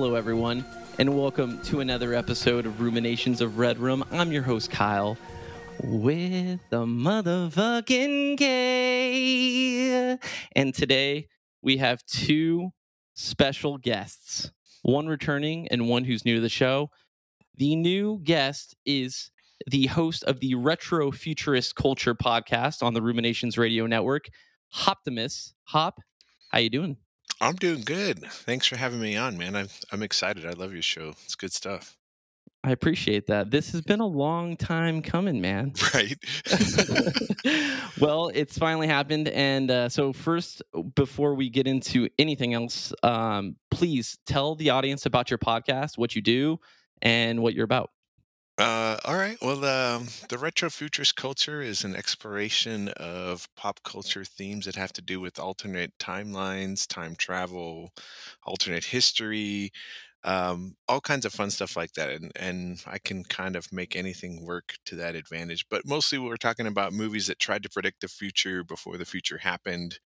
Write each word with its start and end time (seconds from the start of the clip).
Hello, 0.00 0.14
everyone, 0.14 0.64
and 0.98 1.14
welcome 1.14 1.60
to 1.64 1.80
another 1.80 2.14
episode 2.14 2.64
of 2.64 2.80
Ruminations 2.80 3.42
of 3.42 3.58
Red 3.58 3.78
Room. 3.78 4.02
I'm 4.10 4.32
your 4.32 4.42
host, 4.42 4.70
Kyle, 4.70 5.18
with 5.84 6.58
the 6.70 6.86
motherfucking 6.86 8.38
K. 8.38 10.18
And 10.56 10.72
today 10.72 11.28
we 11.60 11.76
have 11.76 12.02
two 12.06 12.70
special 13.12 13.76
guests 13.76 14.50
one 14.80 15.06
returning 15.06 15.68
and 15.68 15.86
one 15.86 16.04
who's 16.04 16.24
new 16.24 16.36
to 16.36 16.40
the 16.40 16.48
show. 16.48 16.88
The 17.58 17.76
new 17.76 18.20
guest 18.24 18.74
is 18.86 19.30
the 19.66 19.88
host 19.88 20.24
of 20.24 20.40
the 20.40 20.54
Retro 20.54 21.12
Futurist 21.12 21.74
Culture 21.74 22.14
podcast 22.14 22.82
on 22.82 22.94
the 22.94 23.02
Ruminations 23.02 23.58
Radio 23.58 23.84
Network, 23.84 24.30
Hoptimus. 24.72 25.52
Hop, 25.64 26.00
how 26.48 26.58
you 26.58 26.70
doing? 26.70 26.96
I'm 27.40 27.56
doing 27.56 27.80
good. 27.80 28.24
Thanks 28.30 28.66
for 28.66 28.76
having 28.76 29.00
me 29.00 29.16
on, 29.16 29.38
man. 29.38 29.56
I'm 29.56 29.68
I'm 29.90 30.02
excited. 30.02 30.44
I 30.44 30.50
love 30.50 30.72
your 30.72 30.82
show. 30.82 31.14
It's 31.24 31.34
good 31.34 31.52
stuff. 31.52 31.96
I 32.62 32.72
appreciate 32.72 33.26
that. 33.28 33.50
This 33.50 33.72
has 33.72 33.80
been 33.80 34.00
a 34.00 34.06
long 34.06 34.56
time 34.56 35.00
coming, 35.00 35.40
man. 35.40 35.72
Right. 35.94 36.18
well, 38.00 38.30
it's 38.34 38.58
finally 38.58 38.86
happened. 38.86 39.28
And 39.28 39.70
uh, 39.70 39.88
so, 39.88 40.12
first, 40.12 40.62
before 40.94 41.34
we 41.34 41.48
get 41.48 41.66
into 41.66 42.08
anything 42.18 42.52
else, 42.52 42.92
um, 43.02 43.56
please 43.70 44.18
tell 44.26 44.54
the 44.54 44.70
audience 44.70 45.06
about 45.06 45.30
your 45.30 45.38
podcast, 45.38 45.96
what 45.96 46.14
you 46.14 46.20
do, 46.20 46.60
and 47.00 47.40
what 47.42 47.54
you're 47.54 47.64
about. 47.64 47.90
Uh, 48.60 48.98
all 49.06 49.16
right. 49.16 49.38
Well, 49.40 49.64
um, 49.64 50.08
the 50.28 50.38
retro 50.38 50.70
futurist 50.70 51.16
culture 51.16 51.62
is 51.62 51.84
an 51.84 51.96
exploration 51.96 52.88
of 52.90 53.48
pop 53.56 53.80
culture 53.84 54.24
themes 54.24 54.66
that 54.66 54.76
have 54.76 54.92
to 54.94 55.02
do 55.02 55.20
with 55.20 55.38
alternate 55.38 55.98
timelines, 55.98 56.86
time 56.86 57.16
travel, 57.16 57.92
alternate 58.44 58.84
history, 58.84 59.72
um, 60.24 60.76
all 60.88 61.00
kinds 61.00 61.26
of 61.26 61.32
fun 61.32 61.50
stuff 61.50 61.76
like 61.76 61.92
that. 61.94 62.10
And 62.10 62.32
and 62.36 62.82
I 62.86 62.98
can 62.98 63.24
kind 63.24 63.56
of 63.56 63.72
make 63.72 63.96
anything 63.96 64.44
work 64.44 64.74
to 64.86 64.96
that 64.96 65.16
advantage. 65.16 65.66
But 65.70 65.86
mostly, 65.86 66.18
we're 66.18 66.36
talking 66.36 66.66
about 66.66 66.92
movies 66.92 67.28
that 67.28 67.38
tried 67.40 67.62
to 67.64 67.70
predict 67.70 68.02
the 68.02 68.08
future 68.08 68.64
before 68.64 68.98
the 68.98 69.06
future 69.06 69.38
happened, 69.38 70.00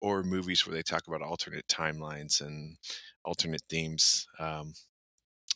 or 0.00 0.22
movies 0.24 0.66
where 0.66 0.74
they 0.74 0.82
talk 0.82 1.08
about 1.08 1.22
alternate 1.22 1.68
timelines 1.68 2.40
and 2.42 2.78
alternate 3.24 3.62
themes. 3.70 4.26
Um, 4.40 4.74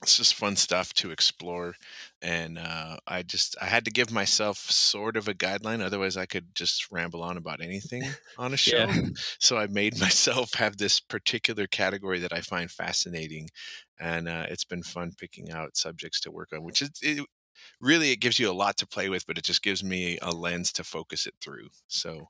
it's 0.03 0.17
just 0.17 0.35
fun 0.35 0.57
stuff 0.57 0.93
to 0.95 1.11
explore 1.11 1.75
and 2.23 2.59
uh, 2.59 2.97
i 3.07 3.23
just 3.23 3.57
i 3.61 3.67
had 3.67 3.85
to 3.85 3.91
give 3.91 4.11
myself 4.11 4.59
sort 4.59 5.17
of 5.17 5.29
a 5.29 5.35
guideline 5.35 5.81
otherwise 5.81 6.17
i 6.17 6.27
could 6.27 6.55
just 6.55 6.91
ramble 6.91 7.23
on 7.23 7.37
about 7.37 7.61
anything 7.61 8.03
on 8.39 8.55
a 8.55 8.57
show 8.69 8.87
yeah. 8.87 9.03
so 9.39 9.57
i 9.57 9.67
made 9.67 9.99
myself 10.01 10.55
have 10.55 10.77
this 10.77 11.01
particular 11.01 11.67
category 11.67 12.19
that 12.19 12.33
i 12.33 12.41
find 12.41 12.71
fascinating 12.71 13.49
and 14.01 14.29
uh, 14.29 14.47
it's 14.49 14.65
been 14.65 14.83
fun 14.83 15.13
picking 15.19 15.51
out 15.51 15.77
subjects 15.77 16.21
to 16.21 16.31
work 16.31 16.51
on 16.53 16.62
which 16.62 16.83
is 16.83 16.91
it, 17.03 17.25
really 17.81 18.12
it 18.12 18.21
gives 18.21 18.39
you 18.39 18.51
a 18.51 18.53
lot 18.53 18.77
to 18.77 18.87
play 18.87 19.09
with 19.09 19.27
but 19.27 19.39
it 19.39 19.45
just 19.45 19.62
gives 19.62 19.83
me 19.83 20.19
a 20.23 20.31
lens 20.31 20.73
to 20.73 20.85
focus 20.85 21.27
it 21.27 21.35
through 21.41 21.69
so 21.89 22.27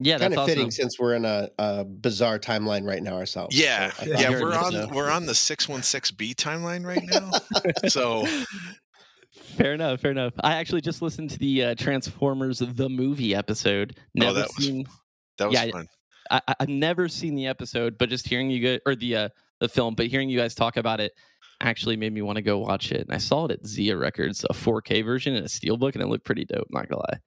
yeah, 0.00 0.18
kind 0.18 0.32
of 0.32 0.40
awesome. 0.40 0.54
fitting 0.54 0.70
since 0.70 0.98
we're 0.98 1.14
in 1.14 1.24
a, 1.24 1.48
a, 1.58 1.84
bizarre 1.84 2.38
timeline 2.38 2.86
right 2.86 3.02
now 3.02 3.14
ourselves. 3.14 3.58
Yeah, 3.58 3.92
so 3.92 4.06
yeah, 4.06 4.30
we're 4.30 4.54
on 4.54 4.94
we're 4.94 5.10
on 5.10 5.26
the 5.26 5.34
six 5.34 5.68
one 5.68 5.82
six 5.82 6.10
B 6.10 6.34
timeline 6.34 6.84
right 6.84 7.02
now. 7.04 7.30
so 7.88 8.26
fair 9.32 9.74
enough, 9.74 10.00
fair 10.00 10.10
enough. 10.10 10.32
I 10.42 10.54
actually 10.54 10.80
just 10.80 11.00
listened 11.00 11.30
to 11.30 11.38
the 11.38 11.64
uh, 11.64 11.74
Transformers 11.76 12.58
the 12.58 12.88
movie 12.88 13.34
episode. 13.34 13.96
Oh, 13.98 14.02
never 14.14 14.30
oh, 14.30 14.34
that 14.34 14.50
seen. 14.52 14.78
Was, 14.78 14.86
that 15.38 15.48
was 15.48 15.54
yeah, 15.54 15.70
fun. 15.70 15.88
I, 16.30 16.40
have 16.58 16.68
never 16.68 17.08
seen 17.08 17.34
the 17.34 17.46
episode, 17.46 17.96
but 17.98 18.08
just 18.08 18.26
hearing 18.26 18.50
you 18.50 18.62
go 18.62 18.78
or 18.86 18.96
the 18.96 19.16
uh, 19.16 19.28
the 19.60 19.68
film, 19.68 19.94
but 19.94 20.06
hearing 20.06 20.28
you 20.28 20.38
guys 20.38 20.54
talk 20.54 20.76
about 20.76 21.00
it 21.00 21.12
actually 21.60 21.96
made 21.96 22.12
me 22.12 22.22
want 22.22 22.36
to 22.36 22.42
go 22.42 22.58
watch 22.58 22.92
it. 22.92 23.02
And 23.02 23.12
I 23.12 23.18
saw 23.18 23.46
it 23.46 23.52
at 23.52 23.66
Zia 23.66 23.96
Records, 23.96 24.44
a 24.50 24.52
4K 24.52 25.04
version 25.04 25.34
and 25.36 25.44
a 25.44 25.48
steelbook, 25.48 25.94
and 25.94 26.02
it 26.02 26.08
looked 26.08 26.24
pretty 26.24 26.44
dope. 26.44 26.66
Not 26.70 26.88
gonna 26.88 27.02
lie. 27.08 27.18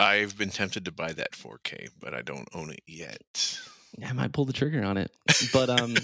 I've 0.00 0.36
been 0.36 0.48
tempted 0.48 0.86
to 0.86 0.92
buy 0.92 1.12
that 1.12 1.32
4K, 1.32 1.90
but 2.00 2.14
I 2.14 2.22
don't 2.22 2.48
own 2.54 2.70
it 2.70 2.80
yet. 2.86 3.60
I 4.04 4.12
might 4.12 4.32
pull 4.32 4.46
the 4.46 4.52
trigger 4.52 4.82
on 4.82 4.96
it. 4.96 5.10
But 5.52 5.68
um 5.68 5.94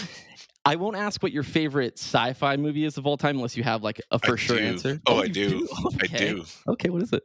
I 0.64 0.76
won't 0.76 0.96
ask 0.96 1.22
what 1.22 1.30
your 1.30 1.42
favorite 1.42 1.98
sci-fi 1.98 2.56
movie 2.56 2.86
is 2.86 2.96
of 2.96 3.06
all 3.06 3.18
time 3.18 3.36
unless 3.36 3.54
you 3.54 3.62
have 3.62 3.82
like 3.82 4.00
a 4.10 4.18
for 4.18 4.38
sure 4.38 4.58
answer. 4.58 4.98
Oh, 5.06 5.16
oh 5.16 5.22
I 5.22 5.28
do. 5.28 5.50
do? 5.50 5.68
Okay. 5.86 6.16
I 6.16 6.32
do. 6.32 6.44
Okay, 6.68 6.88
what 6.88 7.02
is 7.02 7.12
it? 7.12 7.22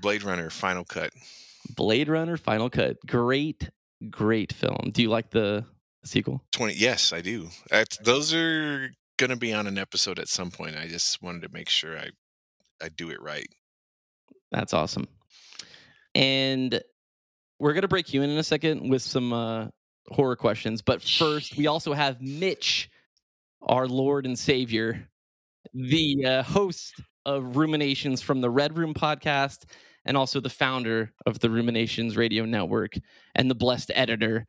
Blade 0.00 0.22
Runner 0.22 0.48
Final 0.48 0.84
Cut. 0.84 1.10
Blade 1.74 2.08
Runner 2.08 2.36
Final 2.36 2.70
Cut. 2.70 2.96
Great, 3.04 3.68
great 4.10 4.52
film. 4.52 4.90
Do 4.92 5.02
you 5.02 5.08
like 5.08 5.30
the 5.30 5.64
sequel? 6.04 6.44
20 6.52 6.74
Yes, 6.74 7.12
I 7.12 7.20
do. 7.20 7.48
That's, 7.68 7.98
those 7.98 8.32
are 8.32 8.90
going 9.16 9.30
to 9.30 9.36
be 9.36 9.52
on 9.52 9.66
an 9.66 9.76
episode 9.76 10.20
at 10.20 10.28
some 10.28 10.52
point. 10.52 10.76
I 10.76 10.86
just 10.86 11.20
wanted 11.20 11.42
to 11.42 11.48
make 11.52 11.68
sure 11.68 11.98
I 11.98 12.10
I 12.80 12.90
do 12.90 13.10
it 13.10 13.20
right. 13.20 13.48
That's 14.52 14.72
awesome. 14.72 15.08
And 16.14 16.80
we're 17.58 17.72
going 17.72 17.82
to 17.82 17.88
break 17.88 18.12
you 18.12 18.22
in 18.22 18.30
in 18.30 18.38
a 18.38 18.42
second 18.42 18.88
with 18.88 19.02
some 19.02 19.32
uh, 19.32 19.66
horror 20.08 20.36
questions. 20.36 20.82
But 20.82 21.02
first, 21.02 21.56
we 21.56 21.66
also 21.66 21.92
have 21.92 22.20
Mitch, 22.20 22.90
our 23.62 23.86
Lord 23.86 24.26
and 24.26 24.38
Savior, 24.38 25.08
the 25.74 26.24
uh, 26.24 26.42
host 26.42 26.94
of 27.26 27.56
Ruminations 27.56 28.22
from 28.22 28.40
the 28.40 28.50
Red 28.50 28.76
Room 28.76 28.94
podcast, 28.94 29.64
and 30.04 30.16
also 30.16 30.40
the 30.40 30.48
founder 30.48 31.12
of 31.26 31.38
the 31.40 31.50
Ruminations 31.50 32.16
Radio 32.16 32.44
Network 32.44 32.94
and 33.34 33.50
the 33.50 33.54
blessed 33.54 33.90
editor 33.94 34.46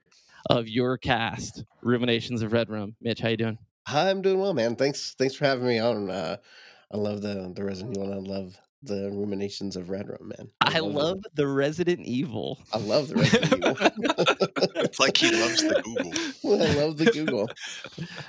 of 0.50 0.70
your 0.70 0.98
cast, 0.98 1.66
Ruminations 1.82 2.42
of 2.42 2.54
Red 2.54 2.70
Room. 2.70 2.96
Mitch, 3.02 3.20
how 3.20 3.30
you 3.30 3.38
doing? 3.38 3.58
Hi, 3.88 4.10
I'm 4.10 4.22
doing 4.22 4.40
well, 4.40 4.54
man. 4.54 4.76
Thanks, 4.76 5.16
thanks 5.18 5.36
for 5.36 5.46
having 5.46 5.68
me 5.68 5.80
on. 5.80 6.10
Uh, 6.10 6.38
I 6.92 6.98
love 6.98 7.22
the 7.22 7.52
the 7.56 7.64
Resident 7.64 7.98
Evil. 7.98 8.14
I 8.14 8.18
love 8.18 8.58
the 8.82 9.12
ruminations 9.12 9.76
of 9.76 9.90
Red 9.90 10.08
Room, 10.08 10.32
man. 10.38 10.50
I, 10.62 10.78
I 10.78 10.80
love, 10.80 10.94
love 10.94 11.18
the 11.34 11.48
Resident 11.48 12.02
Evil. 12.06 12.60
I 12.74 12.78
love 12.78 13.10
the 13.10 13.16
Resident 13.18 13.54
Evil. 13.54 13.76
it's 14.84 15.00
like 15.00 15.18
he 15.18 15.32
loves 15.32 15.62
the 15.62 15.82
Google. 15.84 16.62
I 16.62 16.74
love 16.76 16.98
the 16.98 17.06
Google. 17.06 17.50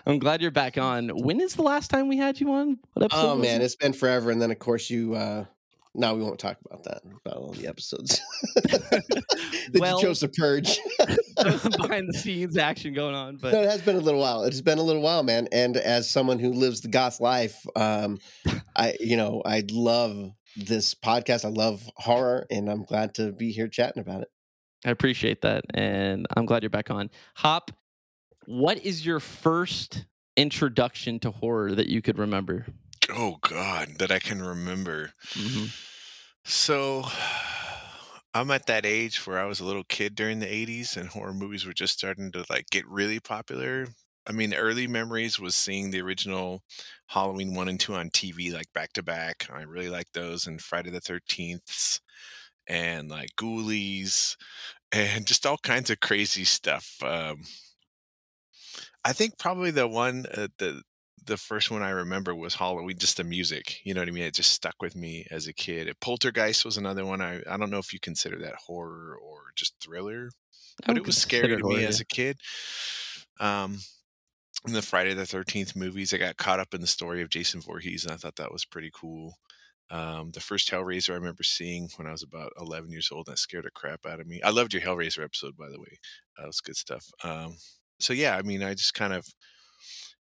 I'm 0.07 0.19
glad 0.19 0.43
you're 0.43 0.51
back 0.51 0.79
on. 0.79 1.09
When 1.11 1.41
is 1.41 1.55
the 1.55 1.63
last 1.63 1.89
time 1.89 2.09
we 2.09 2.17
had 2.17 2.41
you 2.41 2.53
on? 2.53 2.79
What 2.95 3.05
episode? 3.05 3.27
Oh 3.27 3.37
man, 3.37 3.61
it? 3.61 3.65
it's 3.65 3.77
been 3.77 3.93
forever. 3.93 4.31
And 4.31 4.43
then 4.43 4.51
of 4.51 4.59
course 4.59 4.91
you 4.91 5.15
uh 5.15 5.45
no, 5.95 6.15
we 6.15 6.23
won't 6.23 6.39
talk 6.39 6.57
about 6.65 6.85
that 6.85 7.03
about 7.05 7.37
all 7.37 7.53
the 7.53 7.67
episodes 7.67 8.21
that 8.55 9.71
well, 9.75 9.99
you 9.99 10.07
chose 10.07 10.21
to 10.21 10.29
purge. 10.29 10.79
behind 11.37 12.09
the 12.09 12.17
scenes 12.17 12.57
action 12.57 12.95
going 12.95 13.15
on, 13.15 13.39
but 13.39 13.53
no, 13.53 13.63
it 13.63 13.69
has 13.69 13.83
been 13.83 13.97
a 13.97 14.01
little 14.01 14.21
while. 14.21 14.45
It 14.45 14.53
has 14.53 14.63
been 14.63 14.79
a 14.79 14.83
little 14.83 15.03
while, 15.03 15.25
man. 15.25 15.49
And 15.51 15.77
as 15.77 16.09
someone 16.09 16.39
who 16.39 16.53
lives 16.53 16.81
the 16.81 16.89
goth 16.89 17.21
life, 17.21 17.67
um, 17.75 18.19
I 18.77 18.95
you 19.01 19.17
know 19.17 19.43
I 19.45 19.65
love 19.69 20.33
this 20.57 20.95
podcast. 20.95 21.45
I 21.45 21.49
love 21.49 21.89
horror, 21.97 22.47
and 22.51 22.71
I'm 22.71 22.85
glad 22.85 23.15
to 23.15 23.33
be 23.33 23.51
here 23.51 23.69
chatting 23.69 24.01
about 24.01 24.23
it. 24.23 24.29
I 24.85 24.91
appreciate 24.91 25.43
that, 25.43 25.65
and 25.75 26.27
I'm 26.37 26.47
glad 26.47 26.63
you're 26.63 26.71
back 26.71 26.91
on. 26.91 27.11
Hop, 27.37 27.71
what 28.47 28.85
is 28.85 29.05
your 29.05 29.21
first 29.21 30.07
introduction 30.37 31.19
to 31.21 31.31
horror 31.31 31.75
that 31.75 31.89
you 31.89 32.01
could 32.01 32.19
remember? 32.19 32.67
Oh 33.11 33.37
God, 33.41 33.99
that 33.99 34.11
I 34.11 34.19
can 34.19 34.43
remember. 34.43 35.13
Mm-hmm. 35.33 35.67
So, 36.45 37.05
I'm 38.33 38.51
at 38.51 38.67
that 38.67 38.87
age 38.87 39.27
where 39.27 39.39
I 39.39 39.45
was 39.45 39.61
a 39.61 39.65
little 39.65 39.85
kid 39.85 40.15
during 40.15 40.39
the 40.39 40.47
'80s, 40.47 40.97
and 40.97 41.09
horror 41.09 41.35
movies 41.35 41.67
were 41.67 41.75
just 41.75 41.99
starting 41.99 42.33
to 42.33 42.45
like 42.49 42.71
get 42.71 42.87
really 42.89 43.21
popular. 43.21 43.89
I 44.27 44.33
mean, 44.33 44.55
early 44.55 44.87
memories 44.87 45.41
was 45.41 45.55
seeing 45.55 45.91
the 45.91 46.01
original 46.01 46.63
Halloween 47.07 47.55
one 47.55 47.69
and 47.69 47.81
two 47.81 47.95
on 47.95 48.11
TV, 48.11 48.53
like 48.53 48.73
back 48.73 48.93
to 48.95 49.03
back. 49.03 49.49
I 49.51 49.63
really 49.63 49.89
liked 49.89 50.13
those, 50.15 50.47
and 50.47 50.61
Friday 50.61 50.91
the 50.91 51.01
Thirteenth, 51.01 52.01
and 52.69 53.09
like 53.11 53.31
Ghoulies, 53.37 54.37
and 54.93 55.27
just 55.27 55.47
all 55.47 55.59
kinds 55.59 55.91
of 55.91 56.01
crazy 56.01 56.45
stuff. 56.45 57.03
Um, 57.03 57.43
I 59.05 59.13
think 59.13 59.39
probably 59.39 59.71
the 59.71 59.89
one, 59.89 60.27
uh, 60.35 60.49
the 60.59 60.83
the 61.27 61.37
first 61.37 61.71
one 61.71 61.83
I 61.83 61.91
remember 61.91 62.35
was 62.35 62.55
Halloween, 62.55 62.99
just 62.99 63.17
the 63.17 63.25
music. 63.25 63.85
You 63.85 63.95
know 63.95 64.01
what 64.01 64.09
I 64.09 64.13
mean? 64.13 64.25
It 64.25 64.35
just 64.35 64.53
stuck 64.53 64.77
with 64.81 64.97
me 64.97 65.27
as 65.31 65.47
a 65.47 65.53
kid. 65.53 65.95
Poltergeist 66.01 66.65
was 66.65 66.77
another 66.77 67.05
one. 67.05 67.21
I 67.21 67.43
I 67.49 67.57
don't 67.57 67.71
know 67.71 67.79
if 67.79 67.93
you 67.93 68.01
consider 68.01 68.39
that 68.41 68.55
horror 68.57 69.17
or 69.23 69.53
just 69.55 69.75
thriller, 69.81 70.31
but 70.87 70.97
it 70.97 71.07
was 71.07 71.17
scary 71.21 71.57
to 71.57 71.65
me 71.65 71.85
as 71.85 72.01
a 72.01 72.05
kid. 72.07 72.39
Um, 73.39 73.79
in 74.67 74.73
the 74.73 74.83
Friday 74.83 75.15
the 75.15 75.27
Thirteenth 75.27 75.75
movies, 75.75 76.13
I 76.13 76.19
got 76.19 76.37
caught 76.37 76.61
up 76.61 76.75
in 76.75 76.81
the 76.81 76.87
story 76.87 77.23
of 77.23 77.31
Jason 77.31 77.61
Voorhees, 77.61 78.05
and 78.05 78.13
I 78.13 78.17
thought 78.17 78.37
that 78.37 78.53
was 78.53 78.65
pretty 78.65 78.91
cool. 78.95 79.39
Um, 79.91 80.31
the 80.31 80.41
first 80.41 80.71
Hellraiser 80.71 81.11
I 81.11 81.15
remember 81.15 81.43
seeing 81.43 81.89
when 81.97 82.07
I 82.07 82.13
was 82.13 82.23
about 82.23 82.53
11 82.61 82.91
years 82.91 83.11
old, 83.13 83.27
and 83.27 83.35
it 83.35 83.39
scared 83.39 83.65
the 83.65 83.71
crap 83.71 84.07
out 84.07 84.21
of 84.21 84.27
me. 84.27 84.41
I 84.43 84.51
loved 84.51 84.73
your 84.73 84.83
Hellraiser 84.83 85.25
episode, 85.25 85.57
by 85.57 85.69
the 85.69 85.81
way. 85.81 85.99
That 86.39 86.47
was 86.47 86.61
good 86.61 86.77
stuff. 86.77 87.05
Um, 87.25 87.57
so 87.99 88.13
yeah, 88.13 88.37
I 88.37 88.43
mean, 88.43 88.63
I 88.63 88.75
just 88.75 88.95
kind 88.95 89.13
of, 89.13 89.27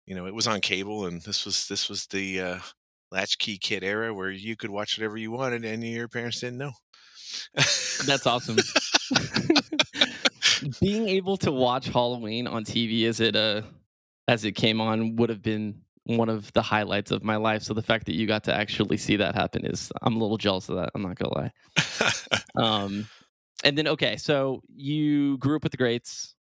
you 0.05 0.15
know, 0.15 0.25
it 0.25 0.33
was 0.33 0.47
on 0.47 0.61
cable, 0.61 1.05
and 1.05 1.21
this 1.21 1.45
was 1.45 1.67
this 1.67 1.89
was 1.89 2.05
the 2.07 2.41
uh, 2.41 2.59
latchkey 3.11 3.57
kid 3.57 3.83
era 3.83 4.13
where 4.13 4.31
you 4.31 4.55
could 4.55 4.69
watch 4.69 4.97
whatever 4.97 5.17
you 5.17 5.31
wanted, 5.31 5.65
and 5.65 5.83
your 5.83 6.07
parents 6.07 6.39
didn't 6.39 6.59
know. 6.59 6.71
That's 8.05 8.25
awesome. 8.25 8.57
Being 10.81 11.09
able 11.09 11.37
to 11.37 11.51
watch 11.51 11.87
Halloween 11.87 12.47
on 12.47 12.63
TV 12.63 13.01
is 13.01 13.19
it 13.19 13.35
a 13.35 13.65
as 14.27 14.45
it 14.45 14.53
came 14.53 14.81
on 14.81 15.15
would 15.15 15.29
have 15.29 15.41
been 15.41 15.81
one 16.03 16.29
of 16.29 16.51
the 16.53 16.61
highlights 16.61 17.11
of 17.11 17.23
my 17.23 17.35
life. 17.35 17.63
So 17.63 17.73
the 17.73 17.81
fact 17.81 18.05
that 18.05 18.13
you 18.13 18.27
got 18.27 18.43
to 18.45 18.53
actually 18.53 18.97
see 18.97 19.17
that 19.17 19.35
happen 19.35 19.65
is 19.65 19.91
I'm 20.01 20.15
a 20.15 20.19
little 20.19 20.37
jealous 20.37 20.69
of 20.69 20.77
that. 20.77 20.91
I'm 20.95 21.01
not 21.01 21.17
gonna 21.17 21.33
lie. 21.35 21.51
um, 22.55 23.07
and 23.63 23.77
then 23.77 23.87
okay, 23.89 24.17
so 24.17 24.61
you 24.75 25.37
grew 25.37 25.57
up 25.57 25.63
with 25.63 25.71
the 25.71 25.77
greats. 25.77 26.35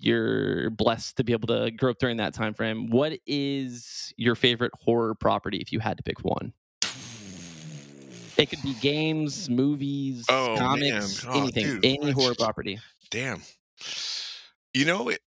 You're 0.00 0.70
blessed 0.70 1.16
to 1.18 1.24
be 1.24 1.32
able 1.32 1.48
to 1.48 1.70
grow 1.70 1.90
up 1.90 1.98
during 1.98 2.16
that 2.18 2.34
time 2.34 2.54
frame. 2.54 2.88
What 2.88 3.18
is 3.26 4.14
your 4.16 4.34
favorite 4.34 4.72
horror 4.80 5.14
property 5.14 5.58
if 5.58 5.72
you 5.72 5.80
had 5.80 5.96
to 5.98 6.02
pick 6.02 6.20
one? 6.24 6.52
It 8.36 8.46
could 8.50 8.62
be 8.62 8.74
games, 8.74 9.48
movies, 9.48 10.24
Oh, 10.28 10.56
comics. 10.58 11.24
Oh, 11.28 11.42
anything, 11.42 11.66
dude, 11.66 11.84
any 11.84 12.10
horror 12.10 12.34
property. 12.34 12.80
Damn. 13.10 13.42
You 14.72 14.84
know 14.86 15.08
it. 15.08 15.20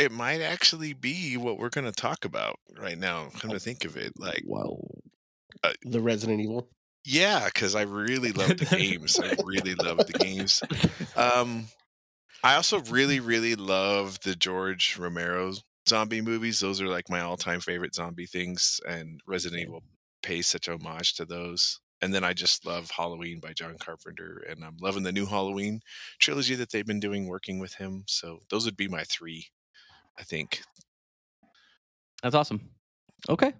It 0.00 0.12
might 0.12 0.40
actually 0.40 0.92
be 0.94 1.36
what 1.36 1.58
we're 1.58 1.68
going 1.68 1.84
to 1.84 1.92
talk 1.92 2.24
about 2.24 2.58
right 2.78 2.98
now. 2.98 3.28
Come 3.38 3.50
to 3.50 3.60
think 3.60 3.84
of 3.84 3.96
it, 3.96 4.12
like 4.18 4.42
Whoa. 4.46 4.80
the 5.82 6.00
Resident 6.00 6.40
Evil. 6.40 6.68
yeah, 7.04 7.44
because 7.46 7.74
I 7.74 7.82
really 7.82 8.32
love 8.32 8.56
the 8.56 8.64
games. 8.64 9.20
I 9.20 9.34
really 9.44 9.74
love 9.74 9.98
the 9.98 10.18
games. 10.18 10.62
Um, 11.16 11.66
I 12.42 12.54
also 12.54 12.80
really, 12.80 13.20
really 13.20 13.54
love 13.54 14.18
the 14.20 14.34
George 14.34 14.96
Romero 14.98 15.52
zombie 15.88 16.20
movies. 16.22 16.60
Those 16.60 16.80
are 16.80 16.88
like 16.88 17.10
my 17.10 17.20
all-time 17.20 17.60
favorite 17.60 17.94
zombie 17.94 18.26
things, 18.26 18.80
and 18.88 19.20
Resident 19.26 19.62
Evil 19.62 19.82
pays 20.22 20.46
such 20.46 20.68
homage 20.68 21.14
to 21.14 21.24
those. 21.24 21.80
And 22.02 22.14
then 22.14 22.24
I 22.24 22.32
just 22.32 22.64
love 22.64 22.90
Halloween 22.90 23.40
by 23.40 23.52
John 23.52 23.76
Carpenter, 23.78 24.42
and 24.48 24.64
I'm 24.64 24.76
loving 24.80 25.02
the 25.02 25.12
new 25.12 25.26
Halloween 25.26 25.80
trilogy 26.18 26.54
that 26.54 26.70
they've 26.72 26.86
been 26.86 27.00
doing 27.00 27.26
working 27.28 27.58
with 27.58 27.74
him. 27.74 28.04
So 28.06 28.40
those 28.48 28.64
would 28.64 28.76
be 28.76 28.88
my 28.88 29.04
three, 29.04 29.48
I 30.20 30.22
think. 30.22 30.60
That's 32.22 32.34
awesome. 32.34 32.60
Okay. 33.28 33.52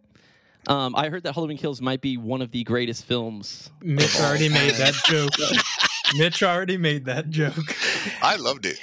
Um, 0.68 0.94
I 0.94 1.08
heard 1.08 1.22
that 1.22 1.34
Halloween 1.34 1.56
Kills 1.56 1.80
might 1.80 2.02
be 2.02 2.18
one 2.18 2.42
of 2.42 2.50
the 2.50 2.62
greatest 2.64 3.06
films. 3.06 3.70
Mitch 3.80 4.20
already 4.20 4.50
made 4.50 4.74
that 4.74 4.94
joke. 5.06 5.30
Mitch 6.18 6.42
already 6.42 6.76
made 6.76 7.06
that 7.06 7.30
joke. 7.30 7.74
I 8.22 8.36
loved 8.36 8.66
it. 8.66 8.78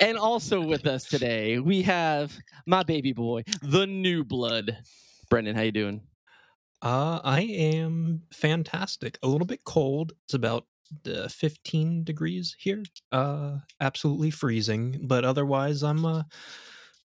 And 0.00 0.18
also 0.18 0.60
with 0.60 0.86
us 0.86 1.04
today, 1.04 1.60
we 1.60 1.82
have 1.82 2.36
my 2.66 2.82
baby 2.82 3.12
boy, 3.12 3.44
the 3.62 3.86
new 3.86 4.24
blood. 4.24 4.76
Brendan, 5.30 5.54
how 5.54 5.62
you 5.62 5.72
doing? 5.72 6.00
Uh, 6.82 7.20
I 7.22 7.42
am 7.42 8.22
fantastic. 8.32 9.18
A 9.22 9.28
little 9.28 9.46
bit 9.46 9.64
cold. 9.64 10.12
It's 10.24 10.34
about 10.34 10.66
uh, 11.06 11.28
15 11.28 12.04
degrees 12.04 12.56
here. 12.58 12.82
Uh, 13.12 13.58
absolutely 13.80 14.30
freezing. 14.30 15.00
But 15.02 15.24
otherwise, 15.24 15.82
I'm 15.82 16.04
uh, 16.04 16.22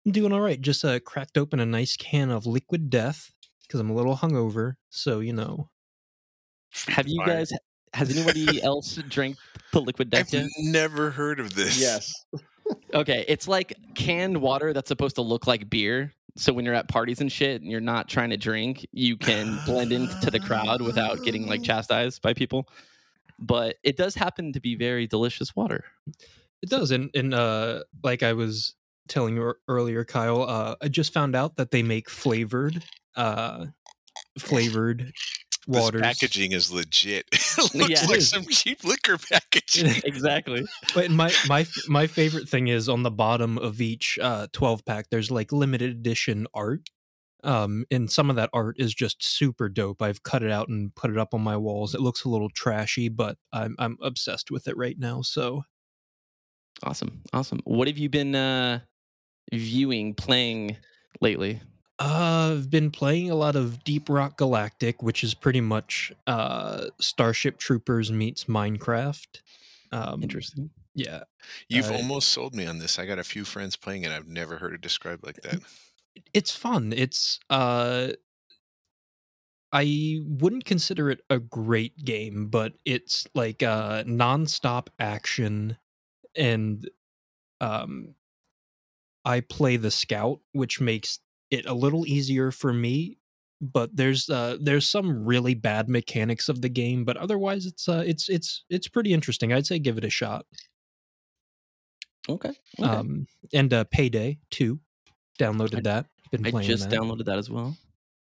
I'm 0.06 0.12
doing 0.12 0.32
all 0.32 0.40
right. 0.40 0.60
Just 0.60 0.84
uh, 0.84 1.00
cracked 1.00 1.36
open 1.38 1.60
a 1.60 1.66
nice 1.66 1.96
can 1.96 2.30
of 2.30 2.46
liquid 2.46 2.88
death 2.90 3.30
because 3.62 3.80
I'm 3.80 3.90
a 3.90 3.94
little 3.94 4.16
hungover. 4.16 4.74
So 4.90 5.20
you 5.20 5.32
know, 5.32 5.68
Have 6.88 7.08
you 7.08 7.18
Fire. 7.24 7.26
guys? 7.38 7.52
Has 7.94 8.14
anybody 8.16 8.62
else 8.62 8.96
drank 9.08 9.36
the 9.72 9.80
liquid 9.80 10.08
I've 10.14 10.28
death 10.28 10.32
yet? 10.34 10.46
never 10.58 11.10
heard 11.10 11.40
of 11.40 11.54
this. 11.54 11.80
Yes. 11.80 12.12
Okay, 12.92 13.24
it's 13.28 13.48
like 13.48 13.72
canned 13.94 14.42
water 14.42 14.74
that's 14.74 14.88
supposed 14.88 15.14
to 15.14 15.22
look 15.22 15.46
like 15.46 15.70
beer. 15.70 16.12
So 16.36 16.52
when 16.52 16.66
you're 16.66 16.74
at 16.74 16.86
parties 16.86 17.18
and 17.22 17.32
shit 17.32 17.62
and 17.62 17.70
you're 17.70 17.80
not 17.80 18.08
trying 18.10 18.28
to 18.28 18.36
drink, 18.36 18.86
you 18.92 19.16
can 19.16 19.58
blend 19.64 19.90
into 19.90 20.30
the 20.30 20.38
crowd 20.38 20.82
without 20.82 21.22
getting 21.24 21.46
like 21.46 21.62
chastised 21.64 22.20
by 22.20 22.34
people. 22.34 22.68
But 23.38 23.76
it 23.84 23.96
does 23.96 24.14
happen 24.14 24.52
to 24.52 24.60
be 24.60 24.74
very 24.74 25.06
delicious 25.06 25.56
water. 25.56 25.82
it 26.60 26.68
does. 26.68 26.90
And 26.90 27.08
and 27.14 27.32
uh, 27.32 27.84
like 28.04 28.22
I 28.22 28.34
was 28.34 28.74
telling 29.08 29.36
you 29.36 29.54
earlier, 29.68 30.04
Kyle, 30.04 30.42
uh, 30.42 30.76
I 30.82 30.88
just 30.88 31.12
found 31.12 31.34
out 31.36 31.56
that 31.56 31.70
they 31.70 31.82
make 31.82 32.10
flavored, 32.10 32.82
uh, 33.16 33.66
flavored 34.38 35.12
This 35.66 35.90
packaging 35.90 36.52
is 36.52 36.72
legit. 36.72 37.26
it 37.32 37.74
looks 37.74 37.90
Yeah, 37.90 38.04
it 38.04 38.10
like 38.10 38.18
is. 38.18 38.30
some 38.30 38.44
cheap 38.46 38.84
liquor 38.84 39.18
packaging. 39.18 40.00
exactly. 40.04 40.66
But 40.94 41.10
my 41.10 41.32
my 41.48 41.66
my 41.88 42.06
favorite 42.06 42.48
thing 42.48 42.68
is 42.68 42.88
on 42.88 43.02
the 43.02 43.10
bottom 43.10 43.58
of 43.58 43.80
each 43.80 44.18
uh 44.22 44.46
12 44.52 44.84
pack 44.84 45.06
there's 45.10 45.30
like 45.30 45.52
limited 45.52 45.90
edition 45.90 46.46
art. 46.54 46.90
Um 47.44 47.84
and 47.90 48.10
some 48.10 48.30
of 48.30 48.36
that 48.36 48.50
art 48.52 48.76
is 48.78 48.94
just 48.94 49.22
super 49.24 49.68
dope. 49.68 50.02
I've 50.02 50.22
cut 50.22 50.42
it 50.42 50.50
out 50.50 50.68
and 50.68 50.94
put 50.94 51.10
it 51.10 51.18
up 51.18 51.34
on 51.34 51.42
my 51.42 51.56
walls. 51.56 51.94
It 51.94 52.00
looks 52.00 52.24
a 52.24 52.28
little 52.30 52.50
trashy, 52.50 53.08
but 53.08 53.36
I'm 53.52 53.76
I'm 53.78 53.98
obsessed 54.02 54.50
with 54.50 54.68
it 54.68 54.76
right 54.76 54.98
now. 54.98 55.22
So 55.22 55.62
Awesome. 56.82 57.22
Awesome. 57.32 57.60
What 57.64 57.88
have 57.88 57.98
you 57.98 58.08
been 58.08 58.34
uh 58.34 58.80
viewing, 59.52 60.14
playing 60.14 60.76
lately? 61.20 61.60
uh, 61.98 62.54
I've 62.56 62.70
been 62.70 62.90
playing 62.90 63.30
a 63.30 63.34
lot 63.34 63.56
of 63.56 63.82
Deep 63.84 64.08
Rock 64.08 64.36
Galactic, 64.36 65.02
which 65.02 65.24
is 65.24 65.34
pretty 65.34 65.60
much 65.60 66.12
uh 66.26 66.86
Starship 67.00 67.58
Troopers 67.58 68.12
meets 68.12 68.44
Minecraft. 68.44 69.40
Um 69.92 70.20
Interesting. 70.22 70.70
Yeah. 70.94 71.24
You've 71.68 71.90
Uh, 71.90 71.92
almost 71.92 72.30
sold 72.30 72.54
me 72.54 72.66
on 72.66 72.78
this. 72.78 72.98
I 72.98 73.06
got 73.06 73.18
a 73.18 73.24
few 73.24 73.44
friends 73.44 73.76
playing 73.76 74.02
it. 74.02 74.10
I've 74.12 74.28
never 74.28 74.58
heard 74.58 74.74
it 74.74 74.80
described 74.80 75.24
like 75.24 75.40
that. 75.42 75.62
it's 76.34 76.54
fun. 76.54 76.92
It's 76.92 77.38
uh 77.50 78.12
I 79.72 80.18
wouldn't 80.22 80.64
consider 80.64 81.10
it 81.10 81.20
a 81.28 81.38
great 81.38 81.96
game, 82.04 82.48
but 82.48 82.74
it's 82.84 83.26
like 83.34 83.62
uh 83.62 84.04
nonstop 84.04 84.88
action 84.98 85.76
and 86.36 86.88
um 87.60 88.14
I 89.28 89.40
play 89.40 89.76
the 89.76 89.90
scout, 89.90 90.40
which 90.52 90.80
makes 90.80 91.20
it 91.50 91.66
a 91.66 91.74
little 91.74 92.06
easier 92.06 92.50
for 92.50 92.72
me, 92.72 93.18
but 93.60 93.94
there's 93.94 94.28
uh 94.30 94.56
there's 94.60 94.88
some 94.88 95.24
really 95.24 95.54
bad 95.54 95.88
mechanics 95.88 96.48
of 96.48 96.62
the 96.62 96.68
game, 96.68 97.04
but 97.04 97.16
otherwise 97.16 97.66
it's 97.66 97.88
uh 97.88 98.02
it's 98.06 98.28
it's 98.28 98.64
it's 98.70 98.88
pretty 98.88 99.12
interesting. 99.12 99.52
I'd 99.52 99.66
say 99.66 99.78
give 99.78 99.98
it 99.98 100.04
a 100.04 100.10
shot. 100.10 100.46
Okay. 102.28 102.50
okay. 102.80 102.88
Um 102.88 103.26
and 103.52 103.72
uh 103.72 103.84
Payday 103.84 104.38
2 104.50 104.78
downloaded 105.38 105.78
I- 105.78 105.80
that. 105.82 106.06
Been 106.30 106.46
I 106.46 106.50
playing 106.50 106.68
just 106.68 106.90
that. 106.90 106.98
downloaded 106.98 107.24
that 107.24 107.38
as 107.38 107.48
well. 107.48 107.74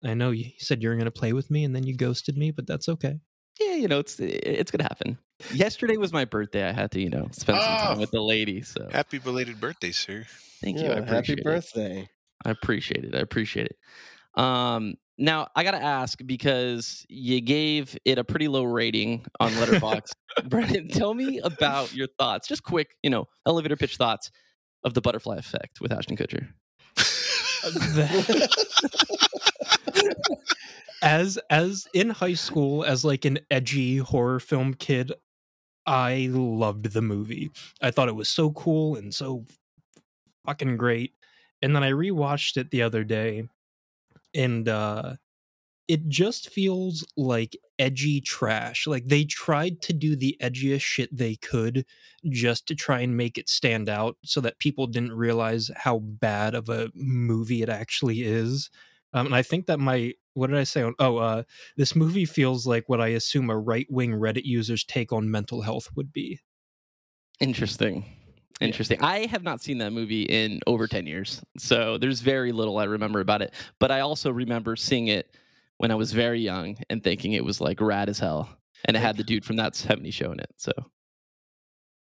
I 0.04 0.14
know 0.14 0.30
you 0.30 0.52
said 0.58 0.80
you 0.82 0.88
were 0.88 0.94
going 0.94 1.06
to 1.06 1.10
play 1.10 1.32
with 1.32 1.50
me 1.50 1.64
and 1.64 1.74
then 1.74 1.82
you 1.84 1.96
ghosted 1.96 2.38
me, 2.38 2.52
but 2.52 2.64
that's 2.68 2.88
okay. 2.88 3.18
Yeah, 3.60 3.74
you 3.74 3.88
know, 3.88 3.98
it's 3.98 4.20
it's 4.20 4.70
gonna 4.70 4.84
happen. 4.84 5.18
Yesterday 5.52 5.96
was 5.96 6.12
my 6.12 6.24
birthday. 6.24 6.62
I 6.68 6.70
had 6.72 6.92
to, 6.92 7.00
you 7.00 7.10
know, 7.10 7.26
spend 7.32 7.58
some 7.60 7.76
time 7.78 7.96
Oh. 7.96 8.00
with 8.00 8.12
the 8.12 8.20
lady. 8.22 8.62
So 8.62 8.88
Happy 8.92 9.18
belated 9.18 9.58
birthday, 9.60 9.90
sir. 9.90 10.26
Thank 10.62 10.78
you. 10.78 10.86
I 10.86 10.94
Yeah, 10.94 10.98
appreciate 10.98 11.26
happy 11.26 11.32
it. 11.40 11.44
birthday. 11.44 12.08
I 12.44 12.50
appreciate 12.50 13.04
it. 13.04 13.14
I 13.14 13.18
appreciate 13.18 13.66
it. 13.66 14.40
Um, 14.40 14.94
now 15.18 15.48
I 15.56 15.64
gotta 15.64 15.82
ask 15.82 16.20
because 16.24 17.04
you 17.08 17.40
gave 17.40 17.96
it 18.04 18.18
a 18.18 18.24
pretty 18.24 18.46
low 18.48 18.62
rating 18.64 19.26
on 19.40 19.50
Letterboxd. 19.52 20.12
Brendan, 20.48 20.88
tell 20.88 21.14
me 21.14 21.40
about 21.40 21.92
your 21.94 22.06
thoughts. 22.18 22.46
Just 22.46 22.62
quick, 22.62 22.96
you 23.02 23.10
know, 23.10 23.26
elevator 23.46 23.76
pitch 23.76 23.96
thoughts 23.96 24.30
of 24.84 24.94
the 24.94 25.00
butterfly 25.00 25.36
effect 25.36 25.80
with 25.80 25.92
Ashton 25.92 26.16
Kutcher. 26.16 26.46
as 31.02 31.38
as 31.50 31.86
in 31.94 32.10
high 32.10 32.34
school 32.34 32.84
as 32.84 33.04
like 33.04 33.24
an 33.24 33.38
edgy 33.50 33.98
horror 33.98 34.40
film 34.40 34.74
kid, 34.74 35.12
I 35.86 36.28
loved 36.32 36.92
the 36.92 37.02
movie. 37.02 37.50
I 37.82 37.90
thought 37.90 38.08
it 38.08 38.14
was 38.16 38.28
so 38.28 38.52
cool 38.52 38.96
and 38.96 39.14
so 39.14 39.44
fucking 40.48 40.78
great. 40.78 41.12
And 41.60 41.76
then 41.76 41.84
I 41.84 41.90
rewatched 41.90 42.56
it 42.56 42.70
the 42.70 42.82
other 42.82 43.04
day 43.04 43.48
and 44.34 44.68
uh 44.68 45.14
it 45.88 46.06
just 46.06 46.50
feels 46.50 47.02
like 47.16 47.56
edgy 47.78 48.20
trash. 48.20 48.86
Like 48.86 49.08
they 49.08 49.24
tried 49.24 49.80
to 49.82 49.94
do 49.94 50.14
the 50.16 50.36
edgiest 50.42 50.82
shit 50.82 51.16
they 51.16 51.36
could 51.36 51.86
just 52.28 52.68
to 52.68 52.74
try 52.74 53.00
and 53.00 53.16
make 53.16 53.38
it 53.38 53.48
stand 53.48 53.88
out 53.88 54.18
so 54.22 54.42
that 54.42 54.58
people 54.58 54.86
didn't 54.86 55.14
realize 55.14 55.70
how 55.74 56.00
bad 56.00 56.54
of 56.54 56.68
a 56.68 56.90
movie 56.94 57.62
it 57.62 57.70
actually 57.70 58.22
is. 58.22 58.68
Um, 59.14 59.26
and 59.26 59.34
I 59.34 59.40
think 59.40 59.66
that 59.66 59.80
my 59.80 60.12
what 60.34 60.48
did 60.48 60.58
I 60.58 60.64
say? 60.64 60.84
Oh, 60.98 61.16
uh, 61.16 61.42
this 61.76 61.96
movie 61.96 62.26
feels 62.26 62.66
like 62.66 62.88
what 62.88 63.00
I 63.00 63.08
assume 63.08 63.48
a 63.48 63.58
right 63.58 63.86
wing 63.90 64.12
Reddit 64.12 64.44
user's 64.44 64.84
take 64.84 65.12
on 65.12 65.30
mental 65.30 65.62
health 65.62 65.88
would 65.96 66.12
be. 66.12 66.38
Interesting. 67.40 68.04
Interesting. 68.60 68.98
I 69.02 69.26
have 69.26 69.42
not 69.42 69.62
seen 69.62 69.78
that 69.78 69.92
movie 69.92 70.22
in 70.22 70.60
over 70.66 70.86
10 70.86 71.06
years. 71.06 71.40
So 71.58 71.96
there's 71.98 72.20
very 72.20 72.52
little 72.52 72.78
I 72.78 72.84
remember 72.84 73.20
about 73.20 73.42
it. 73.42 73.54
But 73.78 73.90
I 73.90 74.00
also 74.00 74.30
remember 74.30 74.74
seeing 74.74 75.08
it 75.08 75.34
when 75.76 75.90
I 75.90 75.94
was 75.94 76.12
very 76.12 76.40
young 76.40 76.76
and 76.90 77.02
thinking 77.02 77.32
it 77.32 77.44
was 77.44 77.60
like 77.60 77.80
rad 77.80 78.08
as 78.08 78.18
hell. 78.18 78.48
And 78.84 78.96
it 78.96 79.00
had 79.00 79.16
the 79.16 79.24
dude 79.24 79.44
from 79.44 79.56
that 79.56 79.76
70 79.76 80.10
show 80.10 80.32
in 80.32 80.40
it. 80.40 80.50
So, 80.56 80.72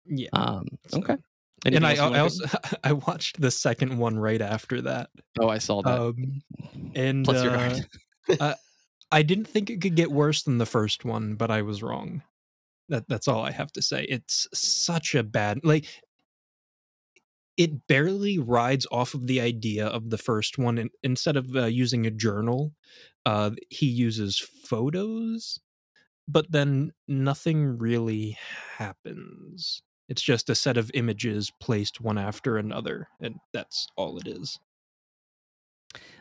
Yeah. 0.05 0.29
um, 0.33 0.67
okay. 0.93 1.17
and 1.65 1.85
I, 1.85 1.95
I 1.95 2.19
also 2.19 2.45
I 2.83 2.93
watched 2.93 3.39
the 3.39 3.51
second 3.51 3.97
one 3.97 4.17
right 4.17 4.41
after 4.41 4.81
that. 4.81 5.09
Oh, 5.39 5.47
I 5.49 5.57
saw 5.59 5.81
that. 5.81 5.99
Um, 5.99 6.41
and 6.95 7.25
your 7.25 7.51
uh, 7.55 7.73
heart. 8.39 8.57
I 9.11 9.21
didn't 9.21 9.45
think 9.45 9.69
it 9.69 9.79
could 9.79 9.95
get 9.95 10.11
worse 10.11 10.41
than 10.41 10.57
the 10.57 10.65
first 10.65 11.05
one, 11.05 11.35
but 11.35 11.51
I 11.51 11.61
was 11.61 11.83
wrong. 11.83 12.23
That 12.89 13.07
that's 13.07 13.27
all 13.27 13.43
I 13.43 13.51
have 13.51 13.71
to 13.73 13.81
say. 13.81 14.05
It's 14.09 14.47
such 14.53 15.13
a 15.13 15.21
bad 15.21 15.59
like 15.63 15.85
it 17.57 17.87
barely 17.87 18.39
rides 18.39 18.87
off 18.91 19.13
of 19.13 19.27
the 19.27 19.39
idea 19.39 19.85
of 19.85 20.09
the 20.09 20.17
first 20.17 20.57
one. 20.57 20.77
And 20.77 20.89
instead 21.03 21.37
of 21.37 21.55
uh, 21.55 21.65
using 21.65 22.05
a 22.05 22.11
journal, 22.11 22.73
uh, 23.25 23.51
he 23.69 23.85
uses 23.85 24.39
photos, 24.39 25.59
but 26.27 26.51
then 26.51 26.91
nothing 27.07 27.77
really 27.77 28.37
happens. 28.77 29.81
It's 30.09 30.21
just 30.21 30.49
a 30.49 30.55
set 30.55 30.77
of 30.77 30.91
images 30.93 31.51
placed 31.59 32.01
one 32.01 32.17
after 32.17 32.57
another, 32.57 33.07
and 33.21 33.35
that's 33.53 33.87
all 33.95 34.17
it 34.17 34.27
is. 34.27 34.59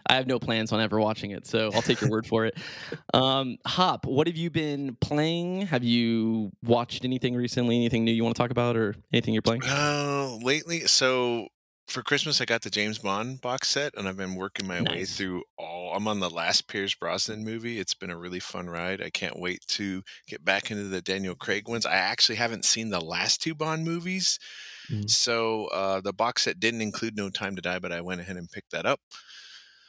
I 0.06 0.14
have 0.14 0.26
no 0.26 0.38
plans 0.38 0.72
on 0.72 0.80
ever 0.80 0.98
watching 1.00 1.30
it, 1.30 1.46
so 1.46 1.70
I'll 1.74 1.82
take 1.82 2.00
your 2.00 2.10
word 2.10 2.26
for 2.26 2.44
it. 2.46 2.56
Um, 3.14 3.58
Hop, 3.66 4.06
what 4.06 4.26
have 4.26 4.36
you 4.36 4.48
been 4.50 4.96
playing? 5.00 5.62
Have 5.66 5.84
you 5.84 6.50
watched 6.62 7.04
anything 7.04 7.34
recently? 7.34 7.76
Anything 7.76 8.04
new 8.04 8.12
you 8.12 8.24
want 8.24 8.34
to 8.36 8.40
talk 8.42 8.50
about, 8.50 8.76
or 8.76 8.94
anything 9.12 9.34
you're 9.34 9.42
playing? 9.42 9.62
Uh, 9.64 10.36
lately, 10.42 10.80
so 10.86 11.48
for 11.88 12.02
Christmas, 12.02 12.40
I 12.40 12.46
got 12.46 12.62
the 12.62 12.70
James 12.70 12.98
Bond 12.98 13.40
box 13.42 13.68
set, 13.68 13.92
and 13.98 14.08
I've 14.08 14.16
been 14.16 14.34
working 14.34 14.66
my 14.66 14.80
way 14.82 15.04
through 15.04 15.42
all. 15.58 15.92
I'm 15.94 16.08
on 16.08 16.20
the 16.20 16.30
last 16.30 16.68
Pierce 16.68 16.94
Brosnan 16.94 17.44
movie. 17.44 17.78
It's 17.78 17.92
been 17.92 18.08
a 18.10 18.16
really 18.16 18.40
fun 18.40 18.70
ride. 18.70 19.02
I 19.02 19.10
can't 19.10 19.38
wait 19.38 19.60
to 19.68 20.02
get 20.26 20.42
back 20.42 20.70
into 20.70 20.84
the 20.84 21.02
Daniel 21.02 21.34
Craig 21.34 21.68
ones. 21.68 21.84
I 21.84 21.94
actually 21.96 22.36
haven't 22.36 22.64
seen 22.64 22.88
the 22.88 23.00
last 23.00 23.42
two 23.42 23.54
Bond 23.54 23.84
movies, 23.84 24.38
Mm. 24.90 25.08
so 25.08 25.66
uh, 25.66 26.00
the 26.00 26.12
box 26.12 26.42
set 26.42 26.58
didn't 26.58 26.80
include 26.82 27.16
No 27.16 27.30
Time 27.30 27.54
to 27.56 27.62
Die, 27.62 27.78
but 27.78 27.92
I 27.92 28.00
went 28.00 28.20
ahead 28.20 28.36
and 28.36 28.50
picked 28.50 28.72
that 28.72 28.84
up. 28.86 29.00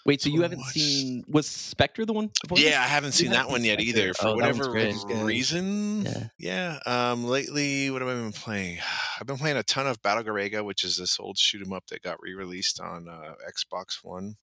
Wait, 0.06 0.22
so 0.22 0.30
you 0.30 0.42
haven't 0.42 0.60
much. 0.60 0.74
seen 0.74 1.24
was 1.30 1.48
Spectre 1.48 2.06
the 2.06 2.12
one? 2.12 2.30
before 2.42 2.58
this? 2.58 2.66
Yeah, 2.70 2.82
I 2.82 2.88
haven't 2.88 3.14
seen 3.14 3.28
haven't 3.32 3.44
that 3.48 3.50
one 3.52 3.62
seen 3.62 3.66
yet 3.70 3.80
Spectre. 3.80 4.00
either. 4.02 4.14
For 4.16 4.28
Oh, 4.28 4.36
whatever 4.36 4.68
great. 4.70 4.88
It's 4.90 5.06
good. 5.06 5.24
reason, 5.26 6.02
Yeah. 6.06 6.28
yeah. 6.38 6.80
Um, 7.12 7.24
lately, 7.26 7.90
what 7.90 8.02
have 8.02 8.10
I 8.10 8.14
been 8.16 8.34
playing? 8.34 8.80
I've 9.20 9.28
been 9.28 9.38
playing 9.38 9.56
a 9.58 9.64
ton 9.64 9.88
of 9.88 10.02
Battle 10.02 10.24
Garegga, 10.24 10.66
which 10.66 10.84
is 10.84 10.98
this 10.98 11.20
old 11.20 11.38
shoot 11.38 11.62
'em 11.66 11.72
up 11.72 11.88
that 11.88 12.02
got 12.02 12.22
re-released 12.22 12.80
on 12.82 13.08
uh, 13.08 13.36
Xbox 13.50 14.04
One. 14.04 14.36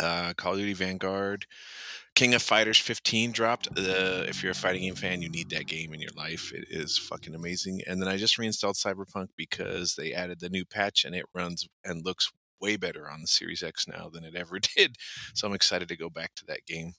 Uh, 0.00 0.32
Call 0.34 0.54
of 0.54 0.58
Duty 0.58 0.72
Vanguard, 0.72 1.46
King 2.16 2.34
of 2.34 2.42
Fighters 2.42 2.78
15 2.78 3.30
dropped. 3.30 3.68
Uh, 3.78 4.24
if 4.26 4.42
you're 4.42 4.50
a 4.50 4.54
fighting 4.56 4.82
game 4.82 4.96
fan, 4.96 5.22
you 5.22 5.28
need 5.28 5.50
that 5.50 5.68
game 5.68 5.94
in 5.94 6.00
your 6.00 6.10
life. 6.16 6.52
It 6.52 6.64
is 6.68 6.98
fucking 6.98 7.32
amazing. 7.32 7.80
And 7.86 8.02
then 8.02 8.08
I 8.08 8.16
just 8.16 8.36
reinstalled 8.36 8.74
Cyberpunk 8.74 9.28
because 9.36 9.94
they 9.94 10.12
added 10.12 10.40
the 10.40 10.48
new 10.48 10.64
patch 10.64 11.04
and 11.04 11.14
it 11.14 11.26
runs 11.32 11.68
and 11.84 12.04
looks 12.04 12.32
way 12.60 12.76
better 12.76 13.10
on 13.10 13.20
the 13.20 13.26
Series 13.26 13.62
X 13.62 13.86
now 13.88 14.08
than 14.08 14.24
it 14.24 14.34
ever 14.34 14.58
did. 14.76 14.96
So 15.34 15.46
I'm 15.46 15.54
excited 15.54 15.88
to 15.88 15.96
go 15.96 16.08
back 16.10 16.34
to 16.36 16.44
that 16.46 16.64
game. 16.66 16.92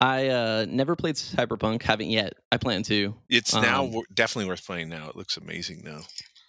I 0.00 0.28
uh, 0.28 0.66
never 0.68 0.94
played 0.96 1.16
Cyberpunk. 1.16 1.82
Haven't 1.82 2.08
yet. 2.10 2.34
I 2.52 2.56
plan 2.56 2.82
to. 2.84 3.14
It's 3.28 3.52
now 3.52 3.84
Um, 3.84 4.00
definitely 4.14 4.48
worth 4.48 4.64
playing. 4.64 4.88
Now 4.88 5.08
it 5.08 5.16
looks 5.16 5.36
amazing. 5.36 5.82
Now 5.84 6.00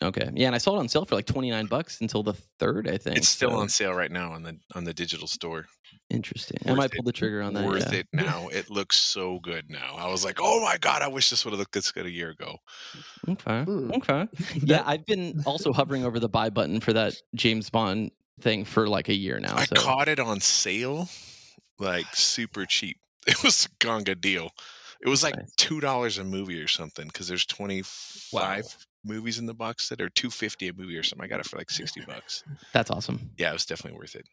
Okay. 0.02 0.30
Yeah, 0.34 0.48
and 0.48 0.56
I 0.56 0.60
saw 0.60 0.76
it 0.76 0.80
on 0.80 0.88
sale 0.88 1.04
for 1.06 1.16
like 1.16 1.26
twenty 1.26 1.50
nine 1.52 1.66
bucks 1.66 2.00
until 2.00 2.24
the 2.24 2.34
third. 2.58 2.88
I 2.88 2.98
think 2.98 3.18
it's 3.18 3.28
still 3.28 3.52
so- 3.52 3.58
on 3.58 3.70
sale 3.70 3.94
right 3.94 4.12
now 4.12 4.32
on 4.32 4.44
the 4.44 4.58
on 4.74 4.84
the 4.86 4.94
digital 4.94 5.28
store. 5.28 5.66
Interesting. 6.10 6.58
I 6.66 6.70
Worth 6.72 6.78
might 6.78 6.86
it. 6.86 6.96
pull 6.96 7.04
the 7.04 7.12
trigger 7.12 7.42
on 7.42 7.54
that. 7.54 7.66
Worth 7.66 7.92
yeah. 7.94 8.00
it 8.00 8.08
now. 8.14 8.48
It 8.48 8.70
looks 8.70 8.96
so 8.96 9.40
good 9.40 9.70
now. 9.70 9.96
I 9.98 10.08
was 10.10 10.24
like, 10.26 10.40
oh 10.42 10.62
my 10.62 10.78
god, 10.78 11.02
I 11.02 11.08
wish 11.08 11.30
this 11.30 11.44
would 11.46 11.52
have 11.52 11.60
looked 11.60 11.74
this 11.74 11.92
good 11.92 12.06
a 12.06 12.12
year 12.12 12.30
ago. 12.32 12.58
Okay. 13.28 13.64
Hmm. 13.64 13.92
Okay. 13.94 14.28
Yeah, 14.56 14.84
I've 14.86 15.06
been 15.06 15.44
also 15.46 15.72
hovering 15.74 16.06
over 16.06 16.20
the 16.20 16.30
buy 16.30 16.50
button 16.50 16.80
for 16.80 16.94
that 16.94 17.16
James 17.36 17.70
Bond 17.70 18.12
thing 18.42 18.66
for 18.66 18.88
like 18.88 19.10
a 19.10 19.14
year 19.14 19.40
now. 19.40 19.56
I 19.56 19.66
so 19.66 19.76
caught 19.76 20.08
it 20.08 20.20
on 20.20 20.40
sale, 20.40 21.10
like 21.78 22.06
super 22.14 22.66
cheap. 22.66 22.98
It 23.28 23.44
was 23.44 23.66
a 23.66 23.70
gonga 23.86 24.16
deal. 24.16 24.50
It 25.02 25.10
was 25.10 25.22
like 25.24 25.36
Nice. 25.38 25.54
two 25.58 25.80
dollars 25.80 26.18
a 26.18 26.24
movie 26.24 26.60
or 26.60 26.68
something 26.68 27.06
because 27.08 27.28
there's 27.28 27.46
twenty 27.46 27.84
five 27.84 28.66
movies 29.04 29.40
in 29.40 29.46
the 29.46 29.54
box 29.54 29.88
set 29.88 30.02
or 30.02 30.10
two 30.10 30.30
fifty 30.30 30.68
a 30.68 30.74
movie 30.74 30.98
or 30.98 31.04
something. 31.04 31.24
I 31.26 31.28
got 31.28 31.40
it 31.40 31.46
for 31.48 31.58
like 31.58 31.70
sixty 31.70 32.02
bucks. 32.08 32.44
that's 32.74 32.92
awesome. 32.92 33.32
Yeah, 33.38 33.50
it 33.52 33.54
was 33.54 33.66
definitely 33.66 33.98
worth 33.98 34.16
it. 34.16 34.26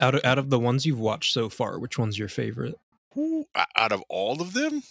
Out 0.00 0.14
of 0.14 0.24
out 0.24 0.38
of 0.38 0.50
the 0.50 0.58
ones 0.58 0.84
you've 0.86 1.00
watched 1.00 1.32
so 1.32 1.48
far, 1.48 1.78
which 1.78 1.98
one's 1.98 2.18
your 2.18 2.28
favorite? 2.28 2.74
Ooh, 3.16 3.44
Out 3.76 3.92
of 3.92 4.02
all 4.10 4.42
of 4.42 4.52
them, 4.52 4.82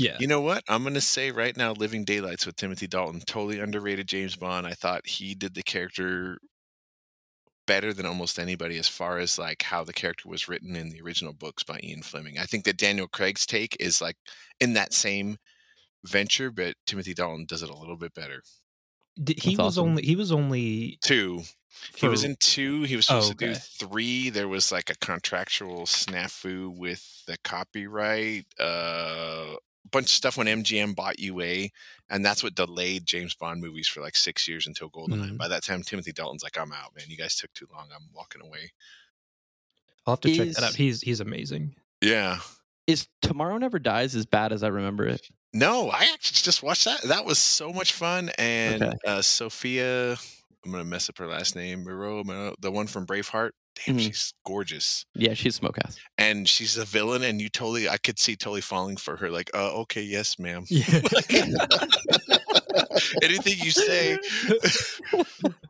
Yeah. 0.00 0.16
You 0.18 0.26
know 0.26 0.40
what? 0.40 0.64
I'm 0.68 0.82
gonna 0.82 1.00
say 1.00 1.30
right 1.30 1.56
now, 1.56 1.72
Living 1.72 2.04
Daylights 2.04 2.44
with 2.44 2.56
Timothy 2.56 2.86
Dalton, 2.88 3.20
totally 3.20 3.60
underrated 3.60 4.08
James 4.08 4.34
Bond. 4.36 4.66
I 4.66 4.72
thought 4.72 5.06
he 5.06 5.34
did 5.34 5.54
the 5.54 5.62
character 5.62 6.38
better 7.68 7.92
than 7.92 8.06
almost 8.06 8.38
anybody 8.38 8.78
as 8.78 8.88
far 8.88 9.18
as 9.18 9.38
like 9.38 9.62
how 9.62 9.84
the 9.84 9.92
character 9.92 10.28
was 10.28 10.48
written 10.48 10.74
in 10.74 10.88
the 10.88 11.00
original 11.02 11.34
books 11.34 11.62
by 11.62 11.78
Ian 11.82 12.02
Fleming. 12.02 12.38
I 12.38 12.44
think 12.44 12.64
that 12.64 12.78
Daniel 12.78 13.06
Craig's 13.06 13.44
take 13.46 13.76
is 13.78 14.00
like 14.00 14.16
in 14.58 14.72
that 14.72 14.92
same 14.94 15.36
venture, 16.04 16.50
but 16.50 16.74
Timothy 16.86 17.14
Dalton 17.14 17.44
does 17.46 17.62
it 17.62 17.70
a 17.70 17.76
little 17.76 17.96
bit 17.96 18.14
better. 18.14 18.42
D- 19.22 19.36
he 19.40 19.50
That's 19.56 19.58
was 19.64 19.78
awesome. 19.78 19.90
only 19.90 20.02
he 20.04 20.14
was 20.16 20.30
only 20.32 20.98
Two, 21.02 21.42
he 21.96 22.06
was 22.08 22.22
in 22.24 22.36
two. 22.40 22.82
He 22.84 22.94
was 22.96 23.10
Oh, 23.10 23.20
supposed 23.20 23.38
to 23.40 23.46
do 23.46 23.54
three. 23.54 24.30
There 24.30 24.46
was 24.48 24.70
like 24.70 24.90
a 24.90 24.96
contractual 24.98 25.82
snafu 25.86 26.76
with 26.76 27.24
the 27.26 27.36
copyright. 27.42 28.46
Uh, 28.60 29.56
a 29.84 29.88
bunch 29.90 30.06
of 30.06 30.10
stuff 30.10 30.36
when 30.36 30.46
MGM 30.46 30.94
bought 30.94 31.18
UA, 31.18 31.68
and 32.10 32.24
that's 32.24 32.42
what 32.42 32.54
delayed 32.54 33.06
James 33.06 33.34
Bond 33.34 33.60
movies 33.60 33.88
for 33.88 34.00
like 34.02 34.16
six 34.16 34.46
years 34.46 34.66
until 34.66 34.90
GoldenEye. 34.90 35.30
Mhm. 35.32 35.38
By 35.38 35.48
that 35.48 35.62
time, 35.64 35.82
Timothy 35.82 36.12
Dalton's 36.12 36.42
like, 36.42 36.58
"I'm 36.58 36.72
out, 36.72 36.94
man. 36.94 37.06
You 37.08 37.16
guys 37.16 37.36
took 37.36 37.52
too 37.54 37.66
long. 37.72 37.88
I'm 37.94 38.08
walking 38.12 38.42
away." 38.42 38.72
I'll 40.06 40.12
have 40.14 40.20
to 40.22 40.34
check 40.34 40.54
that 40.54 40.62
out. 40.64 40.74
He's 40.74 41.00
he's 41.00 41.20
amazing. 41.20 41.74
Yeah. 42.00 42.38
Is 42.86 43.08
Tomorrow 43.20 43.58
Never 43.58 43.78
Dies 43.78 44.14
as 44.14 44.24
bad 44.26 44.52
as 44.52 44.62
I 44.62 44.68
remember 44.68 45.06
it? 45.06 45.28
No, 45.54 45.90
I 45.90 46.10
actually 46.12 46.36
just 46.42 46.62
watched 46.62 46.84
that. 46.84 47.02
That 47.02 47.24
was 47.24 47.38
so 47.38 47.72
much 47.72 47.92
fun. 47.92 48.30
And 48.38 48.82
Okay. 48.82 48.92
uh, 49.06 49.22
Sophia, 49.22 50.12
I'm 50.64 50.70
gonna 50.72 50.84
mess 50.84 51.08
up 51.08 51.16
her 51.18 51.26
last 51.26 51.56
name. 51.56 51.84
Moreau, 51.84 52.22
Moreau, 52.24 52.54
the 52.60 52.70
one 52.70 52.86
from 52.86 53.06
Braveheart. 53.06 53.50
Damn, 53.86 53.96
Mhm. 53.96 54.00
she's 54.00 54.34
gorgeous. 54.44 55.04
Yeah, 55.14 55.34
she's 55.34 55.54
smoke 55.54 55.78
ass. 55.84 55.96
and 56.18 56.48
she's 56.48 56.76
a 56.76 56.84
villain 56.84 57.22
and 57.22 57.40
you 57.40 57.48
totally 57.48 57.88
i 57.88 57.96
could 57.96 58.18
see 58.18 58.34
totally 58.34 58.60
falling 58.60 58.96
for 58.96 59.16
her 59.16 59.30
like 59.30 59.48
uh 59.54 59.72
okay 59.82 60.02
yes 60.02 60.36
ma'am 60.36 60.64
Yeah. 60.68 60.84
anything 63.22 63.56
you 63.58 63.70
say 63.70 64.18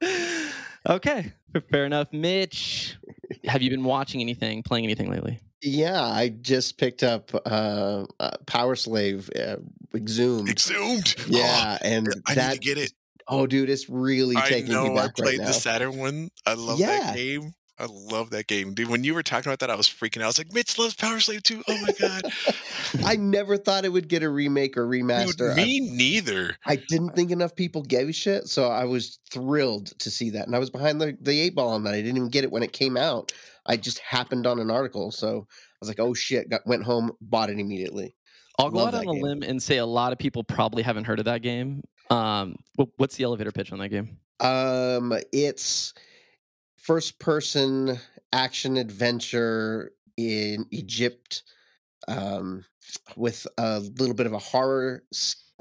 okay, 0.89 1.33
fair 1.71 1.85
enough. 1.85 2.11
Mitch, 2.13 2.97
have 3.45 3.61
you 3.63 3.69
been 3.71 3.85
watching 3.85 4.21
anything, 4.23 4.63
playing 4.63 4.85
anything 4.85 5.11
lately? 5.11 5.39
Yeah, 5.63 6.03
I 6.03 6.29
just 6.29 6.79
picked 6.79 7.03
up 7.03 7.31
uh, 7.35 8.05
uh 8.21 8.31
Power 8.47 8.77
Slave 8.77 9.29
uh, 9.37 9.57
Exhumed. 9.95 10.49
exhumed 10.49 11.17
Yeah, 11.29 11.79
and 11.83 12.09
oh, 12.09 12.21
i 12.27 12.35
that 12.35 12.49
need 12.53 12.55
to 12.55 12.61
get 12.61 12.79
it 12.79 12.93
oh 13.27 13.47
dude, 13.47 13.71
it's 13.71 13.89
really 13.89 14.37
i 14.37 14.49
taking 14.49 14.73
know 14.73 14.85
me 14.85 14.91
i 14.91 14.95
back 15.07 15.19
right 15.19 15.25
played 15.25 15.39
now. 15.41 15.47
the 15.47 15.53
saturn 15.55 15.97
one 15.99 16.31
i 16.47 16.55
love 16.55 16.79
Yeah. 16.79 16.99
that 17.01 17.17
game 17.17 17.55
i 17.79 17.87
love 17.89 18.31
that 18.31 18.47
game 18.47 18.75
dude 18.75 18.89
when 18.89 19.05
you 19.05 19.15
were 19.15 19.23
talking 19.23 19.51
about 19.51 19.59
that 19.59 19.71
i 19.71 19.75
was 19.75 19.87
freaking 19.89 20.19
out 20.19 20.25
i 20.25 20.27
was 20.27 20.39
like 20.39 20.53
mitch 20.53 20.79
loves 20.79 20.95
power 20.95 21.21
slave 21.21 21.43
too 21.43 21.63
oh 21.69 21.79
my 21.81 21.93
god 22.01 22.23
I 23.05 23.17
never 23.17 23.59
thought 23.59 23.85
it 23.85 23.93
would 23.93 24.09
get 24.09 24.23
a 24.23 24.31
remake 24.31 24.77
or 24.79 24.91
Dude, 24.91 25.03
remaster. 25.05 25.53
I, 25.53 25.57
me 25.57 25.81
neither 25.81 26.57
I 26.65 26.77
didn't 26.77 27.11
think 27.15 27.31
enough 27.31 27.55
people 27.55 27.83
gave 27.83 28.09
a 28.09 28.13
shit, 28.13 28.47
so 28.49 28.69
I 28.71 28.85
was 28.85 29.19
thrilled 29.31 29.87
to 29.99 30.11
see 30.11 30.31
that. 30.31 30.47
And 30.47 30.57
I 30.57 30.59
was 30.59 30.71
behind 30.71 30.99
the, 31.01 31.17
the 31.21 31.39
eight 31.39 31.55
ball 31.55 31.69
on 31.71 31.85
that. 31.85 31.93
I 31.93 32.01
didn't 32.01 32.17
even 32.17 32.31
get 32.31 32.45
it 32.45 32.51
when 32.51 32.63
it 32.63 32.73
came 32.73 32.97
out. 32.97 33.33
I 33.67 33.77
just 33.77 33.99
happened 33.99 34.47
on 34.47 34.59
an 34.59 34.71
article, 34.71 35.11
so 35.11 35.47
I 35.51 35.77
was 35.81 35.89
like, 35.89 36.01
"Oh 36.01 36.15
shit!" 36.15 36.49
Got 36.49 36.67
went 36.67 36.85
home, 36.85 37.13
bought 37.21 37.51
it 37.51 37.59
immediately. 37.59 38.15
I'll 38.59 38.71
go 38.71 38.79
Love 38.79 38.95
out 38.95 39.07
on 39.07 39.09
a 39.09 39.13
game. 39.13 39.23
limb 39.23 39.43
and 39.43 39.63
say 39.63 39.77
a 39.77 39.87
lot 39.87 40.13
of 40.13 40.19
people 40.19 40.43
probably 40.45 40.83
haven't 40.83 41.05
heard 41.05 41.19
of 41.19 41.27
that 41.27 41.43
game. 41.43 41.83
Um, 42.11 42.57
what's 42.97 43.17
the 43.17 43.25
elevator 43.25 43.53
pitch 43.53 43.71
on 43.71 43.79
that 43.81 43.91
game? 43.91 44.17
Um, 44.41 45.13
it's 45.33 45.93
first 46.89 47.19
person 47.19 47.99
action 48.33 48.79
adventure 48.79 49.93
in 50.17 50.65
Egypt, 50.71 51.43
um, 52.09 52.65
with 53.15 53.47
a 53.59 53.81
little 53.81 54.15
bit 54.15 54.25
of 54.25 54.33
a 54.33 54.39
horror 54.39 55.05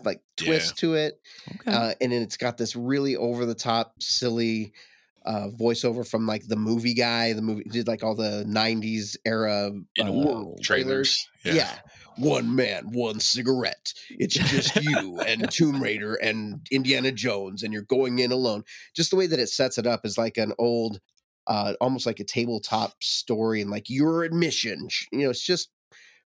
like 0.06 0.22
Yeah. 0.40 0.46
twist 0.46 0.78
to 0.78 0.94
it, 0.94 1.20
Okay. 1.56 1.72
uh, 1.74 1.94
and 2.00 2.14
then 2.14 2.22
it's 2.22 2.38
got 2.38 2.58
this 2.58 2.78
really 2.78 3.18
over 3.18 3.46
the 3.46 3.56
top, 3.56 4.02
silly 4.02 4.72
uh, 5.26 5.50
voiceover 5.50 6.08
from 6.08 6.26
like 6.26 6.48
the 6.48 6.56
movie 6.56 6.94
guy. 6.94 7.34
The 7.34 7.42
movie 7.42 7.66
did 7.66 7.90
like 7.90 8.06
all 8.06 8.16
the 8.16 8.46
'90s 8.48 9.18
era 9.26 9.72
uh, 10.02 10.12
world 10.14 10.62
trailers 10.64 11.28
yeah. 11.44 11.80
One 12.18 12.56
man, 12.56 12.92
one 12.94 13.20
cigarette. 13.20 13.94
It's 14.10 14.34
just 14.34 14.76
you 14.82 15.20
and 15.20 15.52
Tomb 15.52 15.84
Raider 15.84 16.16
and 16.16 16.66
Indiana 16.72 17.12
Jones, 17.12 17.64
and 17.64 17.74
you're 17.74 17.84
going 17.84 18.20
in 18.20 18.32
alone. 18.32 18.64
Just 18.96 19.12
the 19.12 19.18
way 19.18 19.28
that 19.28 19.40
it 19.40 19.50
sets 19.50 19.78
it 19.78 19.86
up 19.86 20.06
is 20.06 20.18
like 20.18 20.38
an 20.38 20.54
old, 20.58 21.00
uh, 21.48 21.74
almost 21.82 22.06
like 22.06 22.20
a 22.20 22.24
tabletop 22.24 22.94
story, 23.02 23.62
and 23.62 23.72
like 23.72 23.90
your 23.90 24.24
admission. 24.24 24.88
You 25.12 25.20
know, 25.24 25.30
it's 25.30 25.44
just 25.46 25.70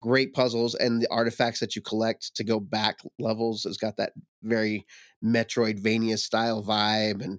great 0.01 0.33
puzzles, 0.35 0.75
and 0.75 1.01
the 1.01 1.09
artifacts 1.11 1.61
that 1.61 1.77
you 1.77 1.83
collect 1.83 2.35
to 2.37 2.45
go 2.45 2.59
back 2.59 2.99
levels 3.19 3.65
has 3.65 3.77
got 3.77 3.97
that 3.99 4.13
very 4.43 4.85
Metroidvania 5.25 6.19
style 6.19 6.63
vibe, 6.63 7.23
and 7.23 7.39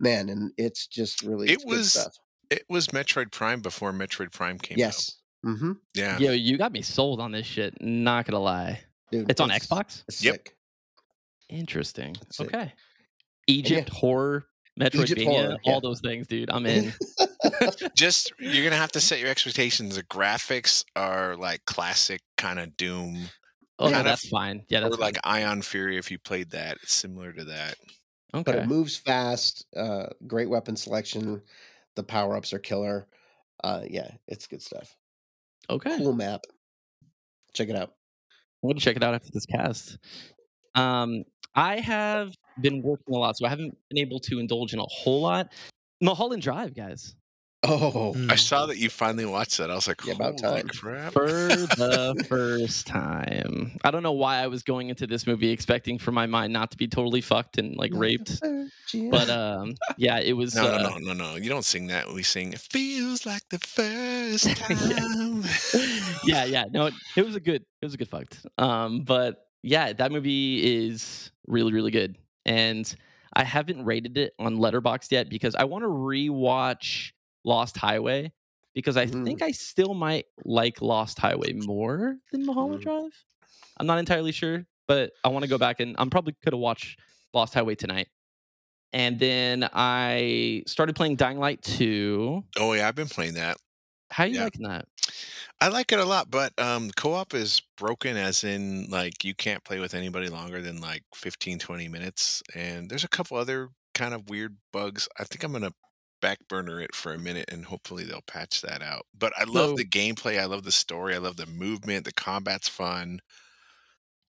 man, 0.00 0.28
and 0.28 0.52
it's 0.58 0.86
just 0.86 1.22
really 1.22 1.48
It 1.50 1.62
was 1.64 1.92
stuff. 1.92 2.18
it 2.50 2.64
was 2.68 2.88
metroid 2.88 3.30
prime 3.32 3.60
before 3.60 3.92
metroid 3.92 4.32
prime 4.32 4.58
came 4.58 4.74
out 4.76 4.78
Yes, 4.80 5.16
mm-hmm. 5.46 5.72
yeah 5.94 6.18
Yo, 6.18 6.32
you 6.32 6.58
got 6.58 6.72
me 6.72 6.82
sold 6.82 7.20
on 7.20 7.32
this 7.32 7.46
shit. 7.46 7.80
Not 7.80 8.26
gonna 8.26 8.42
lie. 8.42 8.80
dude, 9.10 9.30
It's 9.30 9.40
on 9.40 9.48
Xbox. 9.50 10.02
It's 10.08 10.22
Yep. 10.22 10.34
sick. 10.34 10.56
Interesting. 11.48 12.16
Sick. 12.30 12.46
Okay. 12.54 12.72
Egypt 13.46 13.88
horror 13.88 14.46
Metroidvania, 14.80 15.24
horror, 15.24 15.56
yeah. 15.64 15.72
all 15.72 15.80
those 15.80 16.00
things, 16.00 16.26
dude. 16.26 16.50
I'm 16.50 16.64
in. 16.66 16.92
Just 17.96 18.32
you're 18.38 18.64
gonna 18.64 18.76
have 18.80 18.92
to 18.92 19.00
set 19.00 19.20
your 19.20 19.28
expectations. 19.28 19.96
The 19.96 20.02
graphics 20.04 20.84
are 20.96 21.36
like 21.36 21.64
classic 21.66 22.20
kind 22.38 22.58
of 22.58 22.76
Doom, 22.76 23.28
Oh, 23.78 23.86
yeah, 23.88 23.96
Kind 23.96 24.06
of- 24.06 24.12
that's 24.12 24.28
fine. 24.28 24.64
Yeah, 24.68 24.80
that's 24.80 24.96
or 24.96 24.98
like 25.00 25.18
Ion 25.24 25.60
Fury. 25.62 25.96
If 25.98 26.10
you 26.10 26.18
played 26.18 26.50
that, 26.50 26.78
it's 26.82 26.94
similar 26.94 27.32
to 27.32 27.44
that. 27.44 27.76
fine. 28.32 28.42
but 28.44 28.54
it 28.54 28.66
moves 28.68 28.96
fast. 28.96 29.66
Uh, 29.76 30.06
great 30.26 30.48
weapon 30.48 30.76
selection. 30.76 31.42
The 31.96 32.02
power 32.04 32.36
ups 32.36 32.52
are 32.52 32.58
killer. 32.58 33.08
Uh, 33.64 33.82
yeah, 33.88 34.10
it's 34.28 34.46
good 34.46 34.62
stuff. 34.62 34.94
Okay. 35.68 35.96
Cool 35.98 36.12
map. 36.12 36.42
Check 37.54 37.68
it 37.68 37.76
out. 37.76 37.92
I'm 38.62 38.68
going 38.68 38.76
to 38.78 38.80
check 38.84 38.96
it 38.96 39.02
out 39.02 39.14
after 39.14 39.30
this 39.32 39.46
cast. 39.46 39.98
Um, 40.74 41.24
I 41.54 41.80
have 41.80 42.34
been 42.62 42.82
working 42.82 43.14
a 43.14 43.18
lot, 43.18 43.36
so 43.36 43.46
I 43.46 43.48
haven't 43.48 43.76
been 43.90 43.98
able 43.98 44.20
to 44.20 44.38
indulge 44.38 44.72
in 44.72 44.78
a 44.78 44.84
whole 44.84 45.20
lot. 45.20 45.52
Mulholland 46.00 46.42
Drive, 46.42 46.74
guys. 46.74 47.14
Oh, 47.64 48.12
Mm. 48.16 48.28
I 48.28 48.34
saw 48.34 48.66
that 48.66 48.78
you 48.78 48.90
finally 48.90 49.24
watched 49.24 49.58
that. 49.58 49.70
I 49.70 49.76
was 49.76 49.86
like, 49.86 50.04
Yeah, 50.04 50.14
about 50.14 50.40
"Holy 50.40 50.62
time." 50.62 50.68
crap! 50.68 51.12
For 51.12 51.28
the 51.28 52.24
first 52.28 52.88
time. 52.88 53.78
I 53.84 53.92
don't 53.92 54.02
know 54.02 54.10
why 54.10 54.38
I 54.38 54.48
was 54.48 54.64
going 54.64 54.88
into 54.88 55.06
this 55.06 55.28
movie 55.28 55.50
expecting 55.50 55.96
for 55.96 56.10
my 56.10 56.26
mind 56.26 56.52
not 56.52 56.72
to 56.72 56.76
be 56.76 56.88
totally 56.88 57.20
fucked 57.20 57.58
and 57.58 57.76
like 57.76 57.92
raped. 57.94 58.40
But 59.12 59.30
um, 59.30 59.76
yeah, 59.96 60.18
it 60.18 60.32
was. 60.32 60.56
No, 60.56 60.74
uh, 60.74 60.78
no, 60.82 60.98
no, 60.98 61.12
no, 61.12 61.12
no. 61.12 61.36
You 61.36 61.48
don't 61.50 61.64
sing 61.64 61.86
that. 61.86 62.12
We 62.12 62.24
sing. 62.24 62.52
It 62.52 62.58
feels 62.58 63.24
like 63.24 63.48
the 63.50 63.60
first 63.60 64.56
time. 64.56 65.44
yeah, 66.24 66.44
yeah. 66.44 66.64
No, 66.72 66.86
it, 66.86 66.94
it 67.16 67.24
was 67.24 67.36
a 67.36 67.40
good, 67.40 67.62
it 67.80 67.84
was 67.86 67.94
a 67.94 67.96
good 67.96 68.08
fucked. 68.08 68.44
Um, 68.58 69.02
but 69.02 69.46
yeah, 69.62 69.92
that 69.92 70.10
movie 70.10 70.86
is 70.88 71.30
really, 71.46 71.72
really 71.72 71.92
good, 71.92 72.18
and 72.44 72.94
I 73.34 73.44
haven't 73.44 73.84
rated 73.84 74.18
it 74.18 74.34
on 74.38 74.56
Letterboxd 74.56 75.10
yet 75.10 75.28
because 75.30 75.54
I 75.54 75.64
want 75.64 75.84
to 75.84 75.88
rewatch 75.88 77.12
Lost 77.44 77.76
Highway 77.78 78.32
because 78.74 78.96
I 78.96 79.06
Mhm. 79.06 79.24
think 79.24 79.42
I 79.42 79.50
still 79.52 79.94
might 79.94 80.26
like 80.44 80.82
Lost 80.82 81.18
Highway 81.18 81.52
more 81.52 82.18
than 82.30 82.44
Mulholland 82.46 82.80
Mhm. 82.80 82.82
Drive. 82.82 83.24
I'm 83.78 83.86
not 83.86 83.98
entirely 83.98 84.32
sure, 84.32 84.66
but 84.86 85.12
I 85.24 85.28
want 85.28 85.44
to 85.44 85.48
go 85.48 85.58
back 85.58 85.80
and 85.80 85.96
I'm 85.98 86.10
probably 86.10 86.34
could 86.42 86.52
have 86.52 86.60
watched 86.60 87.00
Lost 87.34 87.54
Highway 87.54 87.74
tonight. 87.74 88.08
And 88.92 89.18
then 89.18 89.68
I 89.72 90.64
started 90.66 90.96
playing 90.96 91.16
Dying 91.16 91.38
Light 91.38 91.62
2. 91.62 92.44
Oh 92.58 92.72
yeah, 92.74 92.88
I've 92.88 92.94
been 92.94 93.08
playing 93.08 93.34
that. 93.34 93.56
How 94.10 94.24
you 94.24 94.36
Yeah. 94.36 94.44
liking 94.44 94.62
that? 94.68 94.86
I 95.62 95.68
like 95.68 95.92
it 95.92 95.98
a 96.00 96.04
lot, 96.04 96.30
but 96.30 96.52
um 96.58 96.90
co-op 96.96 97.34
is 97.34 97.62
broken 97.78 98.16
as 98.16 98.42
in 98.44 98.86
like 98.90 99.24
you 99.24 99.34
can't 99.34 99.62
play 99.64 99.78
with 99.78 99.94
anybody 99.94 100.28
longer 100.28 100.60
than 100.60 100.80
like 100.80 101.04
15 101.14 101.58
20 101.58 101.88
minutes 101.88 102.42
and 102.54 102.90
there's 102.90 103.04
a 103.04 103.08
couple 103.08 103.36
other 103.36 103.68
kind 103.94 104.12
of 104.14 104.28
weird 104.28 104.56
bugs. 104.72 105.08
I 105.18 105.24
think 105.24 105.44
I'm 105.44 105.52
going 105.52 105.62
to 105.62 105.72
back 106.20 106.38
burner 106.48 106.80
it 106.80 106.94
for 106.94 107.12
a 107.12 107.18
minute 107.18 107.46
and 107.52 107.64
hopefully 107.64 108.04
they'll 108.04 108.22
patch 108.26 108.62
that 108.62 108.82
out. 108.82 109.06
But 109.16 109.32
I 109.38 109.44
love 109.44 109.70
So- 109.70 109.76
the 109.76 109.84
gameplay, 109.84 110.40
I 110.40 110.46
love 110.46 110.62
the 110.64 110.72
story, 110.72 111.14
I 111.14 111.18
love 111.18 111.36
the 111.36 111.46
movement, 111.46 112.04
the 112.06 112.12
combat's 112.12 112.68
fun. 112.68 113.20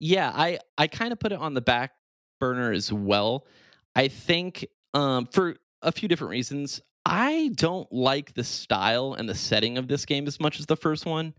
yeah 0.01 0.33
i 0.35 0.59
i 0.79 0.87
kind 0.89 1.13
of 1.13 1.21
put 1.21 1.33
it 1.33 1.39
on 1.39 1.55
the 1.55 1.61
back 1.61 1.93
burner 2.41 2.73
as 2.73 2.91
well 2.93 3.47
i 3.95 4.09
think 4.09 4.67
um 4.95 5.27
for 5.27 5.57
a 5.83 5.93
few 5.93 6.09
different 6.09 6.31
reasons 6.31 6.81
i 7.07 7.51
don't 7.55 7.91
like 7.93 8.35
the 8.35 8.45
style 8.45 9.15
and 9.15 9.29
the 9.29 9.35
setting 9.35 9.79
of 9.79 9.89
this 9.89 10.05
game 10.07 10.27
as 10.27 10.41
much 10.41 10.61
as 10.61 10.67
the 10.67 10.77
first 10.77 11.07
one 11.07 11.35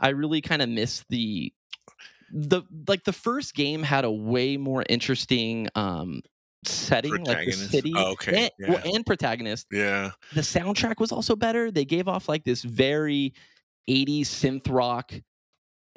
i 0.00 0.10
really 0.10 0.40
kind 0.40 0.62
of 0.62 0.68
miss 0.68 1.04
the 1.10 1.52
the 2.32 2.62
like 2.88 3.04
the 3.04 3.12
first 3.12 3.54
game 3.54 3.82
had 3.82 4.04
a 4.04 4.10
way 4.12 4.56
more 4.56 4.84
interesting 4.88 5.68
um 5.76 6.22
setting 6.64 7.24
like 7.24 7.44
the 7.44 7.52
city 7.52 7.92
Oh, 7.96 8.12
okay, 8.12 8.32
and, 8.32 8.50
well, 8.66 8.80
and 8.84 9.06
protagonist 9.06 9.66
Yeah. 9.70 10.12
the 10.32 10.42
soundtrack 10.42 11.00
was 11.00 11.12
also 11.12 11.36
better. 11.36 11.70
They 11.70 11.84
gave 11.84 12.08
off 12.08 12.28
like 12.28 12.44
this 12.44 12.62
very 12.62 13.34
80s 13.88 14.30
synth 14.30 14.68
rock, 14.70 15.12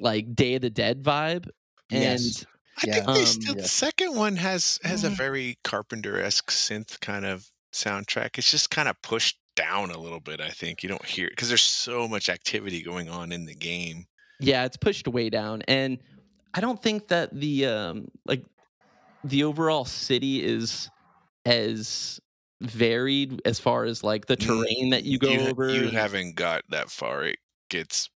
like 0.00 0.34
Day 0.34 0.56
of 0.56 0.62
the 0.62 0.70
Dead 0.70 1.02
vibe. 1.02 1.48
And 1.90 2.02
Yes. 2.02 2.46
I 2.76 2.86
Yeah. 2.86 2.92
think 2.92 3.12
they 3.12 3.24
Um, 3.24 3.40
yeah. 3.54 3.62
the 3.62 3.68
second 3.68 4.14
one 4.16 4.36
has 4.36 4.78
has 4.84 5.04
a 5.04 5.10
Mm. 5.10 5.16
very 5.16 5.58
Carpenter 5.64 6.20
esque 6.20 6.50
synth 6.50 7.00
kind 7.00 7.24
of 7.24 7.50
soundtrack. 7.76 8.38
It's 8.38 8.50
just 8.50 8.70
kind 8.70 8.88
of 8.88 9.00
pushed 9.02 9.38
down 9.54 9.90
a 9.90 9.98
little 9.98 10.20
bit. 10.20 10.40
I 10.40 10.50
think 10.50 10.82
you 10.82 10.88
don't 10.88 11.04
hear 11.04 11.26
it 11.26 11.30
because 11.30 11.48
there's 11.48 11.62
so 11.62 12.06
much 12.08 12.28
activity 12.28 12.82
going 12.82 13.08
on 13.08 13.32
in 13.32 13.44
the 13.46 13.54
game. 13.54 14.06
yeah, 14.40 14.64
it's 14.64 14.76
pushed 14.76 15.08
way 15.08 15.30
down. 15.30 15.62
And 15.68 15.98
I 16.54 16.60
don't 16.60 16.82
think 16.82 17.08
that 17.08 17.34
the 17.38 17.66
um 17.66 18.08
like 18.26 18.44
the 19.24 19.44
overall 19.44 19.84
city 19.84 20.44
is 20.44 20.90
as 21.44 22.20
varied 22.62 23.40
as 23.44 23.58
far 23.60 23.84
as 23.84 24.02
like 24.04 24.26
the 24.26 24.36
terrain 24.36 24.90
that 24.90 25.04
you 25.04 25.18
go 25.18 25.28
you, 25.30 25.40
over. 25.48 25.68
you 25.72 25.88
haven't 25.88 26.36
got 26.36 26.62
that 26.70 26.90
far. 26.90 27.24
It 27.24 27.38
gets 27.70 28.08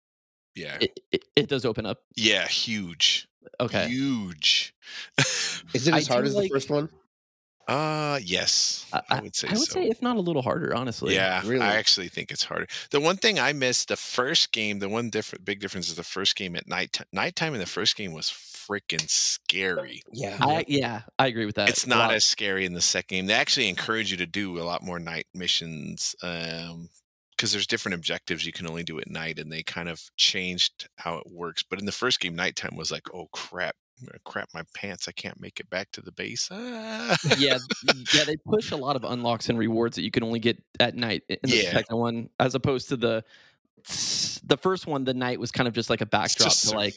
yeah 0.54 0.78
it, 0.80 0.98
it, 1.12 1.24
it 1.36 1.48
does 1.48 1.64
open 1.64 1.86
up. 1.86 1.98
yeah 2.16 2.46
huge 2.46 3.26
Okay. 3.58 3.88
huge. 3.88 4.74
Is 5.74 5.86
it 5.88 5.94
I 5.94 5.98
as 5.98 6.06
hard 6.08 6.26
as 6.26 6.34
like- 6.34 6.44
the 6.44 6.54
first 6.54 6.70
one? 6.70 6.88
uh 7.68 8.18
yes, 8.22 8.79
I, 8.92 9.02
I, 9.10 9.20
would 9.20 9.34
say 9.34 9.48
I 9.48 9.52
would 9.52 9.68
so. 9.68 9.74
say 9.74 9.88
if 9.88 10.02
not 10.02 10.16
a 10.16 10.20
little 10.20 10.42
harder, 10.42 10.74
honestly. 10.74 11.14
Yeah, 11.14 11.42
Really? 11.44 11.62
I 11.62 11.76
actually 11.76 12.08
think 12.08 12.30
it's 12.30 12.44
harder. 12.44 12.66
The 12.90 13.00
one 13.00 13.16
thing 13.16 13.38
I 13.38 13.52
missed 13.52 13.88
the 13.88 13.96
first 13.96 14.52
game, 14.52 14.78
the 14.78 14.88
one 14.88 15.10
different 15.10 15.44
big 15.44 15.60
difference 15.60 15.88
is 15.88 15.96
the 15.96 16.02
first 16.02 16.36
game 16.36 16.56
at 16.56 16.68
night. 16.68 17.00
Nighttime 17.12 17.54
in 17.54 17.60
the 17.60 17.66
first 17.66 17.96
game 17.96 18.12
was 18.12 18.30
freaking 18.30 19.08
scary. 19.08 20.02
Yeah. 20.12 20.36
I 20.40 20.64
yeah, 20.68 21.02
I 21.18 21.26
agree 21.26 21.46
with 21.46 21.56
that. 21.56 21.68
it's 21.68 21.86
not 21.86 22.08
lot. 22.08 22.14
as 22.14 22.26
scary 22.26 22.64
in 22.64 22.72
the 22.72 22.80
second 22.80 23.16
game. 23.16 23.26
They 23.26 23.34
actually 23.34 23.68
encourage 23.68 24.10
you 24.10 24.16
to 24.18 24.26
do 24.26 24.58
a 24.58 24.62
lot 24.64 24.82
more 24.82 24.98
night 24.98 25.26
missions 25.34 26.14
um 26.22 26.88
because 27.36 27.52
there's 27.52 27.66
different 27.66 27.94
objectives 27.94 28.44
you 28.44 28.52
can 28.52 28.66
only 28.66 28.82
do 28.82 29.00
at 29.00 29.08
night 29.08 29.38
and 29.38 29.50
they 29.50 29.62
kind 29.62 29.88
of 29.88 30.02
changed 30.18 30.88
how 30.96 31.16
it 31.16 31.26
works. 31.26 31.62
But 31.62 31.78
in 31.78 31.86
the 31.86 31.92
first 31.92 32.20
game 32.20 32.36
nighttime 32.36 32.76
was 32.76 32.92
like, 32.92 33.14
"Oh 33.14 33.28
crap, 33.32 33.76
I'm 34.00 34.06
gonna 34.06 34.18
crap 34.24 34.48
my 34.54 34.62
pants. 34.74 35.08
I 35.08 35.12
can't 35.12 35.40
make 35.40 35.60
it 35.60 35.68
back 35.70 35.90
to 35.92 36.00
the 36.02 36.12
base." 36.12 36.48
Ah. 36.50 37.16
yeah, 37.38 37.58
yeah, 38.14 38.24
they 38.24 38.36
push 38.46 38.70
a 38.70 38.76
lot 38.76 38.96
of 38.96 39.04
unlocks 39.04 39.48
and 39.48 39.58
rewards 39.58 39.96
that 39.96 40.02
you 40.02 40.10
can 40.10 40.22
only 40.22 40.38
get 40.40 40.62
at 40.78 40.94
night 40.96 41.22
in 41.28 41.38
the 41.42 41.56
Yeah. 41.56 41.72
second 41.72 41.96
one, 41.96 42.30
as 42.38 42.54
opposed 42.54 42.88
to 42.88 42.96
the 42.96 43.24
the 44.44 44.58
first 44.60 44.86
one. 44.86 45.04
The 45.04 45.14
night 45.14 45.40
was 45.40 45.50
kind 45.50 45.66
of 45.66 45.74
just 45.74 45.88
like 45.90 46.00
a 46.00 46.06
backdrop 46.06 46.52
to 46.52 46.76
like 46.76 46.94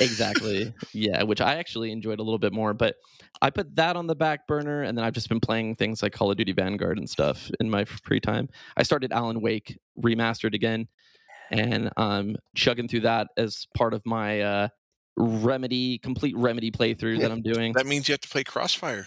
exactly, 0.00 0.72
yeah, 0.92 1.22
which 1.22 1.40
I 1.40 1.56
actually 1.56 1.90
enjoyed 1.90 2.18
a 2.18 2.22
little 2.22 2.38
bit 2.38 2.52
more. 2.52 2.74
But 2.74 2.96
I 3.40 3.50
put 3.50 3.74
that 3.76 3.96
on 3.96 4.06
the 4.06 4.14
back 4.14 4.46
burner, 4.46 4.82
and 4.82 4.96
then 4.96 5.04
I've 5.04 5.14
just 5.14 5.28
been 5.28 5.40
playing 5.40 5.76
things 5.76 6.02
like 6.02 6.12
Call 6.12 6.30
of 6.30 6.36
Duty 6.36 6.52
Vanguard 6.52 6.98
and 6.98 7.08
stuff 7.08 7.50
in 7.60 7.70
my 7.70 7.84
free 7.84 8.20
time. 8.20 8.48
I 8.76 8.82
started 8.82 9.12
Alan 9.12 9.40
Wake 9.40 9.78
remastered 9.98 10.54
again, 10.54 10.86
and 11.50 11.90
I'm 11.96 12.36
chugging 12.54 12.88
through 12.88 13.00
that 13.00 13.28
as 13.36 13.66
part 13.74 13.94
of 13.94 14.04
my 14.04 14.40
uh, 14.42 14.68
remedy 15.16 15.98
complete 15.98 16.36
remedy 16.36 16.70
playthrough 16.70 17.20
that 17.20 17.30
I'm 17.30 17.42
doing. 17.42 17.72
That 17.74 17.86
means 17.86 18.08
you 18.08 18.12
have 18.12 18.20
to 18.20 18.28
play 18.28 18.44
Crossfire. 18.44 19.06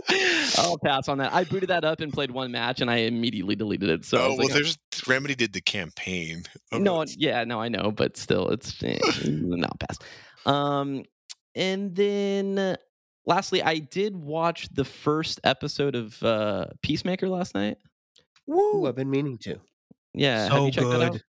I'll 0.58 0.78
pass 0.80 1.08
on 1.08 1.20
that. 1.20 1.34
I 1.34 1.44
booted 1.44 1.70
that 1.70 1.84
up 1.86 2.02
and 2.02 2.12
played 2.12 2.32
one 2.32 2.52
match, 2.52 2.82
and 2.82 2.92
I 2.92 2.98
immediately 2.98 3.56
deleted 3.56 3.90
it. 3.90 4.06
So 4.06 4.18
oh 4.18 4.30
well, 4.30 4.48
like, 4.48 4.54
there's 4.54 4.78
Remedy 5.08 5.36
did 5.36 5.54
the 5.54 5.62
campaign. 5.62 6.44
Oh, 6.72 6.78
no, 6.78 7.00
that's- 7.00 7.16
yeah, 7.18 7.44
no, 7.44 7.62
I 7.62 7.70
know, 7.70 7.92
but 7.92 8.18
still, 8.18 8.50
it's 8.50 8.82
eh, 8.84 9.00
no 9.28 9.68
pass. 9.80 9.98
Um, 10.46 11.04
and 11.56 11.96
then 11.96 12.78
lastly, 13.26 13.64
I 13.64 13.80
did 13.80 14.16
watch 14.16 14.68
the 14.74 14.86
first 14.86 15.40
episode 15.44 15.96
of 15.96 16.22
uh, 16.24 16.68
Peacemaker 16.82 17.30
last 17.30 17.56
night. 17.56 17.78
Ooh, 18.50 18.86
I've 18.88 18.96
been 18.96 19.10
meaning 19.10 19.38
to. 19.40 19.60
Yeah, 20.14 20.44
have 20.44 20.52
so 20.52 20.66
you 20.66 20.72
checked 20.72 20.90
that 20.90 21.02
out? 21.02 21.12
good. 21.14 21.24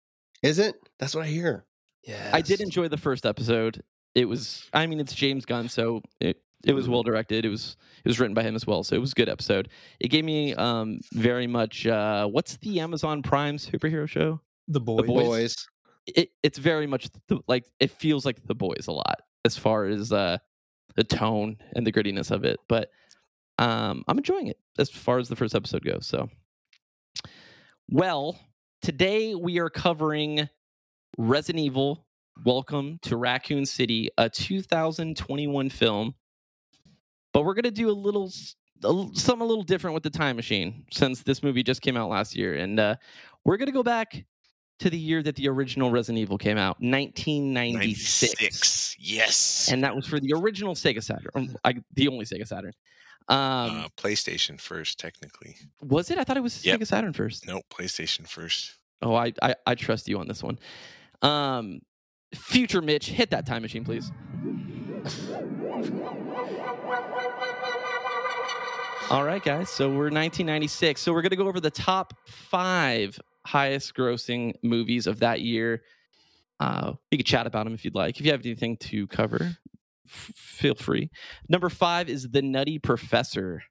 Is 0.42 0.59
it? 0.59 0.76
That's 0.98 1.14
what 1.14 1.24
I 1.24 1.29
hear. 1.29 1.64
Yeah. 2.05 2.31
I 2.33 2.40
did 2.40 2.61
enjoy 2.61 2.88
the 2.88 2.96
first 2.96 3.26
episode. 3.26 3.83
It 4.14 4.24
was, 4.24 4.68
I 4.72 4.87
mean, 4.87 4.98
it's 5.00 5.14
James 5.14 5.44
Gunn, 5.44 5.68
so 5.68 6.03
it 6.20 6.42
it 6.66 6.74
was 6.74 6.87
Mhm. 6.87 6.90
well 6.90 7.03
directed. 7.03 7.44
It 7.46 7.48
was 7.48 7.76
it 8.05 8.09
was 8.09 8.20
written 8.20 8.35
by 8.35 8.42
him 8.42 8.55
as 8.55 8.66
well, 8.66 8.83
so 8.85 8.94
it 8.96 8.98
was 9.00 9.12
a 9.12 9.14
good 9.14 9.29
episode. 9.31 9.68
It 9.98 10.09
gave 10.09 10.24
me 10.24 10.55
um 10.55 11.00
very 11.12 11.46
much 11.46 11.87
uh 11.87 12.26
what's 12.26 12.57
the 12.59 12.81
Amazon 12.81 13.22
Prime 13.22 13.57
superhero 13.57 14.09
show? 14.09 14.40
the 14.68 14.81
boys. 14.81 15.07
Boys. 15.07 15.26
Boys. 15.26 15.68
It 16.07 16.31
it's 16.42 16.59
very 16.59 16.87
much 16.87 17.09
the, 17.29 17.40
like 17.48 17.64
it 17.81 17.90
feels 17.90 18.24
like 18.26 18.42
the 18.46 18.55
boys 18.55 18.87
a 18.88 18.92
lot 18.92 19.20
as 19.44 19.57
far 19.57 19.85
as 19.87 20.12
uh 20.12 20.38
the 20.96 21.05
tone 21.05 21.57
and 21.76 21.87
the 21.87 21.92
grittiness 21.92 22.31
of 22.31 22.44
it, 22.44 22.59
but 22.68 22.90
um 23.59 24.05
I'm 24.09 24.18
enjoying 24.18 24.48
it 24.48 24.59
as 24.79 24.90
far 24.90 25.18
as 25.18 25.29
the 25.29 25.37
first 25.37 25.55
episode 25.55 25.85
goes. 25.85 26.07
So, 26.07 26.29
well, 27.88 28.38
today 28.82 29.34
we 29.34 29.58
are 29.58 29.70
covering 29.70 30.48
Resident 31.18 31.64
Evil 31.64 32.06
Welcome 32.44 32.98
to 33.02 33.16
Raccoon 33.16 33.66
City, 33.66 34.08
a 34.16 34.30
2021 34.30 35.68
film. 35.68 36.14
But 37.32 37.44
we're 37.44 37.54
going 37.54 37.64
to 37.64 37.70
do 37.70 37.90
a 37.90 37.92
little 37.92 38.32
a 38.82 39.06
something 39.12 39.42
a 39.42 39.44
little 39.44 39.62
different 39.62 39.94
with 39.94 40.02
the 40.02 40.10
time 40.10 40.36
machine 40.36 40.86
since 40.90 41.22
this 41.22 41.42
movie 41.42 41.62
just 41.62 41.82
came 41.82 41.96
out 41.98 42.08
last 42.08 42.34
year 42.34 42.54
and 42.54 42.80
uh, 42.80 42.96
we're 43.44 43.58
going 43.58 43.66
to 43.66 43.72
go 43.72 43.82
back 43.82 44.24
to 44.78 44.88
the 44.88 44.98
year 44.98 45.22
that 45.22 45.36
the 45.36 45.46
original 45.48 45.90
Resident 45.90 46.18
Evil 46.18 46.38
came 46.38 46.56
out, 46.56 46.80
1996. 46.80 48.40
96. 48.40 48.96
Yes. 48.98 49.68
And 49.70 49.84
that 49.84 49.94
was 49.94 50.06
for 50.06 50.18
the 50.18 50.32
original 50.32 50.74
Sega 50.74 51.02
Saturn, 51.02 51.30
um, 51.34 51.56
I, 51.62 51.74
the 51.92 52.08
only 52.08 52.24
Sega 52.24 52.48
Saturn. 52.48 52.72
Um, 53.30 53.84
uh, 53.84 53.88
PlayStation 53.96 54.60
first, 54.60 54.98
technically. 54.98 55.56
was 55.80 56.10
it? 56.10 56.18
I 56.18 56.24
thought 56.24 56.36
it 56.36 56.42
was 56.42 56.64
Yep. 56.64 56.80
Sega 56.80 56.86
Saturn 56.86 57.12
first. 57.12 57.46
Nope, 57.46 57.64
PlayStation 57.70 58.28
first. 58.28 58.76
Oh, 59.02 59.14
I, 59.14 59.32
I 59.40 59.54
I 59.66 59.74
trust 59.76 60.08
you 60.08 60.18
on 60.18 60.26
this 60.28 60.42
one. 60.42 60.58
Um, 61.22 61.80
future 62.34 62.82
Mitch, 62.82 63.06
hit 63.08 63.30
that 63.30 63.46
time 63.46 63.62
machine, 63.62 63.84
please. 63.84 64.10
All 69.10 69.24
right, 69.24 69.42
guys. 69.42 69.68
So 69.70 69.88
we're 69.88 70.04
1996. 70.10 71.00
So 71.00 71.12
we're 71.12 71.22
going 71.22 71.30
to 71.30 71.36
go 71.36 71.48
over 71.48 71.58
the 71.60 71.70
top 71.70 72.14
five 72.28 73.18
highest 73.44 73.94
grossing 73.94 74.54
movies 74.62 75.08
of 75.08 75.18
that 75.20 75.40
year. 75.40 75.82
Uh, 76.60 76.92
you 77.10 77.18
can 77.18 77.24
chat 77.24 77.44
about 77.46 77.64
them 77.64 77.74
if 77.74 77.84
you'd 77.84 77.94
like. 77.96 78.20
If 78.20 78.24
you 78.26 78.30
have 78.30 78.44
anything 78.46 78.76
to 78.76 79.08
cover, 79.08 79.56
f- 80.11 80.33
feel 80.35 80.75
free. 80.75 81.11
Number 81.49 81.68
five 81.68 82.09
is 82.09 82.29
The 82.31 82.42
Nutty 82.42 82.79
Professor. 82.79 83.62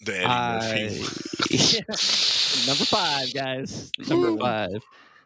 The 0.00 0.16
Eddie 0.16 0.26
I- 0.26 0.58
Murphy. 0.60 1.80
Number 2.66 2.84
five, 2.84 3.34
guys. 3.34 3.90
Number 4.08 4.36
five. 4.38 4.82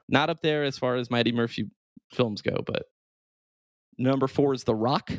Not 0.09 0.31
up 0.31 0.41
there 0.41 0.65
as 0.65 0.79
far 0.79 0.97
as 0.97 1.11
Mighty 1.11 1.33
Murphy 1.33 1.71
films 2.13 2.41
go, 2.43 2.57
but 2.65 2.85
number 3.99 4.27
four 4.27 4.55
is 4.55 4.65
The 4.65 4.75
Rock. 4.75 5.11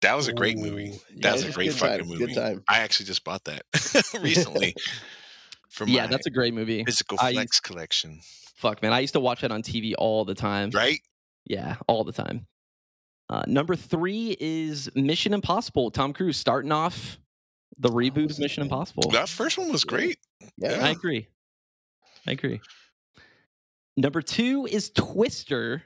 that 0.00 0.14
was 0.16 0.28
a 0.28 0.32
great 0.32 0.56
movie. 0.58 0.92
Ooh, 0.92 1.20
That 1.20 1.34
was 1.34 1.44
a 1.44 1.52
great 1.52 1.66
good 1.70 1.74
fucking 1.78 1.98
time, 1.98 2.08
movie. 2.08 2.26
Good 2.26 2.34
time. 2.34 2.64
I 2.68 2.78
actually 2.80 3.06
just 3.06 3.22
bought 3.24 3.44
that 3.44 3.62
recently 4.22 4.74
from 5.68 5.88
yeah, 5.90 6.02
my 6.02 6.06
that's 6.08 6.26
a 6.26 6.30
great 6.30 6.54
movie. 6.54 6.82
physical 6.84 7.18
I- 7.20 7.32
flex 7.32 7.60
collection. 7.60 8.20
Fuck, 8.56 8.82
man. 8.82 8.92
I 8.92 9.00
used 9.00 9.14
to 9.14 9.20
watch 9.20 9.40
that 9.42 9.52
on 9.52 9.62
TV 9.62 9.94
all 9.98 10.24
the 10.24 10.34
time. 10.34 10.70
Right? 10.70 11.00
Yeah, 11.46 11.76
all 11.86 12.04
the 12.04 12.12
time. 12.12 12.46
Uh, 13.30 13.44
number 13.46 13.76
three 13.76 14.36
is 14.40 14.90
Mission 14.96 15.32
Impossible. 15.32 15.92
Tom 15.92 16.12
Cruise 16.12 16.36
starting 16.36 16.72
off 16.72 17.16
the 17.78 17.88
reboot 17.88 18.28
of 18.28 18.40
Mission? 18.40 18.64
Impossible. 18.64 19.08
That 19.10 19.28
first 19.28 19.56
one 19.56 19.70
was 19.70 19.84
great. 19.84 20.18
Yeah. 20.58 20.84
I 20.84 20.90
agree. 20.90 21.28
I 22.26 22.32
agree. 22.32 22.60
Number 23.96 24.20
two 24.20 24.66
is 24.68 24.90
Twister. 24.90 25.84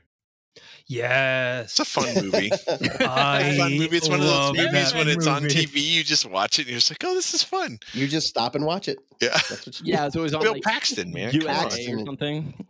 Yes. 0.86 1.78
It's 1.78 1.80
a 1.80 1.84
fun 1.84 2.14
movie. 2.24 2.50
I 3.04 3.40
a 3.40 3.58
fun 3.58 3.72
movie. 3.76 3.96
It's 3.98 4.08
one 4.08 4.20
of 4.20 4.26
those 4.26 4.56
movies 4.56 4.92
that 4.92 4.98
when 4.98 5.08
it's 5.08 5.26
on. 5.26 5.42
TV, 5.42 5.82
you 5.82 6.02
just 6.02 6.24
watch 6.24 6.58
it 6.58 6.62
and 6.62 6.70
you're 6.70 6.78
just 6.78 6.90
like, 6.90 7.04
oh, 7.04 7.14
this 7.14 7.34
is 7.34 7.42
fun. 7.42 7.78
you 7.92 8.06
just 8.08 8.26
stop 8.26 8.54
and 8.54 8.64
watch 8.64 8.88
it. 8.88 8.98
Yeah. 9.20 9.28
That's 9.32 9.66
what 9.66 9.80
you 9.80 9.92
Yeah, 9.92 10.06
it's 10.06 10.16
always 10.16 10.32
on 10.32 10.42
Bill 10.42 10.52
like 10.54 10.62
Paxton, 10.62 11.12
man. 11.12 11.30
come 11.30 11.40
USA 11.42 11.92
on. 11.92 12.00
or 12.00 12.06
something. 12.06 12.66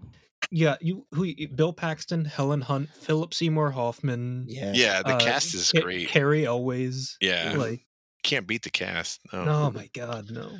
Yeah, 0.56 0.76
you 0.80 1.04
who 1.10 1.34
Bill 1.48 1.72
Paxton, 1.72 2.24
Helen 2.24 2.60
Hunt, 2.60 2.88
Philip 2.88 3.34
Seymour 3.34 3.72
Hoffman. 3.72 4.44
Yeah. 4.46 4.70
Yeah, 4.72 5.02
the 5.02 5.16
uh, 5.16 5.18
cast 5.18 5.52
is 5.52 5.72
Ha- 5.74 5.80
great. 5.80 6.06
Cary 6.06 6.46
Elwes. 6.46 7.16
Yeah. 7.20 7.54
Like, 7.56 7.84
Can't 8.22 8.46
beat 8.46 8.62
the 8.62 8.70
cast. 8.70 9.18
No. 9.32 9.44
oh 9.46 9.70
my 9.72 9.90
god, 9.92 10.30
no. 10.30 10.52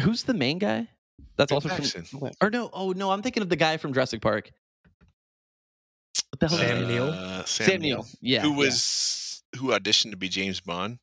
Who's 0.00 0.22
the 0.22 0.32
main 0.32 0.58
guy? 0.58 0.88
That's 1.36 1.50
Bill 1.50 1.56
also 1.56 1.68
Paxton. 1.68 2.04
from. 2.04 2.30
Or 2.40 2.48
no, 2.48 2.70
oh 2.72 2.92
no, 2.92 3.10
I'm 3.10 3.20
thinking 3.20 3.42
of 3.42 3.50
the 3.50 3.56
guy 3.56 3.76
from 3.76 3.92
Jurassic 3.92 4.22
Park. 4.22 4.50
What 6.30 6.40
the 6.40 6.48
hell? 6.48 6.58
Sam 6.58 6.78
his? 6.78 6.88
Neill? 6.88 7.10
Uh, 7.10 7.44
Sam, 7.44 7.66
Sam 7.66 7.80
Neill. 7.82 7.96
Neill. 7.98 8.06
Yeah. 8.22 8.40
who 8.40 8.54
yeah. 8.54 8.64
Was 9.54 9.60
who 9.60 9.68
auditioned 9.68 10.10
to 10.10 10.16
be 10.16 10.28
James 10.28 10.60
Bond 10.60 10.98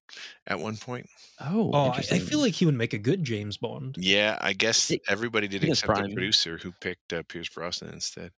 at 0.47 0.59
one 0.59 0.77
point. 0.77 1.07
Oh, 1.39 1.71
Oh, 1.73 1.89
I, 1.91 1.97
I 2.11 2.19
feel 2.19 2.39
like 2.39 2.53
he 2.53 2.65
would 2.65 2.75
make 2.75 2.93
a 2.93 2.97
good 2.97 3.23
James 3.23 3.57
Bond. 3.57 3.95
Yeah, 3.97 4.37
I 4.41 4.53
guess 4.53 4.91
It- 4.91 5.01
everybody 5.07 5.47
did 5.47 5.63
in 5.63 5.69
his 5.69 5.79
except 5.83 6.01
the 6.03 6.13
producer 6.13 6.57
who 6.57 6.71
picked 6.81 7.13
uh, 7.13 7.23
Pierce 7.27 7.49
Brosnan 7.49 7.93
instead. 7.93 8.31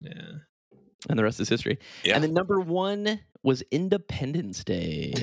Yeah. 0.00 0.10
and 1.08 1.18
the 1.18 1.22
rest 1.24 1.40
is 1.40 1.48
history. 1.48 1.78
Yeah. 2.04 2.14
And 2.14 2.24
then 2.24 2.34
number 2.34 2.60
one 2.60 3.20
was 3.42 3.62
Independence 3.70 4.64
Day. 4.64 5.12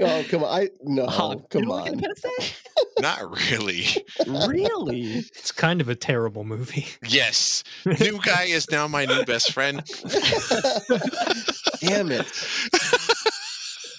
Ugh. 0.00 0.24
oh 0.24 0.24
come 0.30 0.44
on! 0.44 0.50
I 0.60 0.68
no, 0.82 1.06
Oh, 1.08 1.32
you 1.32 1.44
come 1.50 1.62
don't 1.62 1.70
on. 1.72 1.86
Independence 1.88 2.54
Not 3.00 3.30
really. 3.50 3.86
really? 4.26 5.02
It's 5.34 5.52
kind 5.52 5.80
of 5.80 5.88
a 5.88 5.94
terrible 5.94 6.44
movie. 6.44 6.86
Yes. 7.06 7.64
New 7.84 8.18
guy 8.20 8.44
is 8.44 8.70
now 8.70 8.86
my 8.88 9.04
new 9.06 9.24
best 9.24 9.52
friend. 9.52 9.82
Damn 11.80 12.10
it! 12.12 12.26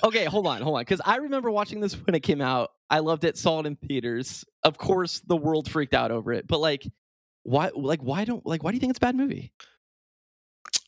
Okay, 0.04 0.26
hold 0.26 0.48
on, 0.48 0.62
hold 0.62 0.76
on. 0.78 0.82
Because 0.82 1.02
I 1.06 1.18
remember 1.18 1.50
watching 1.52 1.80
this 1.80 1.94
when 1.94 2.16
it 2.16 2.22
came 2.22 2.42
out. 2.42 2.72
I 2.90 3.00
loved 3.00 3.24
it. 3.24 3.38
Saw 3.38 3.60
it 3.60 3.66
in 3.66 3.76
theaters. 3.76 4.46
Of 4.64 4.78
course, 4.78 5.22
the 5.26 5.38
world 5.38 5.70
freaked 5.70 5.94
out 5.94 6.12
over 6.12 6.32
it. 6.34 6.48
But 6.48 6.60
like, 6.60 6.86
why? 7.44 7.72
Like, 7.76 8.02
why 8.02 8.26
don't? 8.26 8.46
Like, 8.46 8.64
why 8.64 8.72
do 8.72 8.76
you 8.76 8.80
think 8.80 8.92
it's 8.92 9.00
a 9.00 9.02
bad 9.02 9.16
movie? 9.16 9.52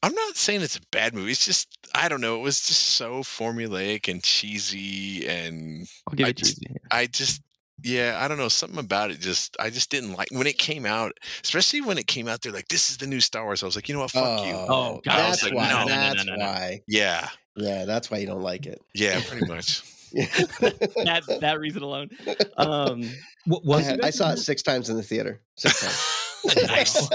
I'm 0.05 0.13
not 0.13 0.35
saying 0.35 0.61
it's 0.61 0.75
a 0.77 0.81
bad 0.91 1.15
movie. 1.15 1.31
It's 1.31 1.43
just 1.45 1.67
I 1.95 2.09
don't 2.09 2.21
know. 2.21 2.35
It 2.35 2.41
was 2.43 2.61
just 2.61 2.81
so 2.89 3.21
formulaic 3.23 4.07
and 4.07 4.21
cheesy, 4.21 5.27
and 5.27 5.87
I'll 6.07 6.13
give 6.15 6.27
I 6.27 6.29
it 6.29 6.37
just- 6.37 6.61
cheesy. 6.61 6.75
I 6.91 7.07
just 7.07 7.41
yeah, 7.83 8.17
I 8.21 8.27
don't 8.27 8.37
know. 8.37 8.47
Something 8.47 8.79
about 8.79 9.11
it 9.11 9.19
just 9.19 9.57
I 9.59 9.69
just 9.69 9.89
didn't 9.89 10.13
like 10.13 10.27
when 10.31 10.47
it 10.47 10.57
came 10.59 10.85
out, 10.85 11.13
especially 11.43 11.81
when 11.81 11.97
it 11.97 12.07
came 12.07 12.27
out. 12.27 12.41
They're 12.41 12.51
like, 12.51 12.67
"This 12.67 12.89
is 12.91 12.97
the 12.97 13.07
new 13.07 13.19
Star 13.19 13.43
Wars." 13.45 13.63
I 13.63 13.65
was 13.65 13.75
like, 13.75 13.89
"You 13.89 13.95
know 13.95 14.01
what? 14.01 14.11
Fuck 14.11 14.45
you." 14.45 14.53
Oh, 14.53 15.01
God. 15.03 15.17
That's 15.17 15.17
I 15.17 15.29
was 15.29 15.43
like, 15.43 15.53
why. 15.53 15.69
no, 15.69 15.79
no, 15.79 15.85
no, 15.85 15.87
that's 15.89 16.25
no, 16.25 16.33
no, 16.33 16.37
no. 16.39 16.45
why. 16.45 16.81
Yeah, 16.87 17.27
Yeah, 17.55 17.85
that's 17.85 18.09
why 18.11 18.17
you 18.17 18.27
don't 18.27 18.41
like 18.43 18.65
it. 18.65 18.81
yeah, 18.93 19.21
pretty 19.27 19.45
much. 19.53 19.81
that 20.13 21.37
that 21.41 21.59
reason 21.59 21.81
alone. 21.83 22.09
Um, 22.57 23.09
What 23.45 23.63
I, 23.63 23.67
was 23.77 23.85
had- 23.85 24.01
I 24.01 24.09
saw 24.11 24.31
it 24.31 24.37
six 24.37 24.61
times 24.61 24.89
in 24.89 24.97
the 24.97 25.03
theater. 25.03 25.41
Six 25.57 25.81
times. 25.81 26.55
nice. 26.67 27.09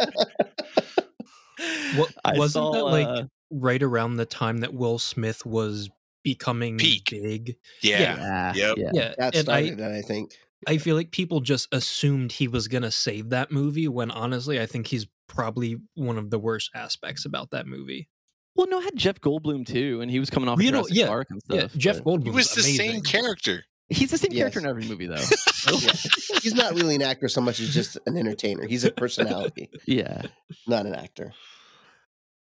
What 1.92 2.10
wasn't 2.36 2.64
saw, 2.64 2.72
that 2.72 2.84
like 2.84 3.08
uh, 3.08 3.22
right 3.50 3.82
around 3.82 4.16
the 4.16 4.26
time 4.26 4.58
that 4.58 4.74
Will 4.74 4.98
Smith 4.98 5.44
was 5.44 5.90
becoming 6.22 6.76
Peak. 6.78 7.10
big? 7.10 7.56
Yeah, 7.82 8.16
yeah, 8.16 8.52
Yep. 8.54 8.76
yeah. 8.78 8.90
Yeah, 8.92 9.14
that 9.18 9.34
and 9.36 9.48
I 9.48 9.62
started 9.62 9.80
it, 9.80 9.92
I 9.98 10.02
think. 10.02 10.32
I 10.66 10.76
feel 10.78 10.94
like 10.94 11.10
people 11.10 11.40
just 11.40 11.68
assumed 11.72 12.32
he 12.32 12.46
was 12.48 12.68
gonna 12.68 12.90
save 12.90 13.30
that 13.30 13.50
movie 13.50 13.88
when 13.88 14.10
honestly 14.10 14.60
I 14.60 14.66
think 14.66 14.86
he's 14.86 15.06
probably 15.26 15.76
one 15.94 16.18
of 16.18 16.30
the 16.30 16.38
worst 16.38 16.70
aspects 16.74 17.24
about 17.24 17.50
that 17.50 17.66
movie. 17.66 18.08
Well, 18.56 18.66
no, 18.68 18.78
it 18.80 18.84
had 18.84 18.96
Jeff 18.96 19.20
Goldblum 19.20 19.64
too, 19.66 20.00
and 20.00 20.10
he 20.10 20.18
was 20.18 20.28
coming 20.28 20.48
off 20.48 20.60
You 20.60 20.70
know, 20.70 20.80
Jurassic 20.80 20.96
yeah, 20.96 21.06
Park 21.06 21.28
and 21.30 21.40
Yeah, 21.48 21.60
stuff. 21.62 21.72
Jeff 21.76 22.02
Goldblum 22.02 22.24
he 22.24 22.30
was 22.30 22.50
the 22.52 22.62
same 22.62 23.00
character. 23.02 23.64
He's 23.90 24.12
the 24.12 24.18
same 24.18 24.30
character 24.30 24.60
in 24.60 24.66
every 24.66 24.84
movie, 24.84 25.06
though. 25.06 25.16
He's 26.42 26.54
not 26.54 26.74
really 26.74 26.94
an 26.94 27.02
actor 27.02 27.28
so 27.28 27.40
much 27.40 27.58
as 27.58 27.74
just 27.74 27.98
an 28.06 28.16
entertainer. 28.16 28.66
He's 28.66 28.84
a 28.84 28.92
personality, 28.92 29.68
yeah. 29.84 30.22
not 30.68 30.86
an 30.86 30.94
actor. 30.94 31.32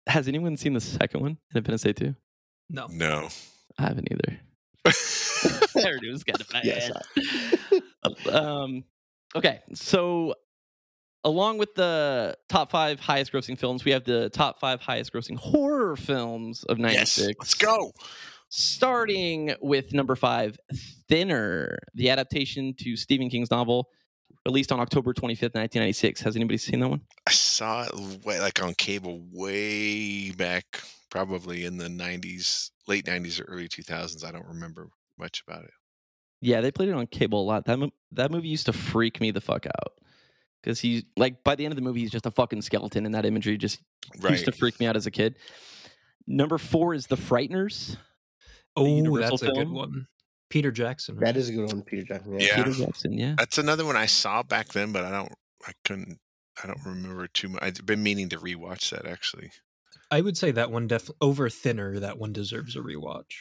Has 0.06 0.28
anyone 0.28 0.56
seen 0.56 0.72
the 0.72 0.80
second 0.80 1.20
one, 1.20 1.38
Independence 1.52 1.82
Day 1.82 1.92
two? 1.92 2.14
No. 2.70 2.86
No. 2.88 3.28
I 3.78 3.82
haven't 3.82 4.08
either. 4.10 4.38
I 4.86 5.82
heard 5.82 6.02
it 6.04 6.12
was 6.12 6.24
kind 6.24 6.40
of 6.40 6.48
bad. 6.48 6.64
Yes. 6.64 6.90
um, 8.30 8.84
okay, 9.34 9.60
so 9.74 10.34
along 11.24 11.58
with 11.58 11.74
the 11.74 12.36
top 12.48 12.70
five 12.70 13.00
highest 13.00 13.32
grossing 13.32 13.58
films, 13.58 13.84
we 13.84 13.92
have 13.92 14.04
the 14.04 14.30
top 14.30 14.60
five 14.60 14.80
highest 14.80 15.12
grossing 15.12 15.36
horror 15.36 15.96
films 15.96 16.64
of 16.64 16.78
yes. 16.78 17.18
'96. 17.18 17.38
Let's 17.38 17.54
go. 17.54 17.92
Starting 18.54 19.54
with 19.62 19.94
number 19.94 20.14
five, 20.14 20.58
Thinner, 21.08 21.78
the 21.94 22.10
adaptation 22.10 22.74
to 22.80 22.96
Stephen 22.96 23.30
King's 23.30 23.50
novel, 23.50 23.88
released 24.44 24.70
on 24.70 24.78
October 24.78 25.14
25th, 25.14 25.54
1996. 25.54 26.20
Has 26.20 26.36
anybody 26.36 26.58
seen 26.58 26.80
that 26.80 26.88
one? 26.90 27.00
I 27.26 27.30
saw 27.30 27.84
it 27.84 28.24
way, 28.26 28.40
like 28.40 28.62
on 28.62 28.74
cable 28.74 29.22
way 29.32 30.32
back, 30.32 30.82
probably 31.10 31.64
in 31.64 31.78
the 31.78 31.88
'90s, 31.88 32.72
late 32.86 33.06
'90s 33.06 33.40
or 33.40 33.44
early 33.44 33.68
2000s. 33.68 34.22
I 34.22 34.30
don't 34.32 34.44
remember 34.46 34.90
much 35.18 35.42
about 35.48 35.64
it. 35.64 35.70
Yeah, 36.42 36.60
they 36.60 36.70
played 36.70 36.90
it 36.90 36.94
on 36.94 37.06
cable 37.06 37.40
a 37.40 37.46
lot. 37.46 37.64
That 37.64 37.78
mo- 37.78 37.94
that 38.12 38.30
movie 38.30 38.48
used 38.48 38.66
to 38.66 38.74
freak 38.74 39.18
me 39.18 39.30
the 39.30 39.40
fuck 39.40 39.64
out 39.64 39.94
because 40.62 40.78
he's 40.78 41.04
like 41.16 41.42
by 41.42 41.54
the 41.54 41.64
end 41.64 41.72
of 41.72 41.76
the 41.76 41.82
movie 41.82 42.00
he's 42.00 42.10
just 42.10 42.26
a 42.26 42.30
fucking 42.30 42.60
skeleton, 42.60 43.06
and 43.06 43.14
that 43.14 43.24
imagery 43.24 43.56
just 43.56 43.80
Right. 44.20 44.32
used 44.32 44.44
to 44.44 44.52
freak 44.52 44.78
me 44.78 44.84
out 44.84 44.96
as 44.96 45.06
a 45.06 45.10
kid. 45.10 45.36
Number 46.26 46.58
four 46.58 46.92
is 46.92 47.06
The 47.06 47.16
Frighteners. 47.16 47.96
Oh, 48.76 48.86
Universal 48.86 49.38
that's 49.38 49.42
a 49.42 49.52
good 49.52 49.70
one. 49.70 50.06
Peter 50.50 50.70
Jackson. 50.70 51.16
That 51.16 51.22
right? 51.26 51.36
is 51.36 51.48
a 51.48 51.52
good 51.52 51.72
one, 51.72 51.82
Peter 51.82 52.02
Jackson. 52.02 52.38
Yeah. 52.38 52.56
Peter 52.56 52.72
Jackson, 52.72 53.12
yeah. 53.12 53.34
That's 53.38 53.58
another 53.58 53.84
one 53.84 53.96
I 53.96 54.06
saw 54.06 54.42
back 54.42 54.68
then, 54.68 54.92
but 54.92 55.04
I 55.04 55.10
don't. 55.10 55.32
I 55.66 55.72
couldn't. 55.84 56.18
I 56.62 56.66
don't 56.66 56.84
remember 56.84 57.26
too 57.28 57.48
much. 57.48 57.62
I've 57.62 57.86
been 57.86 58.02
meaning 58.02 58.28
to 58.30 58.38
rewatch 58.38 58.90
that 58.90 59.06
actually. 59.06 59.50
I 60.10 60.20
would 60.20 60.36
say 60.36 60.50
that 60.50 60.70
one 60.70 60.86
def 60.88 61.10
over 61.20 61.48
thinner. 61.48 61.98
That 61.98 62.18
one 62.18 62.32
deserves 62.32 62.76
a 62.76 62.80
rewatch. 62.80 63.32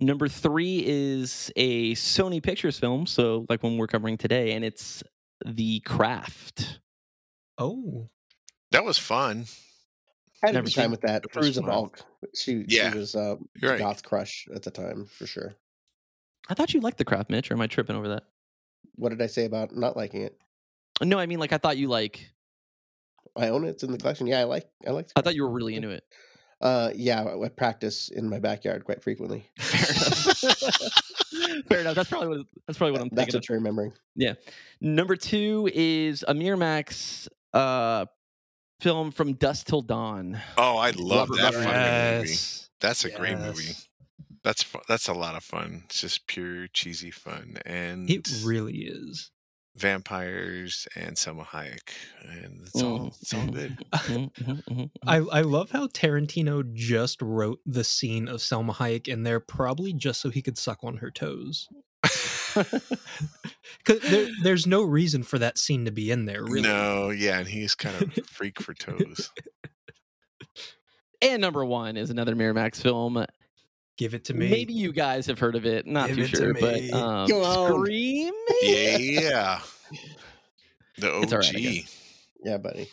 Number 0.00 0.28
three 0.28 0.84
is 0.86 1.50
a 1.56 1.94
Sony 1.94 2.40
Pictures 2.40 2.78
film, 2.78 3.04
so 3.06 3.44
like 3.48 3.64
one 3.64 3.76
we're 3.76 3.88
covering 3.88 4.16
today, 4.16 4.52
and 4.52 4.64
it's 4.64 5.02
The 5.44 5.80
Craft. 5.80 6.78
Oh, 7.58 8.08
That 8.70 8.84
was 8.84 8.98
fun. 8.98 9.46
I 10.42 10.46
had 10.48 10.54
a 10.54 10.58
Never 10.58 10.66
good 10.66 10.74
time 10.74 10.90
with 10.90 11.00
that. 11.02 11.24
it. 11.24 11.30
It 11.30 11.36
was 11.36 11.50
Fairuza 11.50 11.60
fun. 11.62 11.66
Balk. 11.66 12.00
She, 12.34 12.64
Yeah. 12.68 12.92
she 12.92 12.98
was 12.98 13.14
uh, 13.16 13.36
right. 13.62 13.78
goth 13.78 14.02
crush 14.04 14.46
at 14.54 14.62
the 14.62 14.70
time 14.70 15.06
for 15.06 15.26
sure. 15.26 15.56
I 16.48 16.54
thought 16.54 16.72
you 16.72 16.80
liked 16.80 16.98
The 16.98 17.04
Craft, 17.04 17.28
Mitch, 17.30 17.50
or 17.50 17.54
am 17.54 17.60
I 17.60 17.66
tripping 17.66 17.96
over 17.96 18.08
that? 18.08 18.24
What 18.94 19.10
did 19.10 19.20
I 19.20 19.26
say 19.26 19.44
about 19.44 19.74
not 19.76 19.96
liking 19.96 20.22
it? 20.22 20.38
No, 21.02 21.18
I 21.18 21.26
mean 21.26 21.38
like 21.38 21.52
I 21.52 21.58
thought 21.58 21.76
you 21.76 21.88
like. 21.88 22.30
I 23.36 23.48
own 23.48 23.64
it. 23.64 23.70
It's 23.70 23.82
in 23.82 23.92
the 23.92 23.98
collection. 23.98 24.26
Yeah, 24.26 24.40
I 24.40 24.44
like. 24.44 24.66
I 24.86 24.90
like. 24.90 25.10
I 25.14 25.20
thought 25.20 25.34
you 25.34 25.42
were 25.44 25.50
really 25.50 25.74
into 25.76 25.90
it. 25.90 26.02
Uh, 26.60 26.90
yeah, 26.94 27.22
I, 27.22 27.40
I 27.44 27.48
practice 27.50 28.08
in 28.08 28.28
my 28.28 28.40
backyard 28.40 28.84
quite 28.84 29.00
frequently. 29.02 29.48
Fair 29.58 29.90
enough. 29.90 30.88
Fair 31.68 31.80
enough. 31.80 31.94
That's 31.94 32.08
probably 32.10 32.28
what. 32.38 32.46
That's 32.66 32.78
probably 32.78 32.92
what 32.92 33.00
I'm 33.02 33.08
That's 33.12 33.32
thinking. 33.32 33.36
what 33.38 33.48
you're 33.48 33.58
remembering. 33.58 33.92
of. 34.26 34.36
Number 34.80 35.14
two 35.14 35.70
is 35.72 36.24
a 36.26 36.34
Miramax 36.34 37.28
uh, 37.54 38.06
film 38.80 39.10
from 39.10 39.34
Dusk 39.34 39.66
Till 39.66 39.82
Dawn. 39.82 40.40
Oh, 40.56 40.76
I 40.76 40.90
love 40.90 41.30
Robert 41.30 41.36
that 41.42 41.54
Rodriguez. 41.54 41.64
fucking 41.64 42.18
movie. 42.18 42.36
That's 42.80 43.04
a 43.04 43.10
great 43.10 43.38
movie. 43.38 43.76
That's 44.44 44.62
fu- 44.62 44.80
that's 44.88 45.08
a 45.08 45.14
lot 45.14 45.34
of 45.36 45.42
fun. 45.44 45.82
It's 45.86 46.00
just 46.00 46.26
pure 46.26 46.68
cheesy 46.68 47.10
fun 47.10 47.56
and 47.66 48.08
It 48.08 48.28
really 48.44 48.78
is. 48.84 49.30
vampires 49.76 50.86
and 50.96 51.16
Salma 51.16 51.44
Hayek, 51.46 51.90
and 52.22 52.62
it's 52.66 52.82
all 52.82 53.08
Mhm, 53.08 53.20
it's 53.20 53.34
all 53.34 53.46
good. 53.46 53.76
mhm, 53.94 54.30
mhm, 54.40 54.62
mhm, 54.70 54.90
I, 55.06 55.16
I 55.16 55.40
love 55.42 55.70
how 55.70 55.86
Tarantino 55.88 56.62
just 56.72 57.20
wrote 57.20 57.60
the 57.66 57.84
scene 57.84 58.28
of 58.28 58.40
Salma 58.40 58.74
Hayek 58.74 59.08
in 59.08 59.22
there, 59.24 59.40
probably 59.40 59.92
just 59.92 60.20
so 60.20 60.30
he 60.30 60.42
could 60.42 60.58
suck 60.58 60.78
on 60.82 60.98
her 60.98 61.10
toes. 61.10 61.68
Because 63.84 64.02
there, 64.10 64.28
there's 64.42 64.66
no 64.66 64.82
reason 64.82 65.22
for 65.22 65.38
that 65.38 65.56
scene 65.56 65.86
to 65.86 65.90
be 65.90 66.10
in 66.10 66.26
there, 66.26 66.42
really. 66.42 66.62
No, 66.62 67.08
yeah, 67.10 67.38
and 67.38 67.48
he's 67.48 67.74
kind 67.74 67.94
of 68.02 68.18
a 68.18 68.22
freak 68.22 68.60
for 68.60 68.74
toes. 68.74 69.30
And 71.22 71.40
number 71.40 71.64
one 71.64 71.96
is 71.96 72.10
another 72.10 72.34
Miramax 72.36 72.82
film. 72.82 73.24
Give 73.96 74.14
it 74.14 74.24
to 74.26 74.34
me. 74.34 74.48
Maybe 74.50 74.74
you 74.74 74.92
guys 74.92 75.26
have 75.26 75.38
heard 75.38 75.56
of 75.56 75.64
it. 75.64 75.86
Not 75.86 76.08
Give 76.08 76.16
too 76.16 76.22
it 76.22 76.30
to 76.30 76.36
sure, 76.36 76.54
me. 76.54 76.90
but 76.90 76.98
um, 76.98 77.28
Scream. 77.72 78.34
Yeah, 78.62 79.60
the 80.98 81.12
OG. 81.14 81.32
right, 81.32 81.84
Yeah, 82.44 82.58
buddy. 82.58 82.90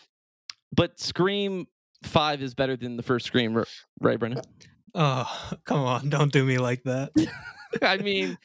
But 0.73 0.99
Scream 0.99 1.67
Five 2.03 2.41
is 2.41 2.53
better 2.53 2.77
than 2.77 2.97
the 2.97 3.03
first 3.03 3.25
Scream, 3.25 3.63
right, 3.99 4.19
Brendan? 4.19 4.43
Oh, 4.93 5.51
come 5.65 5.79
on. 5.79 6.09
Don't 6.09 6.31
do 6.31 6.43
me 6.43 6.57
like 6.57 6.83
that. 6.83 7.11
I 7.81 7.97
mean, 7.97 8.37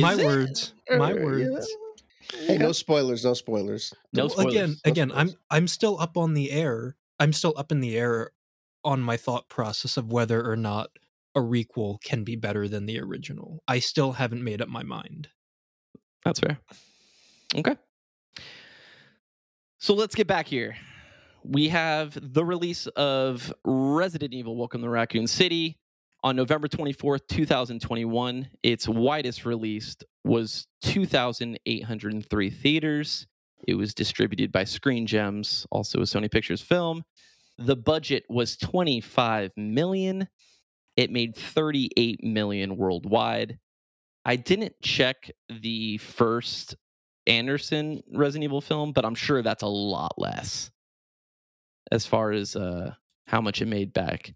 my 0.00 0.14
it? 0.14 0.24
words. 0.24 0.74
Uh, 0.90 0.96
my 0.96 1.12
Or, 1.12 1.38
you 1.38 1.52
words. 1.52 1.68
Hey, 2.32 2.58
no 2.58 2.72
spoilers. 2.72 3.24
No 3.24 3.34
spoilers. 3.34 3.92
No 4.12 4.26
Well, 4.26 4.48
again, 4.48 4.76
no 4.84 4.90
again, 4.90 5.12
I'm. 5.14 5.32
I'm 5.50 5.68
still 5.68 6.00
up 6.00 6.16
on 6.16 6.34
the 6.34 6.50
air. 6.50 6.96
I'm 7.18 7.32
still 7.32 7.54
up 7.56 7.70
in 7.70 7.80
the 7.80 7.96
air 7.96 8.30
on 8.84 9.00
my 9.00 9.16
thought 9.16 9.48
process 9.48 9.96
of 9.96 10.12
whether 10.12 10.46
or 10.48 10.56
not 10.56 10.90
a 11.34 11.40
requel 11.40 12.00
can 12.02 12.24
be 12.24 12.36
better 12.36 12.68
than 12.68 12.86
the 12.86 13.00
original. 13.00 13.62
I 13.66 13.78
still 13.78 14.12
haven't 14.12 14.44
made 14.44 14.60
up 14.60 14.68
my 14.68 14.82
mind. 14.82 15.28
That's 16.24 16.40
fair. 16.40 16.58
Okay. 17.54 17.76
So 19.78 19.94
let's 19.94 20.14
get 20.14 20.26
back 20.26 20.46
here. 20.46 20.76
We 21.44 21.68
have 21.68 22.16
the 22.20 22.44
release 22.44 22.86
of 22.88 23.52
Resident 23.64 24.32
Evil 24.32 24.56
Welcome 24.56 24.82
to 24.82 24.88
Raccoon 24.88 25.26
City 25.26 25.78
on 26.24 26.36
November 26.36 26.66
24th, 26.66 27.28
2021. 27.28 28.48
Its 28.62 28.88
widest 28.88 29.44
release 29.44 29.94
was 30.24 30.66
2,803 30.82 32.50
theaters. 32.50 33.26
It 33.68 33.74
was 33.74 33.94
distributed 33.94 34.50
by 34.50 34.64
Screen 34.64 35.06
Gems, 35.06 35.66
also 35.70 35.98
a 35.98 36.04
Sony 36.04 36.30
Pictures 36.30 36.62
film. 36.62 37.04
The 37.58 37.76
budget 37.76 38.24
was 38.28 38.56
25 38.56 39.52
million. 39.56 40.28
It 40.96 41.10
made 41.10 41.36
38 41.36 42.24
million 42.24 42.76
worldwide. 42.76 43.58
I 44.24 44.36
didn't 44.36 44.80
check 44.82 45.30
the 45.48 45.98
first 45.98 46.74
Anderson 47.26 48.02
Resident 48.12 48.44
Evil 48.44 48.62
film, 48.62 48.92
but 48.92 49.04
I'm 49.04 49.14
sure 49.14 49.42
that's 49.42 49.62
a 49.62 49.68
lot 49.68 50.14
less 50.16 50.70
as 51.92 52.06
far 52.06 52.32
as 52.32 52.56
uh, 52.56 52.94
how 53.26 53.42
much 53.42 53.60
it 53.60 53.66
made 53.66 53.92
back. 53.92 54.34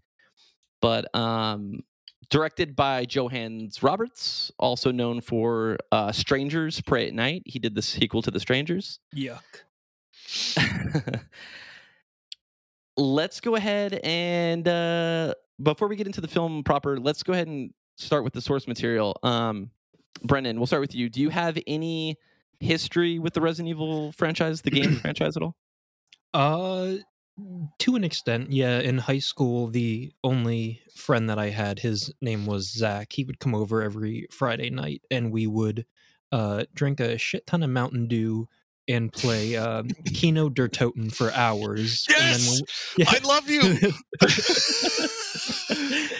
But 0.81 1.13
um, 1.15 1.83
directed 2.29 2.75
by 2.75 3.05
Johannes 3.05 3.81
Roberts, 3.83 4.51
also 4.57 4.91
known 4.91 5.21
for 5.21 5.77
uh, 5.91 6.11
Strangers 6.11 6.81
Prey 6.81 7.07
at 7.07 7.13
Night. 7.13 7.43
He 7.45 7.59
did 7.59 7.75
the 7.75 7.81
sequel 7.81 8.21
to 8.21 8.31
The 8.31 8.39
Strangers. 8.39 8.99
Yuck. 9.15 9.41
let's 12.97 13.39
go 13.39 13.55
ahead 13.55 13.99
and 14.03 14.67
uh, 14.67 15.33
before 15.61 15.87
we 15.87 15.95
get 15.95 16.05
into 16.05 16.21
the 16.21 16.27
film 16.27 16.63
proper, 16.63 16.99
let's 16.99 17.23
go 17.23 17.33
ahead 17.33 17.47
and 17.47 17.73
start 17.97 18.23
with 18.23 18.33
the 18.33 18.41
source 18.41 18.67
material. 18.67 19.17
Um, 19.23 19.71
Brendan, 20.23 20.57
we'll 20.57 20.67
start 20.67 20.81
with 20.81 20.93
you. 20.93 21.09
Do 21.09 21.21
you 21.21 21.29
have 21.29 21.57
any 21.65 22.17
history 22.59 23.19
with 23.19 23.33
the 23.33 23.41
Resident 23.41 23.69
Evil 23.69 24.11
franchise, 24.11 24.61
the 24.61 24.71
game 24.71 24.95
franchise 25.01 25.37
at 25.37 25.43
all? 25.43 25.55
Uh, 26.33 26.95
to 27.79 27.95
an 27.95 28.03
extent, 28.03 28.51
yeah. 28.51 28.79
In 28.79 28.97
high 28.97 29.19
school, 29.19 29.67
the 29.67 30.11
only 30.23 30.81
friend 30.95 31.29
that 31.29 31.39
I 31.39 31.49
had, 31.49 31.79
his 31.79 32.11
name 32.21 32.45
was 32.45 32.71
Zach. 32.71 33.13
He 33.13 33.23
would 33.23 33.39
come 33.39 33.55
over 33.55 33.81
every 33.81 34.27
Friday 34.31 34.69
night, 34.69 35.01
and 35.11 35.31
we 35.31 35.47
would 35.47 35.85
uh 36.31 36.65
drink 36.75 36.99
a 36.99 37.17
shit 37.17 37.47
ton 37.47 37.63
of 37.63 37.69
Mountain 37.69 38.07
Dew 38.07 38.47
and 38.87 39.11
play 39.11 39.55
um, 39.65 39.89
Kino 40.13 40.49
Der 40.49 40.67
Toten 40.67 41.13
for 41.13 41.31
hours. 41.33 42.05
Yes, 42.09 42.61
and 42.97 43.07
I 43.09 43.19
love 43.27 43.49
you. 43.49 43.77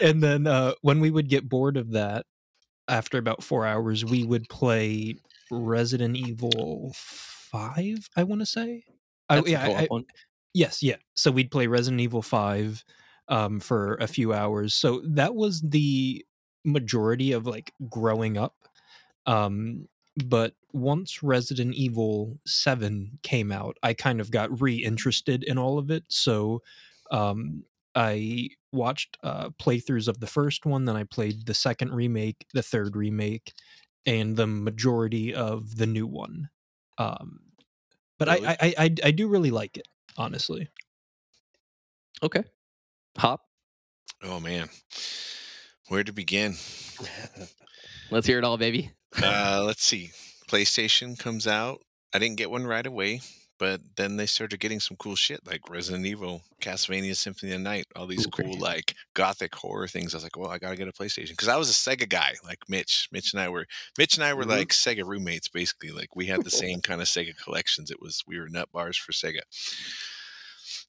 and 0.07 0.21
then 0.23 0.47
uh, 0.47 0.73
when 0.81 0.99
we 0.99 1.11
would 1.11 1.29
get 1.29 1.47
bored 1.49 1.77
of 1.77 1.91
that, 1.91 2.25
after 2.87 3.17
about 3.17 3.43
four 3.43 3.65
hours, 3.65 4.03
we 4.05 4.23
would 4.23 4.47
play 4.49 5.15
Resident 5.51 6.15
Evil 6.15 6.93
Five. 6.95 8.09
I 8.15 8.23
want 8.23 8.41
to 8.41 8.45
say. 8.45 8.83
I, 9.29 9.41
yeah, 9.45 9.61
I- 9.61 9.65
co-op 9.67 9.79
I- 9.79 9.87
one. 9.89 10.05
Yes, 10.53 10.81
yeah. 10.81 10.97
So 11.15 11.31
we'd 11.31 11.51
play 11.51 11.67
Resident 11.67 12.01
Evil 12.01 12.21
5 12.21 12.83
um 13.27 13.59
for 13.59 13.95
a 13.95 14.07
few 14.07 14.33
hours. 14.33 14.73
So 14.73 15.01
that 15.05 15.35
was 15.35 15.61
the 15.61 16.25
majority 16.65 17.31
of 17.31 17.45
like 17.45 17.73
growing 17.89 18.37
up. 18.37 18.67
Um 19.25 19.87
but 20.25 20.55
once 20.73 21.23
Resident 21.23 21.75
Evil 21.75 22.39
7 22.45 23.19
came 23.23 23.51
out, 23.51 23.77
I 23.83 23.93
kind 23.93 24.21
of 24.21 24.31
got 24.31 24.61
reinterested 24.61 25.43
in 25.43 25.57
all 25.57 25.79
of 25.79 25.91
it. 25.91 26.05
So 26.09 26.63
um 27.11 27.65
I 27.95 28.49
watched 28.71 29.17
uh 29.23 29.49
playthroughs 29.51 30.07
of 30.07 30.19
the 30.19 30.27
first 30.27 30.65
one, 30.65 30.85
then 30.85 30.95
I 30.95 31.03
played 31.05 31.45
the 31.47 31.53
second 31.53 31.93
remake, 31.93 32.47
the 32.53 32.63
third 32.63 32.95
remake, 32.95 33.53
and 34.05 34.37
the 34.37 34.47
majority 34.47 35.33
of 35.33 35.77
the 35.77 35.87
new 35.87 36.07
one. 36.07 36.49
Um 36.97 37.41
but 38.19 38.29
Really? 38.29 38.41
I, 38.43 38.57
I 38.61 38.75
I 38.77 38.95
I 39.05 39.11
do 39.11 39.27
really 39.27 39.51
like 39.51 39.77
it 39.77 39.87
honestly. 40.17 40.69
Okay. 42.21 42.43
Hop. 43.17 43.41
oh 44.23 44.39
man, 44.39 44.69
where 45.87 46.03
to 46.03 46.11
begin? 46.11 46.55
Let's 48.11 48.27
hear 48.27 48.37
it 48.37 48.43
all, 48.43 48.57
baby. 48.57 48.91
Uh, 49.21 49.63
let's 49.65 49.83
see. 49.83 50.11
PlayStation 50.49 51.17
comes 51.17 51.47
out. 51.47 51.79
I 52.13 52.19
didn't 52.19 52.37
get 52.37 52.51
one 52.51 52.65
right 52.65 52.85
away, 52.85 53.21
but 53.59 53.81
then 53.97 54.15
they 54.15 54.25
started 54.25 54.59
getting 54.59 54.79
some 54.79 54.97
cool 54.97 55.15
shit 55.15 55.45
like 55.45 55.69
Resident 55.69 56.05
Evil, 56.05 56.41
Castlevania 56.61 57.15
Symphony 57.15 57.51
of 57.51 57.59
the 57.59 57.63
Night, 57.63 57.85
all 57.95 58.07
these 58.07 58.25
cool 58.25 58.57
like 58.57 58.95
gothic 59.13 59.53
horror 59.53 59.87
things. 59.87 60.13
I 60.13 60.17
was 60.17 60.23
like, 60.23 60.37
well, 60.37 60.49
I 60.49 60.57
gotta 60.57 60.75
get 60.77 60.87
a 60.87 60.91
PlayStation 60.93 61.31
because 61.31 61.47
I 61.49 61.57
was 61.57 61.69
a 61.69 61.73
Sega 61.73 62.09
guy, 62.09 62.33
like 62.43 62.59
Mitch. 62.69 63.09
Mitch 63.11 63.33
and 63.33 63.41
I 63.41 63.49
were 63.49 63.67
Mitch 63.97 64.15
and 64.15 64.23
I 64.23 64.33
were 64.33 64.45
Mhm. 64.45 64.49
like 64.57 64.69
Sega 64.69 65.05
roommates, 65.05 65.49
basically. 65.49 65.91
Like 65.91 66.15
we 66.15 66.25
had 66.27 66.43
the 66.43 66.49
same 66.63 66.81
kind 66.81 67.01
of 67.01 67.07
Sega 67.07 67.37
collections. 67.37 67.91
It 67.91 68.01
was 68.01 68.23
we 68.25 68.39
were 68.39 68.49
nut 68.49 68.69
bars 68.71 68.97
for 68.97 69.11
Sega. 69.11 69.41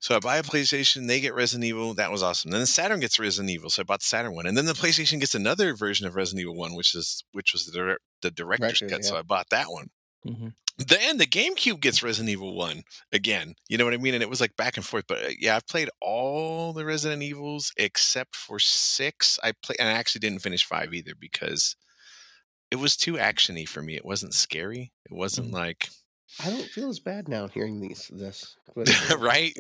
So 0.03 0.17
I 0.17 0.19
buy 0.19 0.39
a 0.39 0.43
PlayStation, 0.43 1.07
they 1.09 1.21
get 1.21 1.35
Resident 1.35 1.65
Evil. 1.67 1.93
That 1.93 2.11
was 2.11 2.23
awesome. 2.23 2.51
Then 2.51 2.61
the 2.61 2.67
Saturn 2.67 3.01
gets 3.01 3.19
Resident 3.19 3.51
Evil, 3.51 3.69
so 3.69 3.83
I 3.83 3.85
bought 3.85 4.01
the 4.01 4.07
Saturn 4.07 4.35
one, 4.35 4.47
and 4.47 4.57
then 4.57 4.65
the 4.65 4.73
PlayStation 4.73 5.21
gets 5.21 5.35
another 5.35 5.75
version 5.75 6.07
of 6.07 6.15
Resident 6.15 6.41
Evil 6.43 6.55
one, 6.57 6.75
which 6.75 6.95
is 6.95 7.23
which 7.33 7.53
was 7.53 7.67
the 7.67 7.73
direct, 7.73 8.01
the 8.23 8.31
director's 8.31 8.79
Director, 8.79 8.97
cut. 8.97 9.05
So. 9.05 9.17
I 9.19 9.23
bought 9.23 9.51
that 9.51 9.67
one. 9.71 9.91
Hmm 10.25 10.51
Then 10.79 11.19
the 11.19 11.27
GameCube 11.27 11.81
gets 11.81 12.03
Resident 12.03 12.31
Evil 12.31 12.55
one 12.55 12.85
again. 13.13 13.55
You 13.69 13.77
know 13.77 13.85
what 13.85 13.93
I 13.95 13.99
mean? 13.99 14.15
And 14.15 14.23
it 14.23 14.31
was 14.31 14.41
like 14.41 14.57
back 14.57 14.77
and 14.77 14.87
forth. 14.87 15.05
But 15.07 15.23
uh, 15.25 15.29
yeah, 15.39 15.57
I've 15.57 15.67
played 15.67 15.91
all 16.01 16.73
the 16.73 16.85
Resident 16.87 17.23
Evils 17.23 17.73
except 17.77 18.35
for 18.35 18.59
six. 18.59 19.39
I 19.43 19.53
play, 19.53 19.77
and 19.79 19.89
I 19.89 19.93
actually 19.93 20.21
didn't 20.21 20.41
finish 20.43 20.65
five 20.65 20.95
either 20.95 21.15
because 21.15 21.77
it 22.71 22.77
was 22.77 22.97
too 22.97 23.15
actiony 23.15 23.69
for 23.69 23.83
me. 23.83 23.97
It 23.97 24.05
wasn't 24.07 24.35
scary. 24.35 24.93
It 25.07 25.13
wasn't 25.15 25.51
Mhm. 25.51 25.53
like 25.53 25.91
I 26.41 26.51
don't 26.51 26.71
feel 26.73 26.89
as 26.91 27.01
bad 27.01 27.29
now 27.29 27.49
hearing 27.49 27.81
these 27.81 28.09
this. 28.09 28.57
But, 28.75 28.91
right. 29.19 29.57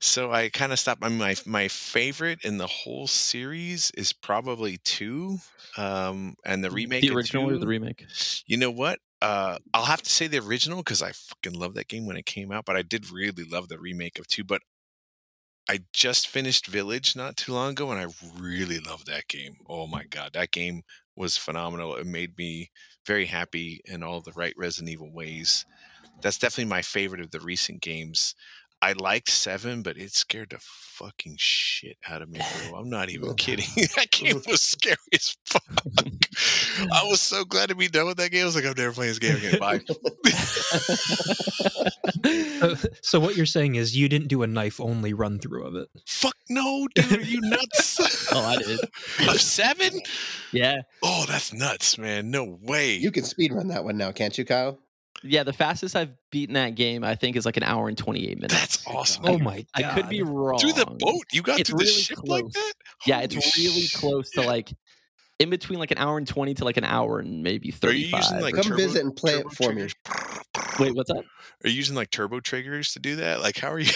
So 0.00 0.32
I 0.32 0.48
kind 0.50 0.72
of 0.72 0.78
stopped. 0.78 1.04
I 1.04 1.08
mean, 1.08 1.18
my 1.18 1.36
my 1.46 1.68
favorite 1.68 2.44
in 2.44 2.58
the 2.58 2.66
whole 2.66 3.06
series 3.06 3.90
is 3.92 4.12
probably 4.12 4.78
two, 4.78 5.38
um, 5.76 6.34
and 6.44 6.64
the 6.64 6.70
remake. 6.70 7.02
The 7.02 7.10
original 7.10 7.48
or 7.48 7.58
the 7.58 7.66
remake? 7.66 8.04
You 8.46 8.56
know 8.56 8.70
what? 8.70 9.00
Uh, 9.24 9.56
I'll 9.72 9.86
have 9.86 10.02
to 10.02 10.10
say 10.10 10.26
the 10.26 10.36
original 10.36 10.78
because 10.78 11.00
I 11.00 11.12
fucking 11.12 11.58
love 11.58 11.72
that 11.74 11.88
game 11.88 12.04
when 12.04 12.18
it 12.18 12.26
came 12.26 12.52
out. 12.52 12.66
But 12.66 12.76
I 12.76 12.82
did 12.82 13.10
really 13.10 13.44
love 13.44 13.68
the 13.68 13.78
remake 13.78 14.18
of 14.18 14.26
two. 14.26 14.44
But 14.44 14.60
I 15.66 15.80
just 15.94 16.28
finished 16.28 16.66
Village 16.66 17.16
not 17.16 17.38
too 17.38 17.54
long 17.54 17.70
ago, 17.70 17.90
and 17.90 17.98
I 17.98 18.12
really 18.38 18.80
love 18.80 19.06
that 19.06 19.26
game. 19.28 19.54
Oh 19.66 19.86
my 19.86 20.04
god, 20.04 20.32
that 20.34 20.50
game 20.50 20.82
was 21.16 21.38
phenomenal. 21.38 21.96
It 21.96 22.06
made 22.06 22.36
me 22.36 22.70
very 23.06 23.24
happy 23.24 23.80
in 23.86 24.02
all 24.02 24.20
the 24.20 24.32
right 24.32 24.52
Resident 24.58 24.90
Evil 24.92 25.10
ways. 25.10 25.64
that's 26.20 26.38
definitely 26.38 26.66
my 26.68 26.82
favorite 26.82 27.22
of 27.22 27.30
the 27.30 27.40
recent 27.40 27.80
games. 27.80 28.34
I 28.84 28.92
liked 28.92 29.30
seven, 29.30 29.80
but 29.80 29.96
it 29.96 30.12
scared 30.12 30.50
the 30.50 30.58
fucking 30.60 31.36
shit 31.38 31.96
out 32.06 32.20
of 32.20 32.28
me, 32.28 32.38
bro. 32.68 32.80
I'm 32.80 32.90
not 32.90 33.08
even 33.08 33.34
kidding. 33.34 33.64
that 33.96 34.10
game 34.10 34.42
was 34.46 34.60
scary 34.60 34.98
as 35.14 35.38
fuck. 35.46 35.64
I 36.92 37.02
was 37.04 37.22
so 37.22 37.46
glad 37.46 37.70
to 37.70 37.74
be 37.74 37.88
done 37.88 38.08
with 38.08 38.18
that 38.18 38.30
game. 38.30 38.42
I 38.42 38.44
was 38.44 38.56
like, 38.56 38.66
I'm 38.66 38.74
never 38.76 38.92
playing 38.92 39.12
this 39.12 39.18
game 39.18 39.36
again. 39.36 39.58
Bye. 39.58 39.80
So, 42.26 42.74
so 43.00 43.20
what 43.20 43.38
you're 43.38 43.46
saying 43.46 43.76
is 43.76 43.96
you 43.96 44.06
didn't 44.06 44.28
do 44.28 44.42
a 44.42 44.46
knife 44.46 44.78
only 44.78 45.14
run 45.14 45.38
through 45.38 45.64
of 45.66 45.76
it. 45.76 45.88
Fuck 46.06 46.36
no, 46.50 46.86
dude. 46.94 47.10
Are 47.10 47.22
you 47.22 47.40
nuts? 47.40 48.28
oh, 48.34 48.44
I 48.44 48.56
did. 48.58 48.80
Of 49.30 49.40
seven? 49.40 49.98
Yeah, 50.52 50.82
Oh, 51.02 51.24
that's 51.26 51.54
nuts, 51.54 51.96
man. 51.96 52.30
No 52.30 52.58
way. 52.60 52.96
You 52.96 53.10
can 53.10 53.24
speed 53.24 53.50
run 53.54 53.68
that 53.68 53.82
one 53.82 53.96
now, 53.96 54.12
can't 54.12 54.36
you, 54.36 54.44
Kyle? 54.44 54.78
Yeah. 55.22 55.42
The 55.42 55.52
fastest 55.52 55.94
I've 55.96 56.10
beaten 56.30 56.54
that 56.54 56.74
game, 56.74 57.04
I 57.04 57.14
think, 57.14 57.36
is 57.36 57.46
like 57.46 57.56
an 57.56 57.62
hour 57.62 57.88
and 57.88 57.96
twenty 57.96 58.28
eight 58.28 58.36
minutes. 58.36 58.54
That's 58.54 58.86
awesome. 58.86 59.24
Oh 59.26 59.38
my 59.38 59.64
god! 59.76 59.84
I 59.84 59.94
could 59.94 60.08
be 60.08 60.22
wrong. 60.22 60.58
Through 60.58 60.72
the 60.74 60.86
boat? 60.86 61.24
You 61.32 61.42
got 61.42 61.60
It's 61.60 61.70
through 61.70 61.78
the 61.78 61.84
really 61.84 61.94
ship 62.02 62.18
like 62.24 62.42
close. 62.42 62.52
that? 62.54 62.72
Yeah, 63.06 63.14
Holy 63.16 63.24
it's 63.26 63.56
really 63.58 63.88
close 63.94 64.30
to 64.30 64.40
shit. 64.40 64.48
like 64.48 64.72
in 65.40 65.50
between 65.50 65.78
like 65.78 65.90
an 65.90 65.98
hour 65.98 66.16
and 66.18 66.26
twenty 66.26 66.54
to 66.54 66.64
like 66.64 66.76
an 66.76 66.84
hour 66.84 67.18
and 67.20 67.42
maybe 67.42 67.70
Are 67.70 67.72
thirty 67.72 67.98
you 68.00 68.16
using 68.16 68.40
like 68.40 68.54
Come 68.54 68.64
turbo, 68.64 68.76
visit 68.76 69.02
and 69.02 69.14
play 69.16 69.34
it 69.34 69.42
turbo 69.44 69.50
for 69.50 69.72
me. 69.72 69.88
Wait, 70.78 70.94
what's 70.94 71.10
up? 71.10 71.24
Are 71.64 71.68
you 71.68 71.74
using 71.74 71.94
like 71.96 72.10
turbo 72.10 72.40
triggers 72.40 72.92
to 72.92 72.98
do 73.00 73.16
that? 73.16 73.40
Like, 73.40 73.56
how 73.58 73.70
are 73.72 73.78
you? 73.78 73.92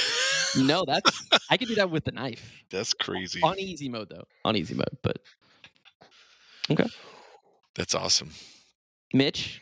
No, 0.59 0.85
that's 0.87 1.29
I 1.51 1.57
could 1.57 1.69
do 1.69 1.75
that 1.77 1.91
with 1.91 2.05
the 2.05 2.13
knife 2.13 2.53
That's 2.71 2.95
crazy. 2.95 3.41
on 3.43 3.59
easy 3.59 3.89
mode 3.89 4.09
though. 4.09 4.25
On 4.45 4.57
easy 4.57 4.75
mode, 4.75 4.97
but 5.03 5.19
okay. 6.71 6.87
That's 7.75 7.95
awesome. 7.95 8.31
Mitch, 9.13 9.61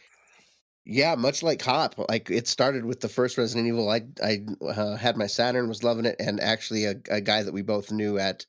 Yeah, 0.88 1.16
much 1.16 1.42
like 1.42 1.60
Hop, 1.62 1.96
like 2.08 2.30
it 2.30 2.46
started 2.46 2.84
with 2.84 3.00
the 3.00 3.08
first 3.08 3.36
Resident 3.36 3.66
Evil. 3.66 3.90
I 3.90 4.02
I 4.22 4.42
uh, 4.64 4.96
had 4.96 5.16
my 5.16 5.26
Saturn, 5.26 5.68
was 5.68 5.82
loving 5.82 6.04
it, 6.04 6.14
and 6.20 6.40
actually 6.40 6.84
a, 6.84 6.94
a 7.10 7.20
guy 7.20 7.42
that 7.42 7.52
we 7.52 7.62
both 7.62 7.90
knew 7.90 8.18
at 8.18 8.46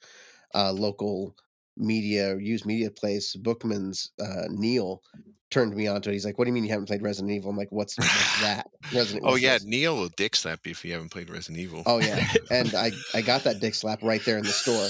uh, 0.53 0.71
local 0.71 1.35
media 1.77 2.37
used 2.37 2.67
media 2.67 2.91
place, 2.91 3.35
Bookman's 3.35 4.11
uh, 4.21 4.45
Neil, 4.49 5.01
turned 5.49 5.75
me 5.75 5.87
on 5.87 5.99
to 6.03 6.11
it. 6.11 6.13
He's 6.13 6.25
like, 6.25 6.37
"What 6.37 6.45
do 6.45 6.49
you 6.49 6.53
mean 6.53 6.63
you 6.63 6.69
haven't 6.69 6.85
played 6.85 7.01
Resident 7.01 7.33
Evil?" 7.33 7.49
I'm 7.49 7.57
like, 7.57 7.71
"What's, 7.71 7.97
what's 7.97 8.41
that?" 8.41 8.67
Resident. 8.93 9.25
Oh 9.25 9.35
yeah, 9.35 9.55
this?" 9.55 9.65
Neil 9.65 9.95
will 9.95 10.09
dick 10.09 10.35
slap 10.35 10.59
you 10.67 10.71
if 10.71 10.85
you 10.85 10.93
haven't 10.93 11.09
played 11.09 11.31
Resident 11.31 11.57
Evil. 11.57 11.81
Oh 11.87 11.97
yeah, 11.99 12.23
and 12.51 12.75
I 12.75 12.91
I 13.15 13.21
got 13.21 13.43
that 13.45 13.59
dick 13.61 13.73
slap 13.73 14.03
right 14.03 14.23
there 14.25 14.37
in 14.37 14.43
the 14.43 14.49
store. 14.49 14.89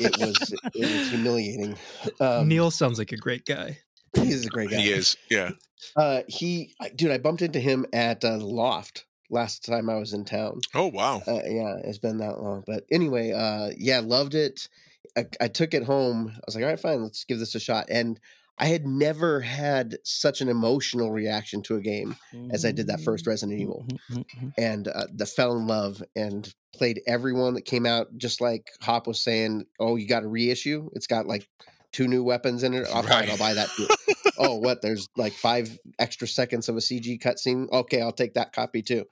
It 0.00 0.18
was 0.18 0.52
it 0.74 0.98
was 0.98 1.10
humiliating. 1.10 1.76
Um, 2.18 2.48
Neil 2.48 2.72
sounds 2.72 2.98
like 2.98 3.12
a 3.12 3.16
great 3.16 3.44
guy. 3.44 3.78
He's 4.14 4.46
a 4.46 4.48
great 4.48 4.70
guy. 4.70 4.76
he 4.76 4.90
is. 4.90 5.16
Yeah. 5.30 5.50
Uh, 5.96 6.22
he, 6.28 6.74
dude, 6.94 7.10
I 7.10 7.18
bumped 7.18 7.42
into 7.42 7.60
him 7.60 7.86
at 7.92 8.24
uh, 8.24 8.38
Loft 8.38 9.04
last 9.30 9.64
time 9.64 9.90
I 9.90 9.96
was 9.96 10.12
in 10.12 10.24
town. 10.24 10.60
Oh 10.74 10.86
wow. 10.86 11.22
Uh, 11.26 11.40
yeah, 11.44 11.76
it's 11.84 11.98
been 11.98 12.18
that 12.18 12.40
long. 12.40 12.62
But 12.66 12.84
anyway, 12.90 13.32
uh, 13.32 13.70
yeah, 13.76 14.00
loved 14.00 14.34
it. 14.34 14.68
I, 15.16 15.26
I 15.40 15.48
took 15.48 15.74
it 15.74 15.82
home. 15.82 16.32
I 16.34 16.40
was 16.46 16.54
like, 16.54 16.62
all 16.62 16.70
right, 16.70 16.78
fine, 16.78 17.02
let's 17.02 17.24
give 17.24 17.38
this 17.38 17.54
a 17.54 17.60
shot. 17.60 17.86
And 17.90 18.20
I 18.58 18.66
had 18.66 18.86
never 18.86 19.40
had 19.40 19.96
such 20.04 20.40
an 20.40 20.48
emotional 20.48 21.10
reaction 21.10 21.62
to 21.62 21.76
a 21.76 21.80
game 21.80 22.14
as 22.50 22.64
I 22.64 22.70
did 22.70 22.86
that 22.88 23.00
first 23.00 23.26
Resident 23.26 23.58
Evil, 23.58 23.86
and 24.58 24.86
uh, 24.88 25.06
the 25.12 25.26
fell 25.26 25.56
in 25.56 25.66
love 25.66 26.02
and 26.14 26.54
played 26.74 27.00
everyone 27.06 27.54
that 27.54 27.64
came 27.64 27.86
out. 27.86 28.16
Just 28.18 28.40
like 28.40 28.70
Hop 28.82 29.06
was 29.06 29.20
saying, 29.20 29.64
oh, 29.80 29.96
you 29.96 30.06
got 30.06 30.22
a 30.22 30.28
reissue. 30.28 30.90
It's 30.92 31.06
got 31.06 31.26
like 31.26 31.48
two 31.92 32.08
new 32.08 32.22
weapons 32.22 32.62
in 32.62 32.74
it. 32.74 32.86
Right. 32.92 33.30
I'll 33.30 33.36
buy 33.38 33.54
that. 33.54 33.68
Too. 33.76 33.86
oh, 34.38 34.56
what? 34.56 34.82
There's 34.82 35.08
like 35.16 35.32
five 35.32 35.78
extra 35.98 36.26
seconds 36.26 36.68
of 36.68 36.76
a 36.76 36.80
CG 36.80 37.20
cutscene. 37.20 37.70
Okay, 37.70 38.00
I'll 38.00 38.12
take 38.12 38.34
that 38.34 38.52
copy 38.52 38.82
too. 38.82 39.04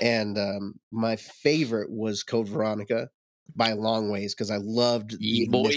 And 0.00 0.38
um, 0.38 0.74
my 0.90 1.16
favorite 1.16 1.90
was 1.90 2.22
Code 2.22 2.48
Veronica 2.48 3.08
by 3.54 3.72
long 3.72 4.10
ways 4.10 4.34
because 4.34 4.50
I 4.50 4.56
loved 4.58 5.18
the 5.18 5.46
boy. 5.50 5.70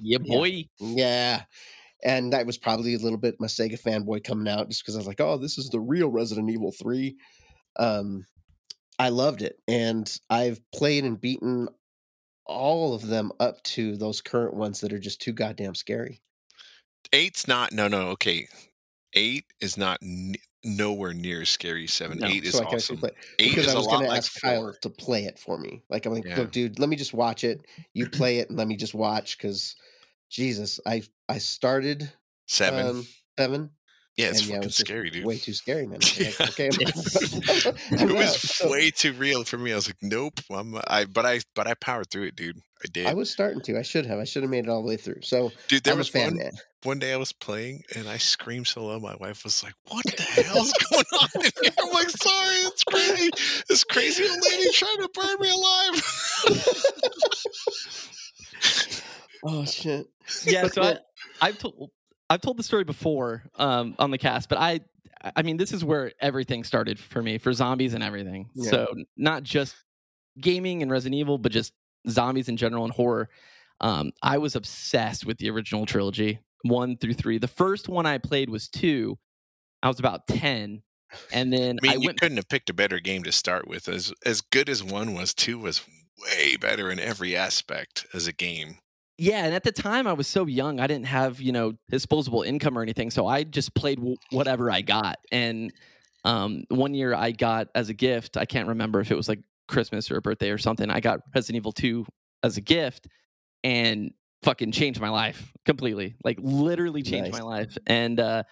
Yeah, 0.00 0.18
Yeah. 0.22 0.36
boy. 0.36 0.64
Yeah. 0.78 1.42
And 2.04 2.32
that 2.32 2.46
was 2.46 2.58
probably 2.58 2.94
a 2.94 2.98
little 2.98 3.18
bit 3.18 3.36
my 3.40 3.46
Sega 3.48 3.80
fanboy 3.80 4.22
coming 4.22 4.46
out 4.46 4.68
just 4.68 4.82
because 4.84 4.94
I 4.94 4.98
was 4.98 5.06
like, 5.06 5.20
oh, 5.20 5.38
this 5.38 5.58
is 5.58 5.70
the 5.70 5.80
real 5.80 6.08
Resident 6.08 6.50
Evil 6.50 6.70
3. 6.70 7.16
Um, 7.78 8.26
I 8.98 9.08
loved 9.08 9.42
it. 9.42 9.56
And 9.66 10.08
I've 10.30 10.60
played 10.72 11.04
and 11.04 11.20
beaten 11.20 11.68
all 12.46 12.94
of 12.94 13.06
them 13.06 13.32
up 13.40 13.62
to 13.64 13.96
those 13.96 14.20
current 14.20 14.54
ones 14.54 14.80
that 14.80 14.92
are 14.92 14.98
just 14.98 15.20
too 15.20 15.32
goddamn 15.32 15.74
scary. 15.74 16.20
Eight's 17.12 17.46
not. 17.46 17.72
No, 17.72 17.88
no. 17.88 18.08
Okay. 18.08 18.48
Eight 19.14 19.44
is 19.60 19.76
not 19.76 19.98
n- 20.02 20.34
nowhere 20.64 21.14
near 21.14 21.42
as 21.42 21.48
scary 21.48 21.86
seven. 21.86 22.18
No. 22.18 22.26
Eight 22.26 22.44
is 22.44 22.52
so 22.52 22.62
I 22.64 22.66
awesome. 22.66 23.00
Eight 23.38 23.50
because 23.50 23.66
is 23.66 23.70
I 23.70 23.74
a 23.74 23.76
was 23.76 23.86
lot 23.86 23.92
going 23.92 24.02
to 24.04 24.08
like 24.08 24.18
ask 24.18 24.40
Kyle 24.40 24.60
four. 24.62 24.76
to 24.82 24.90
play 24.90 25.24
it 25.24 25.38
for 25.38 25.58
me. 25.58 25.82
Like, 25.88 26.06
I'm 26.06 26.12
like, 26.14 26.24
Yeah. 26.26 26.44
dude, 26.44 26.78
let 26.78 26.88
me 26.88 26.96
just 26.96 27.14
watch 27.14 27.44
it. 27.44 27.64
You 27.94 28.08
play 28.10 28.38
it 28.38 28.48
and 28.48 28.58
let 28.58 28.68
me 28.68 28.76
just 28.76 28.94
watch 28.94 29.38
because 29.38 29.76
Jesus, 30.28 30.80
I 30.86 31.02
I 31.28 31.38
started 31.38 32.10
Seven. 32.48 32.86
um, 32.86 33.06
seven. 33.38 33.70
Yeah, 34.16 34.28
it's 34.28 34.40
and 34.40 34.48
yeah, 34.50 34.56
it 34.56 34.64
was 34.64 34.76
scary, 34.76 35.10
dude. 35.10 35.24
Way 35.26 35.38
too 35.38 35.52
scary, 35.52 35.86
man. 35.88 35.98
I'm 36.02 36.48
okay, 36.48 36.68
it 36.72 38.00
I'm 38.00 38.08
out. 38.10 38.14
was 38.14 38.40
So- 38.40 38.70
way 38.70 38.90
too 38.90 39.12
real 39.12 39.44
for 39.44 39.58
me. 39.58 39.72
I 39.72 39.76
was 39.76 39.88
like, 39.88 39.96
nope. 40.02 40.40
I'm, 40.50 40.76
I 40.86 41.04
but 41.04 41.26
I 41.26 41.40
but 41.54 41.66
I 41.66 41.74
powered 41.74 42.10
through 42.10 42.24
it, 42.24 42.36
dude. 42.36 42.58
I 42.84 42.88
did. 42.92 43.06
I 43.06 43.14
was 43.14 43.30
starting 43.30 43.62
to. 43.62 43.78
I 43.78 43.82
should 43.82 44.04
have. 44.06 44.18
I 44.18 44.24
should 44.24 44.42
have 44.42 44.50
made 44.50 44.64
it 44.66 44.68
all 44.70 44.82
the 44.82 44.88
way 44.88 44.96
through. 44.98 45.22
So 45.22 45.50
dude, 45.68 45.82
there 45.84 45.92
I'm 45.94 45.98
was 45.98 46.08
a 46.10 46.12
fan, 46.12 46.26
one 46.28 46.36
man. 46.36 46.52
one 46.82 46.98
day 46.98 47.12
I 47.14 47.16
was 47.16 47.32
playing 47.32 47.82
and 47.94 48.06
I 48.06 48.18
screamed 48.18 48.66
so 48.66 48.84
loud. 48.86 49.00
My 49.02 49.16
wife 49.16 49.44
was 49.44 49.62
like, 49.64 49.72
"What 49.88 50.04
the 50.04 50.22
hell's 50.22 50.72
going 50.90 51.04
on 51.20 51.28
in 51.36 51.50
here?" 51.62 51.72
I'm 51.82 51.90
like, 51.92 52.10
"Sorry, 52.10 52.54
it's 52.68 52.84
crazy. 52.84 53.30
This 53.68 53.82
crazy 53.84 54.24
old 54.28 54.38
lady 54.50 54.70
trying 54.72 54.98
to 54.98 55.08
burn 55.14 55.36
me 55.40 55.48
alive." 55.50 56.02
Oh 59.44 59.64
shit. 59.64 60.06
yeah, 60.44 60.62
But 60.64 60.74
so 60.74 60.82
I, 61.40 61.52
the- 61.52 61.88
I've 62.28 62.40
told 62.40 62.56
the 62.56 62.62
story 62.62 62.84
before 62.84 63.44
um, 63.54 63.94
on 63.98 64.10
the 64.10 64.18
cast, 64.18 64.48
but 64.48 64.58
I 64.58 64.80
I 65.34 65.42
mean 65.42 65.56
this 65.56 65.72
is 65.72 65.84
where 65.84 66.12
everything 66.20 66.64
started 66.64 66.98
for 66.98 67.22
me 67.22 67.38
for 67.38 67.52
zombies 67.52 67.94
and 67.94 68.02
everything. 68.02 68.50
Yeah. 68.54 68.70
So 68.70 68.94
not 69.16 69.42
just 69.42 69.76
gaming 70.40 70.82
and 70.82 70.90
Resident 70.90 71.14
Evil, 71.18 71.38
but 71.38 71.52
just 71.52 71.72
zombies 72.08 72.48
in 72.48 72.56
general 72.56 72.84
and 72.84 72.92
horror. 72.92 73.28
Um, 73.80 74.12
I 74.22 74.38
was 74.38 74.56
obsessed 74.56 75.26
with 75.26 75.38
the 75.38 75.50
original 75.50 75.86
trilogy, 75.86 76.40
one 76.62 76.96
through 76.96 77.14
three. 77.14 77.38
The 77.38 77.48
first 77.48 77.88
one 77.88 78.06
I 78.06 78.18
played 78.18 78.50
was 78.50 78.68
two. 78.68 79.18
I 79.82 79.88
was 79.88 79.98
about 79.98 80.26
ten, 80.26 80.82
and 81.32 81.52
then 81.52 81.78
I 81.84 81.88
I, 81.88 81.92
mean, 81.92 82.02
you 82.02 82.08
went. 82.08 82.20
couldn't 82.20 82.38
have 82.38 82.48
picked 82.48 82.70
a 82.70 82.74
better 82.74 82.98
game 83.00 83.22
to 83.24 83.32
start 83.32 83.68
with. 83.68 83.88
As 83.88 84.12
as 84.24 84.40
good 84.40 84.68
as 84.68 84.82
one 84.82 85.14
was, 85.14 85.34
two 85.34 85.58
was 85.58 85.82
way 86.18 86.56
better 86.56 86.90
in 86.90 86.98
every 86.98 87.36
aspect 87.36 88.06
as 88.14 88.26
a 88.26 88.32
game. 88.32 88.78
Yeah, 89.18 89.44
and 89.44 89.54
at 89.54 89.64
the 89.64 89.72
time 89.72 90.06
I 90.06 90.12
was 90.12 90.26
so 90.26 90.46
young, 90.46 90.78
I 90.78 90.86
didn't 90.86 91.06
have 91.06 91.40
you 91.40 91.52
know 91.52 91.74
disposable 91.90 92.42
income 92.42 92.76
or 92.78 92.82
anything, 92.82 93.10
so 93.10 93.26
I 93.26 93.44
just 93.44 93.74
played 93.74 93.98
w- 93.98 94.16
whatever 94.30 94.70
I 94.70 94.82
got. 94.82 95.18
And 95.32 95.72
um, 96.24 96.64
one 96.68 96.94
year 96.94 97.14
I 97.14 97.30
got 97.30 97.68
as 97.74 97.88
a 97.88 97.94
gift, 97.94 98.36
I 98.36 98.44
can't 98.44 98.68
remember 98.68 99.00
if 99.00 99.10
it 99.10 99.16
was 99.16 99.28
like 99.28 99.40
Christmas 99.68 100.10
or 100.10 100.18
a 100.18 100.20
birthday 100.20 100.50
or 100.50 100.58
something. 100.58 100.90
I 100.90 101.00
got 101.00 101.20
Resident 101.34 101.56
Evil 101.56 101.72
Two 101.72 102.04
as 102.42 102.56
a 102.56 102.60
gift, 102.60 103.08
and 103.64 104.12
fucking 104.42 104.72
changed 104.72 105.00
my 105.00 105.08
life 105.08 105.52
completely. 105.64 106.16
Like 106.22 106.38
literally 106.40 107.02
changed 107.02 107.32
Nice. 107.32 107.40
my 107.40 107.46
life. 107.46 107.76
And 107.86 108.20
uh, 108.20 108.42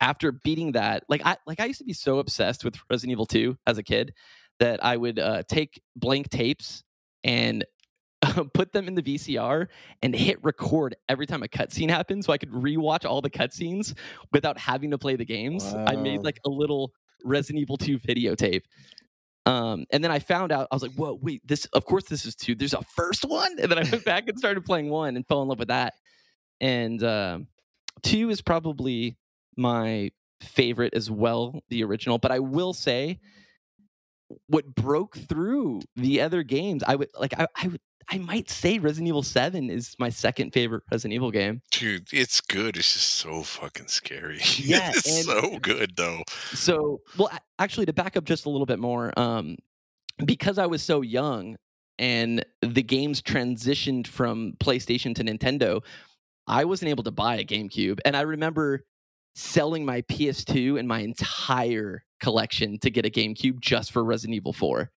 after 0.00 0.32
beating 0.32 0.72
that, 0.72 1.04
like 1.08 1.22
I 1.24 1.36
like 1.46 1.60
I 1.60 1.66
used 1.66 1.78
to 1.78 1.84
be 1.84 1.92
so 1.92 2.20
obsessed 2.20 2.64
with 2.64 2.76
Resident 2.88 3.12
Evil 3.12 3.26
Two 3.26 3.56
as 3.66 3.76
a 3.76 3.82
kid 3.82 4.14
that 4.60 4.84
I 4.84 4.96
would 4.96 5.18
uh, 5.18 5.42
take 5.48 5.80
blank 5.96 6.28
tapes 6.30 6.84
and 7.24 7.64
put 8.54 8.72
them 8.72 8.86
in 8.86 8.94
the 8.94 9.02
VCR 9.02 9.66
and 10.02 10.14
hit 10.14 10.42
record 10.44 10.94
every 11.08 11.26
time 11.26 11.42
a 11.42 11.48
cutscene 11.48 11.88
happened 11.88 12.24
so 12.24 12.32
I 12.32 12.38
could 12.38 12.50
rewatch 12.50 13.08
all 13.08 13.20
the 13.20 13.30
cutscenes 13.30 13.94
without 14.32 14.58
having 14.58 14.90
to 14.90 14.98
play 14.98 15.16
the 15.16 15.24
games. 15.24 15.64
I 15.74 15.96
made 15.96 16.22
like 16.22 16.38
a 16.44 16.50
little 16.50 16.92
Resident 17.24 17.62
Evil 17.62 17.76
2 17.76 17.98
videotape. 17.98 18.62
Um, 19.46 19.86
and 19.90 20.04
then 20.04 20.10
I 20.10 20.18
found 20.18 20.52
out, 20.52 20.68
I 20.70 20.74
was 20.74 20.82
like, 20.82 20.92
whoa, 20.92 21.18
wait, 21.20 21.46
this, 21.46 21.64
of 21.66 21.84
course, 21.86 22.04
this 22.04 22.26
is 22.26 22.34
two. 22.34 22.54
There's 22.54 22.74
a 22.74 22.82
first 22.82 23.24
one. 23.24 23.58
And 23.58 23.70
then 23.70 23.78
I 23.78 23.88
went 23.90 24.04
back 24.04 24.28
and 24.28 24.38
started 24.38 24.64
playing 24.64 24.90
one 24.90 25.16
and 25.16 25.26
fell 25.26 25.42
in 25.42 25.48
love 25.48 25.58
with 25.58 25.68
that. 25.68 25.94
And 26.60 27.02
um, 27.02 27.48
two 28.02 28.28
is 28.28 28.42
probably 28.42 29.16
my 29.56 30.10
favorite 30.42 30.94
as 30.94 31.10
well, 31.10 31.62
the 31.68 31.84
original. 31.84 32.18
But 32.18 32.32
I 32.32 32.38
will 32.38 32.74
say, 32.74 33.18
what 34.46 34.74
broke 34.74 35.16
through 35.16 35.80
the 35.96 36.20
other 36.20 36.42
games, 36.42 36.84
I 36.86 36.94
would 36.96 37.08
like, 37.18 37.38
I, 37.38 37.46
I 37.56 37.68
would, 37.68 37.80
I 38.12 38.18
might 38.18 38.50
say 38.50 38.78
Resident 38.78 39.08
Evil 39.08 39.22
7 39.22 39.70
is 39.70 39.94
my 39.98 40.08
second 40.08 40.52
favorite 40.52 40.82
Resident 40.90 41.14
Evil 41.14 41.30
game. 41.30 41.62
Dude, 41.70 42.08
it's 42.12 42.40
good. 42.40 42.76
It's 42.76 42.92
just 42.92 43.10
so 43.10 43.42
fucking 43.42 43.86
scary. 43.86 44.40
Yeah, 44.58 44.90
it's 44.94 45.06
and- 45.06 45.24
so 45.24 45.58
good 45.60 45.92
though. 45.96 46.22
So, 46.52 47.00
well, 47.16 47.30
actually, 47.58 47.86
to 47.86 47.92
back 47.92 48.16
up 48.16 48.24
just 48.24 48.46
a 48.46 48.50
little 48.50 48.66
bit 48.66 48.78
more, 48.78 49.16
um, 49.18 49.56
because 50.24 50.58
I 50.58 50.66
was 50.66 50.82
so 50.82 51.02
young 51.02 51.56
and 51.98 52.44
the 52.62 52.82
games 52.82 53.22
transitioned 53.22 54.06
from 54.06 54.54
PlayStation 54.58 55.14
to 55.14 55.24
Nintendo, 55.24 55.82
I 56.46 56.64
wasn't 56.64 56.90
able 56.90 57.04
to 57.04 57.10
buy 57.10 57.36
a 57.36 57.44
GameCube. 57.44 58.00
And 58.04 58.16
I 58.16 58.22
remember 58.22 58.84
selling 59.36 59.84
my 59.84 60.02
PS2 60.02 60.78
and 60.78 60.88
my 60.88 61.00
entire 61.00 62.02
collection 62.20 62.78
to 62.80 62.90
get 62.90 63.06
a 63.06 63.10
GameCube 63.10 63.60
just 63.60 63.92
for 63.92 64.02
Resident 64.04 64.34
Evil 64.36 64.52
4 64.52 64.90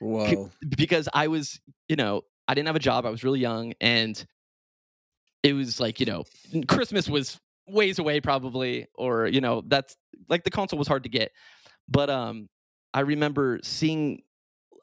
Whoa. 0.00 0.50
because 0.76 1.08
I 1.12 1.28
was, 1.28 1.60
you 1.88 1.96
know, 1.96 2.22
I 2.48 2.54
didn't 2.54 2.66
have 2.66 2.76
a 2.76 2.80
job. 2.80 3.06
I 3.06 3.10
was 3.10 3.24
really 3.24 3.40
young 3.40 3.72
and 3.80 4.24
it 5.42 5.52
was 5.52 5.80
like, 5.80 6.00
you 6.00 6.06
know, 6.06 6.24
Christmas 6.68 7.08
was 7.08 7.38
ways 7.68 7.98
away 7.98 8.20
probably 8.20 8.86
or, 8.94 9.26
you 9.26 9.40
know, 9.40 9.62
that's 9.66 9.96
like 10.28 10.44
the 10.44 10.50
console 10.50 10.78
was 10.78 10.88
hard 10.88 11.02
to 11.04 11.08
get. 11.08 11.32
But 11.88 12.10
um 12.10 12.48
I 12.94 13.00
remember 13.00 13.60
seeing 13.62 14.22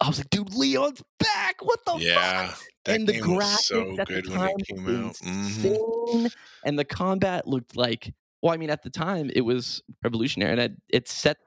I 0.01 0.07
was 0.07 0.17
like, 0.17 0.29
dude, 0.29 0.53
Leon's 0.53 1.01
back. 1.19 1.63
What 1.63 1.79
the 1.85 1.91
fuck? 1.93 2.01
Yeah, 2.01 2.53
that 2.85 2.95
and 2.95 3.07
the 3.07 3.13
graphics 3.13 3.63
so 3.63 3.99
at 3.99 4.07
the 4.07 4.21
good 4.21 4.29
when 4.29 4.37
time 4.37 4.55
it 4.57 4.67
came 4.67 4.83
was 4.83 4.95
out. 4.95 5.15
Mhm. 5.15 5.45
insane, 5.45 6.29
and 6.65 6.77
the 6.77 6.85
combat 6.85 7.47
looked 7.47 7.75
like 7.77 8.13
well 8.41 8.53
i 8.53 8.57
mean 8.57 8.69
at 8.69 8.83
the 8.83 8.89
time 8.89 9.31
it 9.33 9.41
was 9.41 9.81
revolutionary 10.03 10.51
and 10.51 10.59
it, 10.59 10.71
it 10.89 11.07
set 11.07 11.37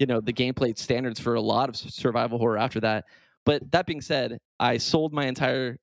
you 0.00 0.06
know 0.06 0.20
the 0.20 0.32
gameplay 0.32 0.76
standards 0.76 1.20
for 1.20 1.34
a 1.34 1.40
lot 1.40 1.68
of 1.68 1.76
survival 1.76 2.38
horror 2.38 2.58
after 2.58 2.80
that 2.80 3.04
but 3.44 3.70
that 3.72 3.86
being 3.86 4.00
said 4.00 4.38
i 4.58 4.76
sold 4.76 5.12
my 5.12 5.26
entire 5.26 5.76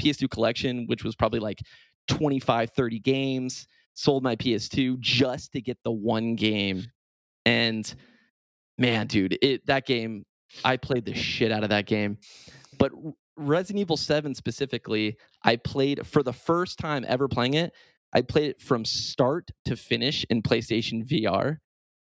ps2 0.00 0.28
collection 0.30 0.86
which 0.86 1.04
was 1.04 1.14
probably 1.14 1.40
like 1.40 1.60
25 2.08 2.70
30 2.70 2.98
games 3.00 3.66
sold 3.94 4.22
my 4.22 4.36
ps2 4.36 4.98
just 5.00 5.52
to 5.52 5.60
get 5.60 5.78
the 5.84 5.92
one 5.92 6.34
game 6.34 6.84
and 7.44 7.94
man 8.78 9.06
dude 9.06 9.36
it 9.42 9.64
that 9.66 9.86
game 9.86 10.24
i 10.64 10.76
played 10.76 11.04
the 11.04 11.14
shit 11.14 11.52
out 11.52 11.62
of 11.62 11.70
that 11.70 11.86
game 11.86 12.18
but 12.78 12.90
resident 13.36 13.80
evil 13.80 13.96
7 13.96 14.34
specifically 14.34 15.16
i 15.44 15.56
played 15.56 16.06
for 16.06 16.22
the 16.22 16.32
first 16.32 16.78
time 16.78 17.04
ever 17.06 17.28
playing 17.28 17.54
it 17.54 17.72
I 18.12 18.22
played 18.22 18.50
it 18.50 18.60
from 18.60 18.84
start 18.84 19.50
to 19.64 19.76
finish 19.76 20.24
in 20.28 20.42
PlayStation 20.42 21.06
VR. 21.08 21.58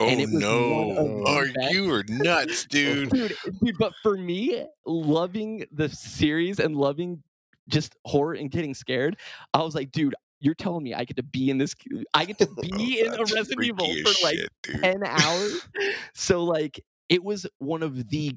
Oh 0.02 0.08
and 0.08 0.20
it 0.20 0.26
was 0.26 0.34
no! 0.34 1.24
Are 1.26 1.46
best- 1.46 1.72
you 1.72 1.92
are 1.92 2.04
nuts, 2.08 2.66
dude? 2.66 3.10
Dude, 3.12 3.36
dude, 3.62 3.78
but 3.78 3.92
for 4.02 4.16
me, 4.16 4.66
loving 4.84 5.64
the 5.70 5.88
series 5.88 6.58
and 6.58 6.76
loving 6.76 7.22
just 7.68 7.94
horror 8.04 8.34
and 8.34 8.50
getting 8.50 8.74
scared, 8.74 9.16
I 9.54 9.62
was 9.62 9.74
like, 9.74 9.92
dude, 9.92 10.14
you're 10.40 10.54
telling 10.54 10.82
me 10.82 10.92
I 10.92 11.04
get 11.04 11.16
to 11.16 11.22
be 11.22 11.50
in 11.50 11.58
this 11.58 11.74
I 12.14 12.24
get 12.24 12.38
to 12.38 12.48
oh, 12.58 12.62
be 12.76 13.00
in 13.00 13.14
a 13.14 13.18
Resident 13.18 13.64
Evil 13.64 13.86
for 14.02 14.08
as 14.08 14.22
like 14.22 14.36
shit, 14.36 14.48
dude. 14.62 14.82
10 14.82 15.06
hours. 15.06 15.68
So 16.14 16.42
like 16.44 16.84
it 17.08 17.22
was 17.22 17.46
one 17.58 17.82
of 17.82 18.08
the 18.08 18.34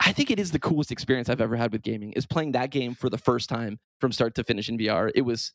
I 0.00 0.12
think 0.12 0.30
it 0.30 0.38
is 0.38 0.52
the 0.52 0.60
coolest 0.60 0.92
experience 0.92 1.28
I've 1.28 1.40
ever 1.40 1.56
had 1.56 1.72
with 1.72 1.82
gaming 1.82 2.12
is 2.12 2.26
playing 2.26 2.52
that 2.52 2.70
game 2.70 2.94
for 2.94 3.10
the 3.10 3.18
first 3.18 3.48
time 3.48 3.80
from 4.00 4.12
start 4.12 4.36
to 4.36 4.44
finish 4.44 4.68
in 4.68 4.78
VR. 4.78 5.10
It 5.14 5.22
was 5.22 5.52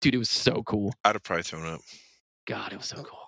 dude, 0.00 0.14
it 0.14 0.18
was 0.18 0.30
so 0.30 0.64
cool. 0.64 0.92
I'd 1.04 1.14
have 1.14 1.22
probably 1.22 1.44
thrown 1.44 1.66
up. 1.66 1.80
God, 2.46 2.72
it 2.72 2.76
was 2.76 2.86
so 2.86 2.96
oh. 2.98 3.04
cool. 3.04 3.19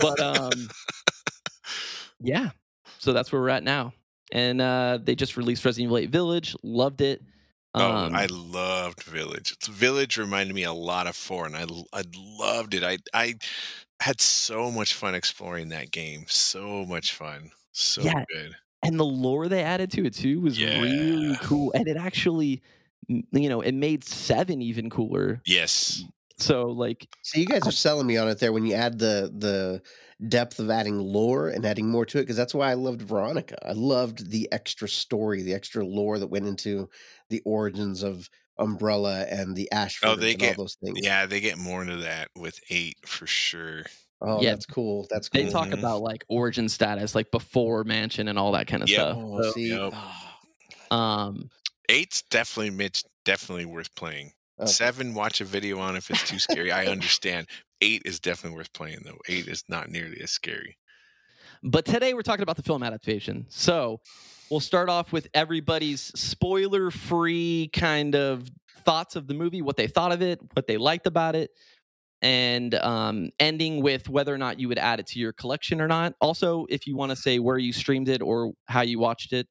But 0.00 0.20
um 0.20 0.50
yeah. 2.20 2.50
So 2.98 3.12
that's 3.12 3.32
where 3.32 3.40
we're 3.40 3.50
at 3.50 3.62
now. 3.64 3.92
And 4.32 4.60
uh 4.60 4.98
they 5.02 5.14
just 5.14 5.36
released 5.36 5.64
Resident 5.64 5.88
Evil 5.88 5.98
8 5.98 6.10
Village, 6.10 6.56
loved 6.62 7.00
it. 7.00 7.22
Oh, 7.76 7.90
Um, 7.90 8.14
I 8.14 8.26
loved 8.26 9.02
Village. 9.02 9.52
It's- 9.52 9.66
Village 9.68 10.16
reminded 10.16 10.54
me 10.54 10.62
a 10.62 10.72
lot 10.72 11.06
of 11.08 11.16
Four, 11.16 11.46
and 11.46 11.56
I 11.56 11.66
I 11.92 12.04
loved 12.14 12.74
it. 12.74 12.82
I 12.84 12.98
I 13.12 13.34
had 14.00 14.20
so 14.20 14.70
much 14.70 14.94
fun 14.94 15.14
exploring 15.14 15.68
that 15.70 15.90
game. 15.90 16.24
So 16.28 16.84
much 16.84 17.12
fun. 17.12 17.50
So 17.72 18.02
Yeah. 18.02 18.24
good. 18.32 18.54
and 18.82 19.00
the 19.00 19.04
lore 19.04 19.48
they 19.48 19.62
added 19.62 19.90
to 19.92 20.04
it 20.04 20.14
too 20.14 20.40
was 20.40 20.60
really 20.62 21.36
cool. 21.42 21.72
And 21.74 21.88
it 21.88 21.96
actually 21.96 22.62
you 23.08 23.48
know, 23.50 23.60
it 23.60 23.72
made 23.72 24.02
7 24.04 24.62
even 24.62 24.88
cooler. 24.88 25.42
Yes. 25.44 26.02
So 26.38 26.66
like 26.66 27.08
So 27.22 27.38
you 27.38 27.46
guys 27.46 27.66
are 27.66 27.70
selling 27.72 28.06
me 28.06 28.16
on 28.16 28.28
it 28.28 28.40
there 28.40 28.52
when 28.52 28.66
you 28.66 28.74
add 28.74 28.98
the 28.98 29.32
the 29.36 29.82
depth 30.28 30.58
of 30.58 30.70
adding 30.70 30.98
lore 30.98 31.48
and 31.48 31.64
adding 31.64 31.88
more 31.90 32.04
to 32.06 32.18
it 32.18 32.22
because 32.22 32.36
that's 32.36 32.54
why 32.54 32.70
I 32.70 32.74
loved 32.74 33.02
Veronica. 33.02 33.56
I 33.66 33.72
loved 33.72 34.30
the 34.30 34.48
extra 34.52 34.88
story, 34.88 35.42
the 35.42 35.54
extra 35.54 35.84
lore 35.86 36.18
that 36.18 36.26
went 36.28 36.46
into 36.46 36.88
the 37.30 37.40
origins 37.44 38.02
of 38.02 38.28
Umbrella 38.58 39.24
and 39.30 39.56
the 39.56 39.70
Ashford 39.72 40.08
Oh, 40.10 40.16
they 40.16 40.32
and 40.32 40.40
get- 40.40 40.56
all 40.56 40.64
those 40.64 40.76
things. 40.82 40.98
Yeah, 41.02 41.26
they 41.26 41.40
get 41.40 41.58
more 41.58 41.82
into 41.82 41.96
that 41.98 42.28
with 42.36 42.58
eight 42.70 42.96
for 43.06 43.26
sure. 43.26 43.84
Oh, 44.20 44.42
Yeah. 44.42 44.50
that's 44.52 44.66
cool. 44.66 45.06
That's 45.10 45.28
cool. 45.28 45.44
they 45.44 45.50
talk 45.50 45.68
Mhm. 45.68 45.78
about 45.78 46.02
like 46.02 46.24
origin 46.28 46.68
status 46.68 47.14
like 47.14 47.30
before 47.30 47.84
mansion 47.84 48.28
and 48.28 48.38
all 48.38 48.52
that 48.52 48.66
kind 48.66 48.82
of 48.82 48.88
Yep. 48.88 49.00
stuff. 49.00 49.16
Oh, 49.18 49.40
So, 49.42 49.50
see, 49.52 49.70
Yep. 49.70 49.92
oh, 49.92 50.96
um 50.96 51.50
Eight's 51.88 52.22
definitely 52.22 52.70
Mitch, 52.70 53.04
definitely 53.24 53.66
worth 53.66 53.94
playing. 53.94 54.32
Okay. 54.60 54.70
Seven, 54.70 55.14
watch 55.14 55.40
a 55.40 55.44
video 55.44 55.78
on 55.78 55.96
if 55.96 56.10
it's 56.10 56.28
too 56.28 56.38
scary. 56.38 56.72
I 56.72 56.86
understand. 56.86 57.46
Eight 57.80 58.02
is 58.04 58.20
definitely 58.20 58.56
worth 58.56 58.72
playing 58.72 59.00
though. 59.04 59.18
Eight 59.28 59.48
is 59.48 59.64
not 59.68 59.90
nearly 59.90 60.20
as 60.22 60.30
scary. 60.30 60.76
But 61.62 61.84
today 61.84 62.14
we're 62.14 62.22
talking 62.22 62.42
about 62.42 62.56
the 62.56 62.62
film 62.62 62.82
adaptation. 62.82 63.46
So 63.48 64.00
we'll 64.50 64.60
start 64.60 64.88
off 64.88 65.12
with 65.12 65.28
everybody's 65.34 66.00
spoiler 66.00 66.90
free 66.90 67.70
kind 67.72 68.14
of 68.14 68.50
thoughts 68.84 69.16
of 69.16 69.26
the 69.26 69.34
movie, 69.34 69.62
what 69.62 69.76
they 69.76 69.86
thought 69.86 70.12
of 70.12 70.20
it, 70.20 70.40
what 70.52 70.66
they 70.66 70.76
liked 70.76 71.06
about 71.06 71.34
it, 71.34 71.50
and 72.20 72.74
um, 72.74 73.30
ending 73.40 73.82
with 73.82 74.08
whether 74.08 74.34
or 74.34 74.38
not 74.38 74.60
you 74.60 74.68
would 74.68 74.78
add 74.78 75.00
it 75.00 75.06
to 75.08 75.18
your 75.18 75.32
collection 75.32 75.80
or 75.80 75.88
not. 75.88 76.14
Also, 76.20 76.66
if 76.68 76.86
you 76.86 76.96
want 76.96 77.10
to 77.10 77.16
say 77.16 77.38
where 77.38 77.58
you 77.58 77.72
streamed 77.72 78.08
it 78.08 78.20
or 78.20 78.52
how 78.66 78.82
you 78.82 78.98
watched 78.98 79.32
it, 79.32 79.46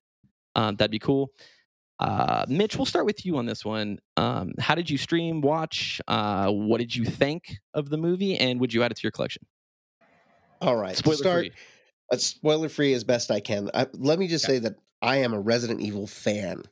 um, 0.56 0.76
that'd 0.76 0.92
be 0.92 1.00
cool. 1.00 1.30
Uh, 2.04 2.46
Mitch, 2.50 2.76
we'll 2.76 2.86
start 2.86 3.06
with 3.06 3.26
you 3.26 3.38
on 3.38 3.46
this 3.46 3.64
one. 3.64 3.98
Um, 4.18 4.52
how 4.60 4.76
did 4.76 4.90
you 4.90 4.98
stream, 4.98 5.40
watch? 5.40 6.02
Uh, 6.08 6.52
what 6.52 6.80
did 6.80 6.94
you 6.94 7.06
think 7.06 7.60
of 7.74 7.90
the 7.90 7.98
movie, 7.98 8.38
and 8.38 8.60
would 8.60 8.74
you 8.74 8.84
add 8.84 8.92
it 8.92 8.96
to 8.96 9.04
your 9.04 9.12
collection? 9.12 9.46
All 10.62 10.76
right. 10.76 10.98
Spoiler 10.98 11.16
start 11.18 11.40
free. 11.40 11.52
uh, 12.12 12.18
spoiler 12.18 12.68
free 12.68 12.94
as 12.94 13.06
best 13.06 13.32
I 13.32 13.40
can. 13.40 13.70
I, 13.74 13.88
let 13.94 14.20
me 14.20 14.28
just 14.28 14.46
say 14.46 14.60
that 14.60 14.76
I 15.02 15.18
am 15.18 15.34
a 15.34 15.40
Resident 15.40 15.80
Evil 15.80 16.06
fan. 16.06 16.64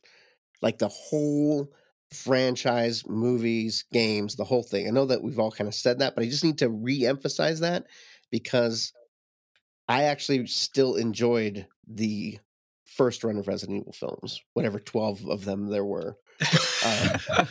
Like 0.61 0.77
the 0.77 0.89
whole 0.89 1.71
franchise, 2.11 3.07
movies, 3.07 3.85
games, 3.93 4.35
the 4.35 4.43
whole 4.43 4.63
thing. 4.63 4.87
I 4.87 4.91
know 4.91 5.05
that 5.05 5.23
we've 5.23 5.39
all 5.39 5.51
kind 5.51 5.67
of 5.67 5.73
said 5.73 5.99
that, 5.99 6.13
but 6.13 6.23
I 6.25 6.27
just 6.27 6.43
need 6.43 6.57
to 6.57 6.69
re-emphasize 6.69 7.61
that 7.61 7.85
because 8.31 8.91
I 9.87 10.03
actually 10.03 10.45
still 10.47 10.95
enjoyed 10.95 11.67
the 11.87 12.37
first 12.95 13.23
run 13.23 13.37
of 13.37 13.47
Resident 13.47 13.79
Evil 13.79 13.93
films, 13.93 14.41
whatever 14.53 14.79
12 14.79 15.27
of 15.29 15.45
them 15.45 15.67
there 15.67 15.85
were. 15.85 16.17
Uh, 16.83 17.17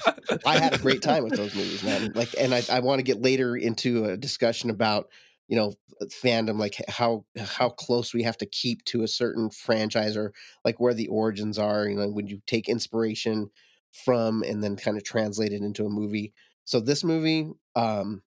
I 0.46 0.58
had 0.58 0.74
a 0.74 0.78
great 0.78 1.02
time 1.02 1.24
with 1.24 1.36
those 1.36 1.54
movies, 1.54 1.82
man. 1.82 2.12
Like, 2.14 2.34
and 2.38 2.54
I, 2.54 2.62
I 2.70 2.80
want 2.80 2.98
to 2.98 3.04
get 3.04 3.22
later 3.22 3.56
into 3.56 4.06
a 4.06 4.16
discussion 4.16 4.70
about, 4.70 5.08
you 5.48 5.56
know, 5.56 5.74
fandom, 6.08 6.58
like 6.58 6.76
how 6.88 7.24
how 7.38 7.68
close 7.68 8.14
we 8.14 8.22
have 8.22 8.38
to 8.38 8.46
keep 8.46 8.84
to 8.86 9.02
a 9.02 9.08
certain 9.08 9.50
franchise 9.50 10.16
or 10.16 10.32
like 10.64 10.80
where 10.80 10.94
the 10.94 11.08
origins 11.08 11.58
are. 11.58 11.86
You 11.86 11.96
know, 11.96 12.08
when 12.08 12.26
you 12.26 12.40
take 12.46 12.68
inspiration 12.68 13.50
from 13.92 14.42
and 14.42 14.62
then 14.62 14.76
kind 14.76 14.96
of 14.96 15.04
translate 15.04 15.52
it 15.52 15.62
into 15.62 15.84
a 15.84 15.90
movie. 15.90 16.32
So 16.64 16.80
this 16.80 17.02
movie, 17.04 17.50
um, 17.76 18.22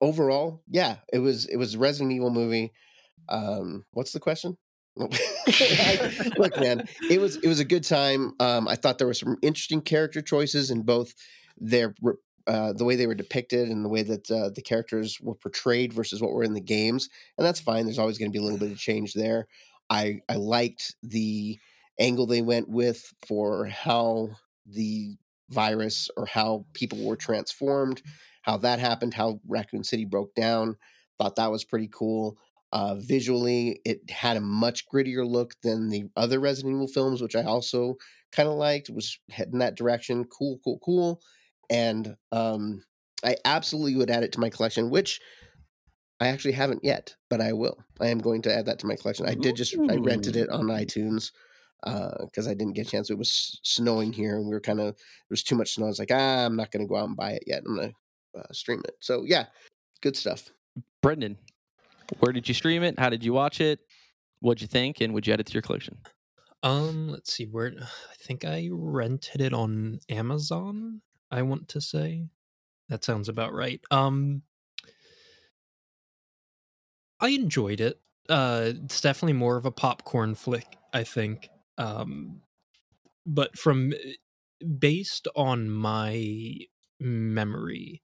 overall, 0.00 0.62
yeah, 0.68 0.96
it 1.12 1.18
was 1.18 1.46
it 1.46 1.56
was 1.56 1.74
a 1.74 1.78
Resident 1.78 2.12
Evil 2.12 2.30
movie. 2.30 2.72
Um, 3.28 3.84
what's 3.92 4.12
the 4.12 4.20
question? 4.20 4.56
Look, 6.36 6.60
man, 6.60 6.86
it 7.10 7.20
was 7.20 7.36
it 7.36 7.48
was 7.48 7.60
a 7.60 7.64
good 7.64 7.84
time. 7.84 8.34
Um, 8.40 8.68
I 8.68 8.76
thought 8.76 8.98
there 8.98 9.06
were 9.06 9.14
some 9.14 9.38
interesting 9.42 9.80
character 9.80 10.20
choices 10.20 10.70
in 10.70 10.82
both 10.82 11.14
their 11.58 11.94
uh, 12.46 12.72
the 12.72 12.84
way 12.84 12.96
they 12.96 13.06
were 13.06 13.14
depicted 13.14 13.68
and 13.68 13.84
the 13.84 13.88
way 13.88 14.02
that 14.02 14.30
uh, 14.30 14.50
the 14.50 14.62
characters 14.62 15.18
were 15.20 15.34
portrayed 15.34 15.92
versus 15.92 16.20
what 16.20 16.32
were 16.32 16.44
in 16.44 16.54
the 16.54 16.60
games, 16.60 17.08
and 17.38 17.46
that's 17.46 17.60
fine. 17.60 17.84
There's 17.84 17.98
always 17.98 18.18
going 18.18 18.30
to 18.30 18.36
be 18.36 18.40
a 18.40 18.42
little 18.42 18.58
bit 18.58 18.72
of 18.72 18.78
change 18.78 19.14
there. 19.14 19.46
I 19.88 20.20
I 20.28 20.36
liked 20.36 20.94
the 21.02 21.58
angle 21.98 22.26
they 22.26 22.42
went 22.42 22.68
with 22.68 23.12
for 23.26 23.66
how 23.66 24.30
the 24.66 25.16
virus 25.50 26.10
or 26.16 26.26
how 26.26 26.64
people 26.72 27.04
were 27.04 27.16
transformed, 27.16 28.02
how 28.42 28.56
that 28.58 28.78
happened, 28.78 29.14
how 29.14 29.40
Raccoon 29.46 29.84
City 29.84 30.04
broke 30.04 30.34
down. 30.34 30.76
Thought 31.18 31.36
that 31.36 31.50
was 31.50 31.64
pretty 31.64 31.88
cool. 31.92 32.36
Uh, 32.72 32.94
visually, 32.98 33.80
it 33.84 34.10
had 34.10 34.36
a 34.36 34.40
much 34.40 34.86
grittier 34.88 35.28
look 35.28 35.54
than 35.62 35.90
the 35.90 36.04
other 36.16 36.40
Resident 36.40 36.74
Evil 36.74 36.88
films, 36.88 37.20
which 37.20 37.36
I 37.36 37.42
also 37.42 37.96
kind 38.32 38.48
of 38.48 38.54
liked. 38.54 38.88
Was 38.88 39.18
heading 39.30 39.58
that 39.58 39.76
direction. 39.76 40.24
Cool, 40.24 40.58
cool, 40.64 40.78
cool. 40.82 41.20
And 41.68 42.16
um, 42.32 42.82
I 43.24 43.36
absolutely 43.44 43.96
would 43.96 44.10
add 44.10 44.24
it 44.24 44.32
to 44.32 44.40
my 44.40 44.48
collection, 44.48 44.90
which 44.90 45.20
I 46.20 46.28
actually 46.28 46.52
haven't 46.52 46.84
yet, 46.84 47.14
but 47.28 47.40
I 47.40 47.52
will. 47.52 47.76
I 48.00 48.08
am 48.08 48.18
going 48.18 48.42
to 48.42 48.54
add 48.54 48.66
that 48.66 48.78
to 48.80 48.86
my 48.86 48.96
collection. 48.96 49.26
I 49.26 49.34
did 49.34 49.56
just 49.56 49.76
I 49.90 49.96
rented 49.96 50.36
it 50.36 50.48
on 50.50 50.66
iTunes 50.66 51.30
because 51.82 52.46
I 52.46 52.54
didn't 52.54 52.74
get 52.74 52.86
a 52.86 52.90
chance. 52.90 53.10
It 53.10 53.18
was 53.18 53.60
snowing 53.64 54.12
here, 54.12 54.36
and 54.36 54.46
we 54.46 54.54
were 54.54 54.60
kind 54.60 54.80
of 54.80 54.94
there 54.94 55.30
was 55.30 55.42
too 55.42 55.56
much 55.56 55.74
snow. 55.74 55.86
I 55.86 55.88
was 55.88 55.98
like, 55.98 56.12
ah, 56.12 56.46
I'm 56.46 56.56
not 56.56 56.70
going 56.70 56.86
to 56.86 56.88
go 56.88 56.96
out 56.96 57.08
and 57.08 57.16
buy 57.16 57.32
it 57.32 57.44
yet. 57.46 57.64
I'm 57.66 57.76
going 57.76 57.90
to 57.90 58.40
uh, 58.40 58.52
stream 58.52 58.82
it. 58.84 58.94
So 59.00 59.24
yeah, 59.26 59.46
good 60.00 60.16
stuff. 60.16 60.48
Brendan, 61.02 61.36
where 62.20 62.32
did 62.32 62.48
you 62.48 62.54
stream 62.54 62.82
it? 62.82 62.98
How 62.98 63.08
did 63.08 63.24
you 63.24 63.32
watch 63.32 63.60
it? 63.60 63.80
What'd 64.40 64.60
you 64.60 64.68
think? 64.68 65.00
And 65.00 65.14
would 65.14 65.26
you 65.26 65.32
add 65.32 65.40
it 65.40 65.46
to 65.46 65.52
your 65.52 65.62
collection? 65.62 65.98
Um, 66.62 67.08
let's 67.08 67.32
see 67.32 67.46
where 67.46 67.72
I 67.80 68.14
think 68.20 68.44
I 68.44 68.68
rented 68.70 69.40
it 69.40 69.52
on 69.52 69.98
Amazon. 70.08 71.00
I 71.30 71.42
want 71.42 71.68
to 71.68 71.80
say 71.80 72.28
that 72.88 73.04
sounds 73.04 73.28
about 73.28 73.52
right. 73.52 73.80
Um, 73.90 74.42
I 77.20 77.28
enjoyed 77.28 77.80
it. 77.80 78.00
uh, 78.28 78.72
it's 78.84 79.00
definitely 79.00 79.32
more 79.34 79.56
of 79.56 79.66
a 79.66 79.70
popcorn 79.70 80.34
flick, 80.34 80.76
I 80.92 81.04
think. 81.04 81.48
Um, 81.78 82.42
but 83.26 83.56
from 83.58 83.92
based 84.78 85.28
on 85.34 85.70
my 85.70 86.58
memory 87.00 88.02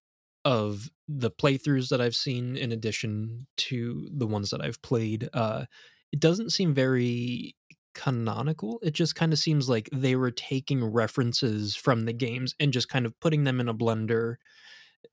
of 0.48 0.90
the 1.06 1.30
playthroughs 1.30 1.90
that 1.90 2.00
I've 2.00 2.14
seen, 2.14 2.56
in 2.56 2.72
addition 2.72 3.46
to 3.58 4.08
the 4.10 4.26
ones 4.26 4.48
that 4.48 4.62
I've 4.62 4.80
played, 4.80 5.28
uh, 5.34 5.66
it 6.10 6.20
doesn't 6.20 6.52
seem 6.52 6.72
very 6.72 7.54
canonical. 7.94 8.80
It 8.82 8.94
just 8.94 9.14
kind 9.14 9.34
of 9.34 9.38
seems 9.38 9.68
like 9.68 9.90
they 9.92 10.16
were 10.16 10.30
taking 10.30 10.82
references 10.82 11.76
from 11.76 12.06
the 12.06 12.14
games 12.14 12.54
and 12.58 12.72
just 12.72 12.88
kind 12.88 13.04
of 13.04 13.20
putting 13.20 13.44
them 13.44 13.60
in 13.60 13.68
a 13.68 13.74
blender 13.74 14.36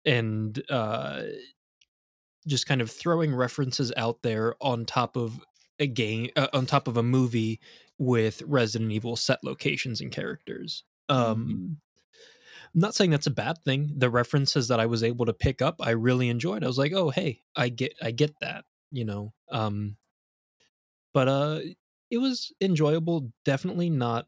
and 0.06 0.64
uh, 0.70 1.24
just 2.48 2.66
kind 2.66 2.80
of 2.80 2.90
throwing 2.90 3.36
references 3.36 3.92
out 3.98 4.22
there 4.22 4.56
on 4.62 4.86
top 4.86 5.18
of 5.18 5.42
a 5.80 5.88
game, 5.88 6.30
uh, 6.38 6.48
on 6.54 6.66
top 6.66 6.88
of 6.88 6.96
a 6.96 7.04
movie 7.04 7.60
with 7.98 8.42
Resident 8.44 8.94
Evil 8.94 9.18
set 9.18 9.44
locations 9.44 10.00
and 10.00 10.14
characters. 10.14 10.86
Um, 11.10 11.76
I'm 12.76 12.82
not 12.82 12.96
saying 12.96 13.12
that's 13.12 13.28
a 13.28 13.32
bad 13.32 13.58
thing. 13.64 13.94
The 13.96 14.10
references 14.10 14.68
that 14.68 14.82
I 14.82 14.86
was 14.86 15.02
able 15.02 15.26
to 15.28 15.34
pick 15.34 15.62
up, 15.62 15.78
I 15.80 15.92
really 15.92 16.28
enjoyed. 16.30 16.64
I 16.64 16.68
was 16.68 16.78
like, 16.78 16.92
"Oh, 16.94 17.10
hey, 17.10 17.42
I 17.56 17.70
get, 17.70 17.94
I 18.02 18.12
get 18.12 18.34
that," 18.42 18.66
you 18.92 19.06
know. 19.06 19.34
Um, 19.50 19.96
but 21.14 21.30
uh, 21.30 21.60
it 22.12 22.18
was 22.18 22.52
enjoyable. 22.62 23.32
Definitely 23.46 23.90
not. 23.90 24.28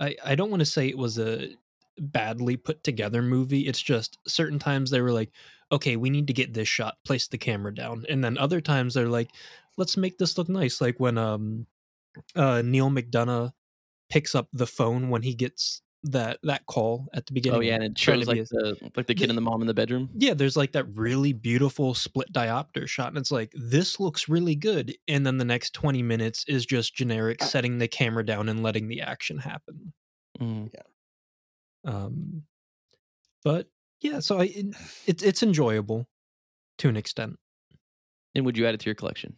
I 0.00 0.16
I 0.24 0.34
don't 0.36 0.50
want 0.50 0.60
to 0.60 0.66
say 0.66 0.86
it 0.88 0.98
was 0.98 1.18
a 1.18 1.48
badly 1.98 2.56
put 2.56 2.84
together 2.84 3.22
movie. 3.22 3.66
It's 3.66 3.82
just 3.82 4.18
certain 4.28 4.58
times 4.58 4.90
they 4.90 5.00
were 5.00 5.12
like, 5.12 5.30
okay, 5.72 5.96
we 5.96 6.10
need 6.10 6.26
to 6.28 6.32
get 6.32 6.54
this 6.54 6.68
shot, 6.68 6.96
place 7.04 7.26
the 7.28 7.38
camera 7.38 7.74
down, 7.74 8.04
and 8.08 8.22
then 8.22 8.38
other 8.38 8.60
times 8.60 8.94
they're 8.94 9.08
like, 9.08 9.30
let's 9.76 9.96
make 9.96 10.18
this 10.18 10.38
look 10.38 10.48
nice. 10.48 10.80
Like 10.80 11.00
when 11.00 11.18
um, 11.18 11.66
uh, 12.34 12.62
Neal 12.62 12.90
McDonough 12.90 13.52
picks 14.08 14.34
up 14.34 14.48
the 14.52 14.66
phone 14.66 15.10
when 15.10 15.22
he 15.22 15.34
gets 15.34 15.82
that 16.12 16.38
that 16.42 16.66
call 16.66 17.08
at 17.12 17.26
the 17.26 17.32
beginning. 17.32 17.58
Oh 17.58 17.62
yeah, 17.62 17.74
and 17.74 17.84
it 17.84 17.98
shows 17.98 18.26
like 18.26 18.44
the 18.48 18.76
like 18.96 19.06
the 19.06 19.14
kid 19.14 19.28
and 19.28 19.36
the 19.36 19.42
mom 19.42 19.60
in 19.60 19.66
the 19.66 19.74
bedroom. 19.74 20.10
Yeah, 20.14 20.34
there's 20.34 20.56
like 20.56 20.72
that 20.72 20.84
really 20.94 21.32
beautiful 21.32 21.94
split 21.94 22.32
diopter 22.32 22.86
shot, 22.86 23.08
and 23.08 23.18
it's 23.18 23.30
like 23.30 23.52
this 23.54 23.98
looks 24.00 24.28
really 24.28 24.54
good. 24.54 24.96
And 25.08 25.26
then 25.26 25.38
the 25.38 25.44
next 25.44 25.72
20 25.74 26.02
minutes 26.02 26.44
is 26.48 26.66
just 26.66 26.94
generic 26.94 27.42
setting 27.42 27.78
the 27.78 27.88
camera 27.88 28.24
down 28.24 28.48
and 28.48 28.62
letting 28.62 28.88
the 28.88 29.00
action 29.00 29.38
happen. 29.38 29.92
Mm. 30.40 30.70
Um, 31.84 32.42
but 33.44 33.68
yeah, 34.00 34.20
so 34.20 34.40
I 34.40 34.44
it, 34.44 34.66
it's 35.06 35.22
it's 35.22 35.42
enjoyable 35.42 36.06
to 36.78 36.88
an 36.88 36.96
extent. 36.96 37.38
And 38.34 38.44
would 38.44 38.58
you 38.58 38.66
add 38.66 38.74
it 38.74 38.80
to 38.80 38.86
your 38.86 38.94
collection? 38.94 39.36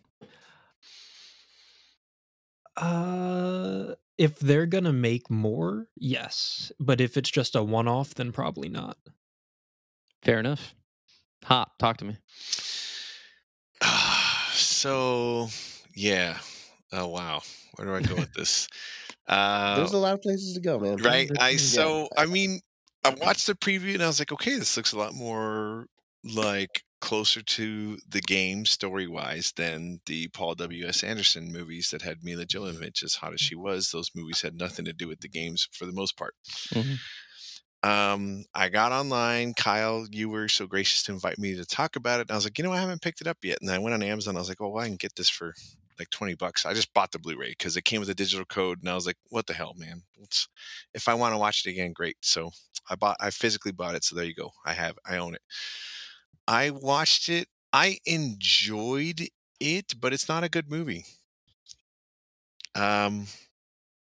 Uh, 2.77 3.95
if 4.19 4.39
they're 4.39 4.67
gonna 4.67 4.93
make 4.93 5.31
more, 5.31 5.87
yes. 5.97 6.73
But 6.79 7.01
if 7.01 7.17
it's 7.17 7.31
just 7.31 7.55
a 7.57 7.63
one-off, 7.63 8.15
then 8.15 8.33
probably 8.33 8.69
not. 8.69 8.99
Fair 10.23 10.41
enough. 10.41 10.75
Hop, 11.45 11.79
talk 11.79 11.97
to 11.99 12.05
me. 12.05 12.17
so 14.53 15.49
yeah. 15.95 16.39
Oh 16.93 17.07
wow. 17.07 17.43
Where 17.77 17.87
do 17.87 17.95
I 17.95 18.03
go 18.03 18.17
with 18.17 18.33
this? 18.35 18.69
Uh, 19.29 19.77
There's 19.77 19.93
a 19.93 19.99
lot 19.99 20.15
of 20.15 20.23
places 20.23 20.55
to 20.55 20.61
go, 20.61 20.79
man. 20.79 20.97
right. 20.97 21.31
I 21.39 21.57
so 21.57 22.09
I 22.17 22.27
mean, 22.27 22.61
I 23.05 23.11
watched 23.11 23.47
the 23.47 23.55
preview 23.55 23.95
and 23.95 24.03
I 24.03 24.07
was 24.07 24.19
like, 24.19 24.33
okay, 24.33 24.57
this 24.57 24.77
looks 24.77 24.93
a 24.93 24.99
lot 24.99 25.15
more 25.15 25.87
like 26.25 26.83
closer 27.01 27.43
to 27.43 27.99
the 28.09 28.21
game 28.21 28.67
story 28.67 29.07
wise 29.07 29.53
than 29.57 30.01
the 30.07 30.29
Paul 30.29 30.55
W. 30.55 30.87
S. 30.87 31.03
Anderson 31.03 31.53
movies 31.53 31.91
that 31.91 32.03
had 32.03 32.25
Milla 32.25 32.45
Jovovich 32.45 33.03
as 33.03 33.15
hot 33.17 33.33
as 33.33 33.41
she 33.41 33.55
was. 33.55 33.91
Those 33.91 34.11
movies 34.15 34.43
had 34.43 34.55
nothing 34.55 34.85
to 34.85 34.93
do 34.93 35.09
with 35.09 35.21
the 35.21 35.29
games 35.29 35.69
for 35.73 35.87
the 35.87 35.93
most 35.93 36.17
part. 36.17 36.35
Mhm. 36.71 36.99
Um, 37.85 38.45
I 38.55 38.69
got 38.69 38.91
online. 38.91 39.55
Kyle, 39.55 40.07
you 40.11 40.29
were 40.29 40.49
so 40.49 40.67
gracious 40.67 41.05
to 41.05 41.13
invite 41.13 41.39
me 41.39 41.55
to 41.55 41.65
talk 41.65 41.95
about 41.95 42.19
it. 42.19 42.23
And 42.23 42.33
I 42.33 42.35
was 42.35 42.45
like, 42.45 42.59
you 42.59 42.65
know, 42.65 42.73
I 42.73 42.81
haven't 42.81 43.03
picked 43.03 43.21
it 43.21 43.29
up 43.29 43.39
yet. 43.43 43.59
And 43.61 43.71
I 43.71 43.79
went 43.79 43.95
on 43.95 44.03
Amazon. 44.03 44.37
I 44.37 44.41
was 44.41 44.49
like, 44.49 44.61
oh, 44.61 44.69
well, 44.69 44.83
I 44.83 44.89
can 44.89 44.97
get 44.97 45.15
this 45.15 45.29
for 45.29 45.55
like 45.99 46.11
20 46.11 46.35
bucks. 46.35 46.67
I 46.67 46.75
just 46.75 46.93
bought 46.93 47.13
the 47.13 47.19
Blu-ray 47.19 47.51
because 47.51 47.77
it 47.77 47.85
came 47.85 48.01
with 48.01 48.11
a 48.11 48.15
digital 48.15 48.45
code. 48.45 48.81
And 48.81 48.89
I 48.89 48.95
was 48.95 49.07
like, 49.07 49.17
what 49.31 49.47
the 49.47 49.55
hell, 49.55 49.75
man? 49.77 50.03
It's, 50.21 50.49
if 50.93 51.09
I 51.09 51.15
want 51.15 51.35
to 51.35 51.39
watch 51.39 51.65
it 51.65 51.71
again, 51.71 51.93
great. 51.93 52.17
So 52.21 52.51
I 52.91 52.97
bought, 52.97 53.17
I 53.21 53.31
physically 53.31 53.73
bought 53.73 53.95
it. 53.95 54.05
So 54.05 54.17
there 54.17 54.25
you 54.25 54.35
go. 54.35 54.51
I 54.65 54.73
have, 54.73 54.99
I 55.07 55.19
own 55.19 55.35
it. 55.35 55.43
I 56.49 56.71
watched 56.71 57.29
it. 57.29 57.47
I 57.73 57.99
enjoyed 58.07 59.29
it, 59.61 59.95
but 60.01 60.13
it's 60.15 60.29
not 60.29 60.43
a 60.43 60.49
good 60.49 60.71
movie. 60.71 61.05
Um, 62.75 63.27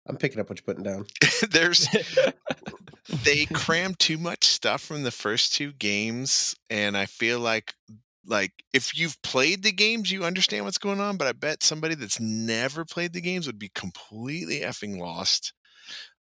I'm 0.07 0.17
picking 0.17 0.41
up 0.41 0.49
what 0.49 0.59
you're 0.59 0.75
putting 0.75 0.85
down. 0.85 1.07
there's 1.51 1.89
they 3.09 3.47
crammed 3.53 3.99
too 3.99 4.19
much 4.19 4.45
stuff 4.45 4.81
from 4.81 5.03
the 5.03 5.11
first 5.11 5.55
two 5.55 5.73
games 5.73 6.57
and 6.71 6.97
i 6.97 7.07
feel 7.07 7.39
like 7.39 7.75
like 8.27 8.53
if 8.73 8.99
you've 8.99 9.21
played 9.23 9.63
the 9.63 9.73
games 9.73 10.11
you 10.11 10.25
understand 10.25 10.65
what's 10.65 10.79
going 10.79 11.01
on 11.01 11.17
but 11.17 11.29
i 11.29 11.33
bet 11.33 11.63
somebody 11.63 11.95
that's 11.95 12.21
never 12.21 12.85
played 12.85 13.13
the 13.13 13.21
games 13.21 13.47
would 13.47 13.59
be 13.59 13.71
completely 13.75 14.61
effing 14.61 14.99
lost 14.99 15.53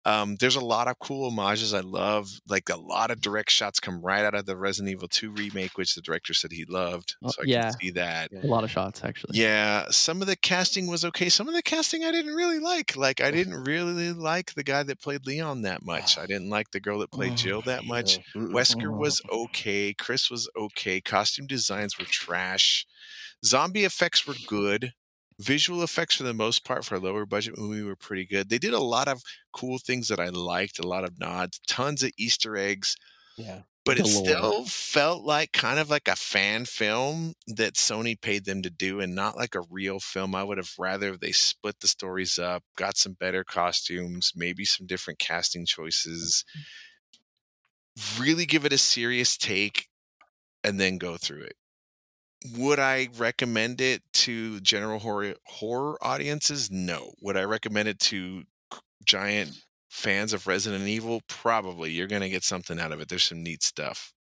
um, 0.06 0.36
there's 0.39 0.56
a 0.56 0.64
lot 0.64 0.88
of 0.88 0.99
cool 0.99 1.30
homages 1.30 1.74
i 1.74 1.80
love 1.80 2.30
like 2.47 2.70
a 2.70 2.76
lot 2.76 3.10
of 3.12 3.22
direct 3.22 3.49
shots 3.49 3.80
come 3.80 4.01
right 4.01 4.24
out 4.24 4.36
of 4.36 4.45
the 4.45 4.56
resident 4.56 4.91
evil 4.91 5.08
2 5.08 5.32
remake 5.32 5.78
which 5.78 5.95
the 5.95 6.01
director 6.01 6.34
said 6.34 6.51
he 6.51 6.66
loved 6.66 7.16
Oh, 7.24 7.30
so 7.30 7.41
i 7.41 7.45
yeah. 7.47 7.64
can 7.72 7.80
see 7.80 7.89
that 7.91 8.32
A 8.43 8.47
lot 8.47 8.64
of 8.64 8.72
shots, 8.72 9.03
actually. 9.03 9.38
yeah, 9.39 9.86
some 9.89 10.22
of 10.22 10.28
the 10.28 10.36
casting 10.36 10.88
was 10.88 11.03
okay. 11.06 11.30
Some 11.30 11.47
of 11.47 11.53
the 11.56 11.62
casting 11.62 12.03
I 12.03 12.12
didn't 12.12 12.36
really 12.36 12.60
like. 12.60 12.95
Like 12.95 13.22
I 13.22 13.32
didn't 13.32 13.64
really 13.64 14.12
like 14.14 14.53
the 14.53 14.64
guy 14.64 14.84
that 14.84 15.01
played 15.01 15.26
Leon 15.26 15.62
that 15.64 15.84
much. 15.84 16.18
I 16.18 16.26
didn't 16.26 16.49
like 16.49 16.72
the 16.72 16.80
girl 16.80 16.99
that 16.99 17.12
played 17.12 17.36
Jill 17.43 17.62
that 17.64 17.86
much. 17.86 18.20
Mm, 18.36 18.49
mm, 18.49 18.53
Wesker 18.53 18.89
mm. 18.91 18.97
was 18.97 19.22
okay. 19.32 19.93
Chris 19.93 20.30
was 20.30 20.49
okay. 20.58 20.99
Costume 21.01 21.47
designs 21.47 21.97
were 21.97 22.06
trash. 22.06 22.86
Zombie 23.43 23.86
effects 23.86 24.28
were 24.28 24.36
good. 24.47 24.93
Visual 25.39 25.83
effects, 25.83 26.15
for 26.15 26.23
the 26.23 26.33
most 26.33 26.63
part, 26.65 26.86
for 26.86 26.95
a 26.95 26.99
lower 26.99 27.25
budget 27.25 27.57
movie, 27.57 27.83
were 27.83 27.95
pretty 27.95 28.25
good. 28.25 28.49
They 28.49 28.57
did 28.57 28.73
a 28.73 28.79
lot 28.79 29.07
of 29.07 29.21
cool 29.53 29.77
things 29.79 30.07
that 30.07 30.19
I 30.19 30.29
liked, 30.29 30.79
a 30.79 30.88
lot 30.88 31.03
of 31.03 31.19
nods, 31.19 31.59
tons 31.67 32.03
of 32.03 32.11
Easter 32.17 32.55
eggs 32.57 32.95
Yeah. 33.38 33.63
but 33.86 33.99
it 33.99 34.07
still 34.07 34.65
felt 34.65 35.23
like 35.23 35.51
kind 35.51 35.79
of 35.79 35.89
like 35.91 36.07
a 36.07 36.15
fan 36.15 36.65
film 36.65 37.33
that 37.47 37.75
Sony 37.75 38.19
paid 38.19 38.45
them 38.45 38.63
to 38.63 38.69
do 38.71 38.99
and 38.99 39.13
not 39.13 39.36
like 39.38 39.53
a 39.53 39.61
real 39.69 39.99
film. 39.99 40.33
I 40.33 40.43
would 40.43 40.57
have 40.57 40.71
rather 40.79 41.15
they 41.15 41.31
split 41.31 41.79
the 41.79 41.88
stories 41.88 42.39
up, 42.39 42.63
got 42.77 42.97
some 42.97 43.13
better 43.13 43.43
costumes, 43.43 44.31
maybe 44.36 44.65
some 44.65 44.88
different 44.88 45.19
casting 45.19 45.67
choices, 45.67 46.43
mm. 46.55 46.65
really 48.19 48.45
give 48.45 48.65
it 48.65 48.73
a 48.73 48.77
serious 48.77 49.38
take 49.38 49.88
and 50.63 50.79
then 50.79 50.97
go 50.97 51.17
through 51.17 51.43
it. 51.43 51.55
Would 52.57 52.79
I 52.79 53.09
recommend 53.17 53.81
it 53.81 54.01
to 54.13 54.59
general 54.61 54.99
horror 54.99 55.35
horror 55.45 55.97
audiences? 56.01 56.69
No. 56.71 57.13
Would 57.21 57.37
I 57.37 57.43
recommend 57.43 57.87
it 57.87 57.99
to 57.99 58.43
giant 59.05 59.51
fans 59.89 60.33
of 60.33 60.47
Resident 60.47 60.87
Evil? 60.87 61.21
Probably. 61.27 61.91
You're 61.91 62.07
going 62.07 62.21
to 62.21 62.29
get 62.29 62.43
something 62.43 62.79
out 62.79 62.91
of 62.91 62.99
it. 63.01 63.07
There's 63.09 63.23
some 63.23 63.43
neat 63.43 63.63
stuff. 63.63 64.13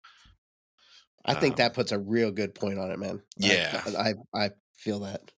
I 1.25 1.33
think 1.33 1.53
Um, 1.53 1.57
that 1.57 1.73
puts 1.73 1.91
a 1.91 1.99
real 1.99 2.31
good 2.31 2.53
point 2.53 2.77
on 2.79 2.91
it, 2.91 2.99
man. 2.99 3.21
Yeah. 3.37 3.81
I, 3.97 4.13
I, 4.33 4.49
feel 4.77 4.99
that. 4.99 5.31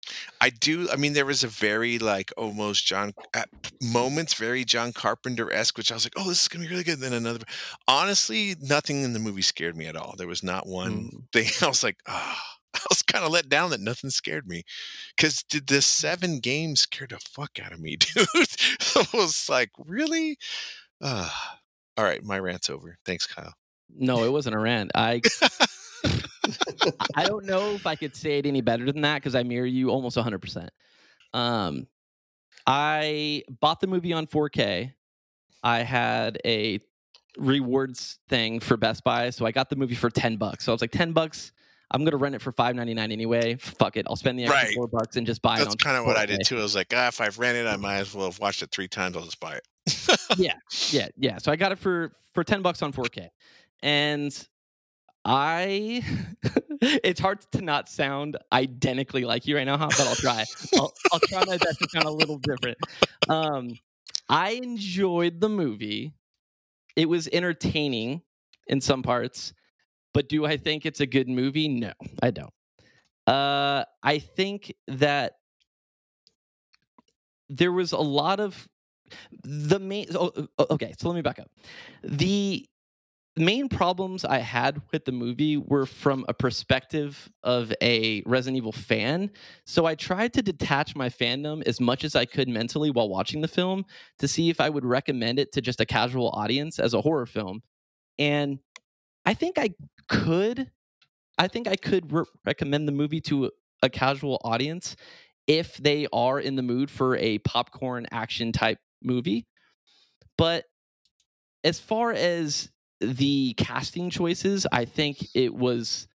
I 0.41 0.49
do. 0.49 0.89
I 0.89 0.95
mean, 0.95 1.13
there 1.13 1.25
was 1.25 1.43
a 1.43 1.47
very 1.47 1.99
like 1.99 2.31
almost 2.35 2.87
John 2.87 3.13
at 3.35 3.47
moments, 3.79 4.33
very 4.33 4.65
John 4.65 4.91
Carpenter 4.91 5.51
esque, 5.53 5.77
which 5.77 5.91
I 5.91 5.95
was 5.95 6.05
like, 6.05 6.13
oh, 6.17 6.29
this 6.29 6.41
is 6.41 6.47
gonna 6.47 6.63
be 6.63 6.71
really 6.71 6.83
good. 6.83 6.99
then 6.99 7.13
another. 7.13 7.45
Honestly, 7.87 8.55
nothing 8.59 9.03
in 9.03 9.13
the 9.13 9.19
movie 9.19 9.43
scared 9.43 9.77
me 9.77 9.85
at 9.85 9.95
all. 9.95 10.15
There 10.17 10.25
was 10.25 10.41
not 10.41 10.65
one 10.65 11.11
Mm. 11.11 11.31
thing. 11.31 11.49
I 11.61 11.67
was 11.67 11.83
like, 11.83 11.97
ah, 12.07 12.54
I 12.79 12.85
was 12.89 13.01
kind 13.01 13.25
of 13.25 13.31
let 13.31 13.49
down 13.49 13.69
that 13.71 13.81
nothing 13.81 14.09
scared 14.09 14.47
me, 14.47 14.63
because 15.15 15.43
did 15.43 15.67
the 15.67 15.81
seven 15.81 16.39
games 16.39 16.81
scared 16.81 17.11
the 17.11 17.19
fuck 17.19 17.59
out 17.63 17.71
of 17.73 17.79
me, 17.79 17.95
dude. 17.97 18.27
I 18.33 19.05
was 19.13 19.47
like, 19.49 19.71
really? 19.77 20.37
Uh, 21.01 21.29
all 21.97 22.05
right, 22.05 22.23
my 22.23 22.39
rant's 22.39 22.69
over. 22.69 22.97
Thanks, 23.05 23.25
Kyle. 23.25 23.53
No, 23.97 24.23
it 24.23 24.31
wasn't 24.31 24.55
a 24.55 24.59
rant. 24.59 24.91
I 24.95 25.21
I 27.15 27.23
don't 27.25 27.45
know 27.45 27.71
if 27.71 27.87
I 27.87 27.95
could 27.95 28.15
say 28.15 28.37
it 28.39 28.45
any 28.45 28.61
better 28.61 28.85
than 28.85 29.01
that 29.01 29.15
because 29.15 29.35
I 29.35 29.43
mirror 29.43 29.65
you 29.65 29.89
almost 29.89 30.17
100%. 30.17 30.69
Um, 31.33 31.87
I 32.67 33.43
bought 33.61 33.79
the 33.79 33.87
movie 33.87 34.13
on 34.13 34.27
4K. 34.27 34.93
I 35.63 35.79
had 35.79 36.39
a 36.45 36.79
rewards 37.37 38.19
thing 38.29 38.59
for 38.59 38.77
Best 38.77 39.03
Buy, 39.03 39.29
so 39.29 39.45
I 39.45 39.51
got 39.51 39.69
the 39.69 39.75
movie 39.75 39.95
for 39.95 40.09
10 40.09 40.37
bucks. 40.37 40.65
So 40.65 40.71
I 40.71 40.73
was 40.73 40.81
like, 40.81 40.91
10 40.91 41.11
bucks. 41.11 41.51
I'm 41.95 42.03
gonna 42.03 42.17
rent 42.17 42.35
it 42.35 42.41
for 42.41 42.51
5.99 42.51 43.11
anyway. 43.11 43.55
Fuck 43.55 43.95
it, 43.95 44.05
I'll 44.09 44.17
spend 44.17 44.37
the 44.37 44.43
extra 44.43 44.63
Right. 44.63 44.75
four 44.75 44.87
bucks 44.87 45.15
and 45.15 45.25
just 45.25 45.41
buy 45.41 45.55
it. 45.55 45.63
That's 45.63 45.75
kind 45.75 45.95
of 45.95 46.05
what 46.05 46.17
I 46.17 46.25
did 46.25 46.41
too. 46.45 46.59
I 46.59 46.61
was 46.61 46.75
like, 46.75 46.91
ah, 46.93 47.07
if 47.07 47.21
I've 47.21 47.39
rented, 47.39 47.65
it, 47.65 47.69
I 47.69 47.77
might 47.77 47.99
as 47.99 48.13
well 48.13 48.25
have 48.25 48.37
watched 48.39 48.61
it 48.61 48.71
three 48.71 48.89
times. 48.89 49.15
I'll 49.15 49.23
just 49.23 49.39
buy 49.39 49.55
it. 49.55 50.19
Yeah, 50.37 50.53
yeah, 50.89 51.07
yeah. 51.15 51.37
So 51.37 51.51
I 51.51 51.55
got 51.55 51.71
it 51.71 51.79
for 51.79 52.11
for 52.33 52.43
ten 52.43 52.61
bucks 52.61 52.81
on 52.81 52.91
4K, 52.91 53.29
and 53.81 54.47
I 55.23 56.03
it's 56.81 57.19
hard 57.21 57.39
to 57.53 57.61
not 57.61 57.87
sound 57.87 58.35
identically 58.51 59.23
like 59.23 59.47
you 59.47 59.55
right 59.55 59.63
now, 59.63 59.77
huh? 59.77 59.87
But 59.89 60.01
I'll 60.07 60.15
try. 60.15 60.43
I'll, 60.75 60.93
I'll 61.13 61.19
try 61.21 61.45
my 61.45 61.57
best 61.57 61.79
to 61.79 61.87
sound 61.89 62.05
a 62.05 62.11
little 62.11 62.37
different. 62.39 62.77
Um, 63.29 63.71
I 64.27 64.51
enjoyed 64.51 65.39
the 65.39 65.49
movie. 65.49 66.13
It 66.97 67.07
was 67.07 67.29
entertaining 67.31 68.21
in 68.67 68.81
some 68.81 69.01
parts, 69.03 69.53
but 70.15 70.29
do 70.29 70.45
I 70.45 70.55
think 70.55 70.85
it's 70.85 71.01
a 71.01 71.05
good 71.05 71.27
movie? 71.27 71.67
No, 71.67 71.91
I 72.23 72.31
don't. 72.31 72.53
Uh, 73.27 73.83
I 74.01 74.19
think 74.19 74.73
that 74.87 75.33
there 77.49 77.73
was 77.73 77.91
a 77.91 77.99
lot 77.99 78.39
of 78.39 78.67
the 79.43 79.77
main. 79.77 80.07
Oh, 80.15 80.31
okay, 80.71 80.93
so 80.97 81.09
let 81.09 81.15
me 81.15 81.21
back 81.21 81.39
up. 81.39 81.51
The 82.01 82.65
main 83.35 83.67
problems 83.67 84.23
I 84.23 84.37
had 84.37 84.81
with 84.93 85.03
the 85.03 85.11
movie 85.11 85.57
were 85.57 85.85
from 85.85 86.23
a 86.29 86.33
perspective 86.33 87.29
of 87.43 87.73
a 87.81 88.23
Resident 88.25 88.55
Evil 88.55 88.71
fan. 88.71 89.29
So 89.65 89.85
I 89.85 89.95
tried 89.95 90.31
to 90.35 90.41
detach 90.41 90.95
my 90.95 91.09
fandom 91.09 91.61
as 91.67 91.81
much 91.81 92.05
as 92.05 92.15
I 92.15 92.23
could 92.23 92.47
mentally 92.47 92.89
while 92.89 93.09
watching 93.09 93.41
the 93.41 93.49
film 93.49 93.83
to 94.19 94.29
see 94.29 94.49
if 94.49 94.61
I 94.61 94.69
would 94.69 94.85
recommend 94.85 95.39
it 95.39 95.51
to 95.51 95.61
just 95.61 95.81
a 95.81 95.85
casual 95.85 96.29
audience 96.29 96.79
as 96.79 96.93
a 96.93 97.01
horror 97.01 97.25
film. 97.25 97.61
And 98.17 98.59
I 99.25 99.33
think 99.33 99.57
I 99.57 99.71
could. 100.07 100.71
I 101.37 101.47
think 101.47 101.67
I 101.67 101.75
could 101.75 102.11
re- 102.11 102.23
recommend 102.45 102.87
the 102.87 102.91
movie 102.91 103.21
to 103.21 103.51
a 103.81 103.89
casual 103.89 104.39
audience 104.43 104.95
if 105.47 105.77
they 105.77 106.07
are 106.11 106.39
in 106.39 106.55
the 106.55 106.63
mood 106.63 106.89
for 106.89 107.17
a 107.17 107.37
popcorn 107.39 108.07
action 108.11 108.51
type 108.51 108.79
movie. 109.03 109.45
But 110.37 110.65
as 111.63 111.79
far 111.79 112.11
as 112.11 112.69
the 112.99 113.53
casting 113.57 114.09
choices, 114.09 114.65
I 114.71 114.85
think 114.85 115.27
it 115.33 115.53
was 115.53 116.07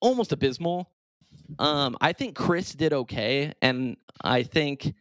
almost 0.00 0.32
abysmal. 0.32 0.90
Um, 1.58 1.96
I 2.00 2.12
think 2.12 2.36
Chris 2.36 2.74
did 2.74 2.92
okay, 2.92 3.52
and 3.62 3.96
I 4.22 4.42
think 4.42 4.94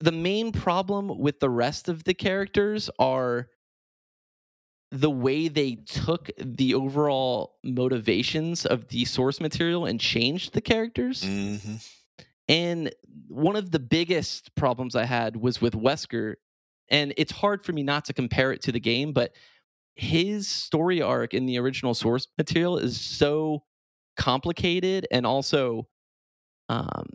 the 0.00 0.12
main 0.12 0.52
problem 0.52 1.18
with 1.18 1.40
the 1.40 1.50
rest 1.50 1.88
of 1.88 2.04
the 2.04 2.14
characters 2.14 2.88
are 2.98 3.48
the 4.90 5.10
way 5.10 5.48
they 5.48 5.74
took 5.74 6.30
the 6.38 6.74
overall 6.74 7.56
motivations 7.62 8.64
of 8.64 8.88
the 8.88 9.04
source 9.04 9.40
material 9.40 9.84
and 9.84 10.00
changed 10.00 10.54
the 10.54 10.60
characters. 10.60 11.22
hmm 11.24 11.76
And 12.48 12.90
one 13.28 13.56
of 13.56 13.70
the 13.70 13.78
biggest 13.78 14.54
problems 14.54 14.96
I 14.96 15.04
had 15.04 15.36
was 15.36 15.60
with 15.60 15.74
Wesker. 15.74 16.36
And 16.90 17.12
it's 17.18 17.32
hard 17.32 17.64
for 17.64 17.72
me 17.72 17.82
not 17.82 18.06
to 18.06 18.14
compare 18.14 18.52
it 18.52 18.62
to 18.62 18.72
the 18.72 18.80
game, 18.80 19.12
but 19.12 19.32
his 19.94 20.48
story 20.48 21.02
arc 21.02 21.34
in 21.34 21.44
the 21.44 21.58
original 21.58 21.92
source 21.92 22.28
material 22.38 22.78
is 22.78 22.98
so 22.98 23.64
complicated 24.16 25.06
and 25.12 25.24
also 25.26 25.86
um 26.68 27.06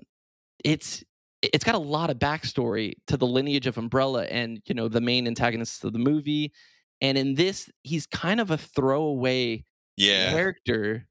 it's 0.63 1.03
it's 1.41 1.63
got 1.65 1.75
a 1.75 1.79
lot 1.79 2.09
of 2.09 2.17
backstory 2.17 2.93
to 3.07 3.17
the 3.17 3.27
lineage 3.27 3.67
of 3.67 3.77
Umbrella 3.77 4.25
and 4.25 4.61
you 4.65 4.75
know 4.75 4.87
the 4.87 5.01
main 5.01 5.27
antagonists 5.27 5.83
of 5.83 5.93
the 5.93 5.99
movie. 5.99 6.53
And 7.03 7.17
in 7.17 7.35
this, 7.35 7.69
he's 7.83 8.07
kind 8.07 8.39
of 8.39 8.49
a 8.49 8.57
throwaway 8.57 9.65
Yeah. 9.97 10.31
character 10.31 11.07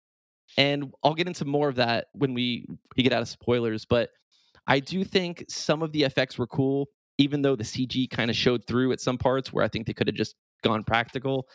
and 0.58 0.92
i'll 1.02 1.14
get 1.14 1.26
into 1.26 1.46
more 1.46 1.68
of 1.70 1.76
that 1.76 2.08
when 2.12 2.34
we, 2.34 2.66
we 2.94 3.02
get 3.02 3.10
out 3.14 3.22
of 3.22 3.28
spoilers 3.28 3.86
but 3.86 4.10
i 4.66 4.78
do 4.80 5.02
think 5.02 5.42
some 5.48 5.82
of 5.82 5.92
the 5.92 6.02
effects 6.02 6.36
were 6.36 6.46
cool 6.46 6.88
even 7.16 7.40
though 7.40 7.56
the 7.56 7.64
cg 7.64 8.10
kind 8.10 8.28
of 8.30 8.36
showed 8.36 8.62
through 8.66 8.92
at 8.92 9.00
some 9.00 9.16
parts 9.16 9.50
where 9.50 9.64
i 9.64 9.68
think 9.68 9.86
they 9.86 9.94
could 9.94 10.06
have 10.06 10.14
just 10.16 10.34
gone 10.62 10.84
practical 10.84 11.46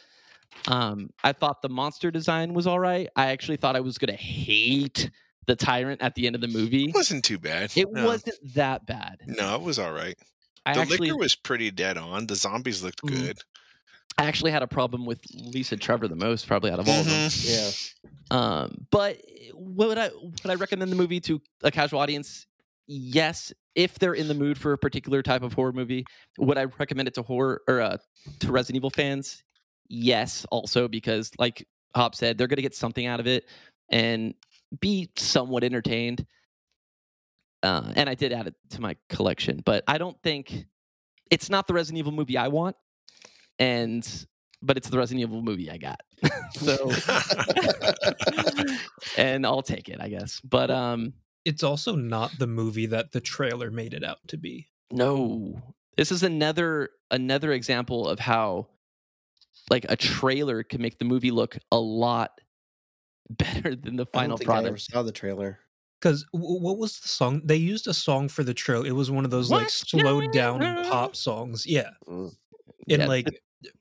um, 0.67 1.11
i 1.23 1.31
thought 1.31 1.61
the 1.61 1.69
monster 1.69 2.09
design 2.09 2.55
was 2.55 2.65
all 2.65 2.79
right 2.79 3.07
i 3.15 3.27
actually 3.27 3.57
thought 3.57 3.75
i 3.75 3.79
was 3.79 3.99
going 3.99 4.09
to 4.11 4.23
hate 4.23 5.11
the 5.45 5.55
tyrant 5.55 6.01
at 6.01 6.15
the 6.15 6.25
end 6.25 6.33
of 6.33 6.41
the 6.41 6.47
movie 6.47 6.85
It 6.85 6.95
wasn't 6.95 7.23
too 7.23 7.37
bad. 7.37 7.71
it 7.75 7.87
no. 7.91 8.03
wasn't 8.03 8.37
that 8.55 8.87
bad 8.87 9.17
No, 9.27 9.53
it 9.53 9.61
was 9.61 9.77
all 9.77 9.91
right. 9.93 10.17
i 10.65 10.73
the 10.73 10.79
actually 10.81 11.09
Licker 11.09 11.19
was 11.19 11.35
pretty 11.35 11.69
dead 11.69 11.97
on. 11.99 12.25
The 12.25 12.35
zombies 12.35 12.81
looked 12.83 13.03
Mm. 13.03 13.09
good. 13.09 13.37
I 14.17 14.25
actually 14.25 14.51
had 14.51 14.63
a 14.63 14.67
problem 14.67 15.05
with 15.05 15.19
lisa 15.33 15.77
trevor 15.77 16.07
the 16.07 16.15
most 16.15 16.47
probably 16.47 16.71
out 16.71 16.79
of 16.79 16.87
all 16.87 16.99
of 16.99 17.05
them 17.05 17.29
Mhm. 17.29 17.93
Yeah. 18.01 18.07
Um, 18.29 18.85
but 18.91 19.21
would 19.53 19.97
I 19.97 20.09
would 20.09 20.51
I 20.51 20.55
recommend 20.55 20.91
the 20.91 20.95
movie 20.95 21.19
to 21.21 21.41
a 21.63 21.71
casual 21.71 21.99
audience? 21.99 22.45
Yes, 22.87 23.53
if 23.75 23.99
they're 23.99 24.13
in 24.13 24.27
the 24.27 24.33
mood 24.33 24.57
for 24.57 24.73
a 24.73 24.77
particular 24.77 25.21
type 25.23 25.43
of 25.43 25.53
horror 25.53 25.71
movie. 25.71 26.03
Would 26.37 26.57
I 26.57 26.65
recommend 26.65 27.07
it 27.07 27.13
to 27.15 27.21
horror 27.21 27.61
or 27.69 27.79
uh, 27.79 27.97
to 28.39 28.51
Resident 28.51 28.77
Evil 28.77 28.89
fans? 28.89 29.43
Yes, 29.87 30.45
also 30.51 30.87
because 30.89 31.31
like 31.39 31.65
Hop 31.95 32.15
said, 32.15 32.37
they're 32.37 32.47
going 32.47 32.57
to 32.57 32.61
get 32.61 32.75
something 32.75 33.05
out 33.05 33.19
of 33.21 33.27
it 33.27 33.45
and 33.89 34.33
be 34.81 35.09
somewhat 35.15 35.63
entertained. 35.63 36.25
Uh, 37.63 37.93
and 37.95 38.09
I 38.09 38.13
did 38.15 38.33
add 38.33 38.47
it 38.47 38.55
to 38.71 38.81
my 38.81 38.95
collection, 39.09 39.61
but 39.65 39.83
I 39.87 39.97
don't 39.97 40.21
think 40.21 40.65
it's 41.31 41.49
not 41.49 41.67
the 41.67 41.73
Resident 41.73 41.99
Evil 41.99 42.11
movie 42.11 42.37
I 42.37 42.49
want, 42.49 42.75
and 43.59 44.25
but 44.61 44.75
it's 44.77 44.89
the 44.89 44.97
Resident 44.97 45.21
Evil 45.21 45.41
movie 45.41 45.69
I 45.69 45.77
got. 45.77 46.01
so 46.53 46.91
and 49.17 49.45
I'll 49.45 49.61
take 49.61 49.89
it, 49.89 49.97
I 49.99 50.09
guess. 50.09 50.39
But 50.41 50.71
um 50.71 51.13
It's 51.45 51.63
also 51.63 51.95
not 51.95 52.37
the 52.39 52.47
movie 52.47 52.87
that 52.87 53.11
the 53.11 53.21
trailer 53.21 53.71
made 53.71 53.93
it 53.93 54.03
out 54.03 54.19
to 54.27 54.37
be. 54.37 54.69
no. 54.91 55.61
This 55.95 56.11
is 56.11 56.21
another 56.21 56.89
another 57.09 57.51
example 57.53 58.07
of 58.07 58.19
how 58.19 58.67
like 59.71 59.85
a 59.89 59.95
trailer 59.95 60.61
can 60.61 60.79
make 60.81 60.99
the 60.99 61.05
movie 61.05 61.31
look 61.31 61.57
a 61.71 61.79
lot 61.79 62.39
better 63.31 63.75
than 63.75 63.95
the 63.95 64.05
I 64.13 64.17
final 64.19 64.29
don't 64.29 64.37
think 64.37 64.49
I 64.51 64.57
ever 64.59 64.61
product. 64.67 64.81
saw 64.91 65.01
the 65.01 65.11
trailer. 65.11 65.59
Because 65.99 66.23
w- 66.31 66.61
what 66.61 66.77
was 66.77 66.99
the 66.99 67.07
song? 67.07 67.41
They 67.43 67.55
used 67.55 67.87
a 67.87 67.93
song 67.95 68.29
for 68.29 68.43
the 68.43 68.53
trailer. 68.53 68.85
It 68.85 68.91
was 68.91 69.09
one 69.09 69.25
of 69.25 69.31
those 69.31 69.49
like 69.49 69.71
slowed 69.71 70.31
down 70.31 70.59
pop 70.85 71.15
songs. 71.15 71.65
Yeah. 71.65 71.89
Mm. 72.07 72.31
And 72.89 73.01
Yeah, 73.01 73.07
like 73.07 73.27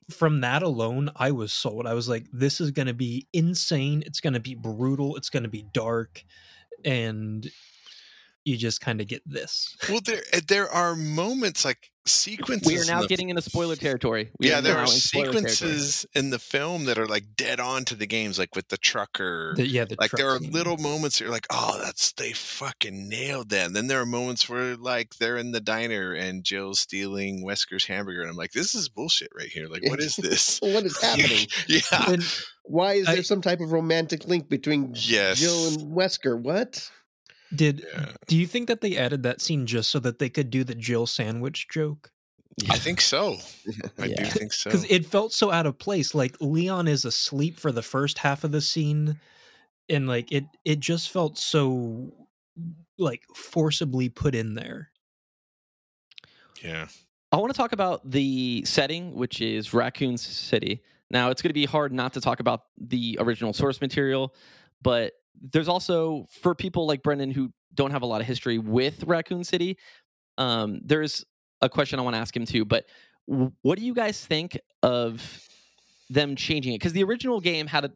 from 0.09 0.41
that 0.41 0.63
alone, 0.63 1.09
I 1.15 1.31
was 1.31 1.53
sold. 1.53 1.85
I 1.85 1.93
was 1.93 2.09
like, 2.09 2.25
this 2.31 2.59
is 2.59 2.71
going 2.71 2.87
to 2.87 2.93
be 2.93 3.27
insane. 3.33 4.03
It's 4.05 4.19
going 4.19 4.33
to 4.33 4.39
be 4.39 4.55
brutal. 4.55 5.15
It's 5.15 5.29
going 5.29 5.43
to 5.43 5.49
be 5.49 5.65
dark. 5.73 6.23
And 6.83 7.47
you 8.43 8.57
just 8.57 8.81
kind 8.81 9.01
of 9.01 9.07
get 9.07 9.21
this. 9.25 9.75
well, 9.89 10.01
there 10.03 10.23
eh, 10.33 10.41
there 10.47 10.69
are 10.69 10.95
moments 10.95 11.65
like 11.65 11.91
sequences. 12.07 12.67
we 12.67 12.77
are 12.77 12.81
in 12.81 12.87
now 12.87 13.01
the- 13.01 13.07
getting 13.07 13.29
into 13.29 13.41
spoiler 13.41 13.75
territory. 13.75 14.31
We 14.39 14.49
yeah, 14.49 14.61
there 14.61 14.75
are 14.77 14.83
in 14.83 14.87
territory. 14.87 15.25
sequences 15.49 16.05
in 16.13 16.29
the 16.29 16.39
film 16.39 16.85
that 16.85 16.97
are 16.97 17.07
like 17.07 17.35
dead 17.35 17.59
on 17.59 17.85
to 17.85 17.95
the 17.95 18.07
games, 18.07 18.39
like 18.39 18.55
with 18.55 18.69
the 18.69 18.77
trucker. 18.77 19.53
The- 19.55 19.67
yeah. 19.67 19.85
The 19.85 19.95
like 19.99 20.09
truck 20.11 20.19
there 20.19 20.29
are 20.31 20.39
scene. 20.39 20.51
little 20.51 20.77
moments 20.77 21.19
you're 21.19 21.29
like, 21.29 21.47
oh, 21.49 21.79
that's 21.83 22.11
they 22.13 22.31
fucking 22.33 23.09
nailed 23.09 23.49
that. 23.49 23.67
And 23.67 23.75
then 23.75 23.87
there 23.87 24.01
are 24.01 24.05
moments 24.05 24.47
where 24.49 24.75
like 24.75 25.15
they're 25.17 25.37
in 25.37 25.51
the 25.51 25.61
diner 25.61 26.13
and 26.13 26.43
Jill's 26.43 26.79
stealing 26.79 27.43
Wesker's 27.45 27.85
hamburger, 27.85 28.21
and 28.21 28.29
I'm 28.29 28.37
like, 28.37 28.51
this 28.51 28.73
is 28.75 28.89
bullshit 28.89 29.29
right 29.37 29.49
here. 29.49 29.67
Like, 29.67 29.83
what 29.89 29.99
is 29.99 30.15
this? 30.17 30.59
what 30.61 30.83
is 30.85 30.97
happening? 31.01 31.47
yeah. 31.67 31.81
And 32.07 32.23
Why 32.63 32.93
is 32.93 33.07
I- 33.07 33.15
there 33.15 33.23
some 33.23 33.41
type 33.41 33.59
of 33.61 33.71
romantic 33.71 34.27
link 34.27 34.49
between 34.49 34.91
Yes. 34.95 35.39
Jill 35.39 35.67
and 35.67 35.77
Wesker? 35.95 36.39
What? 36.41 36.89
Did 37.55 37.85
Yeah. 37.93 38.11
do 38.27 38.37
you 38.37 38.47
think 38.47 38.67
that 38.67 38.81
they 38.81 38.97
added 38.97 39.23
that 39.23 39.41
scene 39.41 39.65
just 39.65 39.89
so 39.89 39.99
that 39.99 40.19
they 40.19 40.29
could 40.29 40.49
do 40.49 40.63
the 40.63 40.75
Jill 40.75 41.07
sandwich 41.07 41.67
joke? 41.69 42.11
Yeah. 42.57 42.73
I 42.73 42.77
think 42.77 43.01
so. 43.01 43.37
I 43.99 44.07
do 44.07 44.25
think 44.25 44.53
so. 44.53 44.69
because 44.69 44.85
it 44.89 45.05
felt 45.05 45.31
so 45.33 45.51
out 45.51 45.65
of 45.65 45.77
place 45.77 46.15
like 46.15 46.35
leon 46.41 46.87
is 46.87 47.05
asleep 47.05 47.59
for 47.59 47.71
the 47.71 47.83
first 47.83 48.17
half 48.17 48.43
of 48.43 48.51
the 48.51 48.61
scene 48.61 49.19
and 49.89 50.07
like 50.07 50.31
it 50.31 50.45
it 50.65 50.79
just 50.79 51.11
felt 51.11 51.37
so 51.37 52.11
like 52.97 53.21
forcibly 53.35 54.09
put 54.09 54.33
in 54.33 54.55
there 54.55 54.89
yeah. 56.63 56.87
I 57.31 57.37
want 57.37 57.53
to 57.53 57.57
talk 57.57 57.71
about 57.73 58.09
the 58.09 58.63
setting, 58.65 59.13
which 59.15 59.41
is 59.41 59.73
Raccoon 59.73 60.17
City. 60.17 60.81
Now, 61.09 61.29
it's 61.29 61.41
going 61.41 61.49
to 61.49 61.53
be 61.53 61.65
hard 61.65 61.93
not 61.93 62.13
to 62.13 62.21
talk 62.21 62.39
about 62.39 62.63
the 62.77 63.17
original 63.19 63.53
source 63.53 63.81
material, 63.81 64.33
but 64.81 65.13
there's 65.41 65.67
also 65.67 66.25
for 66.41 66.55
people 66.55 66.87
like 66.87 67.03
Brendan 67.03 67.31
who 67.31 67.51
don't 67.73 67.91
have 67.91 68.01
a 68.01 68.05
lot 68.05 68.21
of 68.21 68.27
history 68.27 68.57
with 68.57 69.03
Raccoon 69.03 69.43
City. 69.43 69.77
Um, 70.37 70.81
there's 70.83 71.25
a 71.61 71.69
question 71.69 71.99
I 71.99 72.03
want 72.03 72.15
to 72.15 72.19
ask 72.19 72.35
him 72.35 72.45
too. 72.45 72.65
But 72.65 72.85
what 73.61 73.77
do 73.77 73.85
you 73.85 73.93
guys 73.93 74.25
think 74.25 74.57
of 74.83 75.47
them 76.09 76.35
changing 76.35 76.73
it? 76.73 76.79
Because 76.79 76.93
the 76.93 77.03
original 77.03 77.39
game 77.39 77.67
had 77.67 77.85
a, 77.85 77.91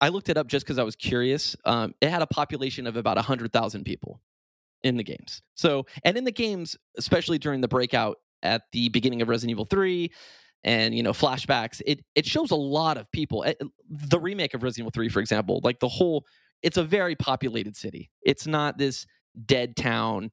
I 0.00 0.08
looked 0.08 0.28
it 0.28 0.36
up 0.36 0.48
just 0.48 0.66
because 0.66 0.78
I 0.78 0.82
was 0.82 0.96
curious. 0.96 1.56
Um, 1.64 1.94
it 2.00 2.10
had 2.10 2.22
a 2.22 2.26
population 2.26 2.86
of 2.86 2.96
about 2.96 3.16
hundred 3.18 3.52
thousand 3.52 3.84
people 3.84 4.20
in 4.82 4.96
the 4.96 5.04
games. 5.04 5.42
So, 5.54 5.86
and 6.04 6.16
in 6.16 6.24
the 6.24 6.32
games, 6.32 6.76
especially 6.98 7.38
during 7.38 7.60
the 7.60 7.68
breakout 7.68 8.18
at 8.42 8.62
the 8.72 8.88
beginning 8.90 9.22
of 9.22 9.28
Resident 9.28 9.52
Evil 9.52 9.64
3 9.64 10.10
and, 10.64 10.94
you 10.94 11.02
know, 11.02 11.12
flashbacks, 11.12 11.80
it 11.86 12.04
it 12.14 12.26
shows 12.26 12.50
a 12.50 12.56
lot 12.56 12.98
of 12.98 13.10
people. 13.10 13.44
Eh, 13.44 13.54
The 13.88 14.20
remake 14.20 14.52
of 14.54 14.62
Resident 14.62 14.84
Evil 14.84 14.90
3, 14.90 15.08
for 15.08 15.20
example, 15.20 15.60
like 15.62 15.80
the 15.80 15.88
whole 15.88 16.24
it's 16.64 16.78
a 16.78 16.82
very 16.82 17.14
populated 17.14 17.76
city. 17.76 18.10
It's 18.22 18.46
not 18.46 18.78
this 18.78 19.06
dead 19.46 19.76
town 19.76 20.32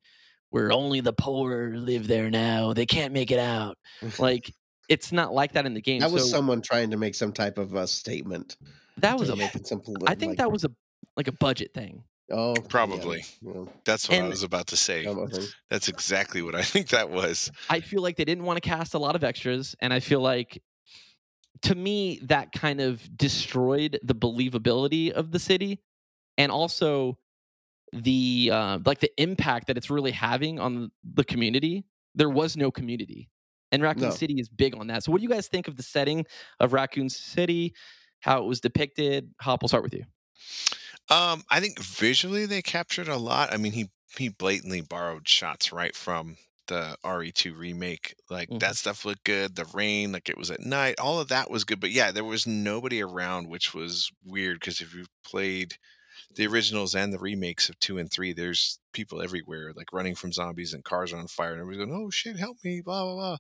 where 0.50 0.72
only 0.72 1.02
the 1.02 1.14
poor 1.14 1.76
live 1.76 2.08
there 2.08 2.32
now. 2.32 2.74
They 2.74 2.86
can't 2.86 3.14
make 3.14 3.30
it 3.30 3.40
out. 3.40 3.78
Like 4.18 4.52
it's 4.90 5.12
not 5.12 5.34
like 5.34 5.54
that 5.54 5.66
in 5.66 5.74
the 5.74 5.82
game. 5.82 6.00
That 6.00 6.12
was 6.12 6.24
so 6.24 6.38
someone 6.38 6.62
trying 6.62 6.90
to 6.92 6.98
make 6.98 7.16
some 7.16 7.32
type 7.32 7.58
of 7.58 7.76
a 7.76 7.86
statement. 7.86 8.58
that 8.98 9.18
was 9.20 9.28
to 9.28 9.36
a. 9.36 9.38
making 9.38 9.66
something. 9.66 9.96
I 10.08 10.16
think 10.16 10.32
like, 10.32 10.38
that 10.40 10.52
was 10.52 10.64
a 10.64 10.72
like 11.18 11.28
a 11.28 11.34
budget 11.34 11.74
thing. 11.74 12.04
oh 12.32 12.56
Probably. 12.70 13.24
yeah, 13.42 13.66
That's 13.86 14.10
what 14.10 14.20
I 14.20 14.28
was 14.28 14.44
about 14.44 14.68
to 14.68 14.78
say. 14.78 15.04
dumb 15.04 15.20
of 15.20 15.32
him. 15.32 15.44
That's 15.70 15.88
exactly 15.90 16.42
what 16.42 16.56
I 16.56 16.62
think 16.74 16.90
that 16.90 17.10
was. 17.10 17.52
I 17.70 17.82
feel 17.82 18.02
like 18.02 18.16
they 18.16 18.26
didn't 18.26 18.46
want 18.46 18.62
to 18.62 18.68
cast 18.68 18.94
a 18.94 19.00
lot 19.00 19.16
of 19.16 19.24
extras, 19.24 19.76
and 19.82 19.94
I 19.94 20.00
feel 20.00 20.22
like 20.22 20.62
to 21.64 21.76
me 21.76 22.20
that 22.24 22.52
kind 22.52 22.82
of 22.82 23.02
destroyed 23.18 24.00
the 24.04 24.16
believability 24.16 25.12
of 25.12 25.32
the 25.32 25.40
city, 25.40 25.80
and 26.38 26.52
also 26.52 27.18
the 27.94 28.50
uh, 28.54 28.80
like 28.86 29.00
the 29.00 29.12
impact 29.22 29.68
that 29.68 29.78
it's 29.78 29.90
really 29.90 30.12
having 30.12 30.60
on 30.60 30.92
the 31.04 31.24
community. 31.24 31.86
There 32.16 32.30
was 32.30 32.58
no 32.58 32.72
community, 32.72 33.30
and 33.72 33.82
Raccoon 33.84 34.10
No. 34.10 34.10
City 34.12 34.36
is 34.40 34.50
big 34.50 34.76
on 34.76 34.88
that. 34.88 35.04
So, 35.04 35.12
what 35.12 35.20
do 35.20 35.24
you 35.24 35.30
guys 35.30 35.48
think 35.48 35.68
of 35.68 35.78
the 35.78 35.84
setting 35.84 36.26
of 36.60 36.74
Raccoon 36.74 37.10
City? 37.10 37.74
How 38.22 38.42
it 38.44 38.46
was 38.46 38.60
depicted? 38.62 39.34
Hop, 39.42 39.62
we'll 39.62 39.70
start 39.70 39.84
with 39.84 39.94
you. 39.94 40.06
Um, 41.10 41.44
I 41.50 41.60
think 41.60 41.80
visually 41.80 42.46
they 42.46 42.62
captured 42.62 43.08
a 43.08 43.18
lot. 43.18 43.54
I 43.54 43.58
mean, 43.58 43.74
he 43.74 43.90
he 44.18 44.30
blatantly 44.30 44.82
borrowed 44.82 45.28
shots 45.28 45.72
right 45.72 45.96
from 45.96 46.38
the 46.68 46.98
RE2 47.04 47.56
remake. 47.58 48.16
Like 48.30 48.50
Mhm. 48.50 48.60
that 48.60 48.76
stuff 48.78 49.06
looked 49.06 49.24
good. 49.24 49.56
The 49.56 49.66
rain, 49.66 50.12
like 50.12 50.30
it 50.30 50.38
was 50.38 50.52
at 50.52 50.60
night, 50.62 51.00
all 51.00 51.20
of 51.20 51.28
that 51.30 51.50
was 51.50 51.64
good. 51.64 51.80
But 51.80 51.92
yeah, 51.92 52.12
there 52.12 52.24
was 52.24 52.46
nobody 52.48 53.02
around, 53.02 53.48
which 53.48 53.74
was 53.74 54.10
weird 54.24 54.60
because 54.60 54.82
if 54.82 54.94
you've 54.94 55.10
played 55.24 55.76
the 56.36 56.48
originals 56.48 56.96
and 56.96 57.12
the 57.14 57.20
remakes 57.20 57.70
of 57.70 57.80
two 57.80 57.98
and 57.98 58.12
three, 58.12 58.34
there's 58.34 58.80
people 58.94 59.22
everywhere, 59.22 59.72
like 59.76 59.94
running 59.94 60.16
from 60.16 60.32
zombies 60.32 60.74
and 60.74 60.84
cars 60.84 61.14
are 61.14 61.18
on 61.18 61.28
fire, 61.28 61.52
and 61.52 61.62
everybody's 61.62 61.86
going, 61.86 62.06
"Oh 62.06 62.10
shit, 62.10 62.38
help 62.38 62.58
me!" 62.64 62.82
Blah 62.82 63.04
blah 63.04 63.16
blah. 63.16 63.38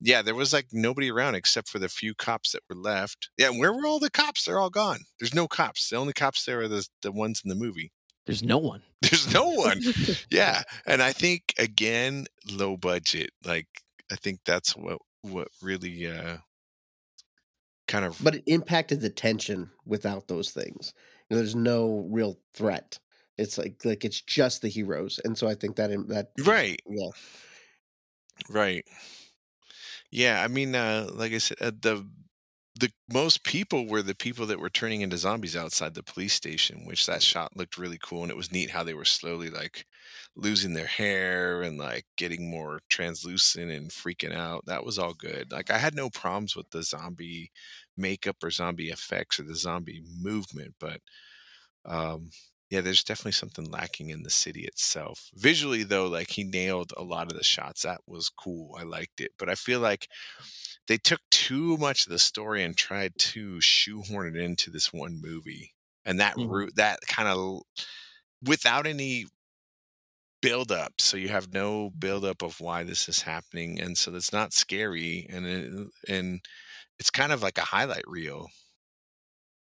Yeah, 0.00 0.22
there 0.22 0.34
was 0.34 0.52
like 0.52 0.66
nobody 0.72 1.10
around 1.10 1.34
except 1.34 1.68
for 1.68 1.78
the 1.78 1.88
few 1.88 2.14
cops 2.14 2.52
that 2.52 2.62
were 2.68 2.76
left. 2.76 3.30
Yeah, 3.36 3.50
where 3.50 3.72
were 3.72 3.86
all 3.86 3.98
the 3.98 4.10
cops? 4.10 4.44
They're 4.44 4.58
all 4.58 4.70
gone. 4.70 5.00
There's 5.18 5.34
no 5.34 5.48
cops. 5.48 5.88
The 5.88 5.96
only 5.96 6.12
cops 6.12 6.44
there 6.44 6.60
are 6.60 6.68
the 6.68 6.86
the 7.02 7.12
ones 7.12 7.42
in 7.44 7.48
the 7.48 7.54
movie. 7.54 7.92
There's 8.26 8.42
no 8.42 8.58
one. 8.58 8.82
There's 9.02 9.32
no 9.32 9.50
one. 9.50 9.80
yeah, 10.30 10.62
and 10.86 11.02
I 11.02 11.12
think 11.12 11.54
again, 11.58 12.26
low 12.50 12.76
budget. 12.76 13.30
Like 13.44 13.68
I 14.10 14.16
think 14.16 14.40
that's 14.44 14.76
what 14.76 14.98
what 15.22 15.48
really 15.62 16.10
uh 16.10 16.38
kind 17.86 18.04
of 18.04 18.18
But 18.22 18.36
it 18.36 18.44
impacted 18.46 19.00
the 19.00 19.10
tension 19.10 19.70
without 19.84 20.28
those 20.28 20.50
things. 20.50 20.94
You 21.30 21.36
know, 21.36 21.38
there's 21.42 21.56
no 21.56 22.06
real 22.10 22.40
threat. 22.54 22.98
It's 23.38 23.58
like 23.58 23.84
like 23.84 24.04
it's 24.04 24.20
just 24.20 24.62
the 24.62 24.68
heroes, 24.68 25.20
and 25.24 25.36
so 25.36 25.48
I 25.48 25.54
think 25.54 25.76
that 25.76 25.90
that 26.08 26.32
right, 26.44 26.80
yeah 26.86 27.10
right. 28.50 28.84
Yeah, 30.10 30.42
I 30.42 30.48
mean, 30.48 30.74
uh, 30.74 31.08
like 31.12 31.32
I 31.32 31.38
said, 31.38 31.58
uh, 31.60 31.72
the 31.80 32.08
the 32.80 32.92
most 33.12 33.44
people 33.44 33.86
were 33.86 34.02
the 34.02 34.16
people 34.16 34.46
that 34.46 34.58
were 34.58 34.70
turning 34.70 35.02
into 35.02 35.16
zombies 35.16 35.54
outside 35.56 35.94
the 35.94 36.02
police 36.02 36.32
station, 36.34 36.84
which 36.86 37.06
that 37.06 37.22
shot 37.22 37.56
looked 37.56 37.78
really 37.78 37.98
cool, 38.02 38.22
and 38.22 38.30
it 38.32 38.36
was 38.36 38.50
neat 38.52 38.70
how 38.70 38.82
they 38.84 38.94
were 38.94 39.04
slowly 39.04 39.48
like 39.50 39.86
losing 40.36 40.74
their 40.74 40.86
hair 40.86 41.62
and 41.62 41.78
like 41.78 42.06
getting 42.16 42.50
more 42.50 42.80
translucent 42.90 43.70
and 43.70 43.90
freaking 43.90 44.32
out. 44.34 44.66
That 44.66 44.84
was 44.84 44.98
all 44.98 45.14
good. 45.14 45.52
Like 45.52 45.70
I 45.70 45.78
had 45.78 45.94
no 45.94 46.10
problems 46.10 46.56
with 46.56 46.70
the 46.70 46.82
zombie 46.82 47.52
makeup 47.96 48.36
or 48.42 48.50
zombie 48.50 48.90
effects 48.90 49.40
or 49.40 49.44
the 49.44 49.56
zombie 49.56 50.02
movement, 50.20 50.74
but 50.80 51.00
um 51.84 52.30
yeah, 52.70 52.80
there's 52.80 53.04
definitely 53.04 53.32
something 53.32 53.70
lacking 53.70 54.10
in 54.10 54.24
the 54.24 54.30
city 54.30 54.64
itself. 54.64 55.30
Visually 55.34 55.84
though, 55.84 56.08
like 56.08 56.30
he 56.30 56.44
nailed 56.44 56.92
a 56.96 57.04
lot 57.04 57.30
of 57.30 57.36
the 57.38 57.44
shots. 57.44 57.82
That 57.82 58.00
was 58.06 58.30
cool. 58.30 58.76
I 58.78 58.82
liked 58.84 59.20
it. 59.20 59.32
But 59.38 59.48
I 59.50 59.54
feel 59.54 59.80
like 59.80 60.08
they 60.88 60.98
took 60.98 61.20
too 61.30 61.76
much 61.78 62.06
of 62.06 62.12
the 62.12 62.18
story 62.18 62.64
and 62.64 62.76
tried 62.76 63.14
to 63.18 63.60
shoehorn 63.60 64.36
it 64.36 64.42
into 64.42 64.70
this 64.70 64.92
one 64.92 65.20
movie. 65.22 65.74
And 66.04 66.20
that 66.20 66.36
Mhm. 66.36 66.44
route 66.44 66.76
that 66.76 67.00
kind 67.08 67.28
of 67.28 67.62
without 68.42 68.86
any 68.86 69.26
build 70.42 70.70
up 70.70 71.00
so 71.00 71.16
you 71.16 71.28
have 71.28 71.52
no 71.54 71.88
build 71.90 72.24
up 72.24 72.42
of 72.42 72.60
why 72.60 72.82
this 72.82 73.08
is 73.08 73.22
happening 73.22 73.80
and 73.80 73.96
so 73.96 74.14
it's 74.14 74.32
not 74.32 74.52
scary 74.52 75.26
and 75.30 75.46
it, 75.46 75.88
and 76.06 76.40
it's 76.98 77.10
kind 77.10 77.32
of 77.32 77.42
like 77.42 77.58
a 77.58 77.62
highlight 77.62 78.06
reel 78.06 78.48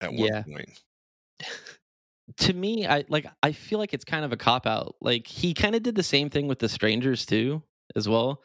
at 0.00 0.12
one 0.12 0.28
Yeah. 0.28 0.42
point 0.42 0.80
to 2.36 2.52
me 2.52 2.86
i 2.86 3.04
like 3.08 3.26
i 3.42 3.52
feel 3.52 3.78
like 3.78 3.94
it's 3.94 4.04
kind 4.04 4.24
of 4.24 4.32
a 4.32 4.36
cop 4.36 4.66
out 4.66 4.96
like 5.00 5.26
he 5.26 5.54
kind 5.54 5.74
of 5.74 5.82
did 5.82 5.94
the 5.94 6.02
same 6.02 6.28
thing 6.28 6.46
with 6.46 6.58
the 6.58 6.68
strangers 6.68 7.24
too 7.24 7.62
as 7.96 8.06
well 8.08 8.42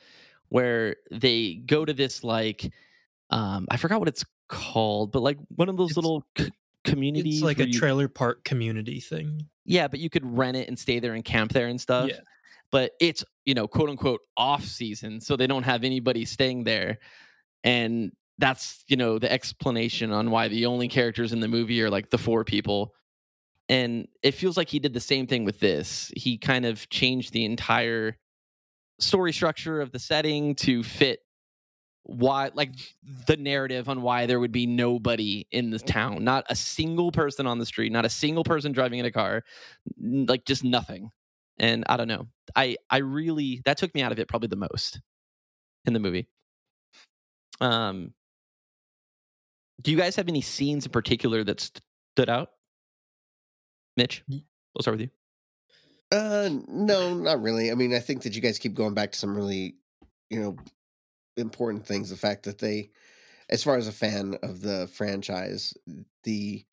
where 0.49 0.95
they 1.11 1.55
go 1.65 1.83
to 1.83 1.93
this 1.93 2.23
like 2.23 2.71
um 3.29 3.67
i 3.69 3.77
forgot 3.77 3.99
what 3.99 4.07
it's 4.07 4.23
called 4.47 5.11
but 5.11 5.21
like 5.21 5.37
one 5.55 5.67
of 5.69 5.75
those 5.77 5.91
It's- 5.91 5.95
little 6.03 6.23
c- 6.37 6.49
communities 6.85 7.35
It's 7.35 7.43
like 7.43 7.59
a 7.59 7.67
you- 7.67 7.77
trailer 7.79 8.07
park 8.07 8.43
community 8.45 8.99
thing. 8.99 9.47
yeah 9.65 9.87
but 9.87 9.99
you 9.99 10.09
could 10.09 10.25
rent 10.25 10.55
it 10.57 10.67
and 10.69 10.77
stay 10.79 10.99
there 10.99 11.13
and 11.13 11.23
camp 11.23 11.51
there 11.51 11.67
and 11.67 11.79
stuff 11.79 12.09
Yeah. 12.09 12.19
but 12.71 12.91
it's 13.01 13.23
you 13.45 13.53
know 13.53 13.67
quote 13.67 13.89
unquote 13.89 14.21
off 14.37 14.63
season 14.63 15.19
so 15.19 15.35
they 15.35 15.47
don't 15.47 15.63
have 15.63 15.83
anybody 15.83 16.23
staying 16.25 16.63
there 16.63 16.99
and 17.65 18.11
that's 18.43 18.83
you 18.89 18.97
know 18.97 19.17
the 19.19 19.31
explanation 19.31 20.11
on 20.11 20.29
why 20.29 20.49
the 20.49 20.65
only 20.65 20.89
characters 20.89 21.31
in 21.31 21.39
the 21.39 21.47
movie 21.47 21.81
are 21.81 21.89
like 21.89 22.09
the 22.09 22.17
four 22.17 22.43
people. 22.43 22.93
And 23.69 24.09
it 24.21 24.33
feels 24.33 24.57
like 24.57 24.67
he 24.67 24.79
did 24.79 24.93
the 24.93 24.99
same 24.99 25.27
thing 25.27 25.45
with 25.45 25.61
this. 25.61 26.11
He 26.17 26.37
kind 26.37 26.65
of 26.65 26.89
changed 26.89 27.31
the 27.31 27.45
entire 27.45 28.17
story 28.99 29.31
structure 29.31 29.79
of 29.79 29.93
the 29.93 29.99
setting 29.99 30.55
to 30.55 30.83
fit 30.83 31.19
why 32.03 32.51
like 32.53 32.73
the 33.27 33.37
narrative 33.37 33.87
on 33.87 34.01
why 34.01 34.25
there 34.25 34.41
would 34.41 34.51
be 34.51 34.65
nobody 34.65 35.47
in 35.53 35.69
the 35.69 35.79
town. 35.79 36.25
Not 36.25 36.43
a 36.49 36.55
single 36.55 37.13
person 37.13 37.47
on 37.47 37.59
the 37.59 37.65
street 37.65 37.93
not 37.93 38.03
a 38.03 38.09
single 38.09 38.43
person 38.43 38.73
driving 38.73 38.99
in 38.99 39.05
a 39.05 39.11
car 39.11 39.43
like 40.01 40.43
just 40.43 40.65
nothing. 40.65 41.11
And 41.59 41.85
i 41.87 41.95
don't 41.95 42.09
know. 42.09 42.27
I 42.57 42.75
i 42.89 42.97
really 42.97 43.61
that 43.63 43.77
took 43.77 43.95
me 43.95 44.01
out 44.01 44.11
of 44.11 44.19
it 44.19 44.27
probably 44.27 44.49
the 44.49 44.57
most 44.57 44.99
in 45.85 45.93
the 45.93 45.99
movie. 46.01 46.27
Um 47.61 48.13
do 49.81 49.91
you 49.91 49.97
guys 49.97 50.15
have 50.15 50.27
any 50.27 50.41
scenes 50.41 50.85
in 50.85 50.91
particular 50.91 51.43
that 51.43 51.59
stood 51.59 52.29
out 52.29 52.51
mitch 53.97 54.23
we'll 54.27 54.81
start 54.81 54.97
with 54.97 55.01
you 55.01 55.09
Uh, 56.11 56.49
no, 56.67 57.15
not 57.15 57.41
really. 57.41 57.71
I 57.71 57.73
mean, 57.75 57.91
I 57.95 57.99
think 57.99 58.21
that 58.21 58.35
you 58.35 58.41
guys 58.41 58.59
keep 58.59 58.75
going 58.75 58.93
back 58.93 59.11
to 59.13 59.17
some 59.17 59.35
really, 59.35 59.77
you 60.29 60.39
know, 60.39 60.57
important 61.37 61.87
things. 61.87 62.11
The 62.11 62.17
fact 62.17 62.43
that 62.43 62.59
they, 62.59 62.91
as 63.49 63.63
far 63.63 63.77
as 63.77 63.87
a 63.87 63.91
fan 63.91 64.37
of 64.43 64.61
the 64.61 64.87
franchise, 64.93 65.73
the 66.23 66.63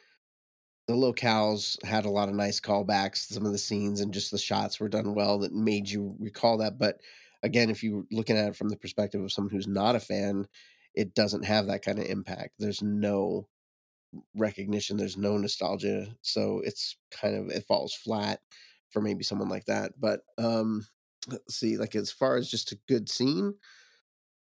the 0.89 0.95
locales 0.95 1.83
had 1.85 2.05
a 2.05 2.11
lot 2.11 2.29
of 2.29 2.35
nice 2.35 2.61
callbacks. 2.61 3.33
Some 3.33 3.47
of 3.47 3.53
the 3.53 3.59
scenes 3.59 4.01
and 4.01 4.13
just 4.13 4.31
the 4.31 4.39
shots 4.39 4.79
were 4.79 4.89
done 4.89 5.15
well 5.15 5.39
that 5.39 5.55
made 5.55 5.89
you 5.89 6.17
recall 6.19 6.59
that. 6.59 6.79
But 6.79 7.01
again, 7.43 7.71
if 7.71 7.83
you're 7.83 8.05
looking 8.11 8.37
at 8.37 8.49
it 8.49 8.57
from 8.57 8.69
the 8.69 8.77
perspective 8.77 9.23
of 9.23 9.33
someone 9.33 9.53
who's 9.53 9.69
not 9.69 9.95
a 9.97 10.01
fan, 10.01 10.49
it 10.95 11.15
doesn't 11.15 11.45
have 11.45 11.67
that 11.67 11.85
kind 11.85 11.99
of 11.99 12.07
impact. 12.07 12.55
There's 12.59 12.83
no 12.83 13.49
recognition. 14.37 14.97
There's 14.97 15.17
no 15.17 15.37
nostalgia. 15.37 16.09
So 16.23 16.61
it's 16.65 16.97
kind 17.11 17.37
of 17.37 17.49
it 17.49 17.65
falls 17.67 17.95
flat 17.95 18.41
for 18.91 19.01
maybe 19.01 19.25
someone 19.25 19.49
like 19.49 19.67
that. 19.67 19.93
But 19.99 20.21
um 20.39 20.87
let's 21.29 21.57
see, 21.57 21.77
like 21.77 21.95
as 21.95 22.11
far 22.11 22.37
as 22.37 22.51
just 22.51 22.73
a 22.73 22.79
good 22.89 23.09
scene, 23.09 23.55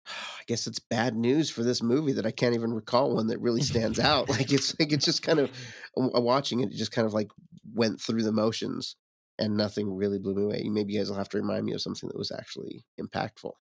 I 0.08 0.44
guess 0.48 0.68
it's 0.68 0.80
bad 0.80 1.16
news 1.16 1.50
for 1.50 1.64
this 1.64 1.82
movie 1.82 2.14
that 2.14 2.26
I 2.26 2.32
can't 2.32 2.56
even 2.56 2.74
recall 2.74 3.16
one 3.16 3.28
that 3.28 3.42
really 3.42 3.62
stands 3.64 4.00
out. 4.00 4.30
Like 4.30 4.52
it's 4.52 4.78
like 4.80 4.92
it's 4.92 5.06
just 5.06 5.24
kind 5.24 5.40
of 5.40 5.52
watching 5.96 6.62
it, 6.62 6.72
it 6.72 6.78
just 6.78 6.92
kind 6.92 7.08
of 7.08 7.14
like 7.14 7.30
went 7.74 8.00
through 8.00 8.24
the 8.24 8.32
motions 8.32 8.96
and 9.40 9.56
nothing 9.56 9.96
really 9.96 10.20
blew 10.20 10.36
me 10.36 10.44
away. 10.44 10.64
Maybe 10.70 10.94
you 10.94 11.00
guys 11.00 11.10
will 11.10 11.18
have 11.18 11.30
to 11.30 11.38
remind 11.38 11.66
me 11.66 11.74
of 11.74 11.82
something 11.82 12.08
that 12.08 12.18
was 12.18 12.32
actually 12.32 12.86
impactful. 13.00 13.54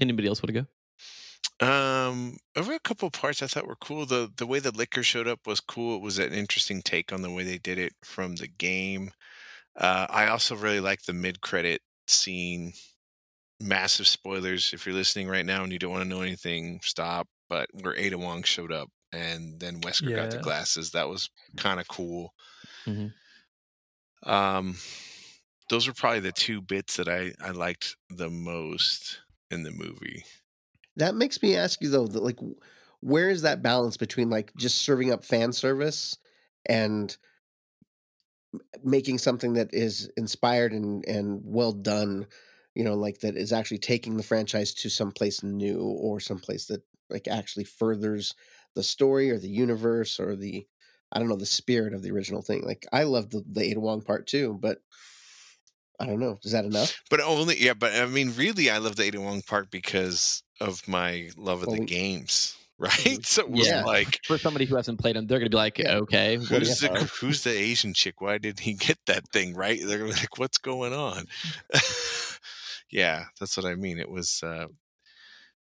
anybody 0.00 0.28
else 0.28 0.42
want 0.42 0.48
to 0.48 0.60
go 0.62 0.66
Um, 1.60 2.36
over 2.56 2.72
a 2.74 2.80
couple 2.80 3.10
parts 3.10 3.42
I 3.42 3.46
thought 3.48 3.66
were 3.66 3.76
cool. 3.76 4.06
The 4.06 4.32
the 4.36 4.46
way 4.46 4.60
the 4.60 4.72
Licker 4.72 5.02
showed 5.02 5.28
up 5.28 5.46
was 5.46 5.60
cool. 5.60 5.96
It 5.96 6.02
was 6.02 6.18
an 6.18 6.32
interesting 6.32 6.82
take 6.82 7.12
on 7.12 7.22
the 7.22 7.30
way 7.32 7.44
they 7.44 7.58
did 7.58 7.78
it 7.78 7.94
from 8.04 8.36
the 8.36 8.48
game. 8.48 9.10
Uh, 9.76 10.06
I 10.10 10.28
also 10.28 10.56
really 10.56 10.80
like 10.80 11.02
the 11.04 11.12
mid 11.14 11.40
credit 11.42 11.82
scene. 12.08 12.74
Massive 13.60 14.08
spoilers 14.08 14.72
if 14.74 14.86
you're 14.86 14.94
listening 14.94 15.28
right 15.28 15.46
now 15.46 15.64
and 15.64 15.72
you 15.72 15.78
don't 15.80 15.92
want 15.92 16.02
to 16.04 16.08
know 16.08 16.22
anything, 16.22 16.80
stop. 16.82 17.28
But 17.48 17.70
where 17.74 17.96
Ada 17.96 18.18
Wong 18.18 18.42
showed 18.44 18.72
up 18.72 18.90
and 19.12 19.60
then 19.60 19.82
Wesker 19.82 20.14
got 20.14 20.30
the 20.30 20.38
Yeah. 20.38 20.40
glasses, 20.40 20.92
that 20.92 21.08
was 21.08 21.30
kind 21.56 21.80
of 21.80 21.88
cool. 21.88 22.34
Mhm. 22.86 23.18
Um, 24.22 24.76
those 25.70 25.86
were 25.86 25.94
probably 25.94 26.20
the 26.20 26.32
two 26.32 26.60
bits 26.62 26.96
that 26.96 27.08
I 27.08 27.32
I 27.40 27.50
liked 27.50 27.96
the 28.08 28.30
most 28.30 29.20
in 29.50 29.62
the 29.62 29.72
movie. 29.72 30.24
That 30.98 31.14
makes 31.14 31.42
me 31.42 31.56
ask 31.56 31.80
you 31.80 31.88
though, 31.88 32.06
that 32.06 32.22
like 32.22 32.38
where 33.00 33.30
is 33.30 33.42
that 33.42 33.62
balance 33.62 33.96
between 33.96 34.30
like 34.30 34.52
just 34.56 34.78
serving 34.78 35.12
up 35.12 35.24
fan 35.24 35.52
service 35.52 36.18
and 36.66 37.16
making 38.82 39.18
something 39.18 39.54
that 39.54 39.72
is 39.72 40.10
inspired 40.16 40.72
and 40.72 41.04
and 41.06 41.40
well 41.44 41.72
done, 41.72 42.26
you 42.74 42.84
know, 42.84 42.94
like 42.94 43.18
that 43.20 43.36
is 43.36 43.52
actually 43.52 43.78
taking 43.78 44.16
the 44.16 44.22
franchise 44.22 44.74
to 44.74 44.88
someplace 44.88 45.42
new 45.42 45.80
or 45.80 46.20
someplace 46.20 46.66
that 46.66 46.82
like 47.10 47.28
actually 47.28 47.64
furthers 47.64 48.34
the 48.74 48.82
story 48.82 49.30
or 49.30 49.38
the 49.38 49.48
universe 49.48 50.20
or 50.20 50.36
the 50.36 50.66
I 51.12 51.18
don't 51.18 51.28
know 51.28 51.36
the 51.36 51.46
spirit 51.46 51.94
of 51.94 52.02
the 52.02 52.10
original 52.10 52.42
thing. 52.42 52.62
Like 52.62 52.86
I 52.92 53.04
love 53.04 53.30
the 53.30 53.44
the 53.50 53.62
Ada 53.62 53.80
Wong 53.80 54.02
part 54.02 54.26
too, 54.26 54.58
but 54.60 54.78
I 56.00 56.06
don't 56.06 56.20
know. 56.20 56.38
Is 56.44 56.52
that 56.52 56.64
enough? 56.64 57.00
But 57.10 57.20
only 57.20 57.60
yeah, 57.60 57.74
but 57.74 57.92
I 57.94 58.06
mean, 58.06 58.32
really, 58.36 58.70
I 58.70 58.78
love 58.78 58.96
the 58.96 59.04
Ada 59.04 59.20
Wong 59.20 59.42
part 59.42 59.70
because 59.70 60.42
of 60.60 60.86
my 60.88 61.30
love 61.36 61.62
of 61.62 61.66
Well, 61.68 61.76
the 61.76 61.80
we- 61.82 61.86
games, 61.86 62.56
right? 62.78 62.90
Mhm. 62.92 63.26
So 63.26 63.42
it 63.42 63.50
was 63.50 63.66
Yeah. 63.66 63.84
like, 63.84 64.20
For 64.24 64.38
somebody 64.38 64.64
who 64.64 64.76
hasn't 64.76 65.00
played 65.00 65.16
them, 65.16 65.26
they're 65.26 65.38
gonna 65.40 65.50
be 65.50 65.56
like, 65.56 65.78
Yeah. 65.78 65.96
okay, 65.96 66.36
who's 66.36 66.78
the 66.80 66.86
Yeah. 66.92 67.04
who's 67.20 67.42
the 67.42 67.50
Asian 67.50 67.94
chick? 67.94 68.20
Why 68.20 68.38
did 68.38 68.60
he 68.60 68.74
get 68.88 68.98
that 69.06 69.28
thing? 69.32 69.54
Right? 69.54 69.80
They're 69.84 69.98
gonna 69.98 70.12
be 70.12 70.16
like, 70.20 70.38
what's 70.38 70.58
going 70.58 70.92
on? 70.92 71.26
yeah, 72.90 73.24
that's 73.38 73.56
what 73.56 73.66
I 73.66 73.74
mean. 73.74 73.98
It 73.98 74.10
was. 74.10 74.42
uh 74.42 74.66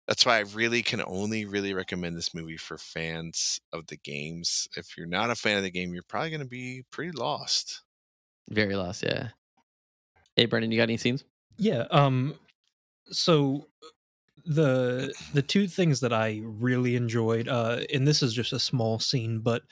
that's 0.08 0.24
why 0.24 0.36
I 0.36 0.42
really 0.54 0.82
can 0.84 1.02
only 1.04 1.46
really 1.46 1.74
recommend 1.74 2.16
this 2.16 2.32
movie 2.32 2.56
for 2.58 2.78
fans 2.78 3.58
of 3.72 3.88
the 3.88 3.96
games. 3.96 4.68
If 4.76 4.96
you're 4.96 5.04
not 5.08 5.30
a 5.30 5.34
fan 5.34 5.56
of 5.56 5.64
the 5.64 5.70
game, 5.72 5.92
you're 5.92 6.04
probably 6.04 6.30
going 6.30 6.42
to 6.42 6.46
be 6.46 6.84
pretty 6.92 7.10
lost. 7.10 7.82
very 8.48 8.76
lost? 8.76 9.02
Yeah. 9.02 9.30
Hey, 10.36 10.46
Brendan, 10.46 10.70
you 10.70 10.78
got 10.78 10.84
any 10.84 10.96
scenes? 10.96 11.24
Yeah. 11.58 11.86
Um. 11.90 12.34
So 13.10 13.66
the 14.44 15.12
the 15.32 15.42
two 15.42 15.66
things 15.66 16.00
that 16.00 16.12
I 16.12 16.40
really 16.44 16.96
enjoyed, 16.96 17.48
uh, 17.48 17.80
and 17.92 18.06
this 18.06 18.22
is 18.22 18.32
just 18.32 18.52
a 18.52 18.60
small 18.60 18.98
scene, 18.98 19.40
but 19.40 19.62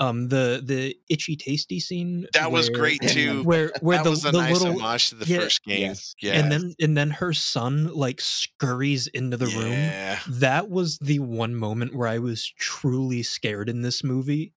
um, 0.00 0.28
the 0.28 0.60
the 0.64 0.96
itchy 1.08 1.36
tasty 1.36 1.78
scene 1.78 2.26
That 2.32 2.50
was 2.50 2.68
great 2.68 3.00
too. 3.00 3.42
Where 3.44 3.72
where 3.80 3.98
that 3.98 4.04
the, 4.04 4.10
was 4.10 4.24
a 4.24 4.32
the 4.32 4.38
nice 4.38 4.60
little 4.60 4.78
homage 4.80 5.10
to 5.10 5.14
the 5.16 5.26
yeah, 5.26 5.38
first 5.40 5.64
game. 5.64 5.80
yes. 5.80 6.14
Yeah, 6.20 6.32
and 6.32 6.50
then 6.50 6.74
and 6.80 6.96
then 6.96 7.10
her 7.10 7.32
son 7.32 7.92
like 7.94 8.20
scurries 8.20 9.06
into 9.08 9.36
the 9.36 9.46
room. 9.46 9.72
yeah. 9.72 10.18
That 10.28 10.68
was 10.68 10.98
the 10.98 11.20
one 11.20 11.54
moment 11.54 11.94
where 11.94 12.08
I 12.08 12.18
was 12.18 12.44
truly 12.58 13.22
scared 13.22 13.68
in 13.68 13.82
this 13.82 14.02
movie. 14.02 14.52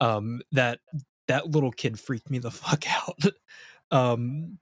Um, 0.00 0.42
that 0.52 0.80
that 1.28 1.50
little 1.50 1.72
kid 1.72 1.98
freaked 1.98 2.30
me 2.30 2.38
the 2.38 2.50
fuck 2.52 2.84
out. 2.88 3.24
um, 3.90 4.58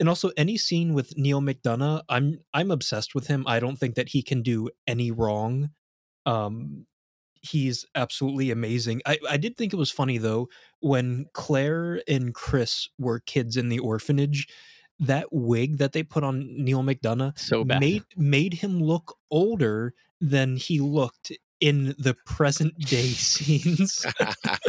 and 0.00 0.08
also 0.08 0.30
any 0.36 0.56
scene 0.56 0.94
with 0.94 1.16
Neal 1.16 1.40
McDonough, 1.40 2.02
I'm 2.08 2.40
I'm 2.52 2.70
obsessed 2.70 3.14
with 3.14 3.26
him. 3.26 3.44
I 3.46 3.60
don't 3.60 3.76
think 3.76 3.94
that 3.94 4.08
he 4.10 4.22
can 4.22 4.42
do 4.42 4.68
any 4.86 5.10
wrong. 5.10 5.70
Um, 6.26 6.86
he's 7.42 7.84
absolutely 7.94 8.50
amazing. 8.50 9.02
I 9.06 9.18
I 9.28 9.36
did 9.36 9.56
think 9.56 9.72
it 9.72 9.76
was 9.76 9.90
funny 9.90 10.18
though 10.18 10.48
when 10.80 11.26
Claire 11.34 12.02
and 12.08 12.34
Chris 12.34 12.88
were 12.98 13.20
kids 13.20 13.56
in 13.56 13.68
the 13.68 13.78
orphanage. 13.78 14.48
That 15.00 15.26
wig 15.32 15.78
that 15.78 15.92
they 15.92 16.04
put 16.04 16.22
on 16.22 16.46
Neal 16.64 16.82
McDonough 16.82 17.36
So 17.38 17.64
bad. 17.64 17.80
made 17.80 18.04
made 18.16 18.54
him 18.54 18.80
look 18.80 19.16
older 19.30 19.92
than 20.20 20.56
he 20.56 20.80
looked 20.80 21.32
in 21.60 21.94
the 21.98 22.14
present 22.26 22.76
day 22.78 23.08
scenes. 23.08 24.04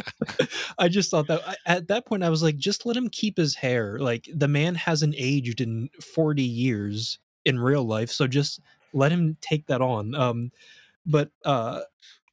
I 0.77 0.87
just 0.87 1.11
thought 1.11 1.27
that 1.27 1.57
at 1.65 1.87
that 1.87 2.05
point 2.05 2.23
I 2.23 2.29
was 2.29 2.43
like, 2.43 2.57
just 2.57 2.85
let 2.85 2.97
him 2.97 3.09
keep 3.09 3.37
his 3.37 3.55
hair. 3.55 3.99
Like 3.99 4.29
the 4.33 4.47
man 4.47 4.75
hasn't 4.75 5.15
aged 5.17 5.61
in 5.61 5.89
forty 6.13 6.43
years 6.43 7.19
in 7.45 7.59
real 7.59 7.83
life, 7.83 8.09
so 8.09 8.27
just 8.27 8.59
let 8.93 9.11
him 9.11 9.37
take 9.41 9.67
that 9.67 9.81
on. 9.81 10.15
Um, 10.15 10.51
but 11.05 11.29
uh, 11.43 11.81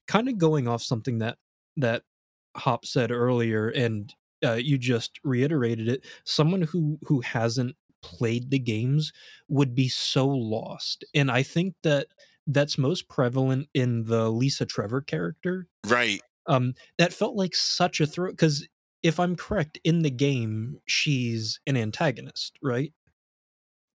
kind 0.07 0.29
of 0.29 0.39
going 0.39 0.69
off 0.69 0.83
something 0.83 1.19
that 1.19 1.37
that 1.77 2.03
Hop 2.57 2.85
said 2.85 3.11
earlier, 3.11 3.69
and 3.69 4.13
uh, 4.45 4.55
you 4.55 4.79
just 4.79 5.19
reiterated 5.25 5.89
it. 5.89 6.05
Someone 6.25 6.63
who 6.63 6.99
who 7.05 7.21
hasn't 7.21 7.77
played 8.03 8.51
the 8.51 8.59
games 8.59 9.13
would 9.49 9.75
be 9.75 9.89
so 9.89 10.27
lost, 10.27 11.05
and 11.15 11.31
I 11.31 11.43
think 11.43 11.75
that 11.83 12.09
that's 12.47 12.79
most 12.79 13.09
prevalent 13.09 13.69
in 13.75 14.05
the 14.05 14.31
Lisa 14.31 14.67
Trevor 14.67 15.01
character 15.01 15.69
right. 15.87 16.21
um 16.47 16.75
that 16.99 17.13
felt 17.13 17.37
like 17.37 17.55
such 17.55 18.01
a 18.01 18.07
throw 18.07 18.31
because 18.31 18.67
if 19.03 19.21
i'm 19.21 19.37
correct 19.37 19.79
in 19.85 20.03
the 20.03 20.11
game 20.11 20.79
she's 20.87 21.61
an 21.67 21.77
antagonist 21.77 22.59
right 22.63 22.93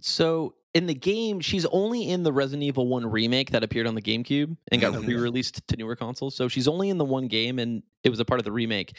So 0.01 0.55
in 0.75 0.87
the 0.87 0.95
game, 0.95 1.41
she's 1.41 1.65
only 1.67 2.09
in 2.09 2.23
the 2.23 2.33
Resident 2.33 2.63
Evil 2.63 2.87
1 2.87 3.07
remake 3.07 3.51
that 3.51 3.65
appeared 3.65 3.87
on 3.87 3.95
the 3.95 4.03
GameCube 4.03 4.55
and 4.71 4.81
got 4.81 4.93
Mhm. 4.93 5.07
re-released 5.07 5.67
to 5.67 5.77
newer 5.77 5.97
consoles. 5.97 6.37
So 6.37 6.49
she's 6.49 6.69
only 6.69 6.91
in 6.91 6.99
the 6.99 7.05
one 7.05 7.29
game 7.29 7.59
and 7.59 7.83
it 8.05 8.11
was 8.11 8.21
a 8.21 8.25
part 8.25 8.39
of 8.39 8.45
the 8.45 8.53
remake. 8.53 8.99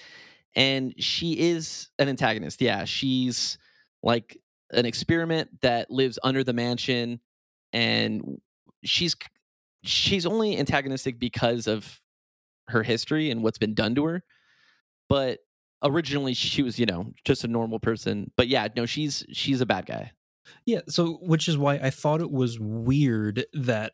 And 0.55 0.95
she 1.01 1.37
is 1.37 1.89
an 1.99 2.09
antagonist. 2.09 2.61
Yeah, 2.61 2.83
she's 2.85 3.59
like 4.01 4.37
an 4.71 4.85
experiment 4.87 5.61
that 5.61 5.91
lives 5.91 6.17
under 6.23 6.43
the 6.43 6.53
mansion 6.53 7.21
and 7.73 8.41
she's 8.83 9.15
she's 9.83 10.25
only 10.25 10.57
antagonistic 10.57 11.19
because 11.19 11.67
of 11.67 11.99
her 12.69 12.83
history 12.83 13.31
and 13.31 13.43
what's 13.43 13.57
been 13.57 13.73
done 13.73 13.95
to 13.95 14.05
her. 14.05 14.23
But 15.09 15.39
originally 15.83 16.33
she 16.33 16.63
was, 16.63 16.77
you 16.79 16.85
know, 16.85 17.11
just 17.23 17.43
a 17.43 17.47
normal 17.47 17.79
person. 17.79 18.31
But 18.35 18.47
yeah, 18.47 18.67
no, 18.75 18.85
she's 18.85 19.25
she's 19.31 19.61
a 19.61 19.65
bad 19.65 19.85
guy. 19.85 20.11
yeah 20.65 20.79
so 20.87 21.19
which 21.21 21.47
is 21.49 21.57
why 21.57 21.75
i 21.75 21.89
thought 21.89 22.21
it 22.21 22.31
was 22.31 22.57
weird 22.57 23.45
that 23.53 23.91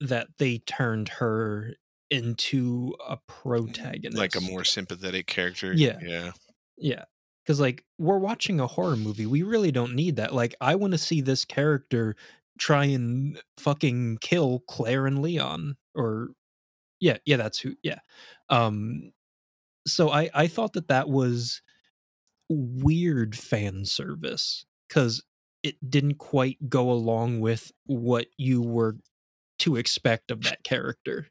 that 0.00 0.28
they 0.38 0.58
turned 0.58 1.08
her 1.08 1.74
into 2.10 2.94
a 3.06 3.16
protagonist 3.26 4.16
Like 4.16 4.36
a 4.36 4.40
more 4.40 4.62
sympathetic 4.64 5.26
character. 5.26 5.72
Yeah. 5.72 5.98
Yeah. 6.00 6.30
Yeah. 6.78 7.04
Because, 7.44 7.60
like, 7.60 7.84
we're 7.98 8.18
watching 8.18 8.60
a 8.60 8.66
horror 8.66 8.96
movie. 8.96 9.26
We 9.26 9.42
really 9.42 9.72
don't 9.72 9.94
need 9.94 10.16
that. 10.16 10.32
Like, 10.34 10.54
I 10.60 10.76
want 10.76 10.92
to 10.92 10.98
see 10.98 11.20
this 11.20 11.44
character 11.44 12.14
try 12.58 12.84
and 12.84 13.40
fucking 13.58 14.18
kill 14.20 14.62
Claire 14.68 15.06
and 15.06 15.22
Leon. 15.22 15.76
Or, 15.94 16.28
yeah, 17.00 17.18
yeah, 17.24 17.36
that's 17.36 17.58
who, 17.58 17.74
yeah. 17.82 18.00
Um, 18.48 19.12
so 19.86 20.10
I, 20.10 20.30
I 20.34 20.46
thought 20.46 20.74
that 20.74 20.88
that 20.88 21.08
was 21.08 21.62
weird 22.48 23.36
fan 23.36 23.84
service 23.84 24.64
because 24.88 25.22
it 25.62 25.76
didn't 25.88 26.18
quite 26.18 26.68
go 26.68 26.90
along 26.90 27.40
with 27.40 27.72
what 27.86 28.26
you 28.36 28.62
were 28.62 28.96
to 29.60 29.76
expect 29.76 30.30
of 30.30 30.42
that 30.44 30.62
character. 30.62 31.28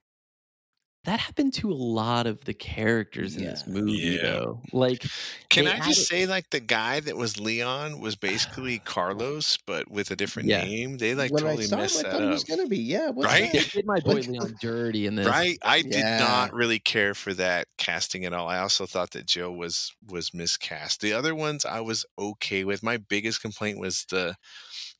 That 1.07 1.19
happened 1.21 1.53
to 1.53 1.71
a 1.71 1.73
lot 1.73 2.27
of 2.27 2.43
the 2.45 2.53
characters 2.53 3.35
in 3.37 3.45
this 3.45 3.65
movie 3.65 3.91
Yeah. 3.93 4.21
though 4.23 4.61
like 4.73 5.03
Can 5.49 5.65
I 5.65 5.77
just 5.77 5.87
added- 5.87 5.95
say, 6.07 6.25
like, 6.27 6.49
the 6.49 6.59
guy 6.59 6.99
that 6.99 7.15
was 7.15 7.39
Leon 7.39 7.99
was 8.01 8.15
basically 8.17 8.79
Carlos, 8.85 9.57
but 9.65 9.89
with 9.89 10.11
a 10.11 10.15
different 10.17 10.49
Yeah. 10.49 10.65
name? 10.65 10.97
They, 10.97 11.15
like, 11.15 11.31
when 11.31 11.43
I 11.45 11.55
totally 11.55 11.65
saw 11.65 11.75
him, 11.75 11.79
I 11.79 11.81
messed 11.83 12.01
that 12.03 12.11
thought 12.11 12.21
he 12.21 12.27
was 12.27 12.43
gonna 12.43 12.67
be. 12.67 12.77
Yeah, 12.79 13.09
what's 13.09 13.25
Right? 13.31 13.51
that? 13.53 13.71
did 13.71 13.85
my 13.85 13.99
boy 14.01 14.15
leon 14.19 14.55
dirty 14.61 15.07
in 15.07 15.15
this 15.15 15.25
Right, 15.25 15.57
I 15.63 15.81
did 15.81 16.03
not 16.03 16.53
really 16.53 16.79
care 16.79 17.13
for 17.15 17.33
that 17.35 17.69
casting 17.77 18.25
at 18.25 18.33
all. 18.33 18.47
I 18.49 18.59
also 18.59 18.85
thought 18.85 19.11
that 19.11 19.25
Joe 19.25 19.51
was 19.51 19.93
was 20.05 20.33
miscast. 20.33 20.99
The 21.01 21.13
other 21.13 21.33
ones 21.33 21.63
I 21.65 21.79
was 21.79 22.05
okay 22.19 22.63
with. 22.65 22.83
My 22.83 22.97
biggest 22.97 23.41
complaint 23.41 23.79
was 23.79 24.05
the 24.09 24.35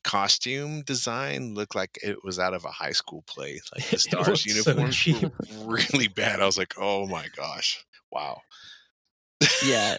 costume 0.08 0.82
design 0.82 1.54
looked 1.54 1.74
like 1.74 1.98
it 2.02 2.24
was 2.24 2.38
out 2.38 2.54
of 2.54 2.64
a 2.64 2.70
high 2.70 2.92
school 2.92 3.22
play. 3.26 3.60
Like 3.74 3.84
the 3.90 3.98
stars 4.06 4.26
looked 4.28 4.40
so 4.40 4.70
uniforms 4.72 5.06
were 5.66 5.76
really 5.92 6.08
bad. 6.08 6.40
I 6.40 6.46
was 6.46 6.56
like, 6.56 6.74
oh 6.78 7.06
my 7.06 7.26
gosh, 7.36 7.84
wow. 8.10 8.40
yeah 9.64 9.98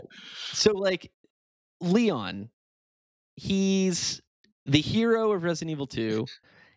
so 0.52 0.74
like 0.74 1.10
leon 1.80 2.50
he's 3.36 4.22
the 4.66 4.82
hero 4.82 5.32
of 5.32 5.44
resident 5.44 5.72
evil 5.72 5.88
2 5.88 6.26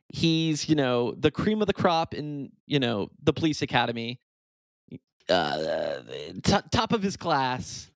he's 0.09 0.69
you 0.69 0.77
know 0.77 1.13
the 1.19 1.31
cream 1.31 1.61
of 1.61 1.67
the 1.67 1.73
crop 1.73 2.15
in 2.15 2.53
you 2.67 2.79
know 2.79 3.11
the 3.25 3.33
police 3.33 3.63
academy 3.63 4.21
uh 5.29 6.03
t- 6.45 6.69
top 6.71 6.93
of 6.93 7.03
his 7.03 7.17
class 7.17 7.91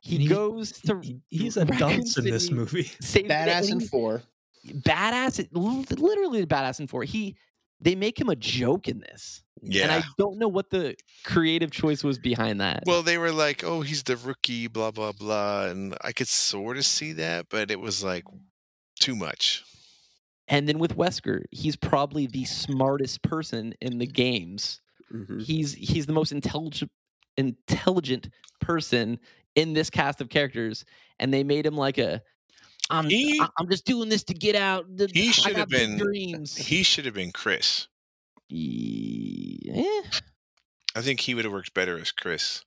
he, 0.00 0.16
he- 0.16 0.26
goes 0.28 0.72
to 0.72 0.98
He- 1.02 1.20
He's 1.28 1.58
a 1.58 1.66
Raccoon 1.66 1.78
dunce 1.78 2.16
in 2.16 2.24
this 2.24 2.50
movie. 2.50 2.84
Badass 3.02 3.70
in 3.70 3.80
four. 3.80 4.22
Badass 4.66 5.38
li- 5.52 5.84
literally 5.96 6.44
badass 6.46 6.80
in 6.80 6.86
four 6.86 7.02
he 7.04 7.36
they 7.80 7.94
make 7.94 8.20
him 8.20 8.28
a 8.28 8.36
joke 8.36 8.88
in 8.88 9.00
this 9.00 9.42
Yeah. 9.62 9.84
and 9.84 9.92
i 9.92 10.02
don't 10.18 10.38
know 10.38 10.48
what 10.48 10.68
the 10.70 10.96
creative 11.24 11.70
choice 11.70 12.04
was 12.04 12.18
behind 12.18 12.60
that 12.60 12.82
well, 12.86 13.02
they 13.02 13.16
were 13.18 13.32
like, 13.32 13.64
"Oh, 13.64 13.80
he's 13.80 14.02
the 14.02 14.16
rookie," 14.16 14.66
blah 14.68 14.90
blah 14.90 15.12
blah, 15.12 15.66
and 15.66 15.94
I 16.02 16.12
could 16.12 16.28
sort 16.28 16.76
of 16.76 16.84
see 16.84 17.12
that, 17.14 17.46
but 17.50 17.70
it 17.70 17.80
was 17.80 18.02
like 18.04 18.24
too 19.00 19.14
much. 19.16 19.64
and 20.48 20.68
then 20.68 20.78
with 20.78 20.96
wesker 20.96 21.44
he's 21.52 21.76
probably 21.76 22.26
the 22.26 22.44
smartest 22.44 23.22
person 23.22 23.72
in 23.80 23.98
the 23.98 24.06
games 24.06 24.80
Mhm. 25.12 25.42
he's 25.42 25.74
he's 25.74 26.06
the 26.06 26.12
most 26.12 26.32
intelligent 26.32 26.90
intelligent 27.36 28.28
person 28.60 29.18
in 29.54 29.72
this 29.72 29.90
cast 29.90 30.20
of 30.20 30.28
characters 30.28 30.84
and 31.18 31.32
they 31.32 31.42
made 31.44 31.64
him 31.66 31.76
like 31.76 31.98
a 31.98 32.22
i'm 32.90 33.08
He- 33.08 33.40
i'm 33.58 33.68
just 33.70 33.84
doing 33.86 34.08
this 34.08 34.22
to 34.24 34.34
get 34.34 34.54
out 34.56 34.84
the, 34.96 35.08
He 35.12 35.32
should 35.32 35.56
have 35.56 35.68
been- 35.68 35.96
dreams 35.96 36.56
He 36.56 36.82
should 36.82 37.04
have 37.06 37.14
been 37.14 37.32
Chris. 37.32 37.86
yeah. 38.48 40.00
I 40.96 41.00
think 41.02 41.20
he 41.20 41.34
would 41.34 41.44
have 41.44 41.52
worked 41.52 41.72
better 41.72 41.98
as 41.98 42.10
Chris. 42.10 42.62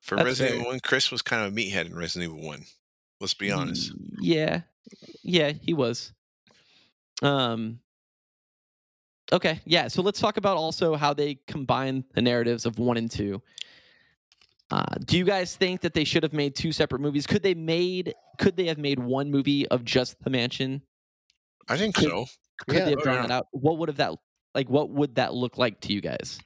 For 0.00 0.16
That's 0.16 0.26
Resident. 0.26 0.56
Evil 0.60 0.68
One, 0.72 0.80
Chris 0.80 1.10
was 1.12 1.20
kind 1.22 1.44
of 1.46 1.52
a 1.52 1.54
meathead 1.54 1.86
in 1.86 1.94
Resident 1.94 2.32
Evil 2.32 2.44
One. 2.46 2.64
Let's 3.20 3.34
be 3.34 3.52
honest. 3.52 3.92
Yeah. 4.20 4.62
Yeah, 5.22 5.52
he 5.52 5.74
was. 5.74 6.12
Um 7.22 7.80
Okay, 9.32 9.60
yeah. 9.64 9.88
So 9.88 10.02
let's 10.02 10.20
talk 10.20 10.36
about 10.36 10.56
also 10.56 10.94
how 10.96 11.14
they 11.14 11.38
combine 11.46 12.04
the 12.14 12.20
narratives 12.22 12.66
of 12.66 12.78
one 12.78 12.96
and 12.96 13.10
two. 13.10 13.40
Uh, 14.72 14.84
do 15.04 15.18
you 15.18 15.24
guys 15.24 15.54
think 15.54 15.82
that 15.82 15.92
they 15.92 16.02
should 16.04 16.22
have 16.22 16.32
made 16.32 16.54
two 16.54 16.72
separate 16.72 17.00
movies? 17.00 17.26
Could 17.26 17.42
they 17.42 17.52
made 17.54 18.14
could 18.38 18.56
they 18.56 18.66
have 18.66 18.78
made 18.78 18.98
one 18.98 19.30
movie 19.30 19.68
of 19.68 19.84
just 19.84 20.16
the 20.24 20.30
mansion? 20.30 20.80
I 21.68 21.76
think 21.76 21.94
Could- 21.94 22.08
so. 22.08 22.26
Could 22.66 22.78
Yeah. 22.78 22.84
they 22.86 22.90
have 22.92 23.00
Oh, 23.00 23.02
drawn 23.02 23.16
yeah. 23.16 23.22
that 23.22 23.30
out? 23.30 23.46
What 23.52 23.76
would 23.78 23.88
have 23.90 23.98
that 23.98 24.14
like? 24.54 24.70
What 24.70 24.88
would 24.90 25.16
that 25.16 25.34
look 25.34 25.58
like 25.58 25.80
to 25.82 25.92
you 25.92 26.00
guys? 26.00 26.38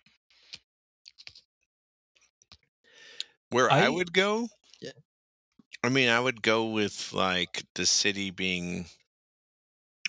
Where 3.50 3.70
I, 3.70 3.84
I- 3.86 3.88
would 3.88 4.12
go? 4.12 4.48
Yeah. 4.80 4.90
I 5.84 5.88
mean, 5.88 6.08
I 6.08 6.18
would 6.18 6.42
go 6.42 6.66
with 6.66 7.12
like 7.12 7.62
the 7.76 7.86
city 7.86 8.30
being 8.30 8.86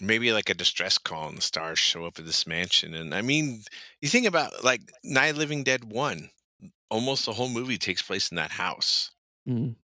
maybe 0.02 0.32
like 0.32 0.50
a 0.50 0.54
distress 0.56 0.98
call 0.98 1.28
and 1.30 1.38
the 1.38 1.42
stars 1.42 1.78
show 1.80 2.06
up 2.06 2.18
at 2.20 2.26
this 2.26 2.48
mansion. 2.48 2.94
And 2.96 3.14
I 3.14 3.22
mean, 3.22 3.64
you 4.02 4.10
think 4.10 4.26
about 4.26 4.64
like 4.64 4.82
Night 5.04 5.28
of 5.28 5.38
Living 5.38 5.64
Dead 5.64 5.84
1, 5.84 6.30
almost 6.90 7.26
the 7.26 7.34
whole 7.34 7.50
movie 7.50 7.78
takes 7.78 8.02
place 8.02 8.30
in 8.32 8.36
that 8.38 8.52
house. 8.52 9.12
Mm. 9.48 9.76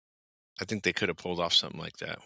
I 0.61 0.65
think 0.65 0.83
they 0.83 0.93
could 0.93 1.09
have 1.09 1.17
pulled 1.17 1.39
off 1.39 1.53
something 1.53 1.79
like 1.79 1.97
that. 1.97 2.19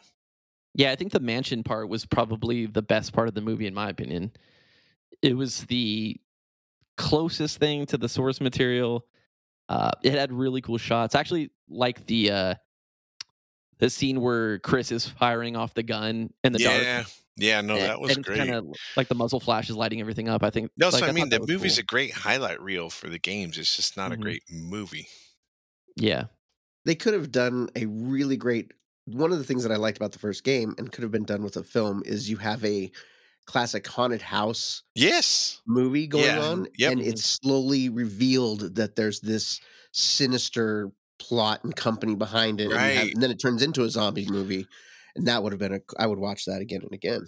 Yeah, 0.73 0.91
I 0.91 0.95
think 0.95 1.11
the 1.11 1.19
mansion 1.19 1.63
part 1.63 1.89
was 1.89 2.05
probably 2.05 2.67
the 2.67 2.81
best 2.81 3.13
part 3.13 3.27
of 3.27 3.33
the 3.33 3.41
movie, 3.41 3.67
in 3.67 3.73
my 3.73 3.89
opinion. 3.89 4.31
It 5.21 5.35
was 5.35 5.65
the 5.65 6.19
closest 6.97 7.57
thing 7.57 7.85
to 7.87 7.97
the 7.97 8.09
source 8.09 8.39
material. 8.39 9.05
Uh, 9.69 9.91
it 10.03 10.13
had 10.13 10.31
really 10.31 10.61
cool 10.61 10.77
shots. 10.77 11.15
Actually, 11.15 11.49
like 11.67 12.05
the 12.05 12.31
uh, 12.31 12.55
the 13.79 13.89
scene 13.89 14.21
where 14.21 14.59
Chris 14.59 14.91
is 14.91 15.07
firing 15.07 15.55
off 15.55 15.73
the 15.73 15.83
gun 15.83 16.31
in 16.43 16.53
the 16.53 16.59
dark. 16.59 17.07
Yeah. 17.37 17.55
Yeah, 17.57 17.61
no, 17.61 17.77
that 17.77 17.99
was 18.01 18.17
great. 18.17 18.37
Kind 18.39 18.53
of 18.53 18.65
like 18.95 19.07
the 19.07 19.15
muzzle 19.15 19.39
flash 19.39 19.69
is 19.69 19.75
lighting 19.75 20.01
everything 20.01 20.27
up. 20.29 20.43
I 20.43 20.49
think. 20.49 20.71
No, 20.77 20.89
like, 20.89 20.99
so 20.99 21.05
I 21.07 21.11
mean, 21.11 21.29
the 21.29 21.39
movie's 21.39 21.75
cool. 21.75 21.81
a 21.81 21.83
great 21.83 22.11
highlight 22.13 22.61
reel 22.61 22.89
for 22.89 23.09
the 23.09 23.19
games. 23.19 23.57
It's 23.57 23.75
just 23.75 23.95
not 23.97 24.11
Mhm. 24.11 24.13
a 24.15 24.17
great 24.17 24.43
movie. 24.49 25.07
yeah. 25.95 26.25
they 26.85 26.95
could 26.95 27.13
have 27.13 27.31
done 27.33 27.67
a 27.75 27.85
really 27.85 28.37
great 28.37 28.71
one 29.05 29.31
of 29.33 29.37
the 29.39 29.43
things 29.43 29.63
that 29.63 29.71
I 29.73 29.75
liked 29.75 29.97
about 29.97 30.13
the 30.13 30.19
first 30.19 30.43
game 30.45 30.73
and 30.77 30.89
could 30.91 31.01
have 31.01 31.11
been 31.11 31.25
done 31.25 31.43
with 31.43 31.57
a 31.57 31.63
film 31.63 32.01
is 32.05 32.29
you 32.29 32.37
have 32.37 32.63
a 32.63 32.89
classic 33.45 33.85
haunted 33.87 34.21
house 34.21 34.83
Yes. 34.95 35.61
movie 35.67 36.07
going 36.07 36.23
Yeah, 36.25 36.41
on 36.43 36.67
yep. 36.77 36.91
and 36.93 37.01
it's 37.01 37.25
slowly 37.41 37.89
revealed 37.89 38.75
that 38.75 38.95
there's 38.95 39.19
this 39.19 39.59
sinister 39.91 40.91
plot 41.19 41.63
and 41.65 41.75
company 41.75 42.15
behind 42.15 42.61
it 42.61 42.65
and, 42.71 42.73
have- 42.73 42.95
Right. 43.03 43.13
and 43.13 43.21
then 43.21 43.31
it 43.31 43.39
turns 43.39 43.61
into 43.63 43.83
a 43.83 43.89
zombie 43.89 44.27
movie 44.29 44.65
and 45.17 45.27
that 45.27 45.43
would 45.43 45.51
have 45.51 45.59
been 45.59 45.73
a 45.73 45.79
I 45.97 46.07
would 46.07 46.19
watch 46.19 46.45
that 46.45 46.61
again 46.61 46.81
and 46.83 46.93
again. 46.93 47.25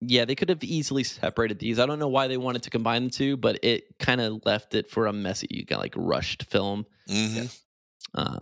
Yeah, 0.00 0.24
they 0.24 0.34
could 0.34 0.48
have 0.48 0.64
easily 0.64 1.04
separated 1.04 1.58
these. 1.58 1.78
I 1.78 1.84
don't 1.86 1.98
know 1.98 2.08
why 2.08 2.26
they 2.26 2.38
wanted 2.38 2.62
to 2.62 2.70
combine 2.70 3.04
the 3.04 3.10
two, 3.10 3.36
but 3.36 3.58
it 3.62 3.84
kind 3.98 4.20
of 4.20 4.40
left 4.46 4.74
it 4.74 4.90
for 4.90 5.06
a 5.06 5.12
messy, 5.12 5.66
like 5.70 5.94
rushed 5.96 6.44
film. 6.44 6.86
hmm 7.06 7.44
Um, 8.14 8.40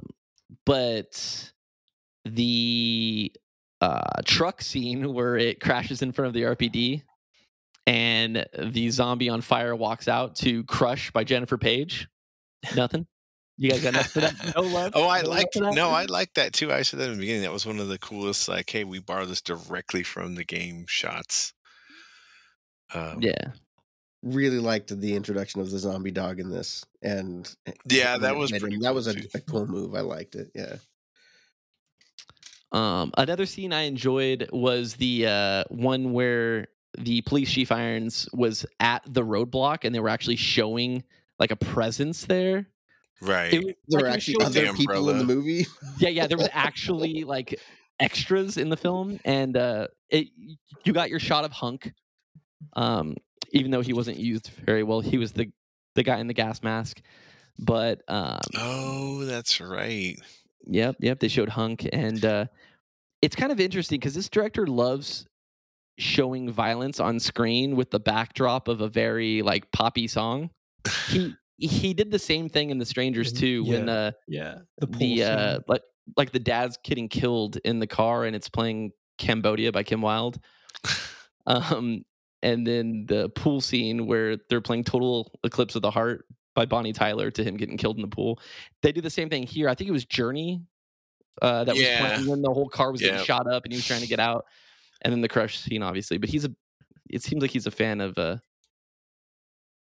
but 0.65 1.53
the 2.25 3.33
uh, 3.81 4.23
truck 4.25 4.63
scene 4.63 5.13
where 5.13 5.37
it 5.37 5.61
crashes 5.61 6.01
in 6.01 6.13
front 6.13 6.29
of 6.29 6.35
the 6.35 6.43
RPD 6.43 7.03
and 7.87 8.47
the 8.59 8.91
zombie 8.91 9.29
on 9.29 9.41
fire 9.41 9.75
walks 9.75 10.09
out 10.09 10.37
to 10.37 10.63
Crush 10.65 11.11
by 11.11 11.25
Jennifer 11.25 11.59
Page. 11.59 12.07
Nothing. 12.77 13.07
You 13.61 13.71
guys 13.73 13.83
got 13.83 13.95
nothing 13.95 14.11
for 14.11 14.21
that? 14.21 14.55
No 14.55 14.63
love. 14.63 14.93
Oh, 14.95 15.09
I 15.09 15.23
No 15.23 15.31
like 15.31 15.51
that? 15.53 15.75
no, 15.75 15.91
I 15.91 16.05
like 16.05 16.33
that 16.35 16.53
too. 16.53 16.73
I 16.73 16.83
said 16.83 17.01
that 17.01 17.07
in 17.11 17.15
the 17.15 17.19
beginning. 17.19 17.43
That 17.43 17.53
was 17.53 17.67
one 17.67 17.81
of 17.81 17.89
the 17.89 17.99
coolest. 17.99 18.49
Like, 18.49 18.71
hey, 18.71 18.85
we 18.85 19.01
borrowed 19.01 19.29
this 19.29 19.43
directly 19.43 20.05
from 20.05 20.37
the 20.37 20.45
game 20.45 20.85
shots. 20.89 21.53
Um, 22.95 23.21
Yeah. 23.21 23.53
Really 24.23 24.59
liked 24.59 24.99
the 25.01 25.15
introduction 25.15 25.61
of 25.61 25.71
the 25.71 25.79
zombie 25.79 26.11
dog 26.11 26.41
in 26.41 26.51
this 26.51 26.85
and 27.03 27.55
Yeah, 27.89 28.17
that 28.19 28.37
was 28.37 28.51
pretty 28.51 28.75
him, 28.77 28.81
that 28.81 28.89
cool, 28.89 28.95
was 28.95 29.09
a, 29.09 29.17
a 29.35 29.41
cool 29.41 29.67
move. 29.67 29.95
I 29.95 30.01
liked 30.01 30.35
it. 30.35 30.51
Yeah. 30.55 30.77
Um, 32.73 33.13
another 33.17 33.47
scene 33.47 33.73
I 33.73 33.83
enjoyed 33.83 34.49
was 34.53 34.95
the 34.95 35.27
uh, 35.27 35.65
one 35.69 36.13
where 36.13 36.69
the 36.99 37.23
police 37.23 37.51
chief 37.51 37.71
Irons 37.73 38.29
was 38.33 38.67
at 38.81 39.03
the 39.07 39.23
roadblock 39.23 39.85
and 39.85 39.95
they 39.95 40.01
were 40.01 40.09
actually 40.09 40.37
showing 40.37 41.03
like 41.39 41.51
a 41.51 41.57
presence 41.57 42.27
there. 42.27 42.67
Right. 43.21 43.53
It 43.53 43.77
There 43.89 44.03
were 44.03 44.09
actually 44.09 44.45
other 44.45 44.67
the 44.67 44.73
people 44.73 45.11
in 45.11 45.19
the 45.19 45.25
movie. 45.25 45.67
yeah, 45.99 46.09
yeah. 46.09 46.27
There 46.27 46.39
was 46.39 46.49
actually 46.53 47.25
like 47.25 47.61
extras 48.01 48.57
in 48.57 48.69
the 48.69 48.77
film, 48.77 49.19
and 49.25 49.57
uh, 49.57 49.89
it 50.11 50.29
you 50.85 50.93
got 50.93 51.11
your 51.11 51.21
shot 51.21 51.45
of 51.45 51.53
Hunk. 51.53 51.93
Um, 52.75 53.17
even 53.53 53.71
though 53.71 53.81
he 53.81 53.93
wasn't 53.93 54.19
used 54.19 54.51
very 54.65 54.83
well, 54.83 55.01
he 55.01 55.19
was 55.19 55.33
the 55.33 55.51
the 55.95 56.03
guy 56.03 56.19
in 56.19 56.27
the 56.27 56.35
gas 56.35 56.63
mask. 56.63 57.01
But 57.59 58.03
um, 58.09 58.41
oh, 58.57 59.25
that's 59.25 59.61
right. 59.61 60.17
Yep, 60.67 60.97
yep. 61.01 61.19
They 61.19 61.29
showed 61.29 61.49
Hunk, 61.49 61.89
and 61.93 62.25
uh, 62.25 62.47
it's 63.23 63.35
kind 63.35 63.51
of 63.51 63.59
interesting 63.59 63.99
because 63.99 64.15
this 64.15 64.29
director 64.29 64.67
loves 64.67 65.27
showing 65.99 66.51
violence 66.51 67.01
on 67.01 67.19
screen 67.19 67.75
with 67.75 67.91
the 67.91 67.99
backdrop 67.99 68.69
of 68.69 68.81
a 68.81 68.89
very 68.89 69.43
like 69.43 69.71
poppy 69.73 70.07
song. 70.07 70.51
He 71.09 71.35
he 71.59 71.93
did 71.93 72.11
the 72.11 72.19
same 72.19 72.49
thing 72.49 72.71
in 72.71 72.79
The 72.79 72.87
Strangers 72.87 73.33
In- 73.33 73.39
too, 73.39 73.65
when 73.65 73.87
yeah, 73.89 73.93
uh, 73.95 74.11
Yeah, 74.29 74.59
the 74.79 74.87
the 74.87 75.25
uh, 75.25 75.59
like 75.69 75.83
like 76.17 76.31
the 76.33 76.39
dad's 76.39 76.79
getting 76.85 77.09
killed 77.09 77.57
in 77.65 77.79
the 77.81 77.87
car, 77.87 78.25
and 78.25 78.35
it's 78.35 78.49
playing 78.49 78.93
Cambodia 79.19 79.73
by 79.73 79.83
Kim 79.83 80.01
Wilde. 80.03 80.39
Um, 81.47 82.05
and 82.43 82.67
then 82.67 83.07
the 83.09 83.31
pool 83.31 83.63
scene 83.63 84.07
where 84.07 84.37
they're 84.51 84.61
playing 84.61 84.85
Total 84.85 85.33
Eclipse 85.45 85.77
of 85.77 85.83
the 85.83 85.91
Heart 85.91 86.27
by 86.55 86.67
Bonnie 86.67 86.93
Tyler 86.93 87.31
to 87.31 87.43
him 87.43 87.57
getting 87.57 87.79
killed 87.79 87.97
in 87.97 88.03
the 88.03 88.09
pool. 88.09 88.39
They 88.83 88.93
do 88.93 89.01
the 89.01 89.09
same 89.09 89.31
thing 89.31 89.45
here. 89.45 89.67
I 89.69 89.75
think 89.75 89.89
it 89.89 89.93
was 89.93 90.05
Journey 90.05 90.61
uh, 91.41 91.65
that 91.65 91.75
Yeah. 91.77 92.03
was 92.03 92.13
playing 92.13 92.29
when 92.31 92.43
the 92.43 92.53
whole 92.53 92.69
car 92.69 92.93
was 92.93 93.01
getting 93.01 93.25
shot 93.25 93.51
up 93.51 93.65
and 93.65 93.73
he 93.73 93.79
was 93.79 93.87
trying 93.87 94.03
to 94.03 94.07
get 94.07 94.21
out. 94.21 94.45
And 95.01 95.11
then 95.11 95.23
the 95.23 95.29
crush 95.29 95.59
scene, 95.59 95.83
obviously. 95.83 96.19
But 96.19 96.29
he's 96.29 96.45
a. 96.45 96.51
It 97.09 97.23
seems 97.23 97.41
like 97.41 97.51
he's 97.51 97.67
a 97.67 97.71
fan 97.71 98.03
of. 98.03 98.19
uh 98.19 98.37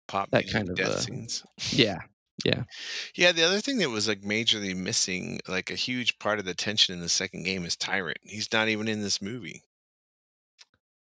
Pop 0.07 0.31
That 0.31 0.49
kind 0.49 0.69
of, 0.69 0.75
death 0.75 0.89
uh, 0.89 0.99
scenes. 0.99 1.43
Yeah, 1.71 1.99
Yeah, 2.45 2.63
yeah. 3.15 3.31
the 3.31 3.43
other 3.43 3.61
thing 3.61 3.77
that 3.77 3.89
was 3.89 4.07
like 4.07 4.21
majorly 4.21 4.75
missing, 4.75 5.39
like 5.47 5.71
a 5.71 5.75
huge 5.75 6.19
part 6.19 6.39
of 6.39 6.45
the 6.45 6.53
tension 6.53 6.93
in 6.93 7.01
the 7.01 7.09
second 7.09 7.43
game, 7.43 7.65
is 7.65 7.75
Tyrant. 7.75 8.17
He's 8.21 8.51
not 8.51 8.67
even 8.67 8.87
in 8.87 9.01
this 9.01 9.21
movie. 9.21 9.63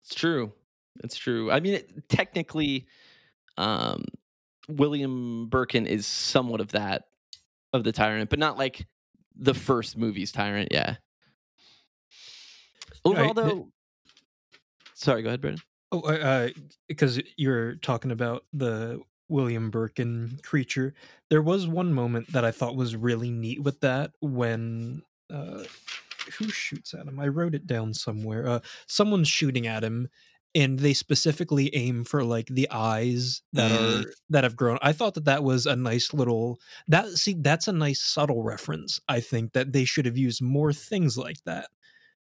it's 0.04 0.16
true. 0.16 0.54
It's 1.04 1.18
true. 1.18 1.52
I 1.52 1.60
mean, 1.60 1.76
it, 1.76 2.10
technically, 2.10 2.86
um, 3.58 4.04
William 4.68 5.48
Birkin 5.48 5.88
is 5.88 6.06
somewhat 6.06 6.62
of 6.62 6.72
that 6.74 7.04
of 7.74 7.84
the 7.84 7.92
tyrant, 7.92 8.30
but 8.30 8.40
not 8.40 8.58
like 8.58 8.86
the 9.36 9.54
first 9.54 9.98
movie's 9.98 10.32
tyrant. 10.32 10.70
Yeah. 10.72 10.96
Overall, 13.04 13.34
though. 13.34 13.72
Sorry, 14.94 15.24
go 15.24 15.30
ahead, 15.30 15.42
Brendan. 15.42 15.64
Oh, 15.92 16.02
uh, 16.02 16.50
because 16.88 17.22
you're 17.38 17.76
talking 17.76 18.12
about 18.12 18.46
the 18.54 19.02
William 19.28 19.70
Birkin 19.72 20.40
creature. 20.44 20.94
There 21.30 21.42
was 21.42 21.68
one 21.68 21.94
moment 21.94 22.32
that 22.32 22.46
I 22.46 22.52
thought 22.52 22.76
was 22.76 22.96
really 22.96 23.30
neat 23.30 23.62
with 23.62 23.82
that 23.82 24.12
when 24.22 25.04
uh, 25.30 25.66
who 26.38 26.50
shoots 26.50 26.94
at 26.94 27.08
him? 27.08 27.20
I 27.20 27.28
wrote 27.28 27.56
it 27.56 27.68
down 27.68 27.94
somewhere. 27.94 28.48
Uh, 28.48 28.60
someone's 28.88 29.28
shooting 29.28 29.68
at 29.68 29.84
him, 29.84 30.10
and 30.56 30.80
they 30.80 30.94
specifically 30.94 31.74
aim 31.76 32.04
for 32.06 32.24
like 32.24 32.48
the 32.48 32.70
eyes 32.72 33.42
that 33.54 33.72
Mm. 33.72 33.72
are 33.72 34.14
that 34.30 34.44
have 34.46 34.56
grown. 34.56 34.80
I 34.82 34.94
thought 34.94 35.16
that 35.16 35.26
that 35.26 35.44
was 35.44 35.66
a 35.66 35.76
nice 35.76 36.14
little 36.14 36.60
that. 36.88 37.08
See, 37.18 37.34
that's 37.34 37.68
a 37.68 37.74
nice 37.74 38.02
subtle 38.02 38.44
reference. 38.44 39.00
I 39.10 39.20
think 39.22 39.54
that 39.54 39.74
they 39.74 39.86
should 39.86 40.06
have 40.06 40.18
used 40.18 40.42
more 40.42 40.74
things 40.74 41.18
like 41.18 41.44
that 41.46 41.70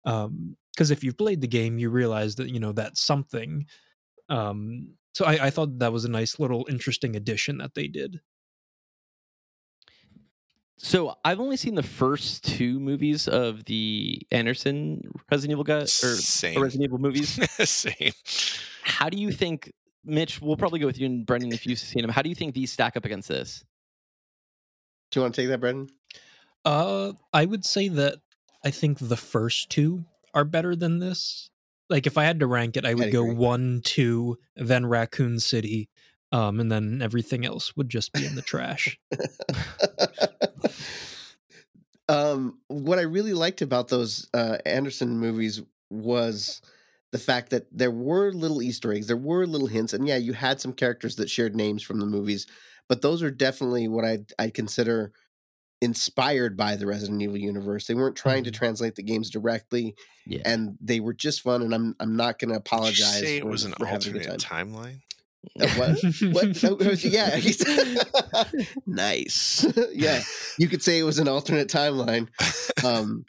um 0.06 0.56
because 0.76 0.92
if 0.92 1.04
you've 1.04 1.18
played 1.18 1.42
the 1.42 1.48
game 1.48 1.80
you 1.80 1.90
realize 1.90 2.36
that 2.36 2.50
you 2.50 2.60
know 2.60 2.72
that's 2.72 3.02
something 3.02 3.66
um 4.30 4.90
so 5.14 5.26
I, 5.26 5.46
I 5.46 5.50
thought 5.50 5.80
that 5.80 5.94
was 5.94 6.06
a 6.06 6.10
nice 6.10 6.40
little 6.40 6.66
interesting 6.70 7.16
addition 7.16 7.58
that 7.60 7.74
they 7.74 7.88
did 7.88 8.22
So 10.78 11.16
I've 11.24 11.40
only 11.40 11.56
seen 11.56 11.76
the 11.76 11.84
first 11.84 12.44
two 12.44 12.80
movies 12.82 13.28
of 13.30 13.64
the 13.64 14.22
Anderson 14.30 15.02
Resident 15.32 15.54
Evil 15.54 15.64
guys 15.64 16.04
or 16.04 16.16
Same. 16.18 16.62
Resident 16.62 16.90
Evil 16.90 16.98
movies. 17.00 17.40
Same. 17.70 18.12
How 18.84 19.10
do 19.10 19.18
you 19.18 19.32
think, 19.32 19.72
Mitch? 20.04 20.42
We'll 20.42 20.58
probably 20.58 20.80
go 20.80 20.86
with 20.86 21.00
you 21.00 21.06
and 21.06 21.26
Brendan 21.26 21.54
if 21.54 21.66
you've 21.66 21.80
seen 21.80 22.02
them. 22.02 22.12
How 22.12 22.22
do 22.22 22.30
you 22.30 22.36
think 22.36 22.54
these 22.54 22.74
stack 22.74 22.98
up 22.98 23.06
against 23.06 23.30
this? 23.30 23.64
Do 25.12 25.20
you 25.20 25.22
want 25.24 25.34
to 25.36 25.42
take 25.42 25.50
that, 25.50 25.60
Brendan? 25.60 25.88
uh 26.66 27.14
i 27.32 27.46
would 27.46 27.64
say 27.64 27.88
that 27.88 28.16
i 28.64 28.72
think 28.72 28.98
the 29.00 29.16
first 29.16 29.70
two 29.70 30.04
are 30.36 30.46
better 30.46 30.76
than 30.76 31.00
this 31.00 31.50
like 31.90 32.06
if 32.06 32.18
i 32.18 32.24
had 32.24 32.40
to 32.40 32.48
rank 32.48 32.78
it 32.78 32.86
i 32.86 32.94
would 32.94 33.08
I'd 33.08 33.14
go 33.14 33.24
agree. 33.24 33.36
one 33.36 33.82
two 33.84 34.38
then 34.56 34.86
raccoon 34.86 35.40
city 35.40 35.90
um 36.32 36.60
and 36.60 36.72
then 36.72 37.02
everything 37.02 37.46
else 37.46 37.76
would 37.76 37.90
just 37.90 38.14
be 38.14 38.26
in 38.26 38.36
the 38.36 38.42
trash 38.42 39.00
um, 42.08 42.60
what 42.68 43.00
I 43.00 43.04
really 43.04 43.34
liked 43.34 43.62
about 43.62 43.88
those 43.88 44.28
uh, 44.34 44.58
Anderson 44.66 45.18
movies 45.18 45.62
was 45.90 46.62
the 47.12 47.18
fact 47.18 47.50
that 47.52 47.66
there 47.72 47.92
were 47.92 48.32
little 48.32 48.62
Easter 48.62 48.92
eggs, 48.92 49.08
there 49.08 49.18
were 49.18 49.46
little 49.46 49.68
hints, 49.68 49.94
and 49.94 50.08
yeah, 50.08 50.18
you 50.18 50.34
had 50.34 50.62
some 50.62 50.74
characters 50.74 51.16
that 51.16 51.30
shared 51.30 51.56
names 51.56 51.82
from 51.82 52.00
the 52.00 52.06
movies, 52.06 52.46
but 52.88 53.02
those 53.02 53.24
are 53.24 53.32
definitely 53.32 53.88
what 53.88 54.06
I'd, 54.06 54.32
I'd 54.38 54.54
consider 54.54 55.14
inspired 55.82 56.56
by 56.58 56.76
the 56.76 56.86
Resident 56.88 57.22
Evil 57.22 57.38
universe. 57.38 57.86
They 57.88 57.94
weren't 57.96 58.16
trying 58.16 58.44
to 58.46 58.52
Mhm. 58.52 58.56
translate 58.56 58.96
the 58.96 59.04
games 59.04 59.30
directly, 59.30 59.96
Yeah. 60.26 60.42
and 60.46 60.78
they 60.82 61.00
were 61.00 61.14
just 61.14 61.42
fun. 61.42 61.62
And 61.62 61.74
I'm 61.76 61.96
I'm 62.00 62.16
not 62.16 62.40
going 62.40 62.52
to 62.52 62.58
apologize. 62.58 63.20
say 63.20 63.38
it 63.38 63.46
was 63.46 63.64
an 63.66 63.74
alternate 63.74 64.40
time. 64.40 64.72
timeline? 64.72 65.02
Uh, 65.60 65.68
what? 65.76 65.98
What? 66.34 66.64
No, 66.64 66.92
yeah. 67.04 67.40
nice. 68.86 69.66
yeah. 69.94 70.22
You 70.58 70.68
could 70.68 70.82
say 70.82 71.00
it 71.00 71.04
was 71.04 71.20
an 71.20 71.28
alternate 71.28 71.68
timeline. 71.68 72.30
Um, 72.84 73.26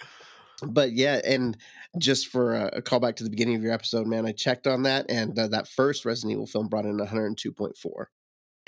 but 0.66 0.92
yeah, 0.92 1.20
and 1.24 1.56
just 1.98 2.28
for 2.28 2.54
a, 2.54 2.66
a 2.78 2.82
callback 2.82 3.16
to 3.16 3.24
the 3.24 3.30
beginning 3.30 3.56
of 3.56 3.62
your 3.62 3.72
episode, 3.72 4.06
man, 4.06 4.26
I 4.26 4.32
checked 4.32 4.66
on 4.66 4.82
that, 4.84 5.06
and 5.10 5.38
uh, 5.38 5.48
that 5.48 5.68
first 5.68 6.04
Resident 6.04 6.32
Evil 6.32 6.46
film 6.46 6.68
brought 6.68 6.84
in 6.86 6.96
102.4. 6.98 8.06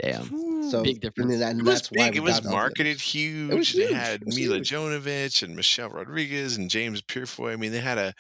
Damn. 0.01 0.71
So 0.71 0.83
Big 0.85 1.01
difference. 1.01 1.33
And, 1.33 1.43
that- 1.43 1.51
and 1.53 1.61
It 1.61 1.65
was 1.65 1.75
that's 1.83 1.91
why 1.91 2.05
big. 2.11 2.13
we 2.15 2.19
It 2.19 2.23
was 2.23 2.35
got 2.35 2.45
all 2.47 2.51
the- 2.51 2.57
marketed 2.57 3.01
huge. 3.01 3.53
was 3.55 3.75
It 3.75 3.89
huge. 3.89 3.93
had 3.93 4.21
It 4.23 4.27
was 4.27 4.37
Milla 4.39 4.57
huge. 4.57 4.71
Jovovich 4.71 5.43
and 5.43 5.57
Michelle 5.57 5.89
Rodriguez 5.89 6.57
and 6.57 6.71
James 6.71 7.03
Purefoy. 7.03 7.53
I 7.53 7.57
mean, 7.57 7.73
they 7.73 7.81
had 7.81 7.99
a 7.99 8.15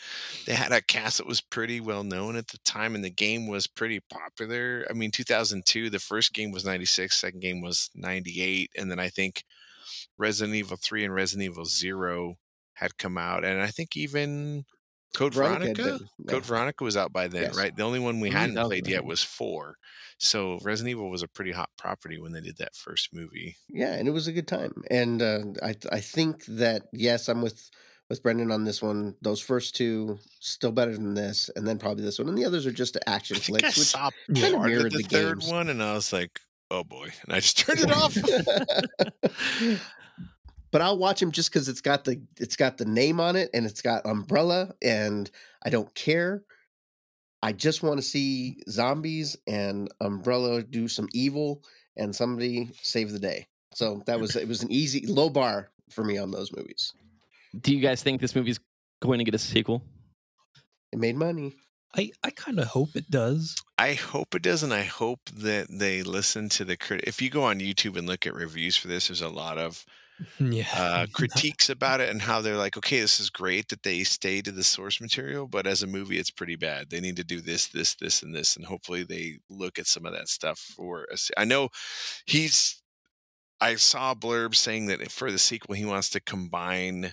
they 0.47 0.55
had 0.55 0.73
a 0.73 0.81
cast 0.83 1.19
that 1.19 1.27
was 1.27 1.41
pretty 1.41 1.81
well 1.81 2.03
known 2.05 2.37
at 2.37 2.49
the 2.49 2.59
time, 2.59 2.95
and 2.95 3.05
the 3.05 3.11
game 3.11 3.47
was 3.47 3.67
pretty 3.67 4.01
popular. 4.11 4.87
I 4.91 4.93
mean, 4.95 5.11
2002, 5.13 5.91
the 5.91 5.99
first 6.01 6.33
game 6.33 6.51
was 6.51 6.65
96, 6.65 7.17
second 7.17 7.41
game 7.41 7.61
was 7.61 7.91
98, 7.95 8.71
and 8.77 8.91
then 8.91 8.99
I 8.99 9.09
think 9.09 9.45
Resident 10.17 10.57
Evil 10.57 10.79
3 10.83 11.05
and 11.05 11.15
Resident 11.15 11.45
Evil 11.51 11.65
0 11.65 12.39
had 12.75 12.99
come 12.99 13.19
out, 13.19 13.45
and 13.45 13.61
I 13.61 13.69
think 13.69 13.97
even 13.97 14.65
Code 15.15 15.35
Veronica 15.35 15.75
Veronica. 15.75 15.83
been- 16.19 16.27
Code 16.29 16.43
yeah. 16.43 16.49
Veronica 16.49 16.85
was 16.85 16.97
out 16.97 17.13
by 17.13 17.29
then, 17.29 17.43
Yes. 17.45 17.57
right? 17.57 17.75
The 17.75 17.83
only 17.83 17.99
one 17.99 18.21
we 18.21 18.31
hadn't 18.31 18.57
played 18.57 18.87
yet 18.87 19.05
was 19.05 19.23
four. 19.23 19.77
So 20.19 20.59
Resident 20.63 20.91
Evil 20.91 21.11
was 21.11 21.23
a 21.23 21.29
pretty 21.29 21.53
hot 21.53 21.71
property 21.79 22.19
when 22.21 22.33
they 22.33 22.41
did 22.41 22.57
that 22.59 22.75
first 22.75 23.13
movie. 23.15 23.57
yeah, 23.69 23.95
and 23.95 24.07
it 24.09 24.11
was 24.13 24.27
a 24.27 24.33
good 24.33 24.49
time. 24.49 24.83
And 24.91 25.23
uh, 25.23 25.41
I 25.63 25.75
I 25.93 26.01
think 26.01 26.45
that 26.47 26.83
yes, 26.93 27.29
I'm 27.29 27.41
with 27.43 27.71
with 28.09 28.23
Brendan 28.23 28.51
on 28.51 28.65
this 28.65 28.81
one. 28.83 29.15
Those 29.23 29.41
first 29.41 29.77
two 29.77 30.19
still 30.41 30.73
better 30.73 30.93
than 30.95 31.15
this, 31.15 31.51
and 31.57 31.67
then 31.67 31.79
probably 31.79 32.03
this 32.05 32.19
one, 32.19 32.29
and 32.29 32.37
the 32.39 32.45
others 32.45 32.67
are 32.67 32.73
just 32.73 32.97
action 33.07 33.37
I 33.37 33.41
think 33.41 33.59
I 33.59 33.61
flicks. 33.61 33.79
Which 33.79 33.87
saw 33.89 34.11
Kinda 34.35 34.57
of 34.59 34.65
mirrored 34.67 34.93
the, 34.93 34.99
the 34.99 35.03
third 35.05 35.41
games. 35.41 35.51
one, 35.53 35.69
and 35.69 35.83
I 35.83 35.93
was 35.95 36.13
like, 36.13 36.41
"Oh 36.71 36.83
boy!" 36.85 37.11
And 37.27 37.35
I 37.35 37.41
just 37.41 37.59
turned 37.59 37.81
it 37.81 37.91
off. 37.93 38.17
but 40.71 40.81
I'll 40.81 40.99
watch 40.99 41.23
him 41.23 41.33
just 41.33 41.53
because 41.53 41.69
it's 41.69 41.81
got 41.81 42.05
the 42.05 42.21
it's 42.39 42.57
got 42.57 42.79
the 42.79 42.85
name 42.85 43.21
on 43.21 43.37
it 43.37 43.51
and 43.55 43.67
it's 43.67 43.83
got 43.83 44.07
umbrella 44.07 44.75
and 44.83 45.31
I 45.63 45.71
don't 45.71 45.93
care. 45.95 46.43
I 47.43 47.53
just 47.53 47.83
want 47.83 47.99
to 47.99 48.03
see 48.03 48.63
zombies 48.69 49.37
and 49.47 49.89
umbrella 50.01 50.63
do 50.63 50.89
some 50.89 51.09
evil 51.13 51.63
and 51.97 52.15
somebody 52.15 52.71
save 52.83 53.13
the 53.13 53.19
day. 53.19 53.47
So 53.75 54.03
that 54.07 54.19
was 54.19 54.37
it 54.37 54.49
was 54.49 54.63
an 54.63 54.73
easy 54.73 55.07
low 55.07 55.31
bar 55.31 55.71
for 55.91 56.05
me 56.05 56.19
on 56.19 56.31
those 56.31 56.55
movies. 56.55 56.93
Do 57.61 57.75
you 57.75 57.81
guys 57.81 58.03
think 58.03 58.21
this 58.21 58.35
movie's 58.35 58.61
going 59.01 59.19
to 59.19 59.25
get 59.25 59.35
a 59.35 59.39
sequel? 59.39 59.83
It 60.93 60.99
made 60.99 61.17
money. 61.17 61.55
I, 61.97 62.11
I 62.23 62.31
kind 62.31 62.59
of 62.59 62.67
hope 62.67 62.97
it 62.97 63.11
does. 63.11 63.57
I 63.79 63.95
hope 63.95 64.35
it 64.35 64.43
does, 64.43 64.63
and 64.63 64.75
I 64.75 64.83
hope 64.83 65.21
that 65.37 65.69
they 65.71 66.03
listen 66.03 66.49
to 66.51 66.65
the 66.65 66.77
crit. 66.77 67.05
If 67.05 67.23
you 67.23 67.31
go 67.31 67.45
on 67.45 67.61
YouTube 67.61 67.97
and 67.97 68.07
look 68.07 68.27
at 68.27 68.35
reviews 68.35 68.77
for 68.77 68.89
this, 68.89 69.09
there's 69.09 69.23
a 69.23 69.29
lot 69.29 69.57
of 69.57 69.87
Yeah. 70.41 70.67
uh, 70.75 71.07
critiques 71.13 71.69
about 71.71 72.01
it 72.01 72.09
and 72.11 72.21
how 72.23 72.41
they're 72.41 72.57
like, 72.57 72.77
okay, 72.77 73.01
this 73.01 73.21
is 73.21 73.31
great 73.31 73.69
that 73.69 73.83
they 73.83 74.03
stay 74.05 74.41
to 74.43 74.51
the 74.53 74.65
source 74.65 75.01
material, 75.01 75.47
but 75.47 75.67
as 75.67 75.83
a 75.83 75.87
movie, 75.87 76.19
it's 76.19 76.31
pretty 76.31 76.57
bad. 76.57 76.91
They 76.91 77.01
need 77.01 77.17
to 77.17 77.25
do 77.25 77.41
this, 77.41 77.69
this, 77.69 77.95
this, 77.95 78.23
and 78.23 78.35
this, 78.35 78.57
and 78.57 78.65
hopefully 78.67 79.05
they 79.05 79.39
look 79.49 79.79
at 79.79 79.87
some 79.87 80.05
of 80.07 80.13
that 80.13 80.29
stuff 80.29 80.59
for. 80.59 81.07
A, 81.13 81.17
se- 81.17 81.35
I 81.37 81.45
know 81.45 81.69
he's. 82.27 82.83
I 83.61 83.75
saw 83.75 84.13
a 84.13 84.17
blurb 84.17 84.55
saying 84.55 84.87
that 84.87 85.11
for 85.11 85.33
the 85.33 85.39
sequel, 85.39 85.75
he 85.75 85.85
wants 85.85 86.11
to 86.11 86.21
combine 86.21 87.13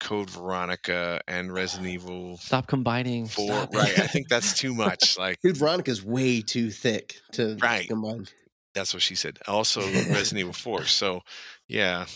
Code 0.00 0.28
Veronica 0.30 1.20
and 1.28 1.52
Resident 1.52 1.88
Evil 1.94 2.36
Stop 2.38 2.66
combining. 2.66 3.26
Four. 3.26 3.46
Stop. 3.52 3.74
Right, 3.74 3.98
I 4.00 4.06
think 4.08 4.28
that's 4.28 4.52
too 4.58 4.74
much. 4.74 5.16
Like 5.18 5.40
Dude, 5.42 5.60
is 5.88 6.04
way 6.04 6.40
too 6.42 6.70
thick 6.70 7.16
to 7.32 7.56
Right. 7.62 7.88
combine. 7.88 8.26
that's 8.74 8.92
what 8.92 9.02
she 9.02 9.14
said. 9.14 9.38
Also, 9.46 9.80
Resident 9.82 10.38
Evil 10.40 10.52
Four. 10.52 10.84
So, 10.86 11.20
yeah, 11.68 12.06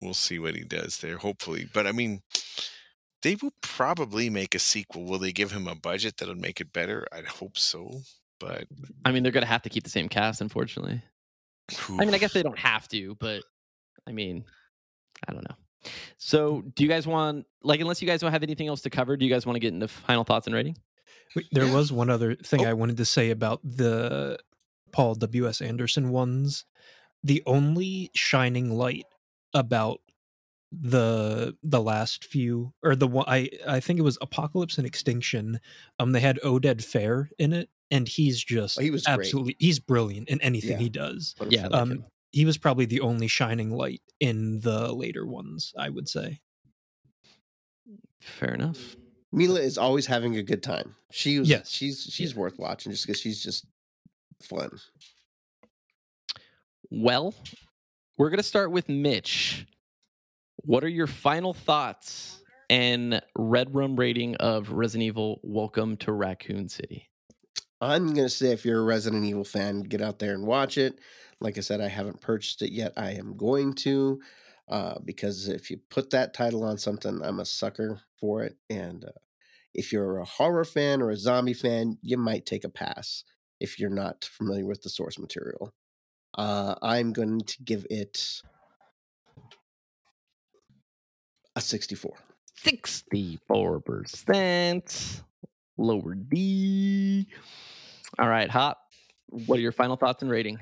we'll 0.00 0.14
see 0.14 0.38
what 0.38 0.54
he 0.54 0.62
does 0.64 0.98
there. 0.98 1.18
Hopefully, 1.18 1.68
but 1.72 1.86
I 1.86 1.92
mean, 1.92 2.22
they 3.22 3.36
will 3.36 3.52
probably 3.62 4.28
make 4.30 4.54
a 4.54 4.58
sequel. 4.58 5.04
Will 5.04 5.18
they 5.18 5.32
give 5.32 5.52
him 5.52 5.66
a 5.66 5.74
budget 5.74 6.16
that'll 6.18 6.34
make 6.34 6.60
it 6.60 6.72
better? 6.72 7.06
I'd 7.12 7.26
hope 7.26 7.56
so. 7.58 8.02
But 8.40 8.66
I 9.04 9.12
mean, 9.12 9.22
they're 9.22 9.32
going 9.32 9.42
to 9.44 9.48
have 9.48 9.62
to 9.62 9.68
keep 9.70 9.84
the 9.84 9.90
same 9.90 10.08
cast, 10.08 10.40
unfortunately. 10.40 11.02
I 11.88 12.04
mean, 12.04 12.14
I 12.14 12.18
guess 12.18 12.32
they 12.34 12.42
don't 12.42 12.58
have 12.58 12.88
to, 12.88 13.14
but 13.14 13.42
I 14.06 14.12
mean, 14.12 14.44
I 15.26 15.32
don't 15.32 15.48
know. 15.48 15.56
So, 16.18 16.62
do 16.74 16.82
you 16.82 16.88
guys 16.88 17.06
want 17.06 17.46
like 17.62 17.80
unless 17.80 18.02
you 18.02 18.08
guys 18.08 18.20
don't 18.20 18.32
have 18.32 18.42
anything 18.42 18.66
else 18.68 18.82
to 18.82 18.90
cover, 18.90 19.16
do 19.16 19.24
you 19.24 19.30
guys 19.30 19.46
want 19.46 19.56
to 19.56 19.60
get 19.60 19.72
into 19.72 19.88
final 19.88 20.24
thoughts 20.24 20.46
and 20.46 20.54
rating? 20.54 20.76
Wait, 21.36 21.46
there 21.52 21.64
Yeah. 21.64 21.74
was 21.74 21.92
one 21.92 22.10
other 22.10 22.34
thing 22.34 22.66
Oh. 22.66 22.68
I 22.70 22.74
wanted 22.74 22.96
to 22.98 23.04
say 23.04 23.30
about 23.30 23.60
the 23.64 24.38
Paul 24.92 25.14
W.S. 25.14 25.60
Anderson 25.60 26.10
ones. 26.10 26.64
The 27.24 27.42
only 27.46 28.10
shining 28.14 28.70
light 28.70 29.06
about 29.54 30.00
the 30.76 31.56
the 31.62 31.80
last 31.80 32.24
few 32.24 32.72
or 32.82 32.94
the 32.96 33.06
one 33.08 33.24
I 33.28 33.48
I 33.66 33.80
think 33.80 33.98
it 33.98 34.02
was 34.02 34.18
Apocalypse 34.20 34.76
and 34.78 34.86
Extinction. 34.86 35.58
Um, 35.98 36.12
they 36.12 36.20
had 36.20 36.38
Oded 36.44 36.78
Fehr 36.82 37.28
in 37.38 37.52
it, 37.52 37.68
and 37.90 38.06
he's 38.08 38.42
just 38.42 38.78
Oh, 38.78 38.82
he 38.82 38.90
was 38.90 39.04
great. 39.04 39.20
absolutely 39.20 39.56
he's 39.58 39.78
brilliant 39.78 40.28
in 40.28 40.40
anything 40.40 40.72
Yeah. 40.72 40.78
he 40.78 40.88
does. 40.88 41.34
Yeah, 41.48 41.68
100%. 41.68 41.70
like 41.70 41.80
Um, 41.80 41.90
him. 41.92 42.04
he 42.32 42.44
was 42.44 42.58
probably 42.58 42.86
the 42.86 43.00
only 43.00 43.28
shining 43.28 43.70
light 43.70 44.02
in 44.20 44.60
the 44.60 44.92
later 44.92 45.24
ones. 45.26 45.72
I 45.78 45.88
would 45.90 46.08
say. 46.08 46.40
Fair 48.20 48.54
enough. 48.54 48.96
Milla 49.32 49.60
is 49.60 49.78
always 49.78 50.06
having 50.06 50.36
a 50.36 50.42
good 50.42 50.62
time. 50.62 50.94
She 51.10 51.38
was, 51.38 51.48
Yes. 51.48 51.70
she's 51.70 52.02
she's 52.10 52.34
worth 52.34 52.58
watching 52.58 52.92
just 52.92 53.06
because 53.06 53.20
she's 53.20 53.42
just 53.42 53.64
fun. 54.42 54.70
Well, 56.90 57.34
we're 58.18 58.30
going 58.30 58.38
to 58.38 58.42
start 58.42 58.70
with 58.70 58.88
Mitch. 58.88 59.66
What 60.56 60.84
are 60.84 60.88
your 60.88 61.06
final 61.06 61.54
thoughts 61.54 62.42
and 62.68 63.20
Red 63.36 63.74
Room 63.74 63.96
rating 63.96 64.36
of 64.36 64.70
Resident 64.70 65.04
Evil 65.04 65.40
Welcome 65.42 65.96
to 65.98 66.12
Raccoon 66.12 66.68
City? 66.68 67.08
I'm 67.80 68.14
gonna 68.14 68.30
say 68.30 68.52
if 68.52 68.64
you're 68.64 68.80
a 68.80 68.84
Resident 68.84 69.24
Evil 69.24 69.44
fan, 69.44 69.82
get 69.82 70.00
out 70.00 70.18
there 70.18 70.32
and 70.32 70.46
watch 70.46 70.78
it. 70.78 71.00
Like 71.40 71.58
I 71.58 71.60
said, 71.60 71.80
I 71.82 71.88
haven't 71.88 72.22
purchased 72.22 72.62
it 72.62 72.72
yet. 72.72 72.92
I 72.96 73.10
am 73.10 73.36
going 73.36 73.74
to, 73.74 74.20
uh, 74.68 74.94
because 75.04 75.48
if 75.48 75.70
you 75.70 75.78
put 75.90 76.10
that 76.10 76.32
title 76.32 76.64
on 76.64 76.78
something, 76.78 77.20
I'm 77.22 77.40
a 77.40 77.44
sucker 77.44 78.00
for 78.18 78.42
it. 78.42 78.56
And 78.70 79.04
uh, 79.04 79.12
if 79.74 79.92
you're 79.92 80.18
a 80.18 80.24
horror 80.24 80.64
fan 80.64 81.02
or 81.02 81.10
a 81.10 81.16
zombie 81.16 81.52
fan, 81.52 81.98
you 82.00 82.16
might 82.16 82.46
take 82.46 82.64
a 82.64 82.70
pass 82.70 83.24
if 83.60 83.78
you're 83.78 83.90
not 83.90 84.24
familiar 84.24 84.64
with 84.64 84.82
the 84.82 84.88
source 84.88 85.18
material. 85.18 85.74
Uh, 86.36 86.74
I'm 86.82 87.12
going 87.12 87.40
to 87.40 87.62
give 87.62 87.86
it 87.90 88.42
a 91.56 91.60
64. 91.60 92.12
64%. 92.64 95.22
Lower 95.76 96.14
D. 96.14 97.26
All 98.18 98.28
right, 98.28 98.48
Hop. 98.50 98.78
What 99.28 99.58
are 99.58 99.62
your 99.62 99.72
final 99.72 99.96
thoughts 99.96 100.22
and 100.22 100.30
rating? 100.30 100.58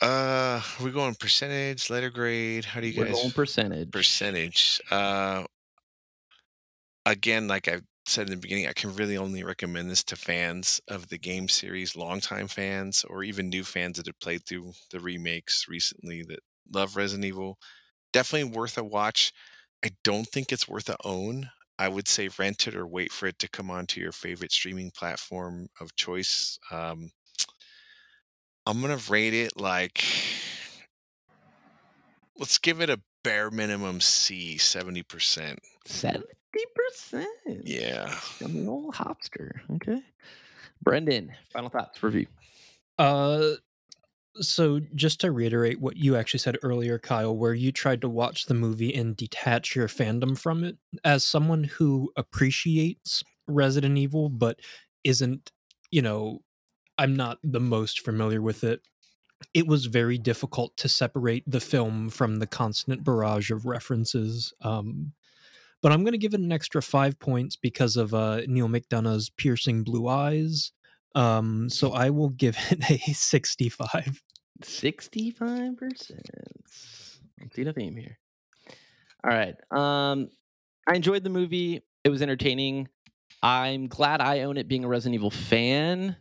uh, 0.00 0.62
we 0.82 0.90
going 0.92 1.14
percentage, 1.16 1.90
letter 1.90 2.08
grade. 2.10 2.64
How 2.64 2.80
do 2.80 2.86
you 2.86 2.96
We're 2.98 3.06
guys 3.06 3.16
going 3.16 3.32
percentage. 3.32 3.90
percentage? 3.90 4.80
Uh, 4.90 5.42
again, 7.04 7.48
like 7.48 7.66
I 7.66 7.80
said 8.06 8.26
in 8.26 8.32
the 8.32 8.40
beginning, 8.40 8.66
I 8.66 8.72
can 8.72 8.94
really 8.94 9.16
only 9.16 9.42
recommend 9.42 9.90
this 9.90 10.04
to 10.04 10.16
fans 10.16 10.80
of 10.88 11.08
the 11.08 11.18
game 11.18 11.48
series, 11.48 11.96
longtime 11.96 12.48
fans, 12.48 13.04
or 13.08 13.24
even 13.24 13.48
new 13.48 13.64
fans 13.64 13.96
that 13.96 14.06
have 14.06 14.20
played 14.20 14.44
through 14.44 14.72
the 14.90 15.00
remakes 15.00 15.66
recently 15.68 16.22
that 16.24 16.40
love 16.72 16.96
Resident 16.96 17.24
Evil. 17.24 17.58
Definitely 18.12 18.56
worth 18.56 18.78
a 18.78 18.84
watch. 18.84 19.32
I 19.84 19.90
don't 20.02 20.26
think 20.26 20.52
it's 20.52 20.68
worth 20.68 20.88
a 20.88 20.96
own. 21.04 21.50
I 21.78 21.88
would 21.88 22.06
say 22.06 22.28
rent 22.38 22.68
it 22.68 22.76
or 22.76 22.86
wait 22.86 23.12
for 23.12 23.26
it 23.26 23.38
to 23.40 23.48
come 23.48 23.70
onto 23.70 24.00
your 24.00 24.12
favorite 24.12 24.52
streaming 24.52 24.90
platform 24.90 25.68
of 25.80 25.96
choice. 25.96 26.58
Um, 26.70 27.10
I'm 28.66 28.80
gonna 28.80 29.00
rate 29.08 29.34
it 29.34 29.58
like 29.58 30.04
let's 32.38 32.58
give 32.58 32.80
it 32.80 32.90
a 32.90 33.00
bare 33.22 33.50
minimum 33.50 34.00
C, 34.00 34.56
seventy 34.56 35.02
percent. 35.02 35.58
70%. 36.94 37.62
Yeah. 37.64 38.14
I'm 38.44 38.56
an 38.56 38.68
old 38.68 38.94
hopster. 38.94 39.60
Okay. 39.76 40.02
Brendan, 40.82 41.32
final 41.52 41.70
thoughts, 41.70 42.02
review. 42.02 42.26
Uh, 42.98 43.54
so 44.36 44.80
just 44.94 45.20
to 45.20 45.30
reiterate 45.32 45.80
what 45.80 45.96
you 45.96 46.16
actually 46.16 46.40
said 46.40 46.58
earlier, 46.62 46.98
Kyle, 46.98 47.36
where 47.36 47.54
you 47.54 47.72
tried 47.72 48.00
to 48.02 48.08
watch 48.08 48.46
the 48.46 48.54
movie 48.54 48.92
and 48.94 49.16
detach 49.16 49.76
your 49.76 49.88
fandom 49.88 50.36
from 50.36 50.64
it, 50.64 50.76
as 51.04 51.24
someone 51.24 51.64
who 51.64 52.12
appreciates 52.16 53.22
Resident 53.46 53.96
Evil, 53.96 54.28
but 54.28 54.60
isn't, 55.04 55.52
you 55.90 56.02
know, 56.02 56.40
I'm 56.98 57.16
not 57.16 57.38
the 57.42 57.60
most 57.60 58.00
familiar 58.00 58.42
with 58.42 58.64
it. 58.64 58.80
It 59.52 59.66
was 59.66 59.86
very 59.86 60.18
difficult 60.18 60.76
to 60.78 60.88
separate 60.88 61.44
the 61.46 61.60
film 61.60 62.08
from 62.08 62.36
the 62.36 62.46
constant 62.46 63.04
barrage 63.04 63.50
of 63.50 63.66
references. 63.66 64.52
Um, 64.62 65.12
but 65.84 65.92
I'm 65.92 66.02
going 66.02 66.12
to 66.12 66.18
give 66.18 66.32
it 66.32 66.40
an 66.40 66.50
extra 66.50 66.80
five 66.80 67.18
points 67.18 67.56
because 67.56 67.98
of 67.98 68.14
uh, 68.14 68.40
Neal 68.46 68.68
McDonough's 68.68 69.28
piercing 69.28 69.84
blue 69.84 70.08
eyes. 70.08 70.72
Um, 71.14 71.68
so 71.68 71.92
I 71.92 72.08
will 72.08 72.30
give 72.30 72.56
it 72.70 72.90
a 72.90 73.12
65. 73.12 74.22
65%. 74.62 76.12
I'm 77.38 77.50
seeing 77.54 77.68
a 77.68 77.72
theme 77.74 77.96
here. 77.96 78.18
All 79.22 79.30
right. 79.30 79.54
Um, 79.70 80.30
I 80.88 80.94
enjoyed 80.94 81.22
the 81.22 81.28
movie. 81.28 81.82
It 82.02 82.08
was 82.08 82.22
entertaining. 82.22 82.88
I'm 83.42 83.86
glad 83.86 84.22
I 84.22 84.40
own 84.40 84.56
it 84.56 84.68
being 84.68 84.84
a 84.84 84.88
Resident 84.88 85.16
Evil 85.16 85.30
fan. 85.30 86.16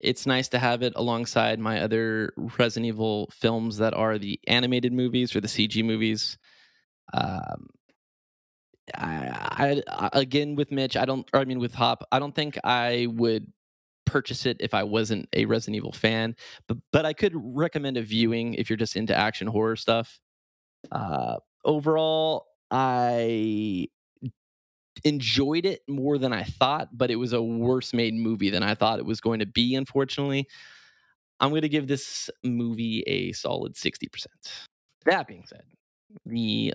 It's 0.00 0.24
nice 0.24 0.48
to 0.48 0.58
have 0.58 0.82
it 0.82 0.94
alongside 0.96 1.58
my 1.58 1.82
other 1.82 2.32
Resident 2.58 2.86
Evil 2.86 3.28
films 3.34 3.76
that 3.76 3.92
are 3.92 4.16
the 4.16 4.40
animated 4.46 4.94
movies 4.94 5.36
or 5.36 5.42
the 5.42 5.48
CG 5.48 5.84
movies. 5.84 6.38
Um, 7.12 7.68
I, 8.94 9.82
I 9.88 10.10
again 10.12 10.56
with 10.56 10.70
Mitch, 10.70 10.96
I 10.96 11.04
don't. 11.04 11.28
I 11.32 11.44
mean 11.44 11.58
with 11.58 11.74
Hop, 11.74 12.06
I 12.12 12.18
don't 12.18 12.34
think 12.34 12.58
I 12.64 13.06
would 13.10 13.50
purchase 14.04 14.46
it 14.46 14.58
if 14.60 14.74
I 14.74 14.82
wasn't 14.82 15.28
a 15.32 15.46
Resident 15.46 15.76
Evil 15.76 15.92
fan. 15.92 16.36
But 16.68 16.78
but 16.92 17.06
I 17.06 17.12
could 17.12 17.32
recommend 17.34 17.96
a 17.96 18.02
viewing 18.02 18.54
if 18.54 18.68
you're 18.68 18.76
just 18.76 18.96
into 18.96 19.16
action 19.16 19.46
horror 19.46 19.76
stuff. 19.76 20.20
Uh, 20.92 21.36
overall, 21.64 22.46
I 22.70 23.88
enjoyed 25.04 25.66
it 25.66 25.80
more 25.88 26.18
than 26.18 26.32
I 26.32 26.44
thought, 26.44 26.88
but 26.92 27.10
it 27.10 27.16
was 27.16 27.32
a 27.32 27.42
worse 27.42 27.92
made 27.92 28.14
movie 28.14 28.50
than 28.50 28.62
I 28.62 28.74
thought 28.74 28.98
it 28.98 29.06
was 29.06 29.20
going 29.20 29.40
to 29.40 29.46
be, 29.46 29.74
unfortunately. 29.74 30.46
I'm 31.40 31.50
going 31.50 31.62
to 31.62 31.68
give 31.68 31.88
this 31.88 32.30
movie 32.42 33.02
a 33.06 33.32
solid 33.32 33.74
60%. 33.74 34.26
That 35.04 35.26
being 35.26 35.44
said, 35.46 35.64
the 36.24 36.72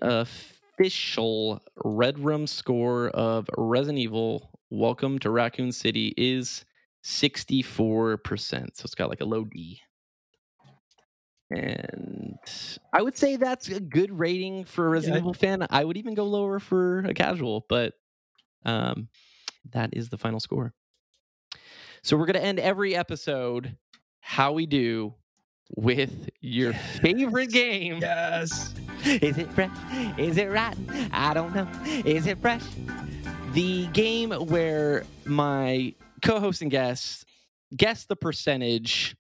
official 0.80 1.61
Red 1.84 2.18
Room 2.19 2.47
score 2.47 3.10
of 3.10 3.49
Resident 3.57 3.99
Evil 3.99 4.49
Welcome 4.69 5.19
to 5.19 5.30
Raccoon 5.30 5.73
City 5.73 6.14
is 6.15 6.64
64%. 7.03 8.19
So 8.51 8.84
it's 8.85 8.95
got 8.95 9.10
like 9.10 9.19
a 9.19 9.26
low 9.26 9.43
D. 9.43 9.81
And 11.51 12.38
I 12.93 13.01
would 13.01 13.18
say 13.18 13.35
that's 13.35 13.68
a 13.68 13.81
good 13.81 14.18
rating 14.18 14.64
for 14.64 14.85
a 14.88 14.89
Resident 14.89 15.15
Yeah. 15.18 15.22
Evil 15.22 15.34
fan. 15.34 15.68
I 15.69 15.84
would 15.84 15.97
even 15.97 16.14
go 16.14 16.23
lower 16.23 16.60
for 16.60 16.99
a 16.99 17.14
casual, 17.14 17.65
but 17.68 17.93
um, 18.64 19.10
that 19.72 19.89
is 19.91 20.07
the 20.07 20.18
final 20.18 20.39
score. 20.39 20.73
So 22.03 22.15
we're 22.15 22.26
going 22.27 22.35
to 22.35 22.45
end 22.45 22.60
every 22.60 22.95
episode 22.95 23.76
how 24.22 24.53
we 24.53 24.65
do 24.65 25.14
with 25.75 26.29
your 26.41 26.73
favorite 26.73 27.51
game. 27.51 27.99
Yes. 28.01 28.73
Is 29.05 29.37
it 29.37 29.51
fresh? 29.53 29.71
Is 30.17 30.37
it 30.37 30.47
rotten? 30.47 31.09
I 31.11 31.33
don't 31.33 31.55
know. 31.55 31.67
Is 31.85 32.27
it 32.27 32.37
fresh? 32.39 32.63
The 33.53 33.87
game 33.87 34.31
where 34.31 35.05
my 35.25 35.95
co-host 36.21 36.61
and 36.61 36.69
guest 36.69 37.25
guess 37.75 38.05
the 38.05 38.15
percentage 38.15 39.15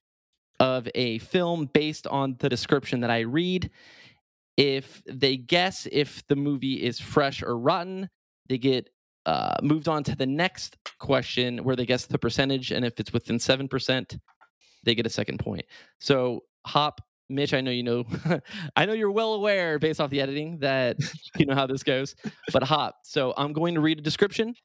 of 0.59 0.89
a 0.95 1.19
film 1.19 1.69
based 1.73 2.07
on 2.07 2.35
the 2.39 2.49
description 2.49 2.99
that 3.01 3.09
I 3.09 3.19
read. 3.21 3.69
If 4.57 5.01
they 5.05 5.37
guess 5.37 5.87
if 5.89 6.27
the 6.27 6.35
movie 6.35 6.83
is 6.83 6.99
fresh 6.99 7.41
or 7.41 7.57
rotten, 7.57 8.09
they 8.49 8.57
get 8.57 8.89
uh, 9.25 9.55
moved 9.61 9.87
on 9.87 10.03
to 10.03 10.15
the 10.15 10.25
next 10.25 10.75
question 10.99 11.63
where 11.63 11.77
they 11.77 11.85
guess 11.85 12.07
the 12.07 12.17
percentage, 12.17 12.71
and 12.71 12.83
if 12.83 12.99
it's 12.99 13.13
within 13.13 13.39
seven 13.39 13.67
percent, 13.69 14.17
they 14.83 14.95
get 14.95 15.05
a 15.05 15.09
second 15.09 15.39
point. 15.39 15.65
So, 15.99 16.43
Hop, 16.65 17.01
Mitch, 17.29 17.53
I 17.53 17.61
know 17.61 17.71
you 17.71 17.83
know, 17.83 18.05
I 18.75 18.85
know 18.85 18.93
you're 18.93 19.11
well 19.11 19.33
aware 19.33 19.79
based 19.79 20.01
off 20.01 20.09
the 20.09 20.21
editing 20.21 20.59
that 20.59 20.97
you 21.37 21.45
know 21.45 21.55
how 21.55 21.67
this 21.67 21.83
goes. 21.83 22.15
But 22.51 22.63
Hop, 22.63 22.95
so 23.03 23.33
I'm 23.37 23.53
going 23.53 23.75
to 23.75 23.81
read 23.81 23.99
a 23.99 24.01
description, 24.01 24.55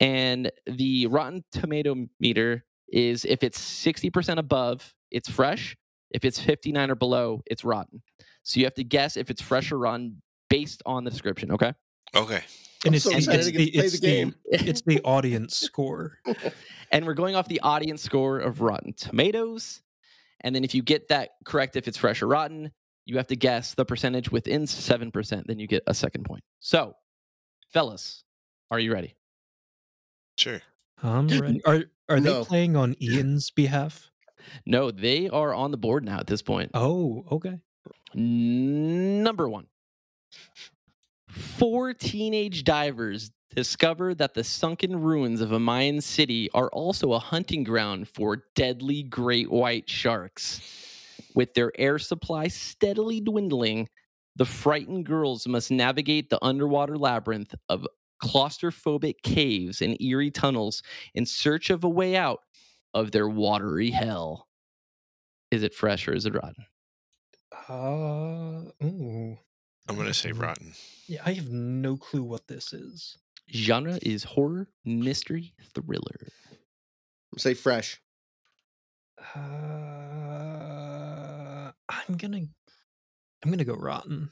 and 0.00 0.50
the 0.66 1.06
Rotten 1.06 1.44
Tomato 1.52 1.94
meter 2.18 2.64
is 2.88 3.24
if 3.24 3.42
it's 3.42 3.58
60% 3.58 4.38
above, 4.38 4.94
it's 5.10 5.28
fresh. 5.28 5.76
If 6.10 6.24
it's 6.24 6.38
59 6.38 6.90
or 6.90 6.94
below, 6.94 7.42
it's 7.46 7.64
rotten. 7.64 8.02
So 8.42 8.60
you 8.60 8.66
have 8.66 8.74
to 8.74 8.84
guess 8.84 9.16
if 9.16 9.30
it's 9.30 9.40
fresh 9.40 9.72
or 9.72 9.78
rotten 9.78 10.20
based 10.50 10.82
on 10.84 11.04
the 11.04 11.10
description. 11.10 11.52
Okay. 11.52 11.72
Okay. 12.14 12.42
And 12.84 12.94
it's, 12.94 13.04
so 13.04 13.12
it's, 13.12 13.28
it's 13.28 13.50
the, 13.50 13.68
it's 13.68 14.00
the 14.00 14.06
game. 14.06 14.34
it's 14.46 14.82
the 14.82 15.00
audience 15.04 15.56
score. 15.56 16.18
and 16.90 17.06
we're 17.06 17.14
going 17.14 17.36
off 17.36 17.46
the 17.48 17.60
audience 17.60 18.02
score 18.02 18.38
of 18.38 18.60
Rotten 18.60 18.92
Tomatoes. 18.92 19.82
And 20.40 20.54
then 20.54 20.64
if 20.64 20.74
you 20.74 20.82
get 20.82 21.08
that 21.08 21.30
correct, 21.44 21.76
if 21.76 21.86
it's 21.86 21.96
fresh 21.96 22.22
or 22.22 22.26
rotten, 22.26 22.72
you 23.04 23.16
have 23.16 23.28
to 23.28 23.36
guess 23.36 23.74
the 23.74 23.84
percentage 23.84 24.30
within 24.32 24.62
7%. 24.62 25.44
Then 25.46 25.58
you 25.58 25.68
get 25.68 25.84
a 25.86 25.94
second 25.94 26.24
point. 26.24 26.42
So, 26.58 26.94
fellas, 27.72 28.24
are 28.70 28.80
you 28.80 28.92
ready? 28.92 29.14
Sure. 30.36 30.60
I'm 31.02 31.28
ready. 31.40 31.62
Are 31.64 31.84
are 32.08 32.20
they 32.20 32.30
No. 32.30 32.44
playing 32.44 32.76
on 32.76 32.96
Ian's 33.00 33.50
behalf? 33.50 34.10
No, 34.66 34.90
they 34.90 35.28
are 35.28 35.54
on 35.54 35.70
the 35.70 35.76
board 35.76 36.04
now 36.04 36.18
at 36.18 36.26
this 36.26 36.42
point. 36.42 36.72
Oh, 36.74 37.24
okay. 37.30 37.58
Number 38.14 39.48
one 39.48 39.66
Four 41.32 41.94
teenage 41.94 42.62
divers 42.62 43.30
discover 43.54 44.14
that 44.14 44.34
the 44.34 44.44
sunken 44.44 45.00
ruins 45.00 45.40
of 45.40 45.52
a 45.52 45.58
Mayan 45.58 46.02
city 46.02 46.50
are 46.52 46.68
also 46.70 47.14
a 47.14 47.18
hunting 47.18 47.64
ground 47.64 48.06
for 48.08 48.44
deadly 48.54 49.02
great 49.02 49.50
white 49.50 49.88
sharks. 49.88 50.60
With 51.34 51.54
their 51.54 51.72
air 51.78 51.98
supply 51.98 52.48
steadily 52.48 53.20
dwindling, 53.20 53.88
the 54.36 54.44
frightened 54.44 55.06
girls 55.06 55.46
must 55.46 55.70
navigate 55.70 56.28
the 56.28 56.42
underwater 56.44 56.98
labyrinth 56.98 57.54
of 57.70 57.86
claustrophobic 58.22 59.22
caves 59.22 59.80
and 59.80 59.98
eerie 60.02 60.30
tunnels 60.30 60.82
in 61.14 61.24
search 61.24 61.70
of 61.70 61.82
a 61.82 61.88
way 61.88 62.14
out 62.14 62.40
of 62.92 63.10
their 63.10 63.28
watery 63.28 63.90
hell. 63.90 64.48
Is 65.50 65.62
it 65.62 65.74
fresh 65.74 66.06
or 66.06 66.12
is 66.12 66.26
it 66.26 66.34
rotten? 66.34 66.66
Uh. 67.68 68.64
I'm 69.88 69.96
gonna 69.96 70.14
say 70.14 70.30
Mhm. 70.30 70.40
rotten. 70.40 70.74
Yeah, 71.06 71.22
I 71.24 71.32
have 71.34 71.50
no 71.50 71.96
clue 71.96 72.22
what 72.22 72.46
this 72.46 72.72
is. 72.72 73.18
Genre 73.52 73.98
is 74.02 74.24
horror, 74.24 74.68
mystery, 74.84 75.54
thriller. 75.74 76.28
Say 77.36 77.54
fresh. 77.54 78.00
Uh, 79.34 79.38
I'm 81.88 82.16
gonna, 82.16 82.42
I'm 83.42 83.50
gonna 83.50 83.64
go 83.64 83.74
rotten. 83.74 84.30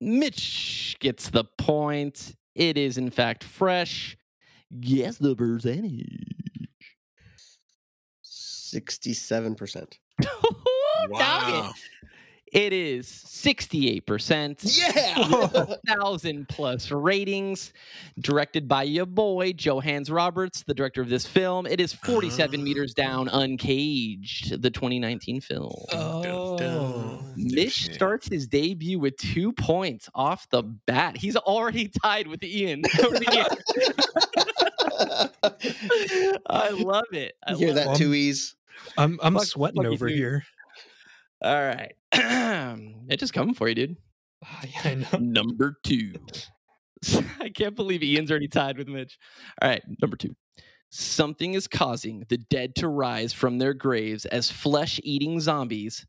Mitch 0.00 0.96
gets 1.00 1.30
the 1.30 1.44
point. 1.44 2.36
It 2.54 2.76
is, 2.76 2.98
in 2.98 3.10
fact, 3.10 3.42
fresh. 3.44 4.16
Guess 4.80 5.18
the 5.18 5.34
percentage. 5.34 6.26
Sixty-seven 8.22 9.54
percent. 9.54 9.98
Dog 10.20 11.74
it. 12.52 12.58
It 12.68 12.72
is 12.72 13.06
68%. 13.06 14.78
Yeah. 14.78 15.74
thousand 15.96 16.48
plus 16.48 16.90
ratings, 16.90 17.72
directed 18.18 18.66
by 18.68 18.82
your 18.84 19.06
boy 19.06 19.52
Johannes 19.52 20.10
Roberts, 20.10 20.62
the 20.64 20.74
director 20.74 21.00
of 21.00 21.08
this 21.08 21.26
film. 21.26 21.66
It 21.66 21.80
is 21.80 21.92
47 21.92 22.60
Ah. 22.60 22.62
meters 22.62 22.94
down, 22.94 23.28
uncaged, 23.28 24.60
the 24.62 24.70
2019 24.70 25.40
film. 25.40 25.72
Oh. 25.92 27.20
Mitch 27.36 27.92
starts 27.94 28.28
his 28.28 28.46
debut 28.48 28.98
with 28.98 29.16
two 29.16 29.52
points 29.52 30.08
off 30.14 30.48
the 30.50 30.62
bat. 30.62 31.16
He's 31.16 31.36
already 31.36 31.88
tied 32.02 32.26
with 32.26 32.42
Ian. 32.42 32.82
over 33.04 33.18
the 33.18 33.32
year. 33.32 33.46
I 36.46 36.70
love 36.70 37.04
it. 37.12 37.34
I 37.46 37.52
You 37.52 37.58
hear 37.58 37.66
love 37.68 37.76
that, 37.76 37.96
two 37.96 38.14
e's? 38.14 38.56
I'm 38.96 39.18
I'm 39.22 39.34
Fuck- 39.34 39.44
sweating 39.44 39.76
fuck 39.76 39.84
you, 39.84 39.92
over 39.92 40.08
here. 40.08 40.44
it. 41.42 41.46
All 41.46 41.64
right. 41.64 41.94
it's 43.08 43.20
just 43.20 43.32
coming 43.32 43.54
for 43.54 43.68
you, 43.68 43.74
dude. 43.74 43.96
Ah, 44.44 44.62
yeah, 44.64 44.90
I 44.90 44.94
know. 44.94 45.18
Number 45.18 45.76
two. 45.84 46.12
I 47.40 47.48
can't 47.50 47.76
believe 47.76 48.02
Ian's 48.02 48.30
already 48.30 48.48
tied 48.48 48.78
with 48.78 48.88
Mitch. 48.88 49.18
All 49.60 49.68
right, 49.68 49.82
number 50.00 50.16
two. 50.16 50.34
Something 50.90 51.54
is 51.54 51.68
causing 51.68 52.24
the 52.28 52.38
dead 52.38 52.74
to 52.76 52.88
rise 52.88 53.32
from 53.32 53.58
their 53.58 53.74
graves 53.74 54.24
as 54.26 54.50
flesh 54.50 54.98
eating 55.02 55.38
zombies, 55.40 56.06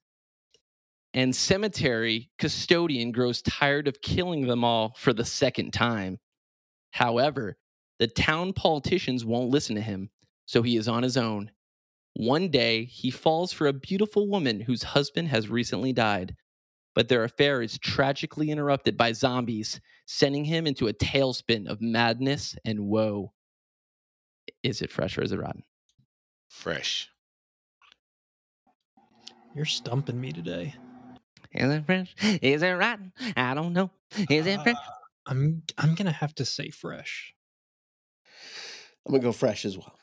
and 1.13 1.35
cemetery 1.35 2.29
custodian 2.37 3.11
grows 3.11 3.41
tired 3.41 3.87
of 3.87 4.01
killing 4.01 4.47
them 4.47 4.63
all 4.63 4.95
for 4.97 5.11
the 5.11 5.25
second 5.25 5.71
time. 5.71 6.17
However, 6.91 7.57
the 7.99 8.07
town 8.07 8.53
politicians 8.53 9.25
won't 9.25 9.49
listen 9.49 9.75
to 9.75 9.81
him, 9.81 10.09
so 10.45 10.61
he 10.61 10.77
is 10.77 10.87
on 10.87 11.03
his 11.03 11.17
own. 11.17 11.51
One 12.19 12.49
day, 12.49 12.83
he 12.83 13.11
falls 13.11 13.53
for 13.53 13.65
a 13.65 13.71
beautiful 13.71 14.27
woman 14.27 14.59
whose 14.59 14.83
husband 14.83 15.29
has 15.29 15.47
recently 15.47 15.93
died, 15.93 16.35
but 16.93 17.07
their 17.07 17.23
affair 17.23 17.61
is 17.61 17.77
tragically 17.77 18.51
interrupted 18.51 18.97
by 18.97 19.13
zombies, 19.13 19.79
sending 20.05 20.43
him 20.43 20.67
into 20.67 20.89
a 20.89 20.93
tailspin 20.93 21.65
of 21.65 21.79
madness 21.79 22.57
and 22.65 22.87
woe. 22.87 23.31
Is 24.63 24.81
it 24.81 24.91
fresh 24.91 25.17
or 25.17 25.21
is 25.21 25.31
it 25.31 25.39
rotten? 25.39 25.63
Fresh. 26.49 27.07
You're 29.55 29.63
stumping 29.63 30.19
me 30.19 30.33
today. 30.33 30.75
Is 31.53 31.71
it 31.73 31.85
fresh? 31.85 32.13
Is 32.41 32.63
it 32.63 32.71
rotten? 32.71 33.13
I 33.37 33.53
don't 33.53 33.71
know. 33.71 33.91
Is 34.29 34.45
it 34.45 34.61
fresh? 34.61 34.75
Uh, 34.75 34.91
I'm 35.25 35.63
I'm 35.77 35.95
gonna 35.95 36.11
have 36.11 36.35
to 36.35 36.43
say 36.43 36.69
fresh. 36.69 37.33
I'm 39.05 39.13
gonna 39.13 39.23
go 39.23 39.31
fresh 39.31 39.63
as 39.63 39.77
well. 39.77 39.98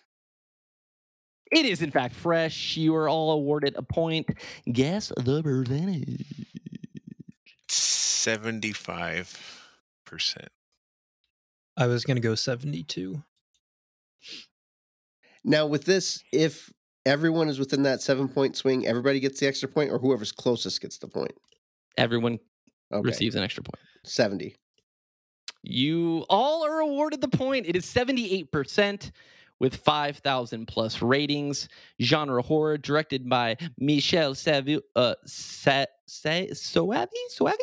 It 1.52 1.66
is, 1.66 1.82
in 1.82 1.90
fact, 1.90 2.14
fresh. 2.14 2.77
You 2.77 2.94
are 2.97 3.09
all 3.09 3.32
awarded 3.32 3.74
a 3.77 3.82
point. 3.82 4.28
Guess 4.70 5.12
the 5.16 5.43
percentage. 5.43 6.24
75%. 7.68 10.47
I 11.77 11.86
was 11.86 12.05
gonna 12.05 12.20
go 12.20 12.35
72. 12.35 13.23
Now 15.44 15.66
with 15.66 15.85
this, 15.85 16.24
if 16.32 16.73
everyone 17.05 17.48
is 17.48 17.59
within 17.59 17.82
that 17.85 18.02
seven 18.02 18.28
point 18.28 18.56
swing, 18.56 18.86
everybody 18.86 19.20
gets 19.20 19.39
the 19.40 19.47
extra 19.47 19.68
point, 19.68 19.90
or 19.93 19.98
whoever's 19.98 20.32
closest 20.32 20.81
gets 20.81 20.98
the 20.98 21.09
point. 21.09 21.32
Everyone 21.97 22.39
Okay, 22.93 23.06
receives 23.06 23.35
an 23.35 23.43
extra 23.44 23.62
point. 23.62 23.78
seventy. 24.05 24.56
You 25.62 26.24
all 26.28 26.64
are 26.64 26.81
awarded 26.81 27.20
the 27.20 27.28
point. 27.28 27.66
It 27.66 27.77
is 27.77 27.85
78% 27.85 29.10
with 29.61 29.77
5,000 29.77 30.66
plus 30.66 31.01
ratings. 31.03 31.69
Genre 32.01 32.43
horror, 32.43 32.77
directed 32.78 33.28
by 33.28 33.57
Michel 33.78 34.35
Savu, 34.35 34.81
uh, 34.95 35.15
Sa- 35.27 35.87
Sa- 36.07 36.53
Soavi? 36.53 37.07
Soavi? 37.39 37.55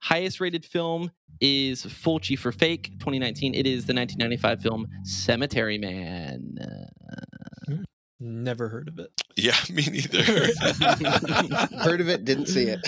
Highest 0.00 0.40
rated 0.40 0.64
film 0.64 1.10
is 1.40 1.84
Fulci 1.84 2.38
for 2.38 2.52
Fake 2.52 2.92
2019. 2.98 3.54
It 3.54 3.66
is 3.66 3.84
the 3.86 3.94
1995 3.94 4.62
film 4.62 4.86
Cemetery 5.04 5.78
Man. 5.78 6.58
Uh, 6.60 7.76
Never 8.18 8.68
heard 8.70 8.88
of 8.88 8.98
it. 8.98 9.10
Yeah, 9.36 9.54
me 9.70 9.84
neither. 9.84 10.22
Heard 11.82 12.00
of 12.00 12.08
it, 12.08 12.24
didn't 12.24 12.46
see 12.46 12.62
it. 12.64 12.80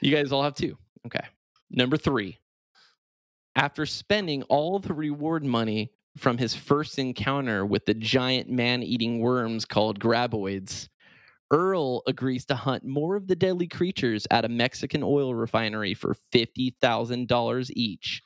You 0.00 0.12
guys 0.14 0.32
all 0.32 0.42
have 0.42 0.56
two. 0.56 0.76
Okay. 1.06 1.24
Number 1.70 1.96
three. 1.96 2.38
After 3.54 3.86
spending 3.86 4.42
all 4.44 4.80
the 4.80 4.92
reward 4.92 5.44
money 5.44 5.92
from 6.16 6.38
his 6.38 6.54
first 6.54 6.98
encounter 6.98 7.66
with 7.66 7.86
the 7.86 7.94
giant 7.94 8.48
man 8.48 8.82
eating 8.82 9.20
worms 9.20 9.64
called 9.64 9.98
graboids, 10.00 10.88
Earl 11.50 12.02
agrees 12.06 12.44
to 12.46 12.54
hunt 12.54 12.84
more 12.84 13.16
of 13.16 13.26
the 13.26 13.36
deadly 13.36 13.68
creatures 13.68 14.26
at 14.30 14.44
a 14.44 14.48
Mexican 14.48 15.02
oil 15.02 15.34
refinery 15.34 15.94
for 15.94 16.16
$50,000 16.32 17.70
each. 17.74 18.22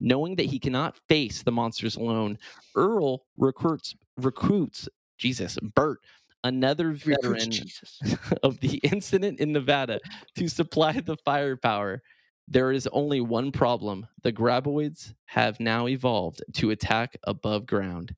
Knowing 0.00 0.36
that 0.36 0.46
he 0.46 0.58
cannot 0.58 0.98
face 1.08 1.42
the 1.42 1.52
monsters 1.52 1.96
alone, 1.96 2.38
Earl 2.74 3.24
recruits 3.36 3.94
recruits 4.16 4.88
Jesus, 5.18 5.58
Bert, 5.62 6.00
another 6.42 6.92
veteran 6.92 7.50
of 8.42 8.60
the 8.60 8.76
incident 8.78 9.40
in 9.40 9.52
Nevada 9.52 10.00
to 10.36 10.48
supply 10.48 10.92
the 11.00 11.16
firepower. 11.24 12.02
There 12.46 12.72
is 12.72 12.86
only 12.88 13.20
one 13.20 13.52
problem. 13.52 14.06
The 14.22 14.32
graboids 14.32 15.14
have 15.26 15.60
now 15.60 15.88
evolved 15.88 16.42
to 16.54 16.70
attack 16.70 17.16
above 17.24 17.66
ground. 17.66 18.14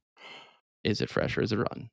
Is 0.85 1.01
it 1.01 1.11
fresh 1.11 1.36
or 1.36 1.43
is 1.43 1.53
it 1.53 1.59
rotten? 1.59 1.90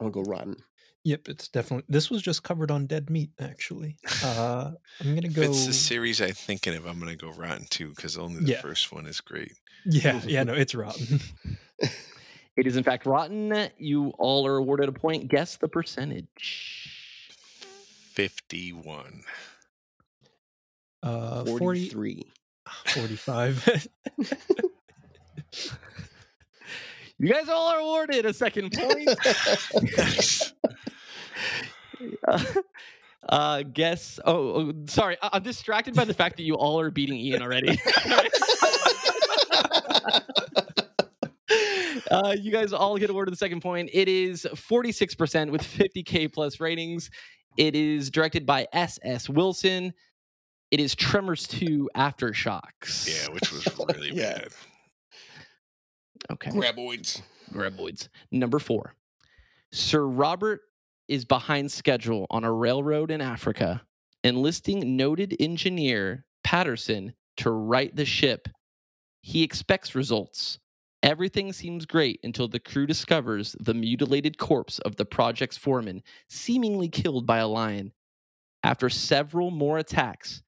I'm 0.00 0.10
gonna 0.10 0.24
go 0.24 0.30
rotten. 0.30 0.56
Yep, 1.04 1.28
it's 1.28 1.48
definitely. 1.48 1.84
This 1.88 2.10
was 2.10 2.20
just 2.20 2.42
covered 2.42 2.70
on 2.70 2.86
Dead 2.86 3.10
Meat, 3.10 3.30
actually. 3.38 3.96
Uh, 4.24 4.72
I'm 5.00 5.14
gonna 5.14 5.28
if 5.28 5.34
go. 5.34 5.42
it's 5.42 5.66
the 5.66 5.72
series 5.72 6.20
I'm 6.20 6.32
thinking 6.32 6.74
of, 6.74 6.84
I'm 6.86 6.98
going 6.98 7.16
to 7.16 7.24
go 7.24 7.30
Rotten 7.30 7.66
too 7.70 7.90
because 7.90 8.18
only 8.18 8.40
the 8.42 8.50
Yeah. 8.52 8.60
first 8.60 8.90
one 8.92 9.06
is 9.06 9.20
great. 9.20 9.52
Yeah, 9.84 10.20
yeah, 10.26 10.42
no, 10.42 10.54
it's 10.54 10.74
rotten. 10.74 11.20
It 12.56 12.66
is 12.66 12.78
in 12.78 12.84
fact 12.84 13.04
rotten. 13.04 13.68
You 13.76 14.14
all 14.18 14.46
are 14.46 14.56
awarded 14.56 14.88
a 14.88 14.92
point. 14.92 15.28
Guess 15.28 15.56
the 15.58 15.68
percentage. 15.68 16.90
51. 18.14 19.22
Uh, 21.06 21.44
40, 21.44 21.58
Forty-three. 21.58 22.22
45. 22.86 23.88
You 27.18 27.32
guys 27.32 27.48
all 27.48 27.68
are 27.68 27.78
awarded 27.78 28.26
a 28.26 28.34
second 28.34 28.72
point. 28.74 29.08
Uh, 32.28 32.38
uh, 33.30 33.62
guess. 33.62 34.20
Oh, 34.26 34.34
oh, 34.68 34.72
sorry. 34.86 35.16
I- 35.22 35.30
I'm 35.32 35.42
distracted 35.42 35.94
by 35.94 36.04
the 36.04 36.12
fact 36.12 36.36
that 36.36 36.42
you 36.42 36.56
all 36.56 36.78
are 36.78 36.90
beating 36.90 37.16
Ian 37.16 37.40
already. 37.40 37.70
uh, 42.10 42.36
you 42.38 42.52
guys 42.52 42.74
all 42.74 42.98
get 42.98 43.08
awarded 43.08 43.32
the 43.32 43.38
second 43.38 43.62
point. 43.62 43.88
It 43.94 44.08
is 44.08 44.46
46% 44.54 45.50
with 45.50 45.62
50k 45.62 46.30
plus 46.32 46.60
ratings. 46.60 47.08
It 47.56 47.74
is 47.74 48.10
directed 48.10 48.44
by 48.44 48.66
S.S. 48.74 49.26
Wilson. 49.30 49.94
It 50.70 50.80
is 50.80 50.94
Tremors 50.94 51.46
2 51.46 51.90
Aftershocks. 51.96 53.06
yeah, 53.08 53.32
which 53.32 53.52
was 53.52 53.66
really 53.88 54.10
Yeah. 54.14 54.38
bad. 54.38 54.48
Okay. 56.32 56.50
Graboids. 56.50 57.22
Graboids. 57.52 58.08
Number 58.32 58.58
four. 58.58 58.94
Sir 59.72 60.04
Robert 60.06 60.62
is 61.08 61.24
behind 61.24 61.70
schedule 61.70 62.26
on 62.30 62.42
a 62.44 62.52
railroad 62.52 63.10
in 63.10 63.20
Africa, 63.20 63.82
enlisting 64.24 64.96
noted 64.96 65.36
engineer 65.38 66.24
Patterson 66.42 67.14
to 67.38 67.50
right 67.50 67.94
the 67.94 68.04
ship. 68.04 68.48
He 69.22 69.42
expects 69.44 69.94
results. 69.94 70.58
Everything 71.02 71.52
seems 71.52 71.86
great 71.86 72.18
until 72.24 72.48
the 72.48 72.58
crew 72.58 72.86
discovers 72.86 73.54
the 73.60 73.74
mutilated 73.74 74.38
corpse 74.38 74.78
of 74.80 74.96
the 74.96 75.04
project's 75.04 75.56
foreman, 75.56 76.02
seemingly 76.28 76.88
killed 76.88 77.26
by 77.26 77.38
a 77.38 77.46
lion. 77.46 77.92
After 78.64 78.88
several 78.88 79.52
more 79.52 79.78
attacks, 79.78 80.42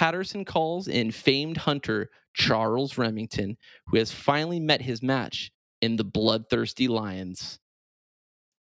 Patterson 0.00 0.46
calls 0.46 0.88
in 0.88 1.10
famed 1.10 1.58
hunter 1.58 2.08
Charles 2.32 2.96
Remington, 2.96 3.58
who 3.88 3.98
has 3.98 4.10
finally 4.10 4.58
met 4.58 4.80
his 4.80 5.02
match 5.02 5.52
in 5.82 5.96
the 5.96 6.04
bloodthirsty 6.04 6.88
lions. 6.88 7.58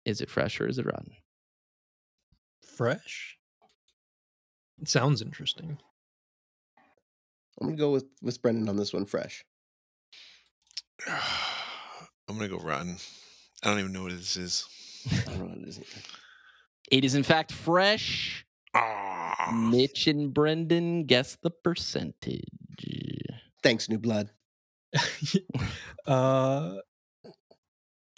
Is 0.04 0.20
it 0.20 0.30
fresh 0.30 0.60
or 0.60 0.66
is 0.66 0.80
it 0.80 0.86
rotten? 0.86 1.12
Fresh. 2.66 3.38
It 4.82 4.88
sounds 4.88 5.22
interesting. 5.22 5.78
I'm 7.60 7.68
gonna 7.68 7.76
go 7.76 7.92
with 7.92 8.06
with 8.20 8.42
Brendan 8.42 8.68
on 8.68 8.76
this 8.76 8.92
one. 8.92 9.04
Fresh. 9.04 9.44
I'm 11.06 12.36
going 12.36 12.50
to 12.50 12.56
go 12.58 12.62
Rotten. 12.62 12.96
I 13.62 13.68
don't 13.68 13.78
even 13.78 13.92
know 13.92 14.02
what 14.02 14.10
this 14.10 14.36
is. 14.36 14.66
I 15.08 15.30
don't 15.30 15.38
know 15.38 15.44
what 15.44 15.58
it 15.58 15.68
is. 15.68 15.78
either. 15.78 16.02
It 16.90 17.04
is 17.04 17.14
in 17.14 17.22
fact 17.22 17.52
fresh. 17.52 18.44
Ah, 18.74 19.17
Mitch 19.52 20.06
and 20.06 20.32
Brendan 20.32 21.04
guess 21.04 21.36
the 21.42 21.50
percentage. 21.50 22.44
Thanks, 23.62 23.88
new 23.88 23.98
blood. 23.98 24.30
uh, 26.06 26.76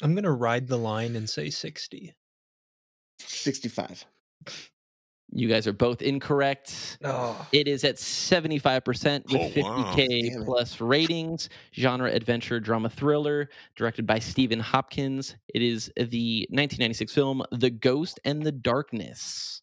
I'm 0.03 0.15
gonna 0.15 0.33
ride 0.33 0.67
the 0.69 0.79
line 0.79 1.17
and 1.17 1.29
say 1.29 1.51
60. 1.51 2.15
Sixty-five. 3.19 4.05
You 5.33 5.47
guys 5.49 5.67
are 5.69 5.73
both 5.73 6.03
incorrect. 6.03 6.99
Oh, 7.05 7.47
It 7.53 7.69
is 7.69 7.85
at 7.85 7.97
75% 7.97 9.31
with 9.31 9.57
Oh, 9.59 9.61
wow. 9.63 9.95
50k 9.95 10.45
plus 10.45 10.81
ratings. 10.81 11.49
Genre 11.73 12.11
adventure 12.11 12.59
drama 12.59 12.89
thriller, 12.91 13.49
directed 13.77 14.07
by 14.09 14.19
Stephen 14.19 14.59
Hopkins. 14.59 15.37
It 15.55 15.63
is 15.63 15.87
the 15.97 16.49
1996 16.51 17.13
film 17.15 17.45
The 17.53 17.71
Ghost 17.71 18.19
and 18.25 18.43
the 18.43 18.51
Darkness. 18.51 19.63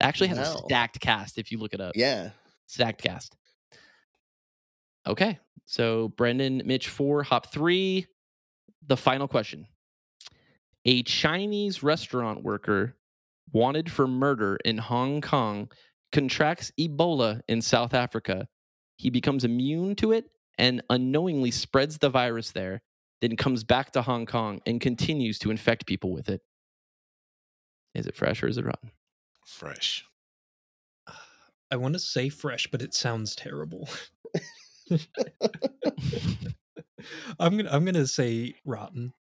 It 0.00 0.04
actually 0.04 0.28
has 0.28 0.38
a 0.38 0.58
stacked 0.58 1.00
cast 1.00 1.38
if 1.38 1.50
you 1.50 1.58
look 1.58 1.74
it 1.74 1.80
up. 1.80 1.92
Yeah. 1.96 2.30
Stacked 2.66 3.02
cast. 3.02 3.36
Okay. 5.06 5.38
So 5.66 6.08
Brendan, 6.08 6.62
Mitch 6.64 6.88
four, 6.88 7.22
Hop 7.24 7.52
three. 7.52 8.06
The 8.86 8.96
final 8.96 9.28
question. 9.28 9.66
A 10.84 11.02
Chinese 11.02 11.82
restaurant 11.82 12.42
worker 12.42 12.96
wanted 13.52 13.90
for 13.90 14.06
murder 14.06 14.56
in 14.64 14.78
Hong 14.78 15.20
Kong 15.20 15.70
contracts 16.12 16.72
Ebola 16.78 17.40
in 17.48 17.60
South 17.60 17.92
Africa. 17.92 18.48
He 18.96 19.10
becomes 19.10 19.44
immune 19.44 19.94
to 19.96 20.12
it 20.12 20.30
and 20.56 20.82
unknowingly 20.90 21.50
spreads 21.50 21.98
the 21.98 22.10
virus 22.10 22.52
there, 22.52 22.82
then 23.20 23.36
comes 23.36 23.64
back 23.64 23.92
to 23.92 24.02
Hong 24.02 24.26
Kong 24.26 24.60
and 24.66 24.80
continues 24.80 25.38
to 25.40 25.50
infect 25.50 25.86
people 25.86 26.12
with 26.12 26.28
it. 26.28 26.40
Is 27.94 28.06
it 28.06 28.16
fresh 28.16 28.42
or 28.42 28.48
is 28.48 28.58
it 28.58 28.64
rotten? 28.64 28.90
Fresh. 29.48 30.04
I 31.70 31.76
want 31.76 31.94
to 31.94 31.98
say 31.98 32.28
fresh, 32.28 32.66
but 32.70 32.82
it 32.82 32.94
sounds 32.94 33.34
terrible. 33.34 33.88
I'm 37.38 37.56
gonna 37.56 37.70
I'm 37.70 37.84
gonna 37.84 38.06
say 38.06 38.54
rotten. 38.64 39.12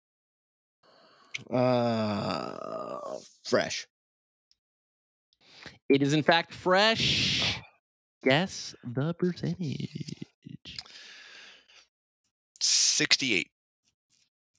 Uh, 1.52 3.18
fresh. 3.44 3.86
It 5.90 6.02
is 6.02 6.14
in 6.14 6.24
fact 6.24 6.54
fresh. 6.54 7.60
Guess 8.24 8.76
the 8.84 9.14
percentage. 9.14 10.78
68. 12.60 13.50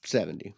70. 0.05 0.55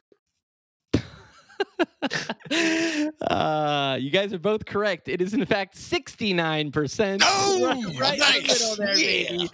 Uh, 3.22 3.98
you 4.00 4.10
guys 4.12 4.34
are 4.34 4.40
both 4.40 4.66
correct. 4.66 5.08
It 5.08 5.22
is 5.22 5.34
in 5.34 5.46
fact 5.46 5.76
69%. 5.78 7.22
Oh, 7.24 7.66
right, 8.00 8.00
right 8.20 8.42
in 8.42 8.48
the 8.48 8.76
there, 8.78 8.98
Yeah. 8.98 9.32
baby. 9.32 9.50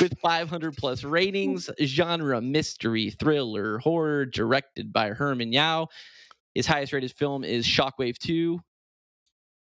With 0.00 0.18
500 0.20 0.76
plus 0.76 1.04
ratings, 1.04 1.70
genre 1.82 2.40
mystery, 2.40 3.10
thriller, 3.10 3.78
horror, 3.78 4.26
directed 4.26 4.92
by 4.92 5.10
Herman 5.10 5.52
Yau. 5.52 5.88
His 6.54 6.66
highest 6.66 6.92
rated 6.92 7.12
film 7.12 7.44
is 7.44 7.66
Shockwave 7.66 8.18
2. 8.18 8.60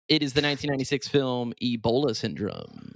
It 0.08 0.22
is 0.22 0.32
the 0.32 0.42
1996 0.42 1.08
film 1.08 1.52
Ebola 1.62 2.14
Syndrome. 2.16 2.94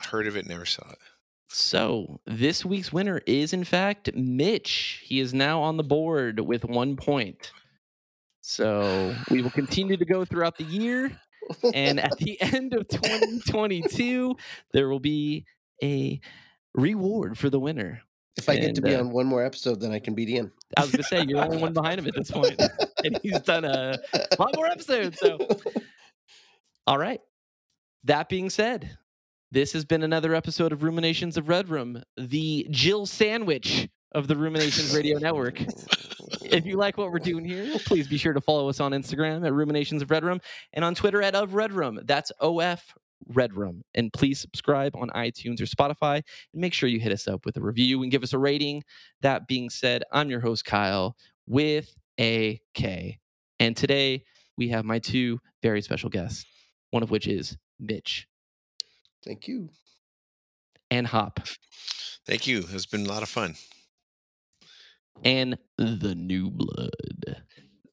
Heard 0.00 0.26
of 0.26 0.36
it, 0.36 0.46
never 0.46 0.66
saw 0.66 0.90
it. 0.90 0.98
So 1.48 2.20
this 2.26 2.64
week's 2.64 2.92
winner 2.92 3.20
is, 3.26 3.52
in 3.52 3.64
fact, 3.64 4.14
Mitch. 4.14 5.02
He 5.04 5.20
is 5.20 5.32
now 5.32 5.62
on 5.62 5.76
the 5.76 5.84
board 5.84 6.40
with 6.40 6.64
one 6.64 6.96
point. 6.96 7.52
So 8.40 9.14
we 9.30 9.42
will 9.42 9.50
continue 9.50 9.96
to 9.96 10.04
go 10.04 10.24
throughout 10.24 10.56
the 10.56 10.64
year. 10.64 11.10
And 11.74 12.00
at 12.00 12.16
the 12.18 12.40
end 12.40 12.74
of 12.74 12.88
2022, 12.88 14.36
there 14.72 14.88
will 14.88 15.00
be 15.00 15.44
a 15.82 16.20
reward 16.74 17.38
for 17.38 17.50
the 17.50 17.60
winner. 17.60 18.02
If 18.36 18.48
I 18.48 18.56
get 18.56 18.74
to 18.74 18.82
be 18.82 18.94
uh, 18.94 19.00
on 19.00 19.10
one 19.10 19.26
more 19.26 19.44
episode, 19.44 19.80
then 19.80 19.92
I 19.92 19.98
can 19.98 20.14
beat 20.14 20.28
Ian. 20.28 20.52
I 20.76 20.82
was 20.82 20.90
going 20.90 21.02
to 21.02 21.08
say, 21.08 21.24
you're 21.26 21.40
the 21.40 21.46
only 21.46 21.56
one 21.56 21.72
behind 21.72 22.00
him 22.00 22.06
at 22.06 22.14
this 22.14 22.30
point, 22.30 22.60
And 23.02 23.18
he's 23.22 23.40
done 23.40 23.64
a 23.64 23.96
lot 24.38 24.54
more 24.54 24.66
episodes. 24.66 25.18
So, 25.18 25.38
all 26.86 26.98
right. 26.98 27.20
That 28.04 28.28
being 28.28 28.50
said, 28.50 28.98
this 29.56 29.72
has 29.72 29.86
been 29.86 30.02
another 30.02 30.34
episode 30.34 30.70
of 30.70 30.82
Ruminations 30.82 31.38
of 31.38 31.48
Red 31.48 31.70
Room, 31.70 32.02
the 32.18 32.66
Jill 32.70 33.06
sandwich 33.06 33.88
of 34.12 34.28
the 34.28 34.36
Ruminations 34.36 34.94
Radio 34.94 35.18
Network. 35.26 35.58
If 36.42 36.66
you 36.66 36.76
like 36.76 36.98
what 36.98 37.10
we're 37.10 37.20
doing 37.20 37.42
here, 37.42 37.78
please 37.86 38.06
be 38.06 38.18
sure 38.18 38.34
to 38.34 38.40
follow 38.42 38.68
us 38.68 38.80
on 38.80 38.92
Instagram 38.92 39.46
at 39.46 39.54
Ruminations 39.54 40.02
of 40.02 40.10
Red 40.10 40.24
Room 40.24 40.42
and 40.74 40.84
on 40.84 40.94
Twitter 40.94 41.22
at 41.22 41.34
of 41.34 41.54
Red 41.54 41.72
Room. 41.72 41.98
That's 42.04 42.30
OF 42.38 42.82
Red 43.28 43.56
Room. 43.56 43.80
And 43.94 44.12
please 44.12 44.38
subscribe 44.38 44.94
on 44.94 45.08
iTunes 45.16 45.58
or 45.62 45.64
Spotify 45.64 46.16
and 46.16 46.60
make 46.60 46.74
sure 46.74 46.90
you 46.90 47.00
hit 47.00 47.12
us 47.12 47.26
up 47.26 47.46
with 47.46 47.56
a 47.56 47.62
review 47.62 48.02
and 48.02 48.12
give 48.12 48.22
us 48.22 48.34
a 48.34 48.38
rating. 48.38 48.84
That 49.22 49.48
being 49.48 49.70
said, 49.70 50.02
I'm 50.12 50.28
your 50.28 50.40
host, 50.40 50.66
Kyle, 50.66 51.16
with 51.46 51.96
a 52.20 52.60
K. 52.74 53.20
And 53.58 53.74
today 53.74 54.24
we 54.58 54.68
have 54.68 54.84
my 54.84 54.98
two 54.98 55.38
very 55.62 55.80
special 55.80 56.10
guests, 56.10 56.44
one 56.90 57.02
of 57.02 57.10
which 57.10 57.26
is 57.26 57.56
Mitch 57.80 58.26
Thank 59.26 59.48
you. 59.48 59.68
and 60.90 61.06
Hop 61.08 61.40
Thank 62.26 62.46
you. 62.46 62.64
It's 62.70 62.86
been 62.86 63.06
a 63.06 63.08
lot 63.08 63.22
of 63.22 63.28
fun. 63.28 63.54
and 65.24 65.58
the 65.78 66.14
new 66.14 66.50
blood. 66.50 67.42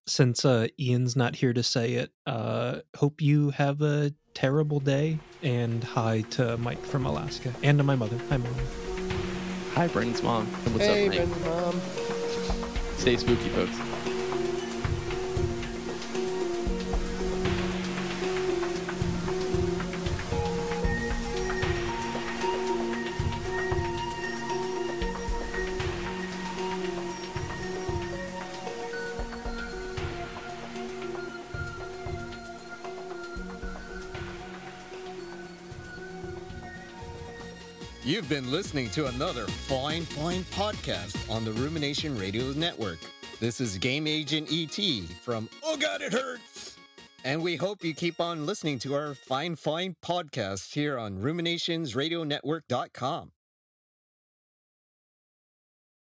Since 0.07 0.43
uh, 0.43 0.67
Ian's 0.79 1.15
not 1.15 1.35
here 1.35 1.53
to 1.53 1.63
say 1.63 1.93
it, 1.93 2.11
uh, 2.25 2.79
hope 2.97 3.21
you 3.21 3.51
have 3.51 3.81
a 3.81 4.11
terrible 4.33 4.79
day. 4.79 5.19
And 5.41 5.83
hi 5.83 6.21
to 6.31 6.57
Mike 6.57 6.83
from 6.83 7.05
Alaska 7.05 7.53
and 7.63 7.77
to 7.77 7.83
my 7.83 7.95
mother. 7.95 8.17
Hi, 8.29 8.37
mom. 8.37 8.55
Hi, 9.75 9.87
Brendan's 9.87 10.21
mom. 10.23 10.47
And 10.65 10.73
what's 10.73 10.85
hey, 10.85 11.19
up, 11.19 11.27
Mike? 11.29 11.45
Mom. 11.45 11.81
Stay 12.97 13.17
spooky, 13.17 13.49
folks. 13.49 13.92
You've 38.13 38.29
been 38.29 38.51
listening 38.51 38.91
to 38.91 39.07
another 39.07 39.47
fine, 39.47 40.03
fine 40.03 40.43
podcast 40.53 41.17
on 41.31 41.43
the 41.43 41.51
Rumination 41.53 42.15
Radio 42.15 42.51
Network. 42.51 42.99
This 43.39 43.59
is 43.59 43.79
Game 43.79 44.05
Agent 44.05 44.49
ET 44.51 44.77
from 45.23 45.49
Oh 45.63 45.77
God, 45.77 46.03
it 46.03 46.13
hurts! 46.13 46.77
And 47.23 47.41
we 47.41 47.55
hope 47.55 47.83
you 47.83 47.95
keep 47.95 48.21
on 48.21 48.45
listening 48.45 48.77
to 48.79 48.93
our 48.93 49.15
fine, 49.15 49.55
fine 49.55 49.95
podcast 50.05 50.75
here 50.75 50.99
on 50.99 51.23
ruminationsradionetwork.com. 51.23 53.31